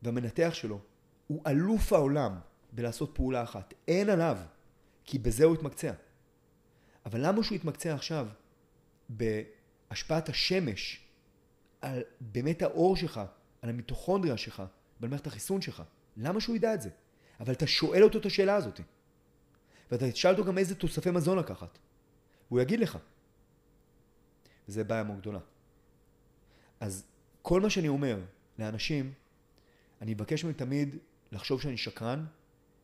והמנתח 0.02 0.50
שלו 0.52 0.80
הוא 1.26 1.42
אלוף 1.46 1.92
העולם 1.92 2.38
בלעשות 2.72 3.10
פעולה 3.14 3.42
אחת. 3.42 3.74
אין 3.88 4.10
עליו, 4.10 4.38
כי 5.04 5.18
בזה 5.18 5.44
הוא 5.44 5.54
התמקצע. 5.54 5.92
אבל 7.06 7.26
למה 7.26 7.44
שהוא 7.44 7.56
יתמקצע 7.56 7.94
עכשיו 7.94 8.26
בהשפעת 9.08 10.28
השמש 10.28 11.00
על 11.80 12.02
באמת 12.20 12.62
האור 12.62 12.96
שלך, 12.96 13.20
על 13.62 13.70
המיטוכונדריה 13.70 14.36
שלך, 14.36 14.62
ועל 15.00 15.10
מערכת 15.10 15.26
החיסון 15.26 15.60
שלך? 15.60 15.82
למה 16.16 16.40
שהוא 16.40 16.56
ידע 16.56 16.74
את 16.74 16.82
זה? 16.82 16.90
אבל 17.40 17.52
אתה 17.52 17.66
שואל 17.66 18.02
אותו 18.02 18.18
את 18.18 18.26
השאלה 18.26 18.54
הזאת. 18.54 18.80
ואתה 19.90 20.10
תשאל 20.10 20.30
אותו 20.30 20.44
גם 20.44 20.58
איזה 20.58 20.74
תוספי 20.74 21.10
מזון 21.10 21.38
לקחת. 21.38 21.78
והוא 22.48 22.60
יגיד 22.60 22.80
לך. 22.80 22.98
וזה 24.68 24.84
בעיה 24.84 25.02
מאוד 25.02 25.18
גדולה. 25.18 25.38
אז 26.80 27.04
כל 27.48 27.60
מה 27.60 27.70
שאני 27.70 27.88
אומר 27.88 28.20
לאנשים, 28.58 29.12
אני 30.02 30.14
מבקש 30.14 30.44
מהם 30.44 30.52
תמיד 30.52 30.96
לחשוב 31.32 31.60
שאני 31.60 31.76
שקרן, 31.76 32.26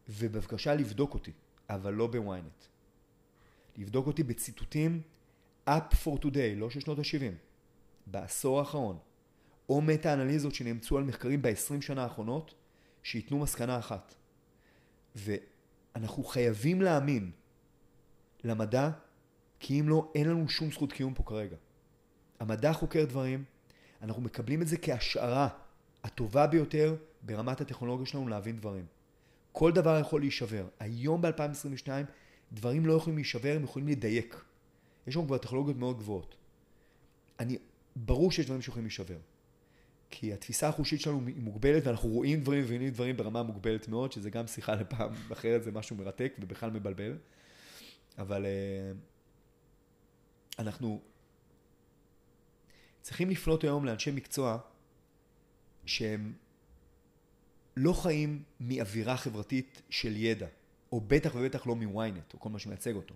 ובבקשה 0.09 0.75
לבדוק 0.75 1.15
אותי, 1.15 1.33
אבל 1.71 1.95
לא 1.95 2.07
בוויינט. 2.07 2.65
לבדוק 3.77 4.07
אותי 4.07 4.23
בציטוטים 4.23 5.03
up 5.69 5.95
for 6.05 6.19
today, 6.25 6.57
לא 6.57 6.71
של 6.71 6.81
שנות 6.81 6.99
ה-70, 6.99 7.35
בעשור 8.07 8.59
האחרון, 8.59 8.99
או 9.69 9.81
מטה-אנליזות 9.81 10.55
שנאמצו 10.55 10.99
על 10.99 11.05
מחקרים 11.05 11.43
ב-20 11.43 11.81
שנה 11.81 12.03
האחרונות, 12.03 12.55
שייתנו 13.03 13.39
מסקנה 13.39 13.79
אחת. 13.79 14.15
ואנחנו 15.17 16.25
חייבים 16.25 16.83
להאמין 16.83 17.31
למדע, 18.45 18.91
כי 19.61 19.81
אם 19.81 19.89
לא, 19.89 20.13
אין 20.15 20.29
לנו 20.29 20.49
שום 20.49 20.71
זכות 20.71 20.93
קיום 20.93 21.15
פה 21.15 21.23
כרגע. 21.23 21.57
המדע 22.41 22.73
חוקר 22.73 23.05
דברים, 23.05 23.45
אנחנו 24.03 24.23
מקבלים 24.23 24.63
את 24.63 24.69
זה 24.69 24.77
כהשערה 24.77 25.49
הטובה 26.05 26.47
ביותר 26.47 26.97
ברמת 27.23 27.61
הטכנולוגיה 27.61 28.07
שלנו 28.07 28.29
להבין 28.29 28.57
דברים. 28.57 28.87
כל 29.53 29.73
דבר 29.73 29.99
יכול 30.01 30.21
להישבר. 30.21 30.67
היום 30.81 31.23
ב-2022 31.23 31.89
דברים 32.53 32.87
לא 32.87 32.93
יכולים 32.93 33.17
להישבר, 33.17 33.57
הם 33.57 33.65
יכולים 33.65 33.89
לדייק. 33.89 34.45
יש 35.07 35.17
לנו 35.17 35.27
כבר 35.27 35.39
טכנולוגיות 35.39 35.77
מאוד 35.77 35.99
גבוהות. 35.99 36.35
אני, 37.41 37.59
ברור 37.97 38.33
שיש 38.33 38.47
דברים 38.47 38.63
שיכולים 38.63 38.85
להישבר. 38.85 39.19
כי 40.11 40.33
התפיסה 40.33 40.69
החושית 40.69 41.01
שלנו 41.01 41.27
היא 41.27 41.43
מוגבלת 41.43 41.87
ואנחנו 41.87 42.09
רואים 42.09 42.41
דברים 42.41 42.61
ומבינים 42.61 42.91
דברים 42.91 43.17
ברמה 43.17 43.43
מוגבלת 43.43 43.89
מאוד, 43.89 44.13
שזה 44.13 44.31
גם 44.31 44.47
שיחה 44.47 44.75
לפעם 44.75 45.13
אחרת, 45.33 45.63
זה 45.63 45.73
משהו 45.73 45.97
מרתק 45.97 46.33
ובכלל 46.41 46.71
מבלבל. 46.71 47.17
אבל 48.19 48.47
אה, 48.47 48.93
אנחנו 50.59 51.01
צריכים 53.03 53.31
לפנות 53.31 53.65
היום 53.65 53.85
לאנשי 53.85 54.11
מקצוע 54.11 54.59
שהם 55.85 56.33
לא 57.77 57.93
חיים 57.93 58.43
מאווירה 58.61 59.17
חברתית 59.17 59.83
של 59.91 60.17
ידע, 60.17 60.47
או 60.93 61.01
בטח 61.01 61.35
ובטח 61.35 61.67
לא 61.67 61.77
מוויינט, 61.77 62.35
או 62.35 62.41
כל 62.41 62.49
מה 62.49 62.59
שמייצג 62.59 62.95
אותו. 62.95 63.15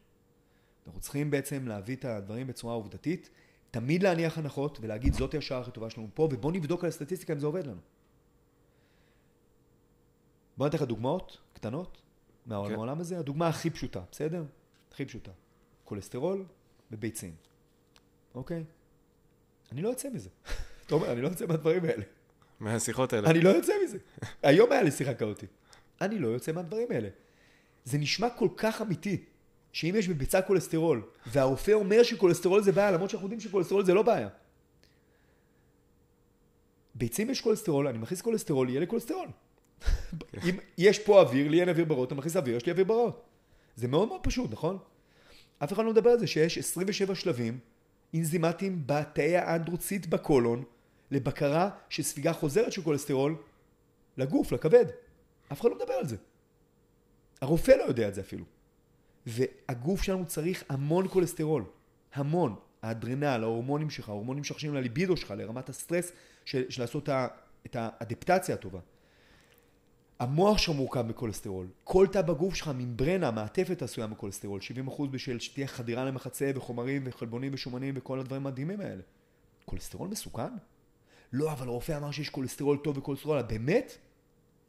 אנחנו 0.87 1.01
צריכים 1.01 1.31
בעצם 1.31 1.69
להביא 1.69 1.97
את 1.97 2.05
הדברים 2.05 2.47
בצורה 2.47 2.75
עובדתית, 2.75 3.31
תמיד 3.71 4.03
להניח 4.03 4.39
הנחות 4.39 4.79
ולהגיד 4.81 5.15
זאת 5.15 5.35
השעה 5.35 5.61
הכי 5.61 5.71
טובה 5.71 5.91
שלנו 5.91 6.09
פה, 6.15 6.29
ובוא 6.33 6.53
נבדוק 6.53 6.85
על 6.85 6.89
הסטטיסטיקה 6.89 7.33
אם 7.33 7.39
זה 7.39 7.47
עובד 7.47 7.67
לנו. 7.67 7.81
בוא 10.57 10.67
ניתן 10.67 10.79
לך 10.79 10.83
דוגמאות 10.83 11.39
קטנות 11.53 12.03
מהעולם 12.47 12.95
כן. 12.95 13.01
הזה. 13.01 13.19
הדוגמה 13.19 13.49
הכי 13.49 13.71
פשוטה, 13.71 14.01
בסדר? 14.13 14.45
הכי 14.93 15.05
פשוטה. 15.05 15.31
כולסטרול 15.85 16.45
וביצים, 16.91 17.35
אוקיי? 18.35 18.65
אני 19.73 19.83
לא 19.83 19.89
יוצא 19.89 20.09
מזה. 20.13 20.29
אתה 20.87 20.95
אומר, 20.95 21.13
אני 21.13 21.23
לא 21.23 21.29
יוצא 21.29 21.47
מהדברים 21.47 21.85
האלה. 21.85 22.05
מהשיחות 22.61 23.13
האלה. 23.13 23.31
אני 23.31 23.41
לא 23.41 23.49
יוצא 23.49 23.73
מזה. 23.85 23.99
היום 24.43 24.73
היה 24.73 24.83
לי 24.83 24.91
שיחה 24.91 25.15
כזאתי. 25.15 25.47
אני 26.01 26.19
לא 26.19 26.29
יוצא 26.29 26.53
מהדברים 26.53 26.89
האלה. 26.91 27.09
זה 27.85 27.99
נשמע 27.99 28.31
כל 28.31 28.49
כך 28.57 28.83
אמיתי, 28.83 29.25
שאם 29.73 29.95
יש 29.99 30.09
בביצה 30.09 30.43
כולסטרול, 30.43 31.03
והרופא 31.27 31.71
אומר 31.71 32.03
שכולסטרול 32.03 32.63
זה 32.63 32.73
בעיה, 32.73 32.91
למרות 32.91 33.11
שאנחנו 33.11 33.27
יודעים 33.27 33.41
שכולסטרול 33.41 33.85
זה 33.85 33.95
לא 33.95 34.03
בעיה. 34.03 34.29
ביצים 36.95 37.31
יש 37.31 37.41
כולסטרול, 37.41 37.87
אני 37.89 37.99
מכניס 37.99 38.23
כולסטרול, 38.23 38.69
יהיה 38.69 38.81
לי 38.81 38.87
כולסטרול. 38.87 39.29
אם 40.49 40.57
יש 40.79 40.99
פה 40.99 41.21
אוויר, 41.21 41.49
לי 41.49 41.61
אין 41.61 41.69
אוויר 41.69 41.85
בריאות, 41.85 42.07
אתה 42.07 42.15
מכניס 42.15 42.37
אוויר, 42.37 42.57
יש 42.57 42.67
לי 42.67 42.73
אוויר 42.73 42.85
בריאות. 42.85 43.25
זה 43.77 43.89
מאוד 43.89 44.09
מאוד 44.09 44.21
פשוט, 44.23 44.53
נכון? 44.53 44.79
אף 45.59 45.73
אחד 45.73 45.85
לא 45.85 45.91
מדבר 45.91 46.11
על 46.11 46.19
זה 46.19 46.27
שיש 46.27 46.59
27 46.59 47.15
שלבים 47.15 47.59
אנזימטיים 48.19 48.83
בתאי 48.87 49.37
האנדרוציט 49.37 50.07
בקולון 50.07 50.65
לבקרה 51.11 51.71
של 51.89 52.03
ספיגה 52.03 52.33
חוזרת 52.33 52.73
של 52.73 52.83
כולסטרול 52.83 53.37
לגוף, 54.17 54.53
לכבד. 54.53 54.87
אף 55.53 55.61
אחד 55.61 55.69
לא 55.69 55.77
מדבר 55.77 55.95
על 55.95 56.07
זה. 56.07 56.17
הרופא 57.41 57.71
לא 57.71 57.83
יודע 57.83 58.09
את 58.09 58.15
זה 58.15 58.21
אפילו. 58.21 58.45
והגוף 59.27 60.03
שלנו 60.03 60.27
צריך 60.27 60.65
המון 60.69 61.09
כולסטרול. 61.09 61.65
המון. 62.15 62.55
האדרנל, 62.83 63.43
ההורמונים 63.43 63.91
שלך, 63.91 64.09
ההורמונים 64.09 64.45
שחשים 64.45 64.75
לליבידו 64.75 65.17
שלך, 65.17 65.31
לרמת 65.31 65.69
הסטרס 65.69 66.13
של, 66.45 66.71
של 66.71 66.83
לעשות 66.83 67.09
את 67.67 67.77
האדפטציה 67.79 68.55
הטובה. 68.55 68.81
המוח 70.19 70.59
שלך 70.59 70.77
מורכב 70.77 71.03
מכולסטרול. 71.03 71.67
כל 71.85 72.07
תא 72.13 72.23
בגוף 72.23 72.55
שלך, 72.55 72.71
ממברנה, 72.75 73.31
מעטפת 73.31 73.83
עשויה 73.83 74.07
מכולסטרול. 74.07 74.61
70% 74.89 75.03
בשביל 75.11 75.39
שתהיה 75.39 75.67
חדירה 75.67 76.05
למחצה 76.05 76.51
וחומרים 76.55 77.03
וחלבונים 77.05 77.55
ושומנים 77.55 77.95
וכל 77.97 78.21
הדברים 78.21 78.47
המדהימים 78.47 78.81
האלה. 78.81 79.03
כולסטרול 79.65 80.09
מסוכן? 80.09 80.53
לא, 81.33 81.53
אבל 81.53 81.69
הרופא 81.69 81.97
אמר 81.97 82.11
שיש 82.11 82.31
כולסטרול 82.31 82.79
טוב 82.85 82.99
וכולסטרול, 82.99 83.43
באמת? 83.43 83.99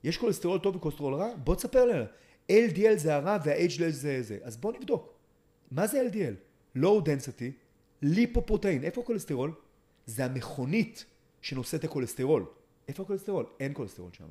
יש 0.04 0.18
כולסטרול 0.18 0.60
טוב 0.60 0.76
וכולסטרול 0.76 1.14
רע? 1.14 1.36
בוא 1.44 1.56
תספר 1.56 1.86
לנו. 1.86 2.06
LDL 2.52 2.96
זה 2.96 3.16
הרע 3.16 3.38
וה-HDL 3.46 3.90
זה 3.90 4.22
זה. 4.22 4.38
אז 4.44 4.58
בוא 4.58 4.74
נבדוק. 4.74 5.14
מה 5.72 5.88
זה 5.88 6.08
LDL? 6.12 6.78
Low 6.78 7.02
density, 7.06 7.52
lipoprotein. 8.02 8.84
איפה 8.84 9.02
הכולסטרול? 9.02 9.52
זה 10.06 10.26
המכונית 10.26 11.06
שנושאת 11.42 11.84
הכולסטרול. 11.84 12.46
איפה 12.88 13.04
הכולסטרול? 13.04 13.46
אין 13.60 13.72
כולסטרול 13.74 14.10
שם. 14.14 14.28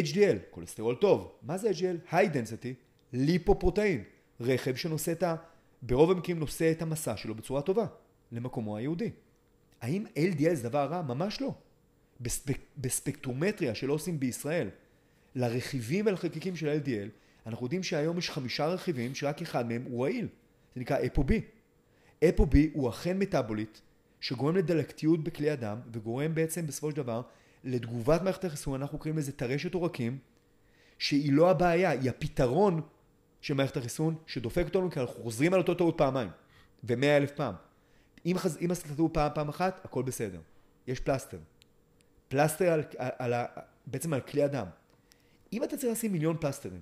HDL, 0.00 0.36
כולסטרול 0.50 0.94
טוב. 0.94 1.32
מה 1.42 1.58
זה 1.58 1.70
HDL? 1.70 2.12
High 2.12 2.34
density, 2.34 2.74
lipoprotein. 3.12 4.04
רכב 4.40 4.74
שנושא 4.74 5.12
את 5.12 5.22
ה... 5.22 5.34
ברוב 5.82 6.10
המקרים 6.10 6.38
נושא 6.38 6.72
את 6.72 6.82
המשא 6.82 7.16
שלו 7.16 7.34
בצורה 7.34 7.62
טובה, 7.62 7.86
למקומו 8.32 8.76
הייעודי. 8.76 9.10
האם 9.80 10.04
LDL 10.16 10.54
זה 10.54 10.68
דבר 10.68 10.84
רע? 10.84 11.02
ממש 11.02 11.40
לא. 11.40 11.54
בספק, 12.20 12.58
בספקטרומטריה 12.76 13.74
שלא 13.74 13.92
עושים 13.92 14.20
בישראל, 14.20 14.68
לרכיבים 15.34 16.06
ולחלקיקים 16.06 16.56
של 16.56 16.80
LDL, 16.80 17.08
אנחנו 17.46 17.66
יודעים 17.66 17.82
שהיום 17.82 18.18
יש 18.18 18.30
חמישה 18.30 18.66
רכיבים 18.66 19.14
שרק 19.14 19.42
אחד 19.42 19.68
מהם 19.68 19.82
הוא 19.84 20.02
רעיל. 20.02 20.28
זה 20.74 20.80
נקרא 20.80 20.98
ApoB. 21.06 21.32
אפו-B 22.28 22.56
הוא 22.72 22.88
אכן 22.88 23.18
מטאבוליט 23.18 23.78
שגורם 24.20 24.56
לדלקתיות 24.56 25.24
בכלי 25.24 25.50
הדם 25.50 25.78
וגורם 25.92 26.34
בעצם 26.34 26.66
בסופו 26.66 26.90
של 26.90 26.96
דבר 26.96 27.22
לתגובת 27.64 28.22
מערכת 28.22 28.44
החיסון, 28.44 28.80
אנחנו 28.80 28.98
קוראים 28.98 29.18
לזה 29.18 29.32
טרשת 29.32 29.74
עורקים, 29.74 30.18
שהיא 30.98 31.32
לא 31.32 31.50
הבעיה, 31.50 31.90
היא 31.90 32.10
הפתרון 32.10 32.80
של 33.40 33.54
מערכת 33.54 33.76
החיסון 33.76 34.16
שדופק 34.26 34.64
אותנו 34.64 34.90
כי 34.90 35.00
אנחנו 35.00 35.22
חוזרים 35.22 35.54
על 35.54 35.60
אותו 35.60 35.74
טעות 35.74 35.98
פעמיים 35.98 36.28
ומאה 36.84 37.16
אלף 37.16 37.30
פעם. 37.30 37.54
אם, 38.26 38.38
חז... 38.38 38.58
אם 38.64 38.70
עשית 38.70 38.96
טעות 38.96 39.14
פעם 39.14 39.30
פעם 39.34 39.48
אחת, 39.48 39.84
הכל 39.84 40.02
בסדר. 40.02 40.40
יש 40.86 41.00
פלסטר. 41.00 41.38
פלסטר 42.28 42.72
על, 42.72 42.82
על, 42.98 43.32
על, 43.32 43.46
בעצם 43.86 44.12
על 44.12 44.20
כלי 44.20 44.42
הדם. 44.42 44.66
אם 45.52 45.64
אתה 45.64 45.76
צריך 45.76 45.92
לשים 45.92 46.12
מיליון 46.12 46.36
פלסטרים 46.40 46.80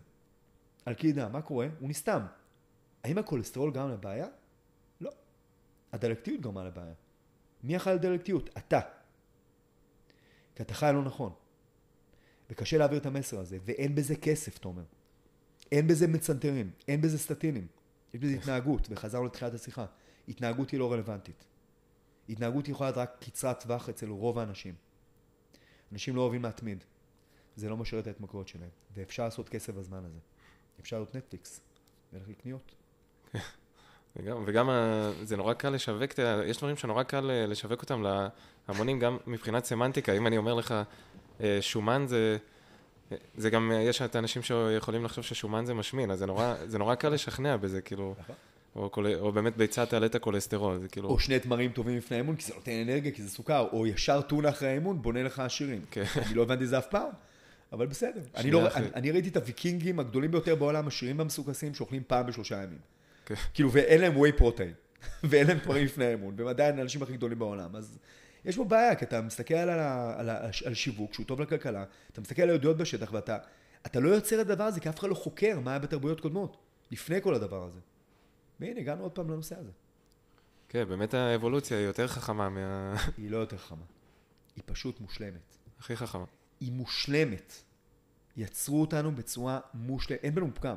על 0.87 0.95
כלי 0.95 1.12
דם, 1.12 1.33
מה 1.33 1.43
קורה? 1.43 1.68
הוא 1.81 1.89
נסתם. 1.89 2.22
האם 3.05 3.18
הכולסטרול 3.18 3.70
גרם 3.70 3.91
לבעיה? 3.91 4.26
לא. 5.01 5.11
הדלקתיות 5.93 6.41
גרמה 6.41 6.64
לבעיה. 6.64 6.95
מי 7.62 7.76
אכל 7.76 7.97
דלקתיות? 7.97 8.51
אתה. 8.59 8.81
כי 10.61 10.64
אתה 10.64 10.74
חי 10.74 10.90
לא 10.94 11.02
נכון. 11.02 11.32
וקשה 12.50 12.78
להעביר 12.78 12.98
את 12.98 13.06
המסר 13.06 13.38
הזה, 13.38 13.58
ואין 13.64 13.94
בזה 13.94 14.16
כסף, 14.16 14.58
תומר. 14.58 14.82
אין 15.72 15.86
בזה 15.86 16.06
מצנתרים, 16.06 16.70
אין 16.88 17.00
בזה 17.00 17.18
סטטינים. 17.18 17.66
יש 18.14 18.20
בזה 18.20 18.32
התנהגות, 18.32 18.86
וחזרנו 18.90 19.26
לתחילת 19.26 19.54
השיחה. 19.54 19.86
התנהגות 20.28 20.70
היא 20.70 20.80
לא 20.80 20.92
רלוונטית. 20.92 21.44
התנהגות 22.28 22.68
יכולה 22.68 22.90
להיות 22.90 22.98
רק 22.98 23.16
קצרת 23.20 23.62
טווח 23.62 23.88
אצל 23.88 24.08
רוב 24.08 24.38
האנשים. 24.38 24.74
אנשים 25.92 26.16
לא 26.16 26.20
אוהבים 26.20 26.42
להתמיד. 26.42 26.84
זה 27.56 27.68
לא 27.68 27.76
משרת 27.76 28.02
את 28.02 28.06
ההתמכרות 28.06 28.48
שלהם. 28.48 28.70
ואפשר 28.94 29.24
לעשות 29.24 29.48
כסף 29.48 29.74
בזמן 29.74 30.04
הזה. 30.04 30.18
אפשר 30.80 30.96
להיות 30.96 31.14
נטפליקס, 31.14 31.61
ולכי 32.12 32.30
לקניות. 32.30 32.74
וגם, 34.16 34.42
וגם 34.46 34.70
זה 35.22 35.36
נורא 35.36 35.54
קל 35.54 35.70
לשווק, 35.70 36.18
יש 36.46 36.58
דברים 36.58 36.76
שנורא 36.76 37.02
קל 37.02 37.30
אה, 37.30 37.46
לשווק 37.46 37.82
אותם 37.82 38.04
להמונים, 38.68 38.98
גם 38.98 39.16
מבחינת 39.26 39.64
סמנטיקה. 39.64 40.12
אם 40.12 40.26
אני 40.26 40.36
אומר 40.36 40.54
לך, 40.54 40.74
אה, 41.40 41.58
שומן 41.61 42.04
זה... 42.08 42.36
זה 43.36 43.50
גם, 43.50 43.72
אה, 43.72 43.76
יש 43.76 44.02
את 44.02 44.14
האנשים 44.14 44.42
שיכולים 44.42 45.04
לחשוב 45.04 45.24
ששומן 45.24 45.64
זה 45.64 45.74
משמין, 45.74 46.11
אז 46.11 46.18
זה 46.18 46.26
נורא, 46.26 46.54
זה 46.66 46.78
נורא 46.78 46.94
קל 46.94 47.08
לשכנע 47.08 47.56
בזה, 47.56 47.80
כאילו, 47.80 48.14
נכון. 48.18 48.34
או, 48.76 48.90
קול, 48.90 49.14
או 49.14 49.32
באמת 49.32 49.56
ביצה 49.56 49.86
תעלה 49.86 50.06
את 50.06 50.14
הכולסטרול, 50.14 50.78
זה 50.78 50.88
כאילו... 50.88 51.08
או 51.08 51.18
שני 51.18 51.38
תמרים 51.38 51.72
טובים 51.72 51.96
לפני 51.96 52.16
האימון, 52.16 52.36
כי 52.36 52.44
זה 52.44 52.54
נותן 52.54 52.72
אנרגיה, 52.72 53.12
כי 53.12 53.22
זה 53.22 53.30
סוכר, 53.30 53.66
או 53.72 53.86
ישר 53.86 54.20
טונה 54.20 54.48
אחרי 54.48 54.68
האימון, 54.68 55.02
בונה 55.02 55.22
לך 55.22 55.38
עשירים. 55.38 55.80
כן. 55.90 56.04
אני 56.16 56.34
לא 56.34 56.42
הבנתי 56.42 56.64
את 56.64 56.68
זה 56.68 56.78
אף 56.78 56.86
פעם, 56.86 57.11
אבל 57.72 57.86
בסדר. 57.86 58.20
אני, 58.36 58.50
לא, 58.50 58.74
אני, 58.74 58.86
אני 58.94 59.11
ראיתי 59.11 59.28
את 59.28 59.36
הוויקינגים 59.36 60.00
הגדולים 60.00 60.30
ביותר 60.30 60.54
בעולם, 60.54 60.86
עשירים 60.86 61.18
והמסוכסים, 61.18 61.74
שאוכלים 61.74 62.02
פעם 62.06 62.26
בשלושה 62.26 62.62
ימים. 62.62 62.78
כן. 63.35 63.51
כאילו, 63.55 63.72
ואין 63.72 64.01
להם 64.01 64.16
ווי 64.16 64.33
פרוטאין, 64.33 64.72
ואין 65.31 65.47
להם 65.47 65.59
תמרים 65.59 65.85
לפני 65.85 66.05
האימון, 66.05 66.35
והם 66.37 66.49
עדיין 66.49 66.78
האנשים 66.78 67.03
הכי 67.03 67.12
גדולים 67.12 67.39
בעולם, 67.39 67.76
אז... 67.76 67.99
יש 68.45 68.57
פה 68.57 68.64
בעיה, 68.64 68.95
כי 68.95 69.05
אתה 69.05 69.20
מסתכל 69.20 69.55
על, 69.55 69.70
על, 69.70 70.31
על, 70.31 70.51
על 70.64 70.74
שיווק 70.74 71.14
שהוא 71.14 71.26
טוב 71.26 71.41
לכלכלה, 71.41 71.85
אתה 72.12 72.20
מסתכל 72.20 72.43
על 72.43 72.51
הידיעות 72.51 72.76
בשטח 72.76 73.12
ואתה 73.12 73.39
אתה 73.87 74.01
לא 74.01 74.09
יוצר 74.09 74.41
את 74.41 74.47
הדבר 74.47 74.64
הזה 74.64 74.81
כי 74.81 74.89
אף 74.89 74.99
אחד 74.99 75.09
לא 75.09 75.14
חוקר 75.14 75.61
מה 75.61 75.70
היה 75.70 75.78
בתרבויות 75.78 76.20
קודמות, 76.20 76.57
לפני 76.91 77.22
כל 77.22 77.35
הדבר 77.35 77.64
הזה. 77.64 77.81
והנה, 78.61 78.81
הגענו 78.81 79.03
עוד 79.03 79.12
פעם 79.12 79.31
לנושא 79.31 79.59
הזה. 79.59 79.70
כן, 80.68 80.89
באמת 80.89 81.14
האבולוציה 81.14 81.78
היא 81.78 81.87
יותר 81.87 82.07
חכמה 82.07 82.49
מה... 82.49 82.95
היא 83.18 83.31
לא 83.31 83.37
יותר 83.37 83.57
חכמה. 83.57 83.85
היא 84.57 84.64
פשוט 84.66 85.01
מושלמת. 85.01 85.57
הכי 85.78 85.97
חכמה. 85.97 86.24
היא 86.61 86.72
מושלמת. 86.72 87.62
יצרו 88.37 88.81
אותנו 88.81 89.12
בצורה 89.12 89.61
מושלמת, 89.74 90.24
אין 90.24 90.35
בנו 90.35 90.55
פגם. 90.55 90.76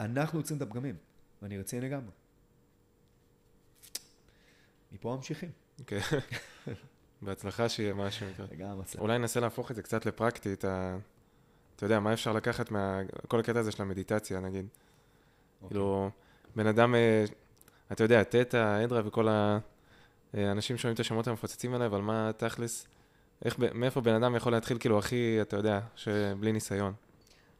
אנחנו 0.00 0.38
יוצרים 0.38 0.56
את 0.56 0.62
הפגמים, 0.62 0.96
ואני 1.42 1.58
רציני 1.58 1.86
לגמרי. 1.86 2.10
מפה 4.92 5.14
ממשיכים. 5.16 5.50
כן. 5.86 6.00
בהצלחה 7.22 7.68
שיהיה 7.68 7.94
משהו. 7.94 8.26
גם 8.58 8.80
הצלחה. 8.80 9.02
אולי 9.02 9.18
ננסה 9.18 9.40
להפוך 9.40 9.70
את 9.70 9.76
זה 9.76 9.82
קצת 9.82 10.06
לפרקטי. 10.06 10.52
אתה 10.52 10.96
יודע, 11.82 12.00
מה 12.00 12.12
אפשר 12.12 12.32
לקחת 12.32 12.70
מה... 12.70 13.00
כל 13.28 13.40
הקטע 13.40 13.60
הזה 13.60 13.72
של 13.72 13.82
המדיטציה, 13.82 14.40
נגיד. 14.40 14.66
אוקיי. 14.66 15.68
כאילו, 15.68 16.10
בן 16.56 16.66
אדם, 16.66 16.94
אה, 16.94 17.24
אתה 17.92 18.04
יודע, 18.04 18.22
תטא, 18.22 18.84
אדרה 18.84 19.02
וכל 19.04 19.28
האנשים 20.32 20.76
שומעים 20.76 20.94
את 20.94 21.00
השמות 21.00 21.28
המפוצצים 21.28 21.74
עליי, 21.74 21.86
אבל 21.86 22.00
מה 22.00 22.30
תכלס, 22.36 22.86
איך, 23.44 23.58
מאיפה 23.58 24.00
בן 24.00 24.14
אדם 24.14 24.36
יכול 24.36 24.52
להתחיל, 24.52 24.78
כאילו, 24.78 24.98
הכי, 24.98 25.38
אתה 25.42 25.56
יודע, 25.56 25.80
שבלי 25.96 26.52
ניסיון. 26.52 26.94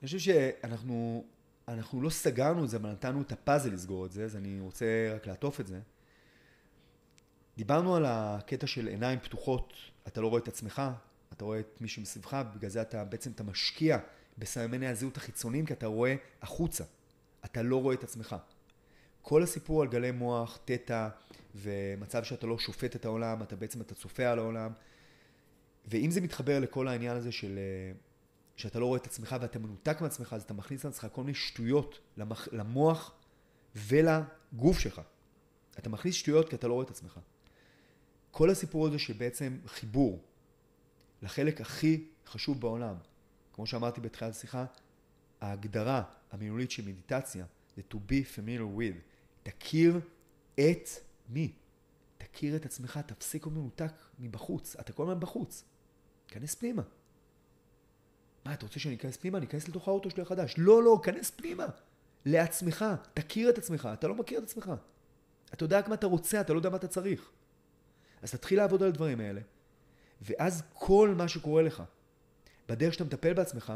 אני 0.02 0.06
חושב 0.06 0.18
שאנחנו 0.18 1.24
אנחנו 1.68 2.02
לא 2.02 2.10
סגרנו 2.10 2.64
את 2.64 2.70
זה, 2.70 2.76
אבל 2.76 2.90
נתנו 2.90 3.22
את 3.22 3.32
הפאזל 3.32 3.72
לסגור 3.72 4.06
את 4.06 4.12
זה, 4.12 4.24
אז 4.24 4.36
אני 4.36 4.60
רוצה 4.60 5.12
רק 5.14 5.26
לעטוף 5.26 5.60
את 5.60 5.66
זה. 5.66 5.80
דיברנו 7.56 7.96
על 7.96 8.04
הקטע 8.06 8.66
של 8.66 8.86
עיניים 8.86 9.18
פתוחות, 9.18 9.72
אתה 10.06 10.20
לא 10.20 10.28
רואה 10.28 10.40
את 10.42 10.48
עצמך, 10.48 10.82
אתה 11.32 11.44
רואה 11.44 11.60
את 11.60 11.80
מי 11.80 11.88
שמסביבך, 11.88 12.42
בגלל 12.56 12.70
זה 12.70 12.82
אתה 12.82 13.04
בעצם 13.04 13.30
אתה 13.30 13.42
משקיע 13.42 13.98
בסממני 14.38 14.86
הזהות 14.86 15.16
החיצוניים, 15.16 15.66
כי 15.66 15.72
אתה 15.72 15.86
רואה 15.86 16.14
החוצה, 16.42 16.84
אתה 17.44 17.62
לא 17.62 17.82
רואה 17.82 17.94
את 17.94 18.04
עצמך. 18.04 18.36
כל 19.22 19.42
הסיפור 19.42 19.82
על 19.82 19.88
גלי 19.88 20.10
מוח, 20.10 20.58
תטא, 20.64 21.08
ומצב 21.54 22.24
שאתה 22.24 22.46
לא 22.46 22.58
שופט 22.58 22.96
את 22.96 23.04
העולם, 23.04 23.42
אתה 23.42 23.56
בעצם 23.56 23.80
אתה 23.80 23.94
צופה 23.94 24.26
על 24.26 24.38
העולם, 24.38 24.72
ואם 25.86 26.10
זה 26.10 26.20
מתחבר 26.20 26.58
לכל 26.58 26.88
העניין 26.88 27.16
הזה 27.16 27.32
של 27.32 27.58
אה, 27.58 27.92
שאתה 28.56 28.78
לא 28.78 28.86
רואה 28.86 28.98
את 28.98 29.06
עצמך 29.06 29.36
ואתה 29.40 29.58
מנותק 29.58 30.00
מעצמך, 30.00 30.32
אז 30.32 30.42
אתה 30.42 30.54
מכניס 30.54 30.84
לעצמך 30.84 31.06
כל 31.12 31.22
מיני 31.22 31.34
שטויות 31.34 31.98
למח, 32.16 32.48
למוח 32.52 33.14
ולגוף 33.76 34.78
שלך. 34.78 35.00
אתה 35.78 35.88
מכניס 35.88 36.14
שטויות 36.14 36.48
כי 36.48 36.56
אתה 36.56 36.68
לא 36.68 36.72
רואה 36.72 36.84
את 36.84 36.90
עצמך. 36.90 37.20
כל 38.30 38.50
הסיפור 38.50 38.86
הזה 38.86 38.98
שבעצם 38.98 39.58
חיבור 39.66 40.22
לחלק 41.22 41.60
הכי 41.60 42.04
חשוב 42.26 42.60
בעולם, 42.60 42.94
כמו 43.52 43.66
שאמרתי 43.66 44.00
בתחילת 44.00 44.34
השיחה, 44.34 44.64
ההגדרה 45.40 46.02
המילולית 46.30 46.70
של 46.70 46.82
מדיטציה 46.82 47.44
זה 47.76 47.82
to 47.92 47.94
be 47.94 48.36
familiar 48.36 48.78
with. 48.78 48.96
תכיר 49.42 50.00
את 50.54 50.88
מי? 51.28 51.52
תכיר 52.18 52.56
את 52.56 52.66
עצמך, 52.66 53.00
תפסיק 53.06 53.46
להיות 53.46 53.58
מנותק 53.58 53.92
מבחוץ. 54.18 54.76
אתה 54.76 54.92
כל 54.92 55.02
הזמן 55.02 55.20
בחוץ. 55.20 55.64
כנס 56.28 56.54
פנימה. 56.54 56.82
מה, 58.44 58.52
אתה 58.52 58.66
רוצה 58.66 58.80
שאני 58.80 58.94
אכנס 58.94 59.16
פנימה? 59.16 59.38
אני 59.38 59.46
אכנס 59.46 59.68
לתוך 59.68 59.88
האוטו 59.88 60.10
שלי 60.10 60.22
החדש. 60.22 60.54
לא, 60.58 60.82
לא, 60.82 61.00
כנס 61.02 61.30
פנימה. 61.30 61.66
לעצמך. 62.24 62.84
תכיר 63.14 63.50
את 63.50 63.58
עצמך. 63.58 63.88
אתה 63.92 64.08
לא 64.08 64.14
מכיר 64.14 64.38
את 64.38 64.44
עצמך. 64.44 64.72
אתה 65.54 65.64
יודע 65.64 65.78
רק 65.78 65.88
מה 65.88 65.94
אתה 65.94 66.06
רוצה, 66.06 66.40
אתה 66.40 66.52
לא 66.52 66.58
יודע 66.58 66.70
מה 66.70 66.76
אתה 66.76 66.88
צריך. 66.88 67.30
אז 68.22 68.30
תתחיל 68.30 68.58
לעבוד 68.58 68.82
על 68.82 68.88
הדברים 68.88 69.20
האלה, 69.20 69.40
ואז 70.22 70.62
כל 70.72 71.14
מה 71.16 71.28
שקורה 71.28 71.62
לך, 71.62 71.82
בדרך 72.68 72.92
שאתה 72.92 73.04
מטפל 73.04 73.32
בעצמך, 73.32 73.72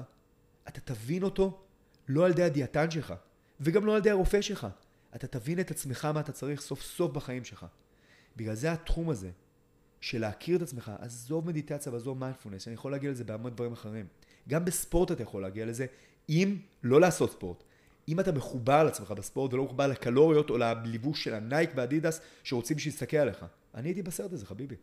אתה 0.69 0.81
תבין 0.81 1.23
אותו 1.23 1.63
לא 2.09 2.25
על 2.25 2.31
ידי 2.31 2.43
הדיאטן 2.43 2.91
שלך, 2.91 3.15
וגם 3.61 3.87
לא 3.87 3.93
על 3.93 3.99
ידי 3.99 4.11
הרופא 4.11 4.41
שלך. 4.41 4.67
אתה 5.15 5.27
תבין 5.27 5.61
את 5.61 5.71
עצמך 5.71 6.05
מה 6.05 6.21
אתה 6.21 6.33
צריך 6.33 6.61
סוף 6.61 6.83
סוף 6.83 7.13
בחיים 7.13 7.45
שלך. 7.45 7.67
בגלל 8.37 8.55
זה 8.55 8.73
התחום 8.73 9.11
הזה, 9.11 9.31
של 10.01 10.21
להכיר 10.21 10.57
את 10.57 10.63
עצמך, 10.63 10.93
עזוב 10.99 11.47
מדיטציה 11.47 11.93
ועזוב 11.93 12.19
מיינדפולנס, 12.19 12.69
אני 12.69 12.75
יכול 12.75 12.93
להגיע 12.93 13.11
לזה 13.11 13.25
בהמון 13.25 13.53
דברים 13.53 13.73
אחרים. 13.73 14.07
גם 14.48 14.64
בספורט 14.64 15.12
אתה 15.12 15.23
יכול 15.23 15.43
להגיע 15.43 15.66
לזה, 15.66 15.86
אם 16.28 16.56
לא 16.82 17.01
לעשות 17.01 17.31
ספורט. 17.31 17.64
אם 18.09 18.20
אתה 18.20 18.32
מחובר 18.32 18.85
לעצמך 18.85 19.10
בספורט 19.10 19.55
ולא 19.55 19.64
מחובר 19.64 19.86
לקלוריות 19.86 20.51
או 20.51 20.59
לליבוש 20.59 21.24
של 21.24 21.35
הנייק 21.35 21.70
והדידס 21.74 22.20
שרוצים 22.44 22.78
שיסתכל 22.78 23.16
עליך. 23.16 23.44
אני 23.74 23.89
הייתי 23.89 24.02
בסרט 24.02 24.32
הזה, 24.32 24.47
חביבי. 24.47 24.74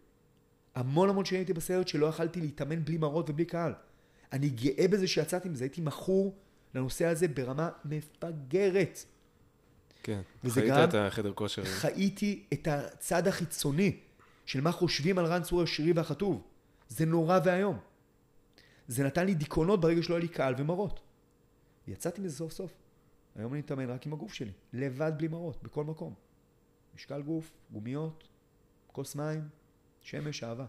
המון 0.76 1.10
המון 1.10 1.26
שנים 1.26 1.40
הייתי 1.40 1.54
בסרט 1.54 1.88
שלא 1.88 2.06
יכלתי 2.06 2.42
להתאמן 2.42 2.86
בלי 2.86 2.98
מראות 2.98 3.30
ובלי 3.30 3.46
קהל. 3.46 3.74
אני 4.34 4.50
גאה 4.50 4.88
בזה 4.88 5.08
שיצאתי 5.08 5.50
מזה, 5.50 5.64
הייתי 5.64 5.82
מכור 5.82 6.36
לנושא 6.76 7.06
הזה 7.06 7.28
ברמה 7.28 7.70
מפגרת. 7.86 9.06
כן, 10.04 10.22
חיית 10.50 10.68
גם, 10.68 10.90
את 10.90 10.96
החדר 10.96 11.34
כושר. 11.34 11.66
חייתי 11.66 12.44
את 12.54 12.68
הצד 12.68 13.28
החיצוני 13.28 13.98
של 14.46 14.62
מה 14.62 14.72
חושבים 14.72 15.18
על 15.18 15.26
רן 15.26 15.44
צור 15.44 15.62
השירי 15.62 15.92
והחטוב. 15.92 16.42
זה 16.90 17.06
נורא 17.06 17.40
ואיום. 17.44 17.78
זה 18.88 19.04
נתן 19.04 19.26
לי 19.26 19.34
דיכאונות 19.34 19.82
ברגע 19.82 20.04
שלא 20.04 20.16
היה 20.16 20.22
לי 20.22 20.28
קהל 20.28 20.56
ומראות. 20.58 21.02
יצאתי 21.88 22.22
מזה 22.22 22.36
סוף 22.36 22.52
סוף. 22.52 22.74
היום 23.36 23.54
אני 23.54 23.60
מתאמן 23.60 23.90
רק 23.90 24.06
עם 24.06 24.14
הגוף 24.14 24.34
שלי, 24.34 24.52
לבד 24.74 25.12
בלי 25.18 25.28
מראות, 25.28 25.64
בכל 25.64 25.84
מקום. 25.84 26.14
משקל 26.96 27.22
גוף, 27.22 27.52
גומיות, 27.72 28.28
כוס 28.92 29.16
מים, 29.16 29.50
שמש, 30.02 30.44
אהבה. 30.44 30.66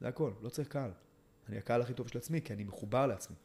זה 0.00 0.08
הכל, 0.08 0.32
לא 0.42 0.48
צריך 0.48 0.68
קהל. 0.68 0.90
אני 1.48 1.58
הקהל 1.58 1.82
הכי 1.82 1.94
טוב 1.94 2.08
של 2.08 2.18
עצמי, 2.18 2.42
כי 2.42 2.52
אני 2.52 2.64
מחובר 2.64 3.06
לעצמי. 3.06 3.36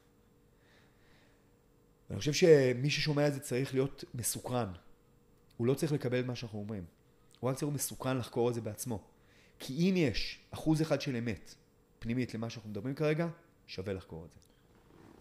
ואני 2.09 2.19
חושב 2.19 2.33
שמי 2.33 2.89
ששומע 2.89 3.27
את 3.27 3.33
זה 3.33 3.39
צריך 3.39 3.73
להיות 3.73 4.03
מסוקרן. 4.13 4.71
הוא 5.57 5.67
לא 5.67 5.73
צריך 5.73 5.91
לקבל 5.91 6.19
את 6.19 6.25
מה 6.25 6.35
שאנחנו 6.35 6.59
אומרים. 6.59 6.85
הוא 7.39 7.49
רק 7.49 7.55
צריך 7.55 7.63
להיות 7.63 7.75
מסוקרן 7.75 8.17
לחקור 8.17 8.49
את 8.49 8.53
זה 8.53 8.61
בעצמו. 8.61 9.03
כי 9.59 9.73
אם 9.73 9.95
יש 9.97 10.39
אחוז 10.51 10.81
אחד 10.81 11.01
של 11.01 11.15
אמת 11.15 11.55
פנימית 11.99 12.33
למה 12.33 12.49
שאנחנו 12.49 12.69
מדברים 12.69 12.95
כרגע, 12.95 13.27
שווה 13.67 13.93
לחקור 13.93 14.25
את 14.25 14.31
זה. 14.31 14.39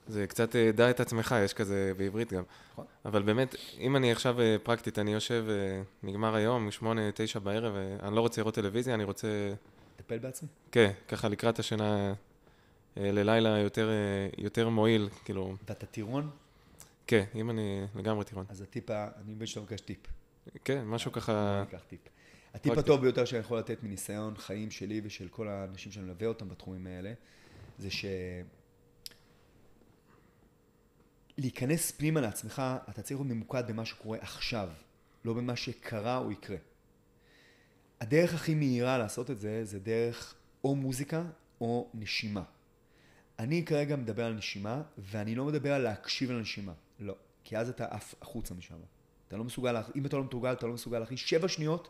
זה 0.09 0.27
קצת 0.27 0.57
אה, 0.57 0.73
דע 0.73 0.91
את 0.91 1.01
עצמך, 1.01 1.35
יש 1.45 1.55
כזה 1.55 1.93
בעברית 1.97 2.33
גם. 2.33 2.43
נכון. 2.73 2.85
אבל 3.05 3.23
באמת, 3.23 3.55
אם 3.79 3.97
אני 3.97 4.13
עכשיו 4.13 4.41
אה, 4.41 4.57
פרקטית, 4.63 4.99
אני 4.99 5.13
יושב, 5.13 5.45
אה, 5.49 5.83
נגמר 6.03 6.35
היום, 6.35 6.71
שמונה, 6.71 7.01
תשע 7.15 7.39
בערב, 7.39 7.75
אני 8.03 8.17
לא 8.17 8.21
רוצה 8.21 8.41
לראות 8.41 8.55
טלוויזיה, 8.55 8.95
אני 8.95 9.05
רוצה... 9.05 9.29
לטפל 9.99 10.19
בעצמי? 10.19 10.49
כן, 10.73 10.93
ככה 11.09 11.29
לקראת 11.29 11.59
השינה 11.59 12.15
ללילה 12.97 13.49
יותר, 13.49 13.91
יותר 14.39 14.69
מועיל, 14.69 15.09
כאילו... 15.25 15.55
ואתה 15.69 15.87
טירון? 15.87 16.31
כן, 17.07 17.25
אם 17.35 17.51
אני 17.51 17.87
לגמרי 17.95 18.25
טירון. 18.25 18.47
אז 18.49 18.63
הטיפ, 18.63 18.91
אני 18.91 19.35
מבין 19.35 19.47
שאתה 19.47 19.61
מבקש 19.61 19.81
טיפ. 19.81 19.99
כן, 20.65 20.85
משהו 20.85 21.13
ככה... 21.13 21.55
אני 21.57 21.69
אקח 21.69 21.85
טיפ. 21.89 22.01
הטיפ 22.55 22.79
הטוב 22.79 23.01
ביותר 23.01 23.25
שאני 23.25 23.41
יכול 23.41 23.59
לתת 23.59 23.83
מניסיון 23.83 24.37
חיים 24.37 24.71
שלי 24.71 25.01
ושל 25.05 25.29
כל 25.29 25.49
האנשים 25.49 25.93
שאני 25.93 26.05
מלווה 26.05 26.27
אותם 26.27 26.49
בתחומים 26.49 26.87
האלה, 26.87 27.13
זה 27.79 27.91
ש... 27.91 28.05
להיכנס 31.39 31.91
פנימה 31.91 32.21
לעצמך, 32.21 32.63
אתה 32.91 33.03
צריך 33.03 33.21
להיות 33.21 33.33
ממוקד 33.33 33.65
במה 33.69 33.85
שקורה 33.85 34.19
עכשיו, 34.21 34.69
לא 35.25 35.33
במה 35.33 35.57
שקרה 35.57 36.19
או 36.19 36.33
יקרה. 36.33 36.57
הדרך 38.01 38.35
הכי 38.35 38.55
מהירה 38.55 38.99
לעשות 38.99 39.31
את 39.31 39.39
זה, 39.39 39.65
זה 39.65 39.79
דרך 39.79 40.35
או 40.65 40.75
מוזיקה 40.75 41.23
או 41.61 41.91
נשימה. 41.95 42.43
אני 43.39 43.65
כרגע 43.65 43.97
מדבר 43.97 44.25
על 44.25 44.35
נשימה, 44.35 44.83
ואני 44.99 45.35
לא 45.35 45.45
מדבר 45.45 45.73
על 45.73 45.83
להקשיב 45.83 46.33
לנשימה. 46.33 46.73
לא. 46.99 47.15
כי 47.45 47.59
אז 47.59 47.69
אתה 47.69 47.87
עף 47.87 48.15
החוצה 48.23 48.55
משם. 48.55 48.77
אתה 49.29 49.37
לא 49.37 49.45
מסוגל, 49.45 49.77
אם 49.97 50.07
אתה 50.07 50.17
לא 50.17 50.25
מתורגל, 50.25 50.53
אתה 50.53 50.67
לא 50.67 50.73
מסוגל 50.73 50.99
להכין 50.99 51.17
שבע 51.17 51.49
שניות 51.49 51.89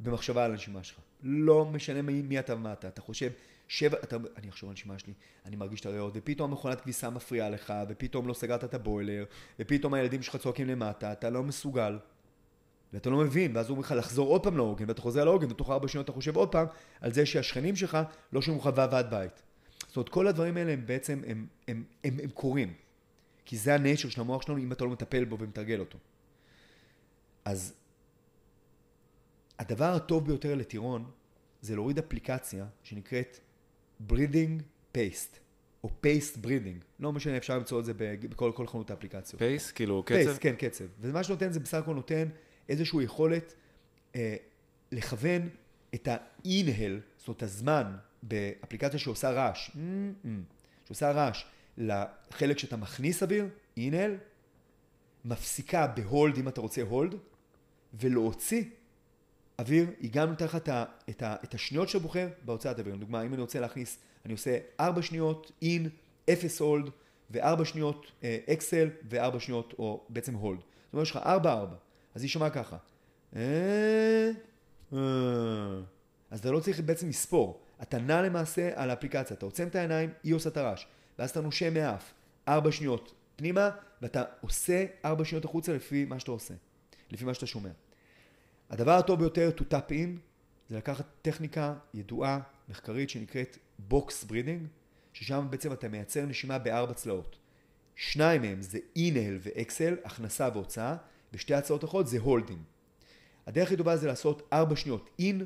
במחשבה 0.00 0.44
על 0.44 0.50
הנשימה 0.50 0.82
שלך. 0.84 0.98
לא 1.22 1.64
משנה 1.64 2.02
מי, 2.02 2.22
מי 2.22 2.38
אתה 2.38 2.54
ומה 2.54 2.72
אתה. 2.72 2.88
אתה 2.88 3.00
חושב, 3.00 3.30
שבע, 3.72 3.96
אתה, 4.04 4.16
אני 4.36 4.48
אחשוב 4.48 4.68
על 4.68 4.72
הנשימה 4.72 4.98
שלי, 4.98 5.12
אני 5.46 5.56
מרגיש 5.56 5.80
את 5.80 5.86
הריאות, 5.86 6.12
ופתאום 6.16 6.50
המכונת 6.50 6.80
כביסה 6.80 7.10
מפריעה 7.10 7.50
לך, 7.50 7.72
ופתאום 7.88 8.28
לא 8.28 8.34
סגרת 8.34 8.64
את 8.64 8.74
הבוילר, 8.74 9.24
ופתאום 9.58 9.94
הילדים 9.94 10.22
שלך 10.22 10.36
צועקים 10.36 10.66
למטה, 10.66 11.12
אתה 11.12 11.30
לא 11.30 11.42
מסוגל. 11.42 11.98
ואתה 12.92 13.10
לא 13.10 13.16
מבין, 13.16 13.56
ואז 13.56 13.68
הוא 13.68 13.76
אומר 13.76 13.86
לך 13.86 13.94
לחזור 13.98 14.28
עוד 14.28 14.42
פעם 14.42 14.56
לעוגן, 14.56 14.88
ואתה 14.88 15.00
חוזר 15.00 15.24
לעוגן, 15.24 15.50
ותוך 15.50 15.70
ארבע 15.70 15.88
שניות 15.88 16.04
אתה 16.04 16.12
חושב 16.12 16.36
עוד 16.36 16.52
פעם 16.52 16.66
על 17.00 17.12
זה 17.12 17.26
שהשכנים 17.26 17.76
שלך 17.76 17.98
לא 18.32 18.42
שומעים 18.42 18.60
לך 18.60 18.70
ועד 18.76 19.10
בית. 19.10 19.42
זאת 19.88 19.96
אומרת, 19.96 20.08
כל 20.08 20.26
הדברים 20.26 20.56
האלה 20.56 20.72
הם 20.72 20.86
בעצם, 20.86 21.22
הם, 21.26 21.30
הם, 21.30 21.46
הם, 21.68 21.84
הם, 22.04 22.20
הם 22.22 22.30
קורים. 22.30 22.74
כי 23.44 23.56
זה 23.56 23.74
ה 23.74 23.79
nature 23.79 24.08
של 24.08 24.20
המוח 24.20 24.42
שלנו, 24.42 24.58
אם 24.58 24.72
אתה 24.72 24.84
לא 24.84 24.90
מטפל 24.90 25.24
בו 25.24 25.38
ומתרגל 25.38 25.80
אותו. 25.80 25.98
אז 27.44 27.74
הדבר 29.58 29.94
הטוב 29.94 30.26
ביותר 30.26 30.54
לטירון 30.54 31.10
זה 31.60 31.74
להוריד 31.74 31.98
אפליקציה 31.98 32.66
שנקראת 32.82 33.38
breathing 34.10 34.62
pace, 34.96 35.38
או 35.84 35.90
pace 36.06 36.36
breathing. 36.44 36.84
לא 37.00 37.12
משנה, 37.12 37.36
אפשר 37.36 37.58
למצוא 37.58 37.80
את 37.80 37.84
זה 37.84 37.92
בכל 37.94 38.52
כל 38.54 38.66
חנות 38.66 38.90
האפליקציות. 38.90 39.38
pace? 39.38 39.70
כאילו 39.70 40.02
קצב? 40.02 40.14
pace, 40.14 40.38
כן, 40.38 40.54
קצב. 40.58 40.84
ומה 41.00 41.24
שנותן 41.24 41.52
זה 41.52 41.60
בסך 41.60 41.78
הכל 41.78 41.94
נותן 41.94 42.28
איזושהי 42.68 43.02
יכולת 43.02 43.54
אה, 44.16 44.36
לכוון 44.92 45.48
את 45.94 46.08
ה-inhale, 46.08 47.00
זאת 47.18 47.28
אומרת 47.28 47.42
הזמן 47.42 47.96
באפליקציה 48.22 48.98
שעושה 48.98 49.30
רעש, 49.30 49.70
mm-hmm, 49.70 50.28
שעושה 50.86 51.10
רעש 51.12 51.44
לחלק 51.78 52.58
שאתה 52.58 52.76
מכניס 52.76 53.22
אוויר, 53.22 53.48
inhale, 53.78 54.16
מפסיקה 55.24 55.86
ב-hold 55.86 56.38
אם 56.38 56.48
אתה 56.48 56.60
רוצה 56.60 56.82
hold, 56.82 57.14
ולהוציא 57.94 58.64
אוויר, 59.62 59.86
גם 60.10 60.28
נותן 60.30 60.44
לך 60.44 60.56
את, 60.56 60.68
את, 61.10 61.22
את 61.44 61.54
השניות 61.54 61.88
שאתה 61.88 62.02
בוחר 62.02 62.28
בהוצאת 62.44 62.78
אוויר. 62.78 62.94
לדוגמה, 62.94 63.22
אם 63.22 63.34
אני 63.34 63.42
רוצה 63.42 63.60
להכניס, 63.60 63.98
אני 64.24 64.32
עושה 64.32 64.58
4 64.80 65.02
שניות 65.02 65.52
in, 65.64 65.88
0 66.32 66.60
hold, 66.60 66.90
ו-4 67.30 67.64
שניות 67.64 68.06
exhale, 68.48 68.88
uh, 68.88 69.04
ו-4 69.10 69.38
שניות, 69.38 69.74
או 69.78 70.06
בעצם 70.08 70.34
hold. 70.34 70.58
זאת 70.58 70.92
אומרת, 70.92 71.06
יש 71.06 71.10
לך 71.10 71.16
4-4, 71.16 71.46
אז 72.14 72.22
היא 72.22 72.30
שומעה 72.30 72.50
ככה. 72.50 72.76
אה, 73.36 74.30
אה. 74.92 74.98
אז 76.30 76.40
אתה 76.40 76.50
לא 76.50 76.60
צריך 76.60 76.80
בעצם 76.80 77.08
לספור. 77.08 77.60
אתה 77.82 77.98
נע 77.98 78.22
למעשה 78.22 78.70
על 78.74 78.90
האפליקציה, 78.90 79.36
אתה 79.36 79.46
עוצם 79.46 79.68
את 79.68 79.74
העיניים, 79.74 80.10
היא 80.22 80.34
עושה 80.34 80.48
את 80.48 80.56
הרעש. 80.56 80.86
ואז 81.18 81.30
אתה 81.30 81.40
נושם 81.40 81.74
מאף, 81.74 82.12
4 82.48 82.72
שניות 82.72 83.14
פנימה, 83.36 83.70
ואתה 84.02 84.24
עושה 84.40 84.84
4 85.04 85.24
שניות 85.24 85.44
החוצה 85.44 85.72
לפי 85.72 86.04
מה 86.04 86.20
שאתה 86.20 86.30
עושה, 86.30 86.54
לפי 87.10 87.24
מה 87.24 87.34
שאתה 87.34 87.46
שומע. 87.46 87.70
הדבר 88.72 88.92
הטוב 88.92 89.18
ביותר 89.18 89.50
to 89.58 89.60
tap 89.60 89.90
in 89.90 90.18
זה 90.68 90.76
לקחת 90.76 91.06
טכניקה 91.22 91.74
ידועה, 91.94 92.40
מחקרית, 92.68 93.10
שנקראת 93.10 93.58
box 93.90 94.28
breathing, 94.28 94.66
ששם 95.12 95.46
בעצם 95.50 95.72
אתה 95.72 95.88
מייצר 95.88 96.26
נשימה 96.26 96.58
בארבע 96.58 96.94
צלעות. 96.94 97.36
שניים 97.96 98.42
מהם 98.42 98.62
זה 98.62 98.78
inhale 98.98 99.38
ו-exhale, 99.40 99.96
הכנסה 100.04 100.48
והוצאה, 100.52 100.96
ושתי 101.32 101.54
הצעות 101.54 101.84
אחרות 101.84 102.06
זה 102.06 102.18
holding. 102.18 102.60
הדרך 103.46 103.66
הכי 103.66 103.76
טובה 103.76 103.96
זה 103.96 104.06
לעשות 104.06 104.48
ארבע 104.52 104.76
שניות 104.76 105.10
in, 105.20 105.44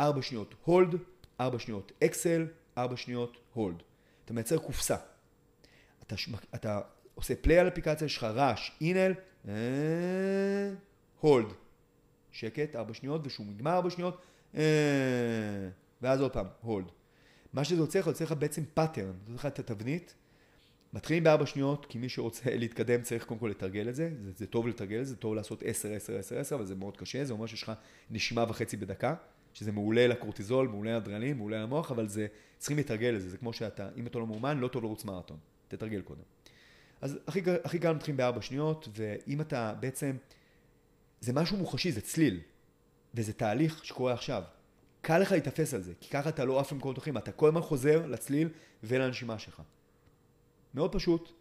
ארבע 0.00 0.22
שניות 0.22 0.54
hold, 0.66 0.96
ארבע 1.40 1.58
שניות 1.58 1.92
exhale, 2.04 2.46
ארבע 2.78 2.96
שניות 2.96 3.36
hold. 3.56 3.82
אתה 4.24 4.32
מייצר 4.32 4.58
קופסה. 4.58 4.96
אתה, 6.02 6.14
אתה 6.54 6.80
עושה 7.14 7.34
play 7.40 7.58
על 7.58 7.68
אפליקציה, 7.68 8.04
יש 8.06 8.16
לך 8.16 8.24
רעש, 8.24 8.70
inhale, 8.80 9.46
hold. 11.22 11.67
שקט, 12.32 12.76
ארבע 12.76 12.94
שניות, 12.94 13.20
ושהוא 13.24 13.46
נגמר 13.46 13.74
ארבע 13.74 13.90
שניות, 13.90 14.20
אה, 14.54 14.62
ואז 16.02 16.20
עוד 16.20 16.32
פעם, 16.32 16.46
hold. 16.60 16.86
מה 17.52 17.64
שזה 17.64 17.80
יוצא 17.80 17.98
לך, 17.98 18.06
יוצא 18.06 18.24
לך 18.24 18.32
בעצם 18.32 18.62
pattern, 18.74 19.12
זה 19.26 19.34
לך 19.34 19.46
את 19.46 19.58
התבנית. 19.58 20.14
מתחילים 20.92 21.24
בארבע 21.24 21.46
שניות, 21.46 21.86
כי 21.88 21.98
מי 21.98 22.08
שרוצה 22.08 22.50
להתקדם 22.60 23.02
צריך 23.02 23.24
קודם 23.24 23.40
כל 23.40 23.46
לתרגל 23.46 23.88
את 23.88 23.94
זה, 23.94 24.10
זה, 24.24 24.30
זה 24.36 24.46
טוב 24.46 24.68
לתרגל 24.68 25.00
את 25.00 25.06
זה, 25.06 25.10
זה 25.10 25.16
טוב 25.16 25.34
לעשות 25.34 25.62
עשר, 25.62 25.92
עשר, 25.92 26.18
עשר, 26.18 26.38
עשר, 26.38 26.54
אבל 26.54 26.66
זה 26.66 26.74
מאוד 26.74 26.96
קשה, 26.96 27.24
זה 27.24 27.32
אומר 27.32 27.46
שיש 27.46 27.62
לך 27.62 27.72
נשימה 28.10 28.44
וחצי 28.48 28.76
בדקה, 28.76 29.14
שזה 29.54 29.72
מעולה 29.72 30.06
לקורטיזול, 30.06 30.68
מעולה 30.68 30.92
לאדרנלין, 30.92 31.36
מעולה 31.36 31.62
למוח, 31.62 31.90
אבל 31.90 32.08
זה, 32.08 32.26
צריכים 32.58 32.78
לתרגל 32.78 33.16
את 33.16 33.20
זה, 33.20 33.30
זה 33.30 33.38
כמו 33.38 33.52
שאתה, 33.52 33.88
אם 33.96 34.06
אתה 34.06 34.18
לא 34.18 34.26
מאומן, 34.26 34.58
לא 34.58 34.68
טוב 34.68 34.82
לרוץ 34.82 35.04
מרתון, 35.04 35.36
תתרגל 35.68 36.00
קודם. 36.00 36.22
אז 37.00 37.18
הכי, 37.26 37.40
הכי 37.64 37.78
קל 37.78 37.92
מתחילים 37.92 38.16
בארבע 38.16 38.42
שניות, 38.42 38.88
ואם 38.96 39.40
אתה 39.40 39.74
בעצם 39.80 40.16
זה 41.20 41.32
משהו 41.32 41.56
מוחשי, 41.56 41.92
זה 41.92 42.00
צליל. 42.00 42.40
וזה 43.14 43.32
תהליך 43.32 43.84
שקורה 43.84 44.12
עכשיו. 44.12 44.42
קל 45.00 45.18
לך 45.18 45.32
להתאפס 45.32 45.74
על 45.74 45.82
זה, 45.82 45.92
כי 46.00 46.10
ככה 46.10 46.28
אתה 46.28 46.44
לא 46.44 46.60
עף 46.60 46.72
למקומות 46.72 46.98
אחרים, 46.98 47.18
אתה 47.18 47.32
כל 47.32 47.48
הזמן 47.48 47.60
חוזר 47.60 48.06
לצליל 48.06 48.48
ולנשימה 48.82 49.38
שלך. 49.38 49.62
מאוד 50.74 50.92
פשוט, 50.92 51.32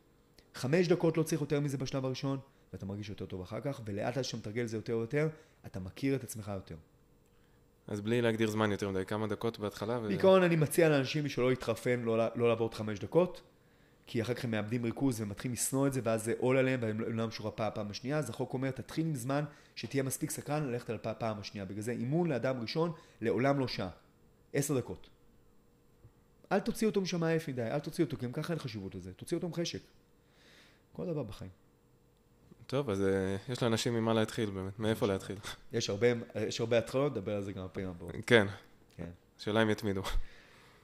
חמש 0.55 0.87
דקות 0.87 1.17
לא 1.17 1.23
צריך 1.23 1.41
יותר 1.41 1.59
מזה 1.59 1.77
בשלב 1.77 2.05
הראשון, 2.05 2.39
ואתה 2.73 2.85
מרגיש 2.85 3.09
יותר 3.09 3.25
טוב 3.25 3.41
אחר 3.41 3.61
כך, 3.61 3.81
ולאט 3.85 4.17
לאט 4.17 4.25
כשאתה 4.25 4.37
מתרגל 4.37 4.63
את 4.63 4.69
זה 4.69 4.77
יותר 4.77 4.97
ויותר, 4.97 5.27
אתה 5.65 5.79
מכיר 5.79 6.15
את 6.15 6.23
עצמך 6.23 6.51
יותר. 6.55 6.75
אז 7.87 8.01
בלי 8.01 8.21
להגדיר 8.21 8.49
זמן 8.49 8.71
יותר 8.71 8.89
מדי, 8.89 9.05
כמה 9.05 9.27
דקות 9.27 9.59
בהתחלה? 9.59 9.99
ו... 9.99 10.07
בעיקרון 10.07 10.43
אני 10.43 10.55
מציע 10.55 10.89
לאנשים 10.89 11.23
בשביל 11.23 11.43
לא 11.43 11.49
להתחרפן, 11.49 11.99
לא, 11.99 12.17
לא 12.35 12.49
לעבור 12.49 12.67
את 12.67 12.73
חמש 12.73 12.99
דקות. 12.99 13.41
כי 14.07 14.21
אחר 14.21 14.33
כך 14.33 14.43
הם 14.43 14.51
מאבדים 14.51 14.83
ריכוז 14.83 15.21
ומתחילים 15.21 15.53
לשנוא 15.53 15.87
את 15.87 15.93
זה, 15.93 16.01
ואז 16.03 16.23
זה 16.23 16.33
עול 16.37 16.57
עליהם, 16.57 16.79
והם 16.83 16.99
לא 16.99 17.27
לא 17.39 17.47
הפעם 17.47 17.67
הפעם 17.67 17.89
השנייה, 17.89 18.17
אז 18.17 18.29
החוק 18.29 18.53
אומר, 18.53 18.71
תתחיל 18.71 19.05
עם 19.05 19.15
זמן 19.15 19.43
שתהיה 19.75 20.03
מספיק 20.03 20.31
סקרן 20.31 20.63
ללכת 20.63 20.89
על 20.89 20.97
הפעם 21.03 21.39
השנייה. 21.39 21.65
בגלל 21.65 21.81
זה 21.81 21.91
אימון 21.91 22.29
לאדם 22.29 22.61
ראשון, 22.61 22.91
לעולם 23.21 23.59
לא 23.59 23.67
שעה. 23.67 23.89
עשר 24.53 24.77
דקות. 24.77 25.09
אל 26.51 26.59
תוציא 26.59 26.87
אותו 26.87 27.01
משם 27.01 27.23
עייף 27.23 27.49
מדי, 27.49 27.61
אל 27.61 27.79
תוציא 27.79 28.03
אותו, 28.03 28.17
כי 28.17 28.25
גם 28.25 28.31
ככה 28.31 28.53
אין 28.53 28.59
חשיבות 28.59 28.95
לזה. 28.95 29.13
תוציא 29.13 29.37
אותו 29.37 29.47
עם 29.47 29.53
חשק. 29.53 29.79
כל 30.93 31.05
דבר 31.05 31.23
בחיים. 31.23 31.51
טוב, 32.67 32.89
אז 32.89 33.01
uh, 33.01 33.51
יש 33.51 33.63
לאנשים 33.63 33.93
ממה 33.93 34.13
להתחיל 34.13 34.49
באמת, 34.49 34.79
מאיפה 34.79 35.07
להתחיל. 35.07 35.37
יש 35.73 35.89
הרבה, 35.89 36.07
יש 36.35 36.59
הרבה 36.59 36.77
התחלות, 36.77 37.11
נדבר 37.11 37.35
על 37.35 37.43
זה 37.43 37.53
גם 37.53 37.65
בפעמים 37.65 37.89
הבאות. 37.89 38.11
כן. 38.25 38.47
כן. 38.95 39.09
שאלה 39.37 39.63
אם 39.63 39.69
יתמידו. 39.69 40.01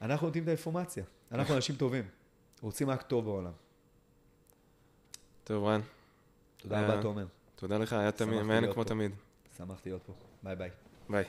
אנחנו 0.02 0.28
נותנים 0.28 0.44
את 0.44 0.48
האינפורמציה. 0.48 1.04
אנחנו 1.32 1.56
אנשים 1.56 1.76
טובים. 1.76 2.04
רוצים 2.64 2.90
רק 2.90 3.02
טוב 3.02 3.26
בעולם. 3.26 3.52
טוב, 5.44 5.64
רן. 5.64 5.82
תודה 6.58 6.82
רבה, 6.82 7.02
תומר. 7.02 7.26
תודה 7.56 7.78
לך, 7.78 7.94
היה 7.94 8.12
תמיד, 8.12 8.42
מעניין 8.42 8.74
כמו 8.74 8.84
תמיד. 8.84 9.12
שמחתי 9.58 9.90
להיות 9.90 10.04
פה. 10.04 10.14
ביי 10.44 10.56
ביי. 10.56 10.70
ביי. 11.10 11.24